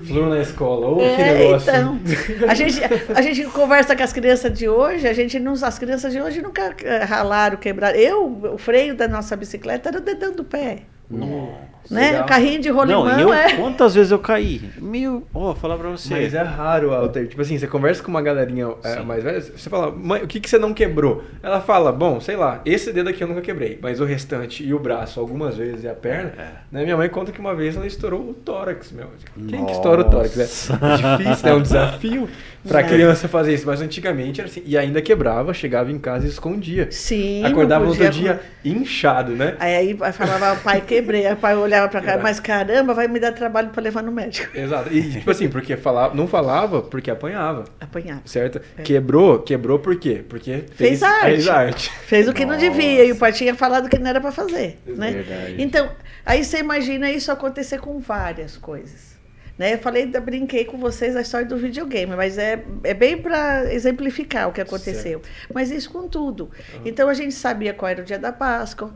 Flúor 0.04 0.30
na 0.30 0.40
escola, 0.40 0.88
oh, 0.88 1.00
é, 1.00 1.16
que 1.16 1.22
negócio. 1.22 1.70
Então, 1.70 2.00
a 2.50 2.54
gente, 2.54 2.80
a 3.14 3.22
gente 3.22 3.44
conversa 3.44 3.94
com 3.94 4.02
as 4.02 4.12
crianças 4.12 4.52
de 4.52 4.68
hoje, 4.68 5.06
a 5.06 5.12
gente 5.12 5.38
não, 5.38 5.52
as 5.52 5.78
crianças 5.78 6.12
de 6.12 6.20
hoje 6.20 6.42
nunca 6.42 6.74
eh, 6.82 7.04
ralaram, 7.04 7.56
quebraram. 7.56 7.96
Eu, 7.96 8.26
o 8.54 8.58
freio 8.58 8.96
da 8.96 9.06
nossa 9.06 9.36
bicicleta 9.36 9.90
era 9.90 9.98
o 9.98 10.00
dedão 10.00 10.32
do 10.32 10.42
pé. 10.42 10.82
Nossa. 11.08 11.75
Né? 11.90 12.12
Legal. 12.12 12.26
Carrinho 12.26 12.60
de 12.60 12.68
rolimã 12.68 13.16
Não, 13.16 13.20
eu, 13.20 13.32
é... 13.32 13.56
quantas 13.56 13.94
vezes 13.94 14.10
eu 14.10 14.18
caí? 14.18 14.60
Mil, 14.78 15.26
ó, 15.32 15.50
oh, 15.50 15.54
falar 15.54 15.76
pra 15.76 15.90
você. 15.90 16.14
Mas 16.14 16.34
é 16.34 16.42
raro, 16.42 16.92
Alter. 16.92 17.28
Tipo 17.28 17.42
assim, 17.42 17.58
você 17.58 17.66
conversa 17.66 18.02
com 18.02 18.10
uma 18.10 18.22
galerinha 18.22 18.68
é, 18.82 19.00
mais 19.00 19.22
velha, 19.22 19.40
você 19.40 19.70
fala, 19.70 19.90
mãe, 19.90 20.22
o 20.22 20.26
que, 20.26 20.40
que 20.40 20.48
você 20.48 20.58
não 20.58 20.72
quebrou? 20.72 21.24
Ela 21.42 21.60
fala, 21.60 21.92
bom, 21.92 22.20
sei 22.20 22.36
lá, 22.36 22.60
esse 22.64 22.92
dedo 22.92 23.10
aqui 23.10 23.22
eu 23.22 23.28
nunca 23.28 23.40
quebrei, 23.40 23.78
mas 23.80 24.00
o 24.00 24.04
restante 24.04 24.64
e 24.64 24.74
o 24.74 24.78
braço 24.78 25.20
algumas 25.20 25.56
vezes 25.56 25.84
e 25.84 25.88
a 25.88 25.94
perna. 25.94 26.32
É. 26.36 26.48
Né? 26.70 26.84
Minha 26.84 26.96
mãe 26.96 27.08
conta 27.08 27.32
que 27.32 27.40
uma 27.40 27.54
vez 27.54 27.76
ela 27.76 27.86
estourou 27.86 28.30
o 28.30 28.34
tórax, 28.34 28.92
meu. 28.92 29.08
Quem 29.48 29.60
Nossa. 29.60 29.66
que 29.66 29.72
estoura 29.72 30.00
o 30.02 30.04
tórax? 30.04 30.36
É 30.36 31.18
difícil, 31.18 31.48
é 31.48 31.54
um 31.54 31.62
desafio 31.62 32.28
pra 32.66 32.82
criança 32.82 33.28
fazer 33.28 33.54
isso, 33.54 33.66
mas 33.66 33.80
antigamente 33.80 34.40
era 34.40 34.48
assim, 34.48 34.62
e 34.64 34.76
ainda 34.76 35.00
quebrava, 35.00 35.54
chegava 35.54 35.90
em 35.90 35.98
casa 35.98 36.26
e 36.26 36.28
escondia. 36.28 36.88
Sim. 36.90 37.44
Acordava 37.44 37.84
no 37.84 37.90
outro 37.90 38.08
dia 38.10 38.40
inchado, 38.64 39.32
né? 39.32 39.54
Aí, 39.58 39.96
aí 40.00 40.12
falava, 40.12 40.56
pai, 40.60 40.80
quebrei. 40.80 41.26
Aí 41.26 41.34
o 41.34 41.36
pai 41.36 41.56
olhava 41.56 41.75
pra 41.88 42.00
cá, 42.00 42.18
mas 42.18 42.40
caramba, 42.40 42.94
vai 42.94 43.08
me 43.08 43.20
dar 43.20 43.32
trabalho 43.32 43.70
para 43.70 43.82
levar 43.82 44.02
no 44.02 44.12
médico. 44.12 44.56
Exato. 44.56 44.92
E 44.92 45.10
tipo 45.10 45.30
assim, 45.30 45.48
porque 45.48 45.76
falava, 45.76 46.14
não 46.14 46.26
falava 46.26 46.82
porque 46.82 47.10
apanhava. 47.10 47.64
Apanhava. 47.80 48.22
Certo? 48.24 48.60
É. 48.76 48.82
Quebrou, 48.82 49.40
quebrou 49.40 49.78
por 49.78 49.96
quê? 49.96 50.24
Porque 50.28 50.64
fez, 50.74 51.00
fez 51.00 51.02
arte. 51.02 51.24
Fez 51.24 51.48
arte. 51.48 51.92
Fez 52.06 52.28
o 52.28 52.32
que 52.32 52.44
Nossa. 52.44 52.58
não 52.58 52.70
devia 52.70 53.04
e 53.04 53.12
o 53.12 53.16
pai 53.16 53.32
tinha 53.32 53.54
falado 53.54 53.88
que 53.88 53.98
não 53.98 54.08
era 54.08 54.20
para 54.20 54.32
fazer, 54.32 54.78
é 54.86 54.90
né? 54.92 55.10
Verdade. 55.12 55.56
Então, 55.58 55.90
aí 56.24 56.44
você 56.44 56.58
imagina 56.58 57.10
isso 57.10 57.30
acontecer 57.30 57.78
com 57.78 57.98
várias 57.98 58.56
coisas. 58.56 59.16
Né? 59.58 59.74
Eu 59.74 59.78
falei, 59.78 60.06
brinquei 60.06 60.64
com 60.64 60.76
vocês 60.76 61.16
a 61.16 61.22
história 61.22 61.46
do 61.46 61.56
videogame, 61.56 62.14
mas 62.14 62.36
é, 62.36 62.62
é 62.84 62.92
bem 62.92 63.16
para 63.16 63.72
exemplificar 63.72 64.48
o 64.48 64.52
que 64.52 64.60
aconteceu. 64.60 65.20
Certo. 65.22 65.52
Mas 65.52 65.70
isso 65.70 65.90
com 65.90 66.08
tudo. 66.08 66.44
Uhum. 66.74 66.82
Então 66.84 67.08
a 67.08 67.14
gente 67.14 67.34
sabia 67.34 67.72
qual 67.72 67.90
era 67.90 68.02
o 68.02 68.04
dia 68.04 68.18
da 68.18 68.32
Páscoa, 68.32 68.94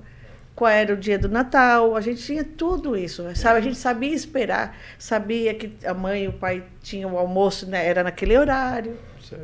qual 0.61 0.71
era 0.71 0.93
o 0.93 0.97
dia 0.99 1.19
do 1.19 1.27
Natal, 1.27 1.97
a 1.97 2.03
gente 2.03 2.23
tinha 2.23 2.45
tudo 2.45 2.95
isso, 2.95 3.25
sabe? 3.35 3.61
A 3.61 3.63
gente 3.63 3.79
sabia 3.79 4.15
esperar, 4.15 4.77
sabia 4.99 5.55
que 5.55 5.73
a 5.87 5.95
mãe 5.95 6.25
e 6.25 6.29
o 6.29 6.35
pai 6.35 6.63
tinham 6.83 7.15
o 7.15 7.19
almoço, 7.19 7.67
né? 7.67 7.87
era 7.87 8.05
naquele 8.05 8.37
horário, 8.37 8.95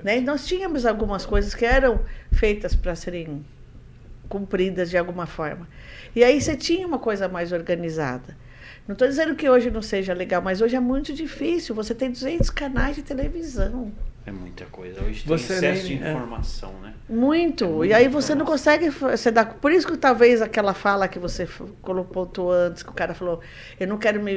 né? 0.04 0.18
E 0.18 0.20
nós 0.20 0.46
tínhamos 0.46 0.84
algumas 0.84 1.24
coisas 1.24 1.54
que 1.54 1.64
eram 1.64 2.00
feitas 2.30 2.76
para 2.76 2.94
serem 2.94 3.46
cumpridas 4.28 4.90
de 4.90 4.98
alguma 4.98 5.24
forma. 5.24 5.66
E 6.14 6.22
aí 6.22 6.38
você 6.38 6.54
tinha 6.54 6.86
uma 6.86 6.98
coisa 6.98 7.26
mais 7.28 7.50
organizada. 7.50 8.36
Não 8.86 8.92
estou 8.92 9.08
dizendo 9.08 9.34
que 9.34 9.48
hoje 9.48 9.70
não 9.70 9.80
seja 9.80 10.12
legal, 10.12 10.42
mas 10.42 10.60
hoje 10.60 10.76
é 10.76 10.80
muito 10.80 11.14
difícil. 11.14 11.74
Você 11.74 11.94
tem 11.94 12.10
200 12.10 12.50
canais 12.50 12.94
de 12.94 13.02
televisão. 13.02 13.90
É 14.27 14.33
muita 14.33 14.66
coisa. 14.66 15.01
Hoje 15.05 15.22
tem 15.22 15.39
você 15.39 15.55
excesso 15.55 15.87
nem, 15.87 15.99
de 15.99 16.05
é. 16.05 16.11
informação, 16.11 16.74
é. 16.83 16.87
né? 16.87 16.95
Muito. 17.09 17.85
É 17.85 17.87
e 17.87 17.95
aí 17.95 18.09
você 18.09 18.35
não 18.35 18.45
consegue. 18.45 18.91
Você 18.91 19.31
dá, 19.31 19.47
por 19.47 19.70
isso 19.70 19.87
que 19.87 19.97
talvez 19.97 20.43
aquela 20.43 20.74
fala 20.74 21.07
que 21.07 21.18
você 21.18 21.49
colocou 21.81 22.51
antes, 22.51 22.83
que 22.83 22.91
o 22.91 22.93
cara 22.93 23.14
falou, 23.14 23.41
eu 23.79 23.87
não 23.87 23.97
quero 23.97 24.20
me 24.20 24.35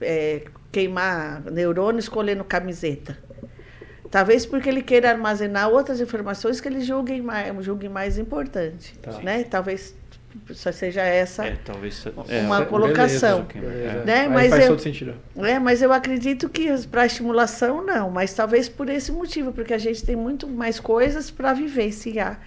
é, 0.00 0.42
queimar 0.72 1.42
neurônio 1.44 1.98
escolhendo 1.98 2.42
camiseta. 2.44 3.18
Talvez 4.10 4.46
porque 4.46 4.70
ele 4.70 4.82
queira 4.82 5.10
armazenar 5.10 5.68
outras 5.68 6.00
informações 6.00 6.58
que 6.58 6.68
ele 6.68 6.80
julgue 6.80 7.20
mais, 7.20 7.64
julgue 7.64 7.88
mais 7.88 8.16
importante. 8.16 8.96
Tá. 9.00 9.18
Né? 9.18 9.44
Talvez 9.44 9.94
seja 10.54 11.02
essa 11.02 11.44
é, 11.46 11.56
talvez, 11.64 12.04
é, 12.28 12.40
uma 12.40 12.64
colocação. 12.64 13.46
Beleza, 13.52 14.04
né? 14.04 14.28
mas 14.28 14.50
faz 14.50 14.62
eu, 14.62 14.68
todo 14.68 14.80
sentido. 14.80 15.14
É, 15.36 15.58
mas 15.58 15.82
eu 15.82 15.92
acredito 15.92 16.48
que 16.48 16.66
para 16.88 17.06
estimulação 17.06 17.84
não, 17.84 18.10
mas 18.10 18.32
talvez 18.32 18.68
por 18.68 18.88
esse 18.88 19.12
motivo, 19.12 19.52
porque 19.52 19.74
a 19.74 19.78
gente 19.78 20.04
tem 20.04 20.16
muito 20.16 20.48
mais 20.48 20.80
coisas 20.80 21.30
para 21.30 21.52
vivenciar. 21.52 22.40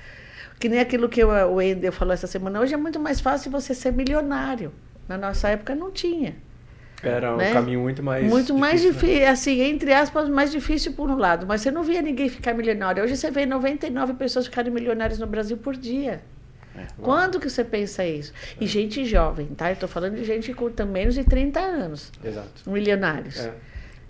Que 0.59 0.67
nem 0.67 0.79
aquilo 0.79 1.07
que 1.07 1.21
eu, 1.21 1.29
o 1.29 1.55
Wendel 1.55 1.91
falou 1.91 2.13
essa 2.13 2.27
semana, 2.27 2.59
hoje 2.59 2.73
é 2.73 2.77
muito 2.77 2.99
mais 2.99 3.21
fácil 3.21 3.49
você 3.49 3.73
ser 3.73 3.93
milionário. 3.93 4.73
Na 5.07 5.17
nossa 5.17 5.49
época 5.49 5.73
não 5.73 5.89
tinha. 5.89 6.35
Era 7.01 7.33
um 7.33 7.37
né? 7.37 7.53
caminho 7.53 7.79
muito 7.79 8.03
mais 8.03 8.23
Muito 8.23 8.47
difícil, 8.47 8.57
mais 8.57 8.81
difícil, 8.81 9.19
né? 9.19 9.27
assim, 9.27 9.61
entre 9.61 9.93
aspas, 9.93 10.27
mais 10.27 10.51
difícil 10.51 10.93
por 10.93 11.09
um 11.09 11.15
lado. 11.15 11.47
Mas 11.47 11.61
você 11.61 11.71
não 11.71 11.81
via 11.81 12.01
ninguém 12.01 12.27
ficar 12.27 12.53
milionário. 12.53 13.03
Hoje 13.03 13.15
você 13.15 13.31
vê 13.31 13.45
99 13.45 14.13
pessoas 14.15 14.45
ficarem 14.45 14.71
milionárias 14.71 15.17
no 15.17 15.25
Brasil 15.25 15.57
por 15.57 15.75
dia. 15.75 16.21
É, 16.75 16.85
Quando 17.01 17.39
que 17.39 17.49
você 17.49 17.63
pensa 17.63 18.05
isso? 18.05 18.33
É. 18.59 18.63
E 18.63 18.67
gente 18.67 19.03
jovem, 19.05 19.47
tá? 19.47 19.71
Eu 19.71 19.75
tô 19.75 19.87
falando 19.87 20.15
de 20.15 20.23
gente 20.23 20.53
com 20.53 20.69
menos 20.85 21.15
de 21.15 21.23
30 21.23 21.59
anos. 21.59 22.11
Exato. 22.23 22.69
Milionários. 22.69 23.39
É. 23.39 23.53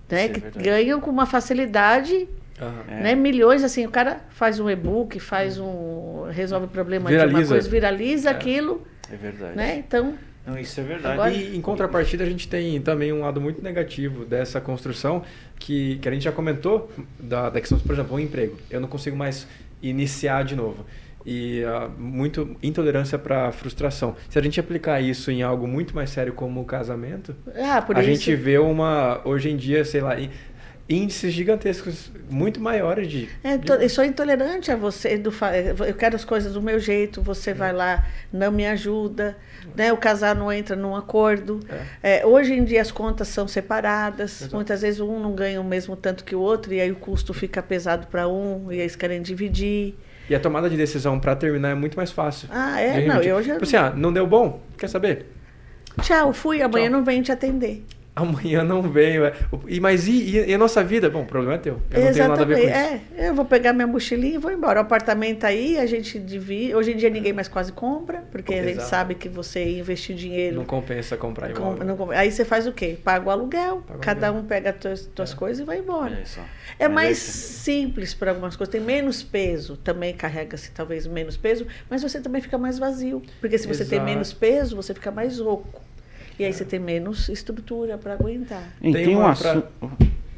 Né? 0.10 0.28
que 0.28 0.40
ganham 0.60 1.00
com 1.00 1.12
uma 1.12 1.28
facilidade 1.28 2.28
Uhum. 2.62 3.02
Né? 3.02 3.16
Milhões, 3.16 3.64
assim, 3.64 3.86
o 3.86 3.90
cara 3.90 4.22
faz 4.30 4.60
um 4.60 4.70
e-book, 4.70 5.20
faz 5.20 5.58
um. 5.58 6.26
resolve 6.30 6.66
o 6.66 6.70
problema 6.70 7.10
viraliza. 7.10 7.38
de 7.38 7.44
uma 7.44 7.48
coisa, 7.48 7.70
viraliza 7.70 8.30
é. 8.30 8.34
aquilo. 8.34 8.86
É 9.12 9.16
verdade. 9.16 9.56
Né? 9.56 9.78
Então. 9.78 10.18
Não, 10.46 10.58
isso 10.58 10.80
é 10.80 10.84
verdade. 10.84 11.14
Agora, 11.14 11.32
e 11.32 11.56
em 11.56 11.62
contrapartida, 11.62 12.24
a 12.24 12.28
gente 12.28 12.48
tem 12.48 12.82
também 12.82 13.14
um 13.14 13.22
lado 13.22 13.40
muito 13.40 13.62
negativo 13.62 14.26
dessa 14.26 14.60
construção, 14.60 15.24
que, 15.58 15.98
que 15.98 16.10
a 16.10 16.12
gente 16.12 16.24
já 16.24 16.32
comentou, 16.32 16.92
da, 17.20 17.50
da 17.50 17.60
questão, 17.60 17.80
por 17.80 17.94
exemplo, 17.94 18.16
um 18.16 18.20
emprego. 18.20 18.58
Eu 18.70 18.82
não 18.82 18.88
consigo 18.88 19.16
mais 19.16 19.48
iniciar 19.82 20.44
de 20.44 20.56
novo 20.56 20.86
e 21.26 21.64
uh, 21.64 21.90
muito 22.00 22.56
intolerância 22.62 23.18
para 23.18 23.52
frustração. 23.52 24.16
Se 24.30 24.40
a 24.40 24.42
gente 24.42 24.60
aplicar 24.60 25.02
isso 25.02 25.32
em 25.32 25.44
algo 25.44 25.68
muito 25.68 25.96
mais 25.96 26.10
sério 26.10 26.34
como 26.34 26.62
o 26.62 26.66
casamento, 26.66 27.36
ah, 27.56 27.86
a 27.88 28.02
isso. 28.02 28.04
gente 28.04 28.36
vê 28.36 28.58
uma 28.58 29.22
hoje 29.26 29.50
em 29.50 29.58
dia, 29.58 29.84
sei 29.84 30.02
lá, 30.02 30.16
índices 30.90 31.32
gigantescos, 31.32 32.12
muito 32.30 32.60
maiores 32.60 33.08
de. 33.08 33.30
É, 33.44 33.58
to, 33.60 33.74
eu 33.74 33.90
sou 33.90 34.04
intolerante 34.04 34.72
a 34.72 34.76
você, 34.76 35.18
do, 35.20 35.32
eu 35.88 35.94
quero 35.94 36.16
as 36.16 36.26
coisas 36.26 36.54
do 36.54 36.62
meu 36.62 36.80
jeito, 36.80 37.22
você 37.22 37.54
vai 37.54 37.72
lá, 37.72 38.08
não 38.34 38.52
me 38.52 38.66
ajuda, 38.66 39.38
né? 39.76 39.94
o 39.94 39.98
casal 39.98 40.34
não 40.34 40.52
entra 40.52 40.76
num 40.76 40.96
acordo. 40.96 41.60
É. 42.02 42.22
É, 42.22 42.26
hoje 42.26 42.54
em 42.54 42.64
dia 42.64 42.82
as 42.82 42.92
contas 42.92 43.28
são 43.28 43.48
separadas, 43.48 44.42
Exato. 44.42 44.56
muitas 44.56 44.82
vezes 44.82 45.00
um 45.00 45.20
não 45.20 45.36
ganha 45.36 45.62
o 45.62 45.64
mesmo 45.64 45.96
tanto 45.96 46.24
que 46.24 46.36
o 46.36 46.40
outro, 46.40 46.74
e 46.74 46.82
aí 46.82 46.92
o 46.92 46.96
custo 46.96 47.36
fica 47.36 47.62
pesado 47.62 48.08
para 48.08 48.28
um, 48.28 48.72
e 48.72 48.80
eles 48.80 48.96
querem 48.96 49.22
dividir. 49.22 49.96
E 50.30 50.36
a 50.36 50.40
tomada 50.40 50.70
de 50.70 50.78
decisão 50.78 51.20
para 51.20 51.36
terminar 51.36 51.70
é 51.70 51.76
muito 51.76 51.98
mais 51.98 52.12
fácil. 52.12 52.48
Ah, 52.52 52.80
é? 52.80 53.06
Não, 53.06 53.22
eu 53.22 53.42
já. 53.42 53.54
Tipo 53.54 53.66
assim, 53.66 53.76
ah, 53.78 53.92
não 53.96 54.14
deu 54.14 54.28
bom? 54.28 54.62
Quer 54.78 54.88
saber? 54.88 55.26
Tchau, 56.02 56.32
fui, 56.34 56.62
amanhã 56.62 56.86
Tchau. 56.86 56.98
não 56.98 57.04
venho 57.04 57.24
te 57.24 57.32
atender 57.32 57.84
amanhã 58.16 58.64
não 58.64 58.82
venho. 58.82 59.26
É. 59.26 59.34
E, 59.68 59.80
mas 59.80 60.08
e, 60.08 60.46
e, 60.48 60.54
a 60.54 60.58
nossa 60.58 60.84
vida? 60.84 61.10
Bom, 61.10 61.22
o 61.22 61.26
problema 61.26 61.56
é 61.56 61.58
teu. 61.58 61.82
Eu 61.92 62.02
Exatamente. 62.02 62.08
não 62.08 62.14
tenho 62.14 62.28
nada 62.30 62.42
a 62.42 62.46
ver 62.46 62.56
com 62.56 62.68
isso. 62.68 63.16
É, 63.18 63.30
eu 63.30 63.36
vou 63.36 63.46
pegar 63.46 63.74
minha 63.74 63.88
mochilinha 63.88 64.36
e 64.36 64.38
vou 64.38 64.52
embora. 64.52 64.80
O 64.80 64.82
apartamento 64.82 65.46
aí, 65.46 65.78
a 65.78 65.86
gente 65.86 66.20
divide. 66.20 66.76
Hoje 66.76 66.92
em 66.92 66.98
dia 66.98 67.10
ninguém 67.10 67.34
mais 67.34 67.48
quase 67.48 67.72
compra, 67.72 68.24
porque 68.32 68.54
Exato. 68.54 68.68
a 68.68 68.72
gente 68.74 68.84
sabe 68.84 69.16
que 69.16 69.30
você 69.30 69.80
investir 69.80 70.16
dinheiro. 70.16 70.58
Não 70.58 70.66
compensa 70.66 71.16
comprar 71.18 71.50
imóvel. 71.50 71.86
Não, 71.86 72.12
aí 72.12 72.32
você 72.32 72.44
faz 72.44 72.68
o 72.68 72.72
quê? 72.72 72.98
Paga 73.04 73.28
o 73.28 73.32
aluguel, 73.32 73.84
Paga 73.88 74.00
cada 74.00 74.28
aluguel. 74.28 74.44
um 74.44 74.48
pega 74.48 74.70
as 74.72 74.78
tuas, 74.78 75.06
tuas 75.08 75.34
é. 75.34 75.36
coisas 75.36 75.60
e 75.62 75.66
vai 75.66 75.80
embora. 75.80 76.24
É, 76.78 76.86
é 76.86 76.88
mais 76.88 77.18
simples 77.18 78.14
para 78.14 78.32
algumas 78.32 78.56
coisas, 78.56 78.72
tem 78.72 78.82
menos 78.82 79.24
peso, 79.24 79.78
também 79.78 80.14
carrega-se 80.14 80.72
talvez 80.72 81.08
menos 81.08 81.38
peso, 81.38 81.66
mas 81.90 82.02
você 82.02 82.20
também 82.20 82.42
fica 82.42 82.58
mais 82.58 82.78
vazio. 82.78 83.22
Porque 83.40 83.58
se 83.58 83.68
você 83.68 83.84
Exato. 83.84 83.90
tem 83.90 84.00
menos 84.00 84.34
peso, 84.34 84.76
você 84.76 84.94
fica 84.94 85.12
mais 85.12 85.40
oco. 85.40 85.89
E 86.40 86.46
aí 86.46 86.54
você 86.54 86.64
tem 86.64 86.80
menos 86.80 87.28
estrutura 87.30 87.98
para 87.98 88.14
aguentar. 88.14 88.64
tem, 88.82 88.94
tem 88.94 89.16
uma 89.16 89.36
fra... 89.36 89.64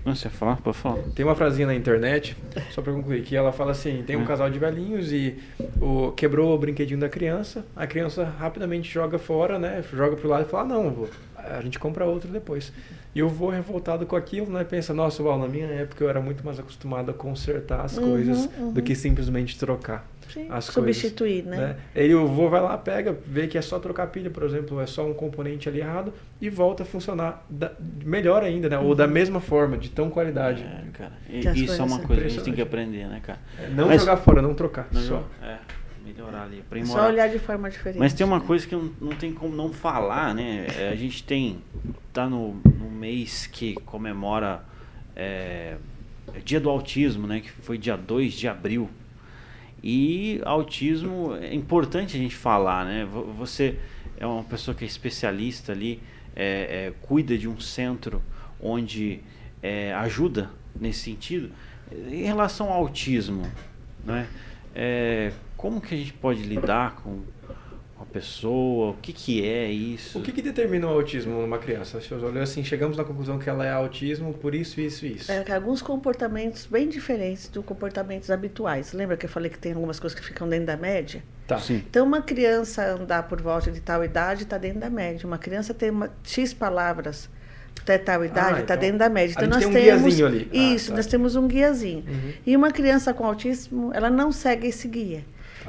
Não, 0.03 0.15
você 0.15 0.29
falar? 0.29 0.57
Pode 0.57 0.77
falar. 0.77 0.97
Tem 1.15 1.23
uma 1.23 1.35
frasinha 1.35 1.67
na 1.67 1.75
internet, 1.75 2.35
só 2.71 2.81
para 2.81 2.91
concluir, 2.91 3.21
que 3.21 3.35
ela 3.35 3.51
fala 3.51 3.71
assim: 3.71 4.03
tem 4.05 4.15
um 4.15 4.23
é. 4.23 4.25
casal 4.25 4.49
de 4.49 4.57
velhinhos 4.57 5.11
e 5.11 5.37
o, 5.79 6.11
quebrou 6.11 6.55
o 6.55 6.57
brinquedinho 6.57 6.99
da 6.99 7.07
criança, 7.07 7.63
a 7.75 7.85
criança 7.85 8.23
rapidamente 8.23 8.91
joga 8.91 9.19
fora, 9.19 9.59
né? 9.59 9.83
Joga 9.93 10.15
pro 10.15 10.27
lado 10.27 10.47
e 10.47 10.49
fala: 10.49 10.63
ah, 10.63 10.65
não, 10.65 10.89
vô, 10.89 11.07
a 11.35 11.61
gente 11.61 11.77
compra 11.77 12.03
outro 12.03 12.31
depois. 12.31 12.73
E 13.13 13.21
o 13.21 13.29
vô 13.29 13.49
revoltado 13.49 14.05
com 14.07 14.15
aquilo, 14.15 14.51
né? 14.51 14.63
Pensa: 14.63 14.91
nossa, 14.91 15.21
Val, 15.21 15.37
na 15.37 15.47
minha 15.47 15.67
época 15.67 16.03
eu 16.03 16.09
era 16.09 16.19
muito 16.19 16.43
mais 16.43 16.59
acostumado 16.59 17.11
a 17.11 17.13
consertar 17.13 17.85
as 17.85 17.95
uhum, 17.97 18.09
coisas 18.09 18.49
uhum. 18.57 18.73
do 18.73 18.81
que 18.81 18.95
simplesmente 18.95 19.57
trocar. 19.59 20.09
Sim, 20.33 20.47
as 20.49 20.65
substituir, 20.65 21.43
coisas, 21.43 21.59
né? 21.59 21.67
né? 21.67 21.75
Ele 21.95 22.13
o 22.13 22.27
vô 22.27 22.49
vai 22.49 22.61
lá, 22.61 22.77
pega, 22.77 23.17
vê 23.25 23.47
que 23.47 23.57
é 23.57 23.61
só 23.61 23.79
trocar 23.79 24.07
pilha, 24.07 24.29
por 24.29 24.43
exemplo, 24.43 24.79
é 24.79 24.85
só 24.85 25.05
um 25.05 25.13
componente 25.13 25.67
ali 25.67 25.79
errado 25.79 26.13
e 26.39 26.49
volta 26.49 26.83
a 26.83 26.85
funcionar 26.85 27.45
da, 27.49 27.71
melhor 28.03 28.43
ainda, 28.43 28.69
né? 28.69 28.77
Uhum. 28.77 28.87
Ou 28.87 28.95
da 28.95 29.05
uhum. 29.05 29.11
mesma 29.11 29.39
forma, 29.39 29.77
de 29.77 29.89
tão 29.89 30.09
qualidade. 30.09 30.63
É, 30.63 30.91
cara. 30.91 31.13
E, 31.29 31.39
isso 31.63 31.81
é 31.81 31.85
uma 31.85 31.99
coisa 31.99 32.21
que 32.21 32.27
a 32.27 32.29
gente 32.29 32.43
tem 32.43 32.53
que 32.53 32.61
aprender, 32.61 33.07
né, 33.07 33.21
cara? 33.21 33.39
É, 33.59 33.69
não 33.69 33.87
Mas, 33.87 34.01
jogar 34.01 34.17
fora, 34.17 34.41
não 34.41 34.53
trocar. 34.53 34.87
Não, 34.91 35.01
só. 35.01 35.23
É, 35.41 35.57
melhorar 36.03 36.43
ali, 36.43 36.59
aprimorar. 36.59 37.03
Só 37.03 37.09
olhar 37.09 37.29
de 37.29 37.39
forma 37.39 37.69
diferente. 37.69 37.99
Mas 37.99 38.13
tem 38.13 38.25
uma 38.25 38.41
coisa 38.41 38.65
que 38.65 38.75
não, 38.75 38.91
não 38.99 39.11
tem 39.11 39.33
como 39.33 39.55
não 39.55 39.71
falar, 39.71 40.33
né? 40.33 40.67
É, 40.77 40.89
a 40.89 40.95
gente 40.95 41.23
tem, 41.23 41.61
tá 42.11 42.29
no, 42.29 42.55
no 42.65 42.89
mês 42.89 43.47
que 43.47 43.75
comemora 43.85 44.63
é, 45.15 45.75
é 46.33 46.39
dia 46.43 46.59
do 46.59 46.69
autismo, 46.69 47.27
né? 47.27 47.39
Que 47.41 47.51
foi 47.51 47.77
dia 47.77 47.95
2 47.95 48.33
de 48.33 48.47
abril. 48.47 48.89
E 49.83 50.39
autismo 50.45 51.35
é 51.35 51.53
importante 51.53 52.15
a 52.15 52.19
gente 52.19 52.35
falar, 52.35 52.85
né? 52.85 53.07
Você 53.37 53.77
é 54.17 54.25
uma 54.25 54.43
pessoa 54.43 54.75
que 54.75 54.83
é 54.83 54.87
especialista 54.87 55.71
ali, 55.71 56.01
é, 56.35 56.87
é, 56.87 56.93
cuida 57.01 57.37
de 57.37 57.47
um 57.47 57.59
centro 57.59 58.21
onde 58.61 59.21
é, 59.61 59.93
ajuda 59.93 60.51
nesse 60.79 60.99
sentido. 60.99 61.51
Em 61.91 62.23
relação 62.23 62.69
ao 62.69 62.79
autismo, 62.79 63.43
né? 64.05 64.27
É, 64.73 65.33
como 65.57 65.81
que 65.81 65.93
a 65.93 65.97
gente 65.97 66.13
pode 66.13 66.43
lidar 66.43 66.95
com 66.95 67.21
pessoa? 68.11 68.91
O 68.91 68.97
que, 69.01 69.13
que 69.13 69.47
é 69.47 69.69
isso? 69.69 70.19
O 70.19 70.21
que, 70.21 70.31
que 70.31 70.41
determina 70.41 70.87
o 70.87 70.89
autismo 70.89 71.41
numa 71.41 71.57
criança? 71.57 71.99
Se 72.01 72.11
eu 72.11 72.23
olhar 72.23 72.43
assim, 72.43 72.63
chegamos 72.63 72.97
na 72.97 73.03
conclusão 73.03 73.39
que 73.39 73.49
ela 73.49 73.65
é 73.65 73.71
autismo 73.71 74.33
por 74.33 74.53
isso, 74.53 74.79
isso 74.81 75.05
e 75.05 75.13
isso. 75.13 75.31
É, 75.31 75.43
alguns 75.53 75.81
comportamentos 75.81 76.65
bem 76.65 76.87
diferentes 76.87 77.47
dos 77.47 77.63
comportamentos 77.65 78.29
habituais. 78.29 78.93
Lembra 78.93 79.17
que 79.17 79.25
eu 79.25 79.29
falei 79.29 79.49
que 79.49 79.57
tem 79.57 79.73
algumas 79.73 79.99
coisas 79.99 80.17
que 80.19 80.25
ficam 80.25 80.47
dentro 80.47 80.67
da 80.67 80.77
média? 80.77 81.23
Tá. 81.47 81.59
Sim. 81.59 81.83
Então, 81.89 82.05
uma 82.05 82.21
criança 82.21 82.85
andar 82.93 83.23
por 83.23 83.41
volta 83.41 83.71
de 83.71 83.79
tal 83.79 84.03
idade 84.03 84.43
está 84.43 84.57
dentro 84.57 84.79
da 84.79 84.89
média. 84.89 85.25
Uma 85.25 85.37
criança 85.37 85.73
tem 85.73 85.89
uma, 85.89 86.11
X 86.23 86.53
palavras 86.53 87.29
até 87.81 87.97
tal 87.97 88.23
idade, 88.23 88.61
está 88.61 88.73
ah, 88.73 88.75
então, 88.75 88.77
dentro 88.77 88.97
da 88.99 89.09
média. 89.09 89.33
Então, 89.35 89.47
nós 89.47 89.59
tem 89.59 89.67
um 89.67 89.73
temos. 89.73 90.01
Guiazinho 90.15 90.27
ali. 90.27 90.49
Ah, 90.53 90.57
isso, 90.57 90.85
ah, 90.85 90.89
tá. 90.91 90.97
nós 90.97 91.07
temos 91.07 91.35
um 91.35 91.47
guiazinho. 91.47 92.03
Uhum. 92.07 92.33
E 92.45 92.55
uma 92.55 92.71
criança 92.71 93.13
com 93.13 93.25
autismo, 93.25 93.91
ela 93.93 94.09
não 94.09 94.31
segue 94.31 94.67
esse 94.67 94.87
guia. 94.87 95.25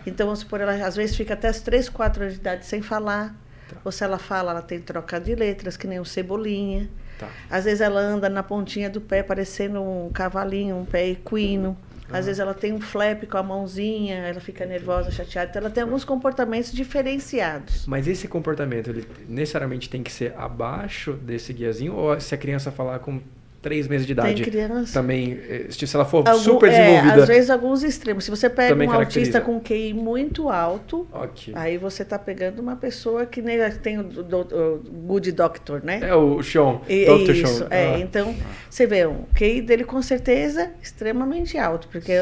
Então, 0.07 0.27
vamos 0.27 0.41
supor, 0.41 0.61
ela 0.61 0.73
às 0.87 0.97
vezes 0.97 1.16
fica 1.16 1.35
até 1.35 1.49
as 1.49 1.61
3, 1.61 1.89
4 1.89 2.23
anos 2.23 2.35
de 2.35 2.41
idade 2.41 2.66
sem 2.66 2.83
falar. 2.83 3.35
Tá. 3.69 3.77
Ou 3.85 3.93
se 3.93 4.05
ela 4.05 4.19
fala, 4.19 4.53
ela 4.53 4.62
tem 4.62 4.81
troca 4.81 5.20
de 5.20 5.35
letras, 5.35 5.77
que 5.77 5.87
nem 5.87 6.01
o 6.01 6.05
cebolinha. 6.05 6.89
Tá. 7.19 7.29
Às 7.51 7.65
vezes 7.65 7.81
ela 7.81 8.01
anda 8.01 8.29
na 8.29 8.43
pontinha 8.43 8.91
do 8.91 9.01
pé, 9.01 9.23
parecendo 9.23 9.83
um 9.83 10.11
cavalinho, 10.12 10.77
um 10.77 10.85
pé 10.85 11.09
equino. 11.09 11.77
Às 12.12 12.27
vezes 12.27 12.41
ela 12.41 12.53
tem 12.53 12.74
um 12.74 12.81
flap 12.81 13.24
com 13.24 13.39
a 13.39 13.43
mãozinha, 13.43 14.16
ela 14.16 14.41
fica 14.41 14.66
nervosa, 14.66 15.11
chateada. 15.11 15.49
Então 15.49 15.61
ela 15.62 15.70
tem 15.70 15.83
alguns 15.83 16.05
comportamentos 16.05 16.70
diferenciados. 16.70 17.87
Mas 17.87 18.07
esse 18.07 18.29
comportamento, 18.29 18.91
ele 18.91 19.09
necessariamente 19.27 19.89
tem 19.89 20.03
que 20.03 20.12
ser 20.12 20.35
abaixo 20.37 21.15
desse 21.15 21.55
guiazinho? 21.55 21.95
Ou 21.95 22.20
se 22.20 22.35
a 22.35 22.39
criança 22.39 22.70
falar 22.70 22.99
com 22.99 23.19
três 23.62 23.86
meses 23.86 24.06
de 24.06 24.12
idade. 24.12 24.43
Tem 24.43 24.51
criança. 24.51 24.93
Também, 24.93 25.39
eh, 25.48 25.66
se 25.70 25.94
ela 25.94 26.05
for 26.05 26.28
Algum, 26.28 26.43
super 26.43 26.68
desenvolvida. 26.68 27.20
É, 27.20 27.22
às 27.22 27.28
vezes 27.28 27.48
alguns 27.48 27.84
extremos. 27.84 28.24
Se 28.24 28.30
você 28.30 28.51
pega 28.51 28.74
um 28.74 28.93
autista 28.93 29.40
com 29.40 29.60
QI 29.60 29.94
muito 29.94 30.48
alto, 30.48 31.06
okay. 31.12 31.55
aí 31.56 31.78
você 31.78 32.02
está 32.02 32.18
pegando 32.18 32.60
uma 32.60 32.74
pessoa 32.74 33.24
que 33.24 33.40
nem 33.40 33.59
tem 33.82 33.98
o, 33.98 34.02
do, 34.02 34.40
o 34.40 34.78
Good 35.06 35.32
Doctor, 35.32 35.80
né? 35.84 36.01
É 36.02 36.14
o 36.14 36.43
Sean, 36.43 36.80
e, 36.89 37.06
Dr. 37.06 37.30
Isso, 37.30 37.59
Sean. 37.59 37.68
é. 37.70 37.94
Ah. 37.94 37.98
Então, 38.01 38.34
você 38.68 38.86
vê, 38.86 39.06
o 39.06 39.26
QI 39.34 39.62
dele 39.62 39.84
com 39.84 40.02
certeza 40.02 40.70
extremamente 40.82 41.56
alto, 41.56 41.86
porque, 41.89 42.12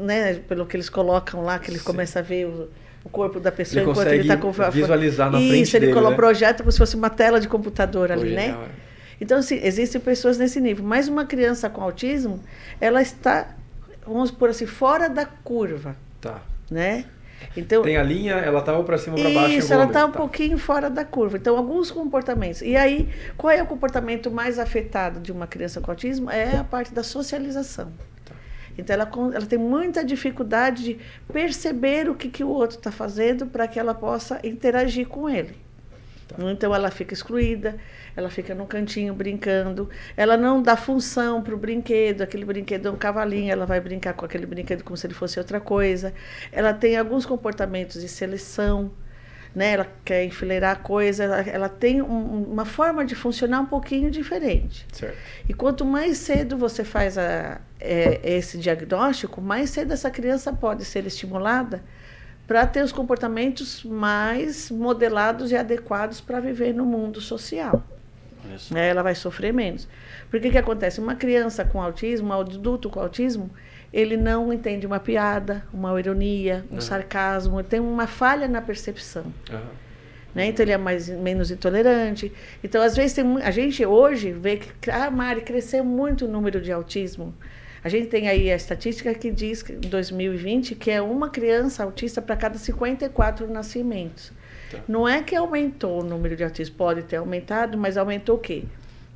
né, 0.00 0.34
pelo 0.48 0.66
que 0.66 0.76
eles 0.76 0.88
colocam 0.88 1.44
lá, 1.44 1.58
que 1.58 1.70
ele 1.70 1.78
Sim. 1.78 1.84
começa 1.84 2.18
a 2.18 2.22
ver 2.22 2.46
o 2.46 2.68
o 3.04 3.08
corpo 3.08 3.40
da 3.40 3.50
pessoa 3.50 3.82
ele 3.82 3.90
enquanto 3.90 4.08
ele 4.08 4.22
está 4.22 4.36
com 4.36 4.52
visualizar 4.70 5.30
na 5.30 5.38
Isso, 5.40 5.48
frente 5.48 5.76
ele 5.76 5.86
dele, 5.86 6.00
né? 6.00 6.14
projeta 6.14 6.62
como 6.62 6.70
se 6.70 6.78
fosse 6.78 6.96
uma 6.96 7.08
tela 7.08 7.40
de 7.40 7.48
computador 7.48 8.12
ali, 8.12 8.34
né? 8.34 8.56
Então, 9.20 9.38
assim, 9.38 9.58
existem 9.62 10.00
pessoas 10.00 10.38
nesse 10.38 10.60
nível. 10.60 10.84
Mas 10.84 11.08
uma 11.08 11.24
criança 11.24 11.68
com 11.68 11.82
autismo, 11.82 12.40
ela 12.80 13.02
está, 13.02 13.56
vamos 14.06 14.30
por 14.30 14.50
assim, 14.50 14.66
fora 14.66 15.08
da 15.08 15.26
curva. 15.26 15.96
Tá. 16.20 16.40
Né? 16.70 17.04
Então, 17.56 17.82
Tem 17.82 17.96
a 17.96 18.02
linha, 18.02 18.34
ela 18.34 18.60
está 18.60 18.80
para 18.82 18.98
cima 18.98 19.16
ou 19.16 19.22
para 19.22 19.32
baixo. 19.32 19.54
Isso, 19.54 19.72
ela 19.72 19.84
está 19.84 20.04
um 20.04 20.10
tá. 20.10 20.18
pouquinho 20.18 20.58
fora 20.58 20.88
da 20.90 21.04
curva. 21.04 21.36
Então, 21.36 21.56
alguns 21.56 21.90
comportamentos. 21.90 22.62
E 22.62 22.76
aí, 22.76 23.08
qual 23.36 23.50
é 23.50 23.62
o 23.62 23.66
comportamento 23.66 24.30
mais 24.30 24.58
afetado 24.58 25.20
de 25.20 25.32
uma 25.32 25.46
criança 25.46 25.80
com 25.80 25.90
autismo? 25.90 26.30
É 26.30 26.56
a 26.56 26.64
parte 26.64 26.92
da 26.92 27.02
socialização. 27.02 27.92
Tá. 28.24 28.34
Então, 28.76 28.94
ela, 28.94 29.10
ela 29.34 29.46
tem 29.46 29.58
muita 29.58 30.04
dificuldade 30.04 30.84
de 30.84 30.98
perceber 31.32 32.08
o 32.08 32.14
que, 32.14 32.28
que 32.28 32.44
o 32.44 32.48
outro 32.48 32.76
está 32.78 32.90
fazendo 32.90 33.46
para 33.46 33.66
que 33.66 33.78
ela 33.78 33.94
possa 33.94 34.40
interagir 34.44 35.06
com 35.06 35.28
ele. 35.28 35.67
Tá. 36.28 36.36
Então, 36.50 36.74
ela 36.74 36.90
fica 36.90 37.14
excluída, 37.14 37.76
ela 38.14 38.28
fica 38.28 38.54
no 38.54 38.66
cantinho 38.66 39.14
brincando, 39.14 39.88
ela 40.16 40.36
não 40.36 40.60
dá 40.62 40.76
função 40.76 41.42
para 41.42 41.54
o 41.54 41.58
brinquedo, 41.58 42.20
aquele 42.20 42.44
brinquedo 42.44 42.88
é 42.88 42.90
um 42.90 42.96
cavalinho, 42.96 43.50
ela 43.50 43.64
vai 43.64 43.80
brincar 43.80 44.12
com 44.12 44.26
aquele 44.26 44.44
brinquedo 44.44 44.84
como 44.84 44.96
se 44.96 45.06
ele 45.06 45.14
fosse 45.14 45.38
outra 45.38 45.58
coisa. 45.58 46.12
Ela 46.52 46.74
tem 46.74 46.96
alguns 46.98 47.24
comportamentos 47.24 48.02
de 48.02 48.08
seleção, 48.08 48.92
né? 49.54 49.72
ela 49.72 49.86
quer 50.04 50.24
enfileirar 50.24 50.72
a 50.72 50.76
coisa, 50.76 51.24
ela, 51.24 51.40
ela 51.40 51.68
tem 51.68 52.02
um, 52.02 52.42
uma 52.42 52.66
forma 52.66 53.06
de 53.06 53.14
funcionar 53.14 53.60
um 53.60 53.66
pouquinho 53.66 54.10
diferente. 54.10 54.86
Certo. 54.92 55.16
E 55.48 55.54
quanto 55.54 55.84
mais 55.84 56.18
cedo 56.18 56.58
você 56.58 56.84
faz 56.84 57.16
a, 57.16 57.58
é, 57.80 58.20
esse 58.22 58.58
diagnóstico, 58.58 59.40
mais 59.40 59.70
cedo 59.70 59.94
essa 59.94 60.10
criança 60.10 60.52
pode 60.52 60.84
ser 60.84 61.06
estimulada 61.06 61.82
para 62.48 62.66
ter 62.66 62.82
os 62.82 62.90
comportamentos 62.90 63.84
mais 63.84 64.70
modelados 64.70 65.52
e 65.52 65.56
adequados 65.56 66.18
para 66.18 66.40
viver 66.40 66.72
no 66.72 66.86
mundo 66.86 67.20
social. 67.20 67.84
Né? 68.70 68.88
Ela 68.88 69.02
vai 69.02 69.14
sofrer 69.14 69.52
menos. 69.52 69.86
Porque 70.30 70.50
que 70.50 70.56
acontece? 70.56 70.98
Uma 70.98 71.14
criança 71.14 71.62
com 71.62 71.82
autismo, 71.82 72.28
um 72.28 72.40
adulto 72.40 72.88
com 72.88 73.00
autismo, 73.00 73.50
ele 73.92 74.16
não 74.16 74.50
entende 74.50 74.86
uma 74.86 74.98
piada, 74.98 75.62
uma 75.74 75.98
ironia, 76.00 76.64
um 76.70 76.76
uhum. 76.76 76.80
sarcasmo, 76.80 77.62
tem 77.62 77.80
uma 77.80 78.06
falha 78.06 78.48
na 78.48 78.62
percepção. 78.62 79.24
Uhum. 79.50 79.60
Né? 80.34 80.46
Então 80.46 80.64
ele 80.64 80.72
é 80.72 80.78
mais, 80.78 81.06
menos 81.10 81.50
intolerante. 81.50 82.32
Então, 82.64 82.80
às 82.80 82.96
vezes, 82.96 83.12
tem, 83.12 83.42
a 83.42 83.50
gente 83.50 83.84
hoje 83.84 84.32
vê 84.32 84.56
que, 84.56 84.90
ah, 84.90 85.10
Mari, 85.10 85.42
cresceu 85.42 85.84
muito 85.84 86.24
o 86.24 86.28
número 86.28 86.62
de 86.62 86.72
autismo. 86.72 87.34
A 87.82 87.88
gente 87.88 88.08
tem 88.08 88.28
aí 88.28 88.50
a 88.50 88.56
estatística 88.56 89.12
que 89.14 89.30
diz 89.30 89.62
que 89.62 89.72
em 89.72 89.80
2020 89.80 90.74
que 90.74 90.90
é 90.90 91.00
uma 91.00 91.30
criança 91.30 91.84
autista 91.84 92.20
para 92.20 92.36
cada 92.36 92.58
54 92.58 93.50
nascimentos. 93.50 94.32
Tá. 94.70 94.78
Não 94.86 95.08
é 95.08 95.22
que 95.22 95.34
aumentou 95.34 96.00
o 96.00 96.04
número 96.04 96.36
de 96.36 96.44
autistas, 96.44 96.74
pode 96.74 97.02
ter 97.02 97.16
aumentado, 97.16 97.78
mas 97.78 97.96
aumentou 97.96 98.36
o 98.36 98.38
quê? 98.38 98.64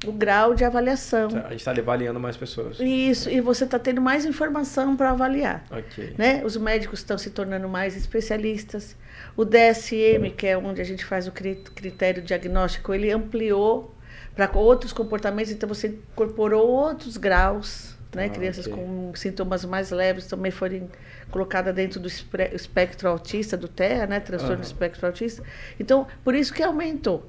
O 0.05 0.10
grau 0.10 0.55
de 0.55 0.64
avaliação. 0.64 1.28
Tá, 1.28 1.47
a 1.47 1.51
gente 1.51 1.60
está 1.60 1.70
avaliando 1.70 2.18
mais 2.18 2.36
pessoas. 2.36 2.80
Isso, 2.80 3.30
e 3.30 3.40
você 3.40 3.64
está 3.64 3.78
tendo 3.78 4.01
mais 4.01 4.24
informação 4.24 4.97
para 4.97 5.10
avaliar. 5.10 5.64
Okay. 5.70 6.14
Né? 6.18 6.43
Os 6.44 6.56
médicos 6.56 7.01
estão 7.01 7.16
se 7.16 7.30
tornando 7.30 7.68
mais 7.68 7.97
especialistas. 7.97 8.97
O 9.36 9.44
DSM, 9.44 10.30
que 10.36 10.48
é 10.48 10.59
onde 10.59 10.80
a 10.80 10.84
gente 10.84 11.05
faz 11.05 11.28
o 11.28 11.32
critério 11.32 12.20
diagnóstico, 12.20 12.93
ele 12.93 13.12
ampliou 13.12 13.94
para 14.34 14.51
outros 14.59 14.93
comportamentos, 14.93 15.52
então 15.52 15.68
você 15.68 15.89
incorporou 15.89 16.68
outros 16.68 17.16
graus. 17.16 17.91
Né? 18.14 18.26
Ah, 18.26 18.28
Crianças 18.28 18.66
okay. 18.66 18.78
com 18.78 19.12
sintomas 19.14 19.64
mais 19.64 19.90
leves 19.90 20.26
também 20.26 20.51
foram 20.51 20.89
colocada 21.30 21.72
dentro 21.72 21.98
do 21.98 22.09
espectro 22.09 23.09
autista, 23.09 23.56
do 23.56 23.68
TEA, 23.68 24.06
né? 24.06 24.20
Transtorno 24.20 24.56
uhum. 24.56 24.60
do 24.60 24.64
espectro 24.64 25.06
autista. 25.06 25.43
Então, 25.80 26.06
por 26.22 26.34
isso 26.34 26.52
que 26.52 26.62
aumentou. 26.62 27.28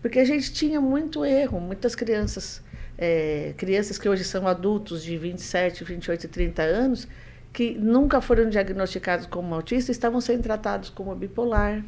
Porque 0.00 0.18
a 0.18 0.24
gente 0.24 0.52
tinha 0.52 0.80
muito 0.80 1.24
erro, 1.24 1.60
muitas 1.60 1.94
crianças, 1.94 2.62
é, 2.98 3.54
crianças 3.56 3.98
que 3.98 4.08
hoje 4.08 4.24
são 4.24 4.48
adultos 4.48 5.04
de 5.04 5.16
27, 5.16 5.84
28 5.84 6.24
e 6.24 6.28
30 6.28 6.62
anos, 6.62 7.08
que 7.52 7.74
nunca 7.74 8.20
foram 8.20 8.48
diagnosticados 8.48 9.26
como 9.26 9.54
autista, 9.54 9.92
estavam 9.92 10.20
sendo 10.20 10.42
tratados 10.42 10.90
como 10.90 11.14
bipolar, 11.14 11.84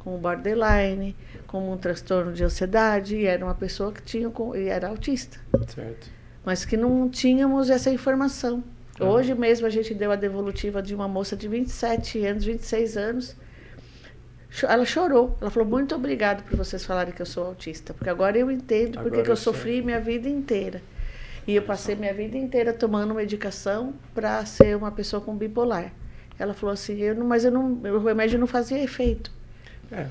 como 0.00 0.18
borderline, 0.18 1.16
como 1.46 1.72
um 1.72 1.76
transtorno 1.78 2.32
de 2.32 2.44
ansiedade, 2.44 3.16
e 3.16 3.24
era 3.24 3.44
uma 3.44 3.54
pessoa 3.54 3.92
que 3.92 4.02
tinha 4.02 4.30
e 4.56 4.68
era 4.68 4.88
autista. 4.88 5.38
Certo. 5.68 6.17
Mas 6.48 6.64
que 6.64 6.78
não 6.78 7.10
tínhamos 7.10 7.68
essa 7.68 7.90
informação. 7.90 8.64
Hoje 8.98 9.34
mesmo 9.34 9.66
a 9.66 9.68
gente 9.68 9.92
deu 9.92 10.10
a 10.10 10.16
devolutiva 10.16 10.80
de 10.80 10.94
uma 10.94 11.06
moça 11.06 11.36
de 11.36 11.46
27 11.46 12.24
anos, 12.24 12.42
26 12.42 12.96
anos. 12.96 13.36
Ela 14.62 14.86
chorou. 14.86 15.36
Ela 15.42 15.50
falou: 15.50 15.68
Muito 15.68 15.94
obrigado 15.94 16.42
por 16.44 16.56
vocês 16.56 16.86
falarem 16.86 17.12
que 17.12 17.20
eu 17.20 17.26
sou 17.26 17.44
autista, 17.44 17.92
porque 17.92 18.08
agora 18.08 18.38
eu 18.38 18.50
entendo 18.50 18.98
porque 18.98 19.20
que 19.20 19.30
eu 19.30 19.36
sofri 19.36 19.82
minha 19.82 20.00
vida 20.00 20.26
inteira. 20.26 20.80
E 21.46 21.54
eu 21.54 21.60
passei 21.60 21.94
minha 21.94 22.14
vida 22.14 22.38
inteira 22.38 22.72
tomando 22.72 23.14
medicação 23.14 23.92
para 24.14 24.42
ser 24.46 24.74
uma 24.74 24.90
pessoa 24.90 25.20
com 25.20 25.36
bipolar. 25.36 25.92
Ela 26.38 26.54
falou 26.54 26.72
assim: 26.72 26.96
eu 26.96 27.14
não, 27.14 27.26
Mas 27.26 27.44
eu 27.44 27.50
não, 27.50 27.72
o 27.74 28.02
remédio 28.02 28.38
não 28.38 28.46
fazia 28.46 28.82
efeito. 28.82 29.30
É, 29.92 30.06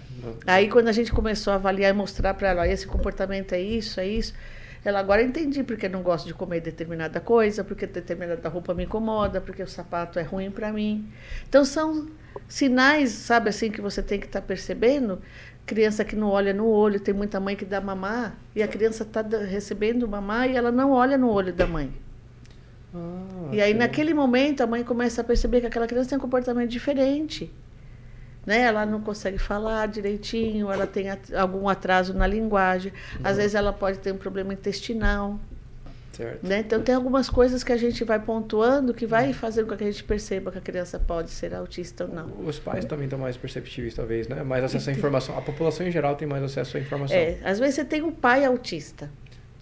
Aí, 0.46 0.70
quando 0.70 0.88
a 0.88 0.92
gente 0.92 1.12
começou 1.12 1.52
a 1.52 1.56
avaliar 1.56 1.90
e 1.90 1.98
mostrar 1.98 2.36
para 2.36 2.50
ela: 2.50 2.68
esse 2.68 2.86
comportamento 2.86 3.54
é 3.54 3.60
isso, 3.60 4.00
é 4.00 4.06
isso 4.06 4.36
ela 4.84 5.00
agora 5.00 5.22
entendi 5.22 5.64
porque 5.64 5.90
não 5.90 6.02
gosto 6.02 6.28
de 6.28 6.34
comer 6.34 6.62
determinada 6.62 7.20
coisa, 7.20 7.64
porque 7.64 7.86
determinada 7.86 8.48
roupa 8.50 8.74
me 8.74 8.86
incomoda, 8.86 9.42
porque 9.42 9.62
o 9.62 9.68
sapato 9.68 10.20
é 10.20 10.24
ruim 10.24 10.52
para 10.52 10.72
mim. 10.72 11.08
Então 11.48 11.66
são 11.66 12.08
sinais, 12.48 13.12
sabe 13.12 13.50
assim, 13.50 13.72
que 13.72 13.82
você 13.82 14.02
tem 14.02 14.20
que 14.20 14.26
estar 14.28 14.42
tá 14.42 14.48
percebendo. 14.48 15.22
Criança 15.66 16.06
que 16.06 16.16
não 16.16 16.30
olha 16.30 16.54
no 16.54 16.66
olho, 16.66 17.00
tem 17.00 17.14
muita 17.14 17.40
mãe 17.40 17.56
que 17.56 17.66
dá 17.66 17.82
mamar 17.82 18.38
e 18.56 18.64
a 18.64 18.68
criança 18.68 19.04
está 19.04 19.22
recebendo 19.22 20.08
mamar 20.08 20.50
e 20.50 20.56
ela 20.56 20.72
não 20.72 20.92
olha 20.92 21.18
no 21.18 21.30
olho 21.30 21.52
da 21.52 21.68
mãe. 21.68 21.92
Ah, 22.96 23.50
e 23.52 23.62
aí, 23.62 23.74
naquele 23.74 24.14
momento, 24.14 24.62
a 24.62 24.68
mãe 24.68 24.84
começa 24.84 25.20
a 25.20 25.24
perceber 25.24 25.60
que 25.60 25.68
aquela 25.68 25.86
criança 25.86 26.10
tem 26.10 26.18
um 26.18 26.22
comportamento 26.22 26.70
diferente 26.70 27.52
né? 28.48 28.62
Ela 28.62 28.86
não 28.86 29.02
consegue 29.02 29.38
falar 29.38 29.88
direitinho, 29.88 30.72
ela 30.72 30.88
tem 30.88 31.08
algum 31.38 31.68
atraso 31.68 32.14
na 32.14 32.26
linguagem, 32.26 32.94
às 33.22 33.32
uhum. 33.32 33.38
vezes 33.38 33.56
ela 33.56 33.74
pode 33.74 34.00
ter 34.00 34.14
um 34.14 34.18
problema 34.18 34.54
intestinal. 34.54 35.38
Né? 36.42 36.62
Então 36.62 36.82
tem 36.82 36.96
algumas 36.96 37.30
coisas 37.30 37.64
que 37.64 37.72
a 37.72 37.78
gente 37.78 38.04
vai 38.04 38.20
pontuando 38.20 38.92
que 38.92 39.06
vai 39.06 39.34
fazendo 39.34 39.68
com 39.68 39.78
que 39.78 39.84
a 39.84 39.92
gente 39.92 40.04
perceba 40.04 40.52
que 40.52 40.58
a 40.58 40.62
criança 40.62 40.98
pode 40.98 41.30
ser 41.30 41.54
autista 41.54 42.06
ou 42.06 42.12
não. 42.12 42.26
Os 42.44 42.58
pais 42.58 42.86
também 42.86 43.06
estão 43.06 43.20
mais 43.20 43.38
perceptíveis, 43.38 43.94
talvez, 43.94 44.28
né? 44.28 44.42
Mais 44.42 44.64
acesso 44.64 44.90
à 44.90 44.94
informação. 44.94 45.38
A 45.38 45.42
população 45.44 45.86
em 45.86 45.92
geral 45.92 46.16
tem 46.16 46.28
mais 46.28 46.42
acesso 46.42 46.78
à 46.78 46.80
informação. 46.80 47.16
É, 47.16 47.38
às 47.44 47.60
vezes 47.60 47.76
você 47.76 47.86
tem 47.86 48.02
um 48.02 48.12
pai 48.12 48.46
autista 48.46 49.12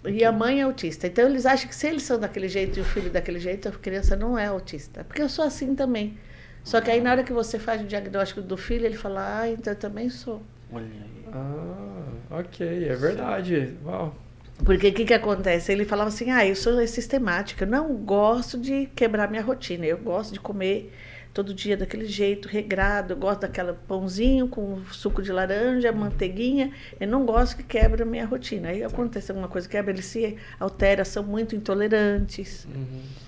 e 0.06 0.24
a 0.24 0.32
mãe 0.32 0.60
é 0.60 0.62
autista. 0.62 1.06
Então 1.06 1.28
eles 1.28 1.44
acham 1.44 1.68
que 1.68 1.74
se 1.74 1.88
eles 1.88 2.04
são 2.04 2.18
daquele 2.18 2.48
jeito 2.48 2.78
e 2.78 2.80
o 2.80 2.84
filho 2.86 3.10
daquele 3.10 3.38
jeito, 3.38 3.68
a 3.68 3.72
criança 3.72 4.16
não 4.16 4.38
é 4.38 4.46
autista. 4.46 5.04
Porque 5.04 5.20
eu 5.20 5.28
sou 5.28 5.44
assim 5.44 5.74
também. 5.74 6.16
Só 6.66 6.80
que 6.80 6.90
aí 6.90 7.00
na 7.00 7.12
hora 7.12 7.22
que 7.22 7.32
você 7.32 7.60
faz 7.60 7.80
o 7.80 7.84
diagnóstico 7.84 8.42
do 8.42 8.56
filho, 8.56 8.84
ele 8.84 8.96
fala, 8.96 9.42
ah, 9.42 9.48
então 9.48 9.72
eu 9.72 9.78
também 9.78 10.10
sou. 10.10 10.42
Olha 10.72 10.84
aí. 10.84 11.24
Ah, 11.32 12.38
ok, 12.40 12.88
é 12.88 12.96
verdade. 12.96 13.76
Uau. 13.84 14.12
Porque 14.64 14.88
o 14.88 14.92
que, 14.92 15.04
que 15.04 15.14
acontece? 15.14 15.70
Ele 15.70 15.84
falava 15.84 16.08
assim, 16.08 16.32
ah, 16.32 16.44
eu 16.44 16.56
sou 16.56 16.84
sistemática, 16.88 17.64
eu 17.64 17.68
não 17.68 17.94
gosto 17.94 18.58
de 18.58 18.86
quebrar 18.96 19.30
minha 19.30 19.44
rotina, 19.44 19.86
eu 19.86 19.96
gosto 19.96 20.32
de 20.32 20.40
comer 20.40 20.92
todo 21.32 21.54
dia 21.54 21.76
daquele 21.76 22.06
jeito, 22.06 22.48
regrado, 22.48 23.12
eu 23.12 23.16
gosto 23.16 23.42
daquela 23.42 23.72
pãozinho 23.86 24.48
com 24.48 24.82
suco 24.86 25.22
de 25.22 25.30
laranja, 25.30 25.92
manteiguinha, 25.92 26.72
eu 26.98 27.06
não 27.06 27.24
gosto 27.24 27.58
que 27.58 27.62
quebra 27.62 28.02
a 28.02 28.06
minha 28.06 28.26
rotina. 28.26 28.70
Aí 28.70 28.82
acontece 28.82 29.30
alguma 29.30 29.46
coisa, 29.46 29.68
quebra, 29.68 29.92
eles 29.92 30.06
se 30.06 30.36
altera, 30.58 31.04
são 31.04 31.22
muito 31.22 31.54
intolerantes. 31.54 32.66
Uhum. 32.74 33.25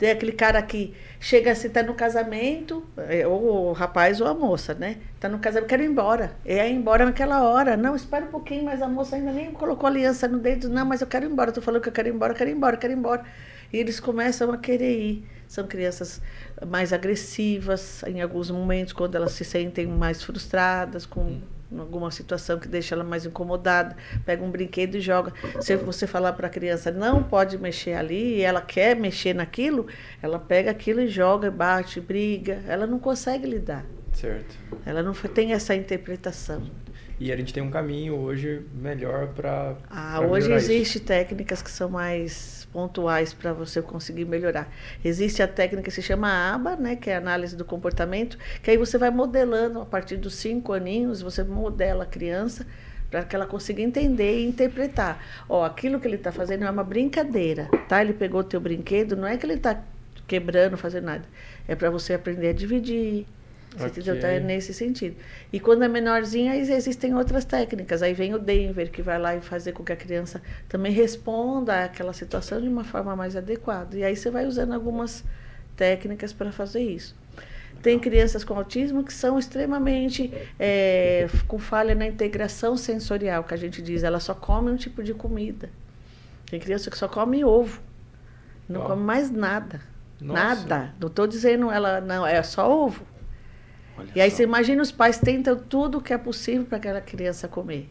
Tem 0.00 0.10
aquele 0.10 0.32
cara 0.32 0.62
que 0.62 0.94
chega 1.20 1.52
assim, 1.52 1.68
tá 1.68 1.82
no 1.82 1.92
casamento, 1.92 2.82
é, 2.96 3.26
ou 3.26 3.68
o 3.68 3.72
rapaz 3.74 4.18
ou 4.18 4.26
a 4.26 4.32
moça, 4.32 4.72
né? 4.72 4.96
Tá 5.20 5.28
no 5.28 5.38
casamento, 5.38 5.68
quero 5.68 5.82
ir 5.82 5.90
embora. 5.90 6.32
É 6.42 6.66
ir 6.66 6.72
embora 6.72 7.04
naquela 7.04 7.42
hora. 7.42 7.76
Não, 7.76 7.94
espera 7.94 8.24
um 8.24 8.30
pouquinho, 8.30 8.64
mas 8.64 8.80
a 8.80 8.88
moça 8.88 9.16
ainda 9.16 9.30
nem 9.30 9.52
colocou 9.52 9.86
aliança 9.86 10.26
no 10.26 10.38
dedo. 10.38 10.70
Não, 10.70 10.86
mas 10.86 11.02
eu 11.02 11.06
quero 11.06 11.26
ir 11.26 11.30
embora. 11.30 11.52
Tô 11.52 11.60
falando 11.60 11.82
que 11.82 11.90
eu 11.90 11.92
quero 11.92 12.08
ir 12.08 12.14
embora, 12.14 12.32
quero 12.32 12.48
ir 12.48 12.54
embora, 12.54 12.78
quero 12.78 12.94
ir 12.94 12.96
embora. 12.96 13.24
E 13.70 13.76
eles 13.76 14.00
começam 14.00 14.50
a 14.50 14.56
querer 14.56 14.98
ir. 14.98 15.28
São 15.46 15.66
crianças 15.66 16.22
mais 16.66 16.94
agressivas 16.94 18.02
em 18.04 18.22
alguns 18.22 18.50
momentos, 18.50 18.94
quando 18.94 19.16
elas 19.16 19.32
se 19.32 19.44
sentem 19.44 19.86
mais 19.86 20.22
frustradas, 20.22 21.04
com 21.04 21.42
alguma 21.78 22.10
situação 22.10 22.58
que 22.58 22.68
deixa 22.68 22.94
ela 22.94 23.04
mais 23.04 23.24
incomodada, 23.24 23.96
pega 24.24 24.42
um 24.42 24.50
brinquedo 24.50 24.96
e 24.96 25.00
joga. 25.00 25.32
Se 25.60 25.76
você 25.76 26.06
falar 26.06 26.32
para 26.32 26.46
a 26.46 26.50
criança 26.50 26.90
não 26.90 27.22
pode 27.22 27.58
mexer 27.58 27.94
ali 27.94 28.36
e 28.36 28.42
ela 28.42 28.60
quer 28.60 28.96
mexer 28.96 29.34
naquilo, 29.34 29.86
ela 30.22 30.38
pega 30.38 30.70
aquilo 30.70 31.00
e 31.00 31.08
joga, 31.08 31.50
bate, 31.50 32.00
briga. 32.00 32.62
Ela 32.66 32.86
não 32.86 32.98
consegue 32.98 33.46
lidar. 33.46 33.84
Certo. 34.12 34.56
Ela 34.84 35.02
não 35.02 35.12
tem 35.12 35.52
essa 35.52 35.74
interpretação. 35.74 36.62
E 37.18 37.30
a 37.30 37.36
gente 37.36 37.52
tem 37.52 37.62
um 37.62 37.70
caminho 37.70 38.16
hoje 38.16 38.62
melhor 38.74 39.28
para. 39.28 39.76
Ah, 39.90 40.20
hoje 40.20 40.50
existe 40.52 40.98
técnicas 40.98 41.60
que 41.60 41.70
são 41.70 41.90
mais 41.90 42.59
pontuais 42.72 43.32
para 43.32 43.52
você 43.52 43.82
conseguir 43.82 44.24
melhorar. 44.24 44.68
Existe 45.04 45.42
a 45.42 45.48
técnica 45.48 45.84
que 45.84 45.90
se 45.90 46.02
chama 46.02 46.54
ABA, 46.54 46.76
né, 46.76 46.96
que 46.96 47.10
é 47.10 47.16
análise 47.16 47.56
do 47.56 47.64
comportamento, 47.64 48.38
que 48.62 48.70
aí 48.70 48.76
você 48.76 48.96
vai 48.96 49.10
modelando 49.10 49.80
a 49.80 49.86
partir 49.86 50.16
dos 50.16 50.34
cinco 50.34 50.72
aninhos, 50.72 51.20
você 51.20 51.42
modela 51.42 52.04
a 52.04 52.06
criança 52.06 52.66
para 53.10 53.24
que 53.24 53.34
ela 53.34 53.46
consiga 53.46 53.82
entender 53.82 54.38
e 54.38 54.46
interpretar. 54.46 55.20
Ó, 55.48 55.64
aquilo 55.64 55.98
que 55.98 56.06
ele 56.06 56.16
está 56.16 56.30
fazendo 56.30 56.64
é 56.64 56.70
uma 56.70 56.84
brincadeira, 56.84 57.68
tá? 57.88 58.00
Ele 58.00 58.12
pegou 58.12 58.40
o 58.40 58.44
teu 58.44 58.60
brinquedo, 58.60 59.16
não 59.16 59.26
é 59.26 59.36
que 59.36 59.44
ele 59.44 59.54
está 59.54 59.82
quebrando, 60.28 60.76
fazendo 60.76 61.06
nada. 61.06 61.24
É 61.66 61.74
para 61.74 61.90
você 61.90 62.14
aprender 62.14 62.50
a 62.50 62.52
dividir, 62.52 63.26
você 63.76 63.86
Ok. 63.86 64.02
entendeu? 64.02 64.20
Tá 64.20 64.40
nesse 64.40 64.74
sentido. 64.74 65.16
E 65.52 65.60
quando 65.60 65.84
é 65.84 65.88
menorzinha, 65.88 66.56
existem 66.56 67.14
outras 67.14 67.44
técnicas. 67.44 68.02
Aí 68.02 68.12
vem 68.12 68.34
o 68.34 68.38
Denver, 68.38 68.90
que 68.90 69.00
vai 69.02 69.18
lá 69.18 69.36
e 69.36 69.40
fazer 69.40 69.72
com 69.72 69.84
que 69.84 69.92
a 69.92 69.96
criança 69.96 70.42
também 70.68 70.92
responda 70.92 71.84
àquela 71.84 72.12
situação 72.12 72.60
de 72.60 72.68
uma 72.68 72.84
forma 72.84 73.14
mais 73.14 73.36
adequada. 73.36 73.96
E 73.96 74.02
aí 74.04 74.16
você 74.16 74.30
vai 74.30 74.46
usando 74.46 74.72
algumas 74.72 75.24
técnicas 75.76 76.32
para 76.32 76.50
fazer 76.52 76.80
isso. 76.82 77.14
Tem 77.82 77.98
crianças 77.98 78.44
com 78.44 78.54
autismo 78.54 79.02
que 79.02 79.12
são 79.12 79.38
extremamente 79.38 80.30
é, 80.58 81.28
com 81.48 81.58
falha 81.58 81.94
na 81.94 82.06
integração 82.06 82.76
sensorial, 82.76 83.44
que 83.44 83.54
a 83.54 83.56
gente 83.56 83.80
diz. 83.80 84.02
Ela 84.02 84.20
só 84.20 84.34
come 84.34 84.70
um 84.70 84.76
tipo 84.76 85.02
de 85.02 85.14
comida. 85.14 85.70
Tem 86.50 86.60
criança 86.60 86.90
que 86.90 86.98
só 86.98 87.08
come 87.08 87.44
ovo. 87.44 87.80
Não 88.68 88.82
come 88.82 89.02
mais 89.02 89.30
nada. 89.30 89.80
Nossa. 90.20 90.40
Nada. 90.66 90.94
Não 91.00 91.08
estou 91.08 91.26
dizendo 91.26 91.70
ela, 91.70 92.00
não, 92.00 92.26
é 92.26 92.42
só 92.42 92.70
ovo. 92.70 93.06
Olha 93.98 94.08
E 94.14 94.20
aí 94.20 94.30
só. 94.30 94.36
você 94.38 94.42
imagina 94.44 94.82
os 94.82 94.92
pais 94.92 95.18
tentam 95.18 95.56
tudo 95.56 96.00
que 96.00 96.12
é 96.12 96.18
possível 96.18 96.64
para 96.64 96.78
aquela 96.78 97.00
criança 97.00 97.48
comer. 97.48 97.88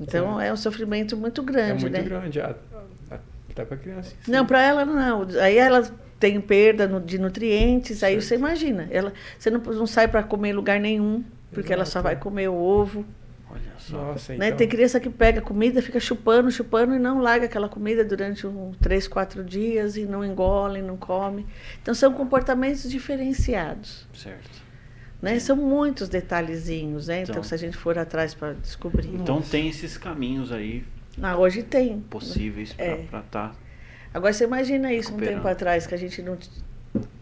Então 0.00 0.40
é 0.40 0.52
um 0.52 0.56
sofrimento 0.56 1.16
muito 1.16 1.40
É 1.40 1.44
grande, 1.44 1.82
muito 1.82 1.92
né? 1.92 2.02
grande. 2.02 2.40
Até 2.40 3.64
para 3.64 3.76
criança. 3.76 4.14
sim. 4.22 4.30
Não, 4.30 4.46
para 4.46 4.62
ela 4.62 4.84
não. 4.84 5.26
Aí 5.42 5.56
ela 5.56 5.82
tem 6.20 6.40
perda 6.40 6.86
de 7.00 7.18
nutrientes, 7.18 8.02
aí 8.02 8.14
Certo. 8.14 8.24
você 8.24 8.34
imagina. 8.36 8.88
Ela, 8.90 9.12
você 9.38 9.50
não, 9.50 9.60
não 9.60 9.86
sai 9.86 10.06
para 10.08 10.22
comer 10.22 10.50
em 10.50 10.52
lugar 10.52 10.78
nenhum, 10.78 11.24
porque 11.52 11.72
ela 11.72 11.84
só 11.84 11.98
Exato. 11.98 12.04
vai 12.04 12.16
comer 12.16 12.48
o 12.48 12.54
ovo. 12.54 13.04
Nossa, 13.92 14.34
Né? 14.34 14.46
então. 14.48 14.58
Tem 14.58 14.68
criança 14.68 14.98
que 15.00 15.08
pega 15.10 15.40
comida, 15.40 15.80
fica 15.82 15.98
chupando, 16.00 16.50
chupando 16.50 16.94
e 16.94 16.98
não 16.98 17.20
larga 17.20 17.46
aquela 17.46 17.68
comida 17.68 18.04
durante 18.04 18.46
um, 18.46 18.72
três, 18.80 19.06
quatro 19.08 19.42
dias 19.44 19.96
e 19.96 20.04
não 20.04 20.24
engole, 20.24 20.82
não 20.82 20.96
come. 20.96 21.46
Então 21.82 21.94
são 21.94 22.12
comportamentos 22.12 22.88
diferenciados. 22.90 24.06
Certo. 24.14 24.68
Né? 25.20 25.38
São 25.40 25.56
muitos 25.56 26.08
detalhezinhos, 26.08 27.08
né? 27.08 27.22
Então, 27.22 27.32
Então- 27.32 27.42
se 27.42 27.54
a 27.54 27.58
gente 27.58 27.76
for 27.76 27.98
atrás 27.98 28.34
para 28.34 28.52
descobrir. 28.52 29.08
Então 29.14 29.40
tem 29.42 29.68
esses 29.68 29.98
caminhos 29.98 30.52
aí 30.52 30.84
Ah, 31.20 31.36
hoje 31.36 31.62
tem. 31.62 32.00
possíveis 32.00 32.72
para 32.72 32.84
É. 32.84 33.00
estar. 33.02 33.56
Agora 34.14 34.32
você 34.32 34.44
imagina 34.44 34.92
isso 34.92 35.12
um 35.12 35.16
tempo 35.18 35.46
atrás 35.48 35.86
que 35.86 35.94
a 35.94 35.98
gente 35.98 36.22
não, 36.22 36.38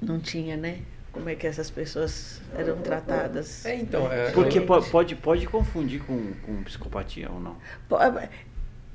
não 0.00 0.20
tinha, 0.20 0.56
né? 0.56 0.80
Como 1.16 1.28
é 1.30 1.34
que 1.34 1.46
essas 1.46 1.70
pessoas 1.70 2.40
eram 2.56 2.76
tratadas. 2.78 3.64
É, 3.64 3.74
então. 3.74 4.10
É, 4.12 4.30
Porque 4.30 4.60
pode, 4.60 5.14
pode 5.16 5.46
confundir 5.46 6.00
com, 6.04 6.32
com 6.44 6.62
psicopatia 6.62 7.30
ou 7.30 7.40
não. 7.40 7.56
Po- 7.88 7.96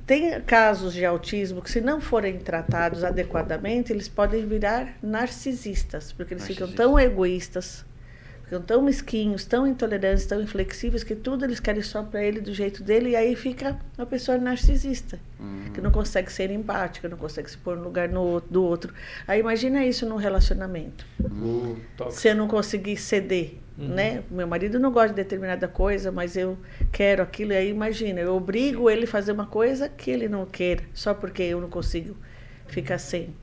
Tem 0.06 0.40
casos 0.42 0.94
de 0.94 1.04
autismo 1.06 1.62
que, 1.62 1.70
se 1.72 1.82
não 1.82 2.00
forem 2.02 2.38
tratados 2.38 3.04
adequadamente, 3.04 3.92
eles 3.94 4.08
podem 4.08 4.46
virar 4.46 4.94
narcisistas, 5.02 6.12
porque 6.12 6.34
eles 6.34 6.46
ficam 6.46 6.68
tão 6.76 7.00
egoístas, 7.00 7.86
ficam 8.52 8.62
tão 8.62 8.82
mesquinhos, 8.82 9.46
tão 9.46 9.66
intolerantes, 9.66 10.26
tão 10.26 10.42
inflexíveis, 10.42 11.06
que 11.06 11.16
tudo 11.16 11.46
eles 11.46 11.62
querem 11.62 11.82
só 11.82 12.04
para 12.04 12.22
ele 12.22 12.42
do 12.42 12.54
jeito 12.54 12.84
dele, 12.84 13.12
e 13.12 13.16
aí 13.16 13.34
fica 13.34 13.80
uma 13.98 14.06
pessoa 14.06 14.38
narcisista, 14.38 15.18
Hum, 15.40 15.72
que 15.74 15.80
não 15.80 15.90
consegue 15.90 16.30
ser 16.30 16.52
empática, 16.52 17.08
não 17.08 17.18
consegue 17.18 17.50
se 17.50 17.58
pôr 17.58 17.78
no 17.78 17.84
lugar 17.86 18.10
no, 18.10 18.20
outro- 18.22 18.50
do 18.52 18.62
outro. 18.64 18.94
Aí 19.26 19.40
imagina 19.40 19.86
isso 19.86 20.06
num 20.06 20.18
relacionamento. 20.18 21.06
tóxico. 21.96 22.22
Se 22.22 22.28
eu 22.28 22.36
não 22.36 22.48
conseguir 22.50 22.98
ceder, 22.98 23.56
Uhum. 23.78 23.88
né? 23.88 24.22
Meu 24.30 24.46
marido 24.46 24.78
não 24.80 24.92
gosta 24.92 25.10
de 25.10 25.16
determinada 25.16 25.66
coisa, 25.68 26.12
mas 26.12 26.36
eu 26.36 26.58
quero 26.92 27.24
aquilo. 27.24 27.54
E 27.54 27.56
aí 27.56 27.70
imagina, 27.70 28.20
eu 28.20 28.36
obrigo 28.36 28.90
ele 28.90 29.06
a 29.06 29.08
fazer 29.08 29.32
uma 29.32 29.46
coisa 29.48 29.88
que 29.88 30.12
ele 30.12 30.28
não 30.28 30.46
queira, 30.46 30.84
só 30.94 31.14
porque 31.14 31.42
eu 31.42 31.62
não 31.62 31.70
consigo 31.70 32.18
ficar 32.68 32.98
sem. 32.98 33.34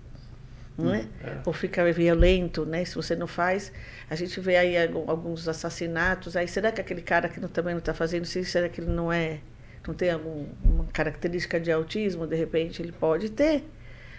Não 0.77 0.95
é? 0.95 1.07
É. 1.25 1.39
Ou 1.45 1.53
ficar 1.53 1.91
violento, 1.93 2.65
né? 2.65 2.85
Se 2.85 2.95
você 2.95 3.17
não 3.17 3.27
faz, 3.27 3.73
a 4.11 4.15
gente 4.15 4.41
vê 4.41 4.57
aí 4.57 4.77
alguns 5.07 5.47
assassinatos. 5.49 6.37
Aí 6.37 6.49
será 6.49 6.73
que 6.73 6.81
aquele 6.81 7.03
cara 7.03 7.29
que 7.29 7.41
não, 7.41 7.49
também 7.49 7.75
não 7.75 7.79
está 7.79 7.93
fazendo 7.93 8.25
isso, 8.25 8.43
será 8.45 8.69
que 8.69 8.81
ele 8.81 8.91
não 8.91 9.13
é, 9.13 9.41
não 9.87 9.95
tem 9.95 10.11
alguma 10.11 10.85
característica 10.93 11.61
de 11.61 11.71
autismo? 11.71 12.27
De 12.27 12.37
repente 12.37 12.81
ele 12.81 12.93
pode 12.93 13.31
ter. 13.31 13.65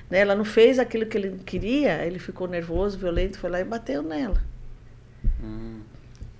Né? 0.10 0.20
Ela 0.20 0.36
não 0.36 0.46
fez 0.46 0.80
aquilo 0.80 1.06
que 1.06 1.18
ele 1.18 1.40
queria, 1.46 2.06
ele 2.06 2.20
ficou 2.20 2.48
nervoso, 2.48 2.98
violento, 2.98 3.40
foi 3.40 3.50
lá 3.50 3.60
e 3.60 3.64
bateu 3.64 4.02
nela. 4.04 4.42
hum. 5.44 5.82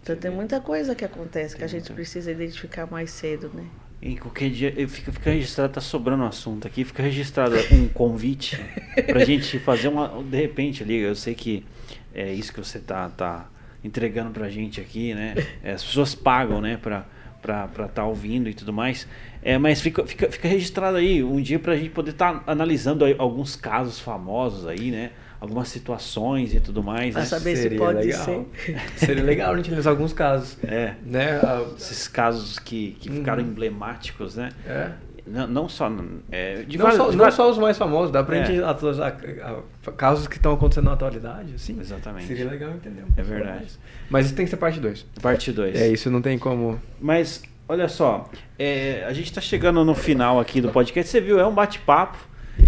Então 0.02 0.16
tem 0.16 0.32
muita 0.32 0.60
coisa 0.60 0.96
que 0.96 1.06
acontece 1.06 1.56
que 1.56 1.64
a 1.64 1.68
gente 1.68 1.92
precisa 1.94 2.32
identificar 2.32 2.88
mais 2.88 3.12
cedo, 3.12 3.52
né? 3.54 3.66
Em 4.02 4.16
qualquer 4.16 4.50
dia, 4.50 4.88
fica, 4.88 5.12
fica 5.12 5.30
registrado, 5.30 5.74
tá 5.74 5.82
sobrando 5.82 6.24
um 6.24 6.26
assunto 6.26 6.66
aqui, 6.66 6.86
fica 6.86 7.04
registrado 7.04 7.56
um 7.72 7.88
convite 7.90 8.58
pra 9.06 9.26
gente 9.26 9.60
fazer 9.60 9.90
uma. 9.90 10.24
De 10.24 10.38
repente 10.38 10.82
ali, 10.82 10.96
eu 10.96 11.14
sei 11.16 11.36
que 11.36 11.66
é 12.14 12.32
isso 12.34 12.52
que 12.54 12.60
você 12.60 12.80
tá, 12.80 13.10
tá 13.10 13.48
entregando 13.84 14.32
pra 14.32 14.50
gente 14.50 14.80
aqui, 14.82 15.14
né? 15.14 15.36
É, 15.64 15.72
as 15.74 15.84
pessoas 15.84 16.14
pagam, 16.16 16.60
né, 16.62 16.78
pra 16.82 17.06
estar 17.38 17.68
pra, 17.70 17.88
tá 17.88 18.04
ouvindo 18.06 18.50
e 18.50 18.54
tudo 18.54 18.74
mais. 18.74 19.08
É, 19.42 19.58
mas 19.58 19.80
fica, 19.82 20.06
fica, 20.06 20.30
fica 20.30 20.48
registrado 20.48 20.98
aí 20.98 21.24
um 21.24 21.40
dia 21.42 21.58
pra 21.60 21.76
gente 21.78 21.90
poder 21.92 22.12
estar 22.12 22.44
analisando 22.46 23.06
aí 23.06 23.16
alguns 23.18 23.56
casos 23.56 24.00
famosos 24.00 24.68
aí, 24.68 24.92
né? 24.92 25.12
Algumas 25.40 25.70
situações 25.70 26.54
e 26.54 26.60
tudo 26.60 26.84
mais. 26.84 27.14
Pra 27.14 27.22
né? 27.22 27.26
saber 27.26 27.56
se 27.56 27.62
Seria 27.62 27.78
pode 27.78 28.00
legal. 28.00 28.26
ser. 28.26 28.46
Seria 28.98 29.24
legal 29.24 29.54
a 29.54 29.56
gente 29.56 29.68
analisar 29.70 29.92
alguns 29.92 30.12
casos. 30.12 30.58
É. 30.66 30.96
Né? 31.02 31.38
A- 31.40 31.66
Esses 31.78 32.10
casos 32.10 32.60
que, 32.60 32.98
que 33.00 33.10
ficaram 33.10 33.42
Uhum. 33.42 33.50
emblemáticos, 33.52 34.36
né? 34.36 34.50
é. 34.68 34.92
Não, 35.30 35.48
não 35.48 35.70
só. 35.70 35.88
É, 36.32 36.66
não, 36.68 36.78
vários- 36.80 36.98
só, 36.98 37.12
não 37.12 37.32
só 37.32 37.50
os 37.52 37.58
mais 37.58 37.78
famosos, 37.78 38.12
dá 38.12 38.24
pra 38.24 38.38
É. 38.38 38.46
gente 38.46 38.64
atualizar 38.64 39.16
casos 39.96 40.28
que 40.28 40.38
estão 40.38 40.54
acontecendo 40.54 40.86
na 40.86 40.94
atualidade, 40.94 41.54
assim. 41.56 41.80
Exatamente. 41.80 42.28
Seria 42.28 42.50
legal 42.50 42.72
entender. 42.72 43.04
um 43.04 43.08
É 43.16 43.22
verdade. 43.22 43.58
mais. 43.60 43.80
Mas 44.10 44.26
isso 44.26 44.36
tem 44.36 44.46
que 44.46 44.50
ser 44.50 44.58
parte 44.58 44.80
2. 44.80 45.06
Parte 45.22 45.52
2. 45.52 45.76
É, 45.80 45.88
isso 45.88 46.10
não 46.10 46.22
tem 46.22 46.38
como. 46.40 46.80
Mas, 47.00 47.44
olha 47.68 47.88
só, 47.88 48.30
é, 48.58 49.04
a 49.08 49.14
gente 49.14 49.26
está 49.28 49.40
chegando 49.42 49.86
no 49.86 49.94
final 49.94 50.40
aqui 50.40 50.60
do 50.62 50.70
podcast. 50.70 51.12
Você 51.12 51.22
viu, 51.22 51.40
é 51.40 51.46
um 51.46 51.54
bate-papo. 51.54 52.18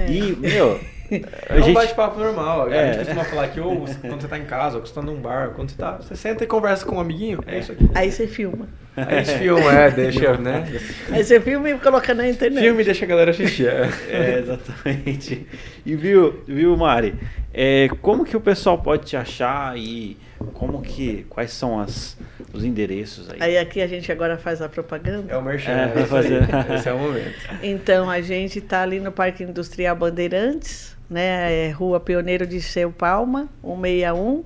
E, 0.10 0.36
meu, 0.40 0.80
É 1.12 1.60
um 1.60 1.64
gente. 1.64 1.74
bate-papo 1.74 2.20
normal. 2.20 2.68
A 2.68 2.74
É. 2.74 2.94
gente 2.94 3.06
costuma 3.06 3.24
falar 3.26 3.48
que 3.50 3.60
ou 3.60 3.86
quando 4.02 4.22
você 4.22 4.28
tá 4.28 4.38
em 4.38 4.46
casa, 4.46 4.76
ou 4.78 4.82
quando 4.82 4.88
você 4.88 4.94
tá 4.94 5.02
num 5.02 5.16
bar, 5.22 5.50
quando 5.56 5.70
você 5.70 5.76
tá. 5.78 5.98
Você 6.02 6.16
senta 6.16 6.44
e 6.44 6.48
conversa 6.48 6.86
com 6.86 6.96
um 6.96 7.00
amiguinho. 7.00 7.44
É, 7.46 7.60
isso 7.60 7.72
aqui. 7.72 7.90
Aí 7.94 8.12
você 8.12 8.28
filma. 8.28 8.68
Aí 8.96 9.20
a 9.20 9.24
gente 9.24 9.40
filma, 9.40 9.72
é, 9.74 9.90
deixa, 9.92 10.38
né? 10.38 10.68
Aí 11.12 11.24
você 11.24 11.40
filma 11.40 11.70
e 11.70 11.78
coloca 11.78 12.14
na 12.14 12.28
internet. 12.28 12.62
Filme 12.64 12.82
e 12.82 12.86
deixa 12.86 13.06
a 13.06 13.08
galera 13.08 13.32
assistir. 13.32 13.68
É. 13.68 13.90
É, 14.10 14.40
exatamente. 14.40 15.48
E 15.86 15.96
viu, 15.96 16.42
viu, 16.48 16.76
Mari? 16.76 17.16
É, 17.54 17.90
como 18.02 18.24
que 18.24 18.36
o 18.38 18.40
pessoal 18.42 18.78
pode 18.78 19.06
te 19.06 19.18
achar 19.18 19.78
e 19.78 20.18
como 20.54 20.82
que. 20.82 21.26
Quais 21.30 21.52
são 21.52 21.80
as, 21.80 22.18
os 22.54 22.64
endereços 22.64 23.30
aí? 23.30 23.38
Aí 23.42 23.58
aqui 23.58 23.82
a 23.82 23.88
gente 23.88 24.10
agora 24.12 24.38
faz 24.38 24.62
a 24.62 24.70
propaganda. 24.70 25.32
É 25.34 25.38
o 25.38 25.42
merchan. 25.42 25.72
É, 25.72 25.92
É, 25.96 26.00
aí. 26.00 26.06
fazer. 26.06 26.42
Esse 26.76 26.88
é 26.90 26.94
o 26.94 26.98
momento. 27.00 27.36
Então 27.62 28.10
a 28.10 28.22
gente 28.22 28.60
está 28.60 28.82
ali 28.84 29.00
no 29.00 29.12
Parque 29.12 29.44
Industrial 29.44 29.96
Bandeirantes, 29.96 30.96
né? 31.10 31.68
É 31.68 31.70
Rua 31.72 32.00
Pioneiro 32.00 32.48
de 32.48 32.62
Seu 32.62 32.92
Palma, 32.92 33.50
161. 33.62 34.44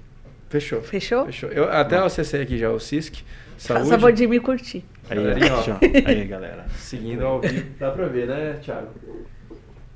Fechou. 0.49 0.81
Fechou? 0.83 1.27
Fechou. 1.27 1.51
Eu 1.51 1.71
até 1.71 1.99
acessei 1.99 2.43
aqui 2.43 2.57
já 2.59 2.71
o 2.71 2.79
CISC. 2.79 3.23
Faz 3.59 3.81
Saúde. 3.81 3.91
favor 3.91 4.13
de 4.13 4.27
me 4.27 4.39
curtir. 4.41 4.85
Aí, 5.09 5.17
Galerinha, 5.17 5.53
ó. 5.55 5.65
aí, 6.09 6.25
galera. 6.25 6.65
Seguindo 6.77 7.25
ao 7.27 7.41
vivo. 7.41 7.67
Dá 7.79 7.91
pra 7.91 8.07
ver, 8.07 8.27
né, 8.27 8.59
Thiago? 8.63 8.89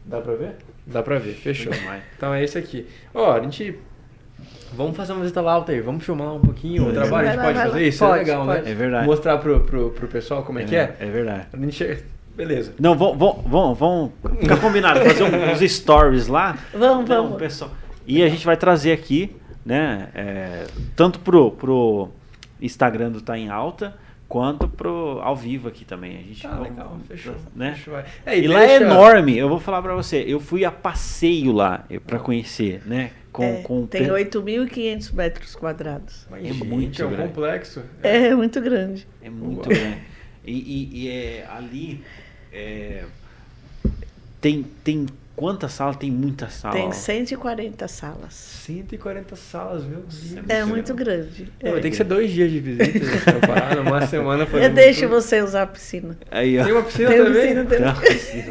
Dá 0.04 0.20
pra 0.20 0.34
ver? 0.34 0.56
Dá 0.86 1.02
pra 1.02 1.18
ver, 1.18 1.34
fechou. 1.34 1.72
Então 2.16 2.32
é 2.34 2.42
esse 2.42 2.56
aqui. 2.58 2.86
Ó, 3.14 3.32
a 3.32 3.40
gente. 3.40 3.76
Vamos 4.74 4.96
fazer 4.96 5.12
uma 5.12 5.20
visita 5.22 5.40
lá 5.40 5.52
alta 5.52 5.72
aí, 5.72 5.80
vamos 5.80 6.04
filmar 6.04 6.34
um 6.34 6.40
pouquinho 6.40 6.86
o 6.86 6.90
É. 6.90 6.92
trabalho, 6.92 7.28
a 7.28 7.32
gente 7.32 7.40
pode 7.42 7.54
vai 7.58 7.66
fazer 7.68 7.88
isso? 7.88 7.98
Pode, 7.98 8.14
é 8.14 8.18
legal, 8.18 8.46
pode. 8.46 8.62
né? 8.62 8.70
É 8.70 8.74
verdade. 8.74 9.06
Mostrar 9.06 9.38
pro, 9.38 9.60
pro, 9.60 9.90
pro 9.90 10.08
pessoal 10.08 10.42
como 10.42 10.58
é, 10.58 10.64
que 10.64 10.76
é. 10.76 10.96
É 11.00 11.06
verdade. 11.06 11.46
A 11.52 11.56
gente 11.56 12.04
Beleza. 12.36 12.72
Não, 12.78 12.96
vamos, 12.96 13.18
vamos, 13.18 13.76
vamos, 13.78 14.10
ficar 14.40 14.58
combinado, 14.58 15.00
fazer 15.00 15.24
um- 15.24 15.50
uns 15.52 15.72
stories 15.72 16.28
lá. 16.28 16.56
Vamos, 16.72 17.08
né, 17.08 17.16
vamos. 17.16 17.36
pessoal. 17.36 17.72
E 18.06 18.22
a 18.22 18.28
gente 18.28 18.46
vai 18.46 18.56
trazer 18.56 18.92
aqui, 18.92 19.34
né? 19.66 20.06
é, 20.14 20.64
tanto 20.94 21.18
pro, 21.18 21.50
pro 21.50 22.08
Instagram 22.62 23.10
do 23.10 23.20
Tá 23.20 23.36
em 23.36 23.48
Alta, 23.50 23.92
quanto 24.28 24.68
pro 24.68 25.20
ao 25.22 25.34
vivo 25.34 25.68
aqui 25.68 25.84
também. 25.84 26.16
A 26.18 26.22
gente 26.22 26.42
Tá 26.42 26.50
vamos- 26.50 26.68
legal, 26.68 26.98
fechou. 27.08 27.34
Né? 27.56 27.74
Fechou. 27.74 27.96
É, 28.26 28.38
E, 28.38 28.46
lá 28.46 28.62
é 28.62 28.78
deixa- 28.78 28.84
enorme, 28.84 29.36
eu 29.38 29.48
vou 29.48 29.58
falar 29.58 29.80
pra 29.82 29.94
você. 29.94 30.22
Eu 30.26 30.38
fui 30.38 30.64
a 30.64 30.70
passeio 30.70 31.52
lá 31.52 31.84
eh, 31.88 31.98
pra 31.98 32.18
conhecer, 32.18 32.82
né? 32.86 33.10
Com, 33.32 33.42
É, 33.44 33.62
com 33.62 33.86
tem 33.86 34.04
pe- 34.04 34.10
8.500 34.10 35.12
metros 35.12 35.54
quadrados. 35.54 36.26
Mas, 36.30 36.44
É 36.44 36.52
gente, 36.52 36.64
muito 36.64 37.00
é 37.02 37.06
um 37.06 37.10
grande. 37.10 37.28
complexo. 37.28 37.82
É 38.02 38.34
muito 38.34 38.60
grande. 38.60 39.06
É 39.22 39.30
muito 39.30 39.68
Uau. 39.68 39.78
grande. 39.78 39.98
E, 40.44 40.52
e- 40.52 40.90
e 41.04 41.08
é, 41.08 41.46
ali 41.50 42.02
é, 42.52 43.04
tem, 44.40 44.64
tem 44.84 45.06
quantas 45.38 45.72
salas? 45.72 45.96
Tem 45.96 46.10
muitas 46.10 46.52
salas. 46.54 46.76
Tem 46.80 46.92
140 46.92 47.86
salas. 47.88 48.32
140 48.34 49.36
salas, 49.36 49.84
meu 49.84 50.00
Deus. 50.00 50.36
É 50.48 50.64
muito 50.64 50.92
grande. 50.94 51.50
Não, 51.62 51.76
É. 51.76 51.80
ter 51.80 51.90
que 51.90 51.96
ser 51.96 52.04
dois 52.04 52.30
dias 52.30 52.50
de 52.50 52.60
visita, 52.60 53.34
parada, 53.46 53.80
uma 53.80 54.04
semana 54.08 54.44
fazendo 54.46 54.64
Eu 54.70 54.74
deixo 54.74 55.02
tudo. 55.02 55.10
você 55.20 55.40
usar 55.40 55.62
a 55.62 55.66
piscina. 55.66 56.16
Aí, 56.30 56.58
ó. 56.58 56.64
Tem 56.64 56.72
uma 56.72 56.82
piscina 56.82 57.08
Tem 57.08 57.18
também? 57.24 57.42
piscina, 57.42 57.64
tem- 57.64 57.80
Não, 57.80 57.94
precisa. 57.94 58.50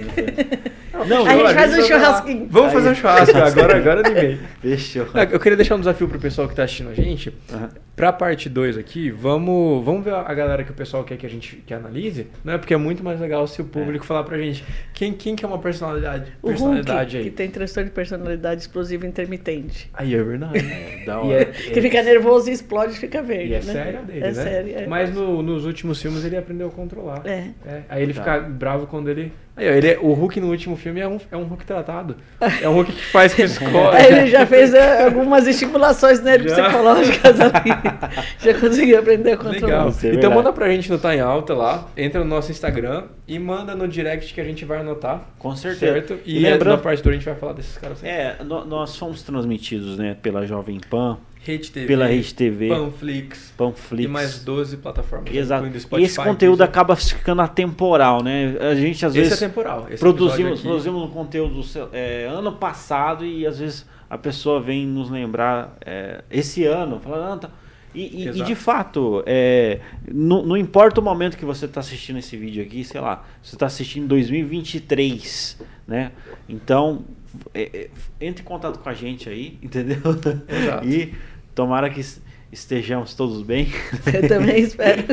Não, 1.05 1.25
A 1.25 1.29
gente 1.35 1.53
faz 1.53 1.77
um 1.77 1.81
churrasquinho. 1.83 2.47
Vamos 2.49 2.73
fazer 2.73 2.89
um 2.89 2.95
churrasco, 2.95 3.37
agora, 3.37 3.77
agora 3.77 4.07
animei. 4.07 4.39
Fechou. 4.61 5.07
Eu 5.31 5.39
queria 5.39 5.55
deixar 5.55 5.75
um 5.75 5.79
desafio 5.79 6.07
pro 6.07 6.19
pessoal 6.19 6.47
que 6.47 6.55
tá 6.55 6.63
assistindo 6.63 6.89
a 6.89 6.93
gente. 6.93 7.33
Aham. 7.53 7.69
Pra 7.95 8.13
parte 8.13 8.47
2 8.47 8.77
aqui, 8.77 9.09
vamos, 9.09 9.83
vamos 9.83 10.03
ver 10.03 10.13
a 10.13 10.31
galera 10.31 10.63
que 10.63 10.69
o 10.69 10.73
pessoal 10.73 11.03
quer 11.03 11.17
que 11.17 11.25
a 11.25 11.29
gente 11.29 11.55
que 11.65 11.73
analise, 11.73 12.27
né? 12.43 12.55
Porque 12.59 12.71
é 12.71 12.77
muito 12.77 13.03
mais 13.03 13.19
legal 13.19 13.47
se 13.47 13.59
o 13.59 13.65
público 13.65 14.05
falar 14.05 14.23
pra 14.23 14.37
gente 14.37 14.63
quem, 14.93 15.11
quem 15.13 15.35
que 15.35 15.43
é 15.43 15.47
uma 15.47 15.57
personalidade, 15.57 16.31
O 16.43 16.47
Hulk, 16.47 16.59
personalidade 16.59 17.17
aí. 17.17 17.23
que 17.23 17.31
tem 17.31 17.49
transtorno 17.49 17.89
de 17.89 17.95
personalidade 17.95 18.61
explosiva 18.61 19.07
intermitente. 19.07 19.89
Aí 19.95 20.13
é 20.13 20.21
verdade. 20.21 20.59
É, 20.59 21.05
da 21.07 21.19
hora. 21.21 21.41
é- 21.41 21.45
Que 21.45 21.81
fica 21.81 22.03
nervoso 22.03 22.51
e 22.51 22.53
explode 22.53 22.93
e 22.93 22.97
fica 22.97 23.23
verde. 23.23 23.53
E 23.53 23.55
é 23.55 23.61
né? 23.61 23.73
sério 23.73 23.99
a 23.99 24.01
dele, 24.03 24.19
é 24.19 24.27
né? 24.27 24.33
sério, 24.33 24.73
é. 24.77 24.85
Mas 24.85 25.11
no- 25.11 25.41
nos 25.41 25.65
últimos 25.65 25.99
filmes 25.99 26.23
ele 26.23 26.37
aprendeu 26.37 26.67
a 26.67 26.71
controlar. 26.71 27.23
É. 27.25 27.45
Aí 27.89 28.03
ele 28.03 28.13
Tá. 28.13 28.21
fica 28.21 28.39
bravo 28.41 28.85
quando 28.85 29.09
ele. 29.09 29.33
Aí, 29.57 29.67
ó, 29.67 29.71
ele 29.73 29.87
é- 29.87 29.97
o 29.99 30.13
Hulk 30.13 30.39
no 30.39 30.49
último 30.51 30.75
filme 30.77 30.99
é 31.01 31.07
um, 31.07 31.17
é 31.31 31.35
um 31.35 31.43
Hulk 31.45 31.65
tratado. 31.65 32.15
É 32.61 32.69
um 32.69 32.73
Hulk 32.75 32.91
que 32.91 33.03
faz 33.05 33.33
psicólogo. 33.35 33.97
Ele 33.97 34.27
já 34.27 34.45
fez 34.45 34.71
é, 34.73 35.05
algumas 35.05 35.47
estimulações 35.47 36.21
nele 36.21 36.47
Já. 36.47 36.63
psicológicas 36.65 37.39
ali. 37.41 37.71
já 38.39 38.53
conseguiu 38.53 38.99
aprender 38.99 39.31
a 39.31 39.37
controlar. 39.37 39.85
Legal. 39.85 39.93
É 40.03 40.07
então 40.15 40.31
manda 40.31 40.53
pra 40.53 40.69
gente 40.69 40.91
no 40.91 40.99
Tá 40.99 41.15
em 41.15 41.19
Alta 41.19 41.55
lá, 41.55 41.87
entra 41.97 42.19
no 42.23 42.27
nosso 42.29 42.51
Instagram 42.51 43.05
e 43.27 43.39
manda 43.39 43.73
no 43.75 43.87
direct 43.87 44.33
que 44.33 44.39
a 44.39 44.43
gente 44.43 44.63
vai 44.63 44.79
anotar. 44.79 45.21
Com 45.39 45.55
certeza. 45.55 45.91
Certo? 45.93 46.19
E, 46.25 46.37
E 46.37 46.39
lembrando- 46.39 46.75
na 46.77 46.81
parte 46.81 47.01
2 47.03 47.15
a 47.15 47.17
gente 47.17 47.25
vai 47.25 47.35
falar 47.35 47.53
desses 47.53 47.77
caras. 47.77 48.03
É, 48.03 48.35
no- 48.43 48.63
nós 48.63 48.95
fomos 48.95 49.23
transmitidos, 49.23 49.97
né, 49.97 50.15
pela 50.21 50.45
Jovem 50.45 50.79
Pan, 50.89 51.17
Rede 51.47 51.71
TV, 51.71 51.87
pela 51.87 52.05
Rede 52.07 52.33
TV, 52.33 52.67
Panflix, 52.69 53.53
Panflix. 53.57 54.05
e 54.05 54.07
mais 54.07 54.43
12 54.43 54.77
plataformas. 54.77 55.33
Exato. 55.33 55.61
incluindo 55.61 55.77
E 55.77 55.81
Spotify, 55.81 56.05
esse 56.05 56.17
conteúdo 56.23 56.61
acaba 56.61 56.95
ficando 56.95 57.41
atemporal, 57.41 58.21
né? 58.21 58.55
A 58.59 58.75
gente 58.75 59.05
às 59.05 59.13
Esse 59.15 59.21
vezes 59.29 59.41
é 59.41 59.47
temporal. 59.47 59.87
Esse 59.89 59.99
produzimos, 59.99 60.61
produzimos 60.61 61.03
um 61.03 61.07
conteúdo 61.09 61.61
é, 61.93 62.27
ano 62.29 62.51
passado 62.53 63.25
e 63.25 63.47
às 63.47 63.59
vezes 63.59 63.85
a 64.09 64.17
pessoa 64.17 64.61
vem 64.61 64.85
nos 64.85 65.09
lembrar 65.09 65.77
é, 65.85 66.23
esse 66.29 66.65
ano, 66.65 66.99
falando, 66.99 67.33
ah, 67.33 67.37
tá. 67.37 67.49
E, 67.95 68.25
e- 68.25 68.27
e 68.27 68.43
de 68.43 68.53
fato, 68.53 69.23
é, 69.25 69.79
não, 70.13 70.45
não 70.45 70.55
importa 70.57 71.01
o 71.01 71.03
momento 71.03 71.35
que 71.37 71.45
você 71.45 71.65
está 71.65 71.79
assistindo 71.79 72.19
esse 72.19 72.37
vídeo 72.37 72.61
aqui, 72.61 72.83
sei 72.83 73.01
lá, 73.01 73.25
você 73.41 73.55
está 73.55 73.65
assistindo 73.65 74.03
em 74.03 74.07
2023, 74.07 75.57
né? 75.87 76.11
Então, 76.47 77.05
é, 77.53 77.61
é, 77.73 77.89
entre 78.21 78.43
em 78.43 78.45
contato 78.45 78.79
com 78.79 78.89
a 78.89 78.93
gente 78.93 79.27
aí, 79.29 79.57
entendeu? 79.63 79.97
Exato. 80.47 80.87
E 80.87 81.13
tomara 81.57 81.89
que 81.89 81.99
es- 81.99 82.21
estejamos 82.51 83.13
todos 83.15 83.41
bem. 83.41 83.67
Eu 84.13 84.27
também 84.27 84.59
espero. 84.59 85.03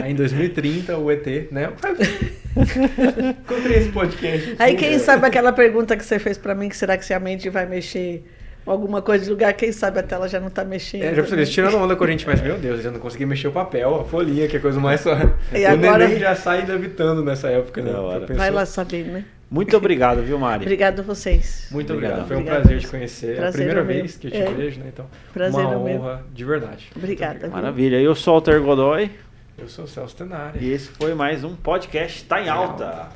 Aí 0.00 0.12
em 0.12 0.14
2030 0.14 0.96
o 0.98 1.10
ET, 1.10 1.26
né? 1.50 1.70
Encontrei 3.42 3.78
esse 3.78 3.88
podcast. 3.90 4.54
Aí 4.58 4.76
quem 4.76 4.98
sabe 4.98 5.26
aquela 5.26 5.52
pergunta 5.52 5.96
que 5.96 6.04
você 6.04 6.18
fez 6.18 6.38
pra 6.38 6.54
mim, 6.54 6.68
que 6.68 6.76
será 6.76 6.96
que 6.96 7.04
se 7.04 7.12
a 7.14 7.18
mente 7.18 7.48
vai 7.48 7.66
mexer 7.66 8.24
alguma 8.66 9.02
coisa 9.02 9.24
de 9.24 9.30
lugar, 9.30 9.52
quem 9.54 9.72
sabe 9.72 9.98
a 9.98 10.02
tela 10.02 10.28
já 10.28 10.38
não 10.40 10.48
tá 10.50 10.64
mexendo. 10.64 11.02
É, 11.02 11.14
já 11.14 11.22
percebi, 11.22 11.46
tirando 11.46 11.76
onda 11.76 11.96
com 11.96 12.04
a 12.04 12.06
gente, 12.06 12.26
mas 12.26 12.40
meu 12.40 12.56
Deus, 12.58 12.84
eu 12.84 12.92
não 12.92 13.00
consegui 13.00 13.26
mexer 13.26 13.48
o 13.48 13.52
papel, 13.52 14.00
a 14.00 14.04
folhinha, 14.04 14.46
que 14.48 14.56
é 14.56 14.58
a 14.58 14.62
coisa 14.62 14.78
mais 14.80 15.00
só. 15.00 15.14
E 15.52 15.64
o 15.64 15.68
agora- 15.68 16.06
neném 16.06 16.18
já 16.20 16.34
sai 16.34 16.64
levitando 16.64 17.22
nessa 17.24 17.48
época, 17.50 17.82
né? 17.82 17.92
Vai 18.34 18.50
lá 18.50 18.64
saber, 18.64 19.04
né? 19.04 19.24
Muito 19.50 19.76
obrigado, 19.76 20.22
viu, 20.22 20.38
Mari? 20.38 20.62
Obrigado 20.64 21.00
a 21.00 21.02
vocês. 21.02 21.68
Muito 21.70 21.92
Obrigadão. 21.92 22.24
obrigado, 22.24 22.28
foi 22.28 22.36
um 22.36 22.40
Obrigada. 22.40 22.62
prazer 22.62 22.80
te 22.80 22.88
conhecer. 22.88 23.28
É 23.28 23.32
a 23.32 23.36
Prazer 23.42 23.52
primeira 23.52 23.80
é 23.80 23.84
meu. 23.84 23.94
vez 23.94 24.16
que 24.16 24.26
eu 24.26 24.30
te 24.30 24.36
É. 24.36 24.52
vejo, 24.52 24.80
né? 24.80 24.86
Então, 24.92 25.06
Prazer 25.32 25.60
uma 25.64 25.72
é 25.72 25.76
meu. 25.92 26.00
honra 26.00 26.24
de 26.32 26.44
verdade. 26.44 26.90
Obrigada. 26.96 27.34
obrigado. 27.36 27.52
Maravilha. 27.52 28.00
Eu 28.00 28.14
sou 28.14 28.32
o 28.34 28.36
Alter 28.36 28.60
Godoy 28.62 29.10
Eu 29.56 29.68
sou 29.68 29.84
o 29.84 29.88
Celso 29.88 30.16
Tenari. 30.16 30.58
e 30.60 30.72
esse 30.72 30.88
foi 30.88 31.14
mais 31.14 31.44
um 31.44 31.54
podcast 31.54 32.24
Tá 32.24 32.40
em 32.42 32.48
Alta. 32.48 33.08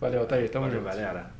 Valeu, 0.00 0.20
Altair. 0.20 0.48
Tamo 0.50 0.66
Valeu, 0.66 0.80
junto. 0.82 0.90
galera. 0.90 1.39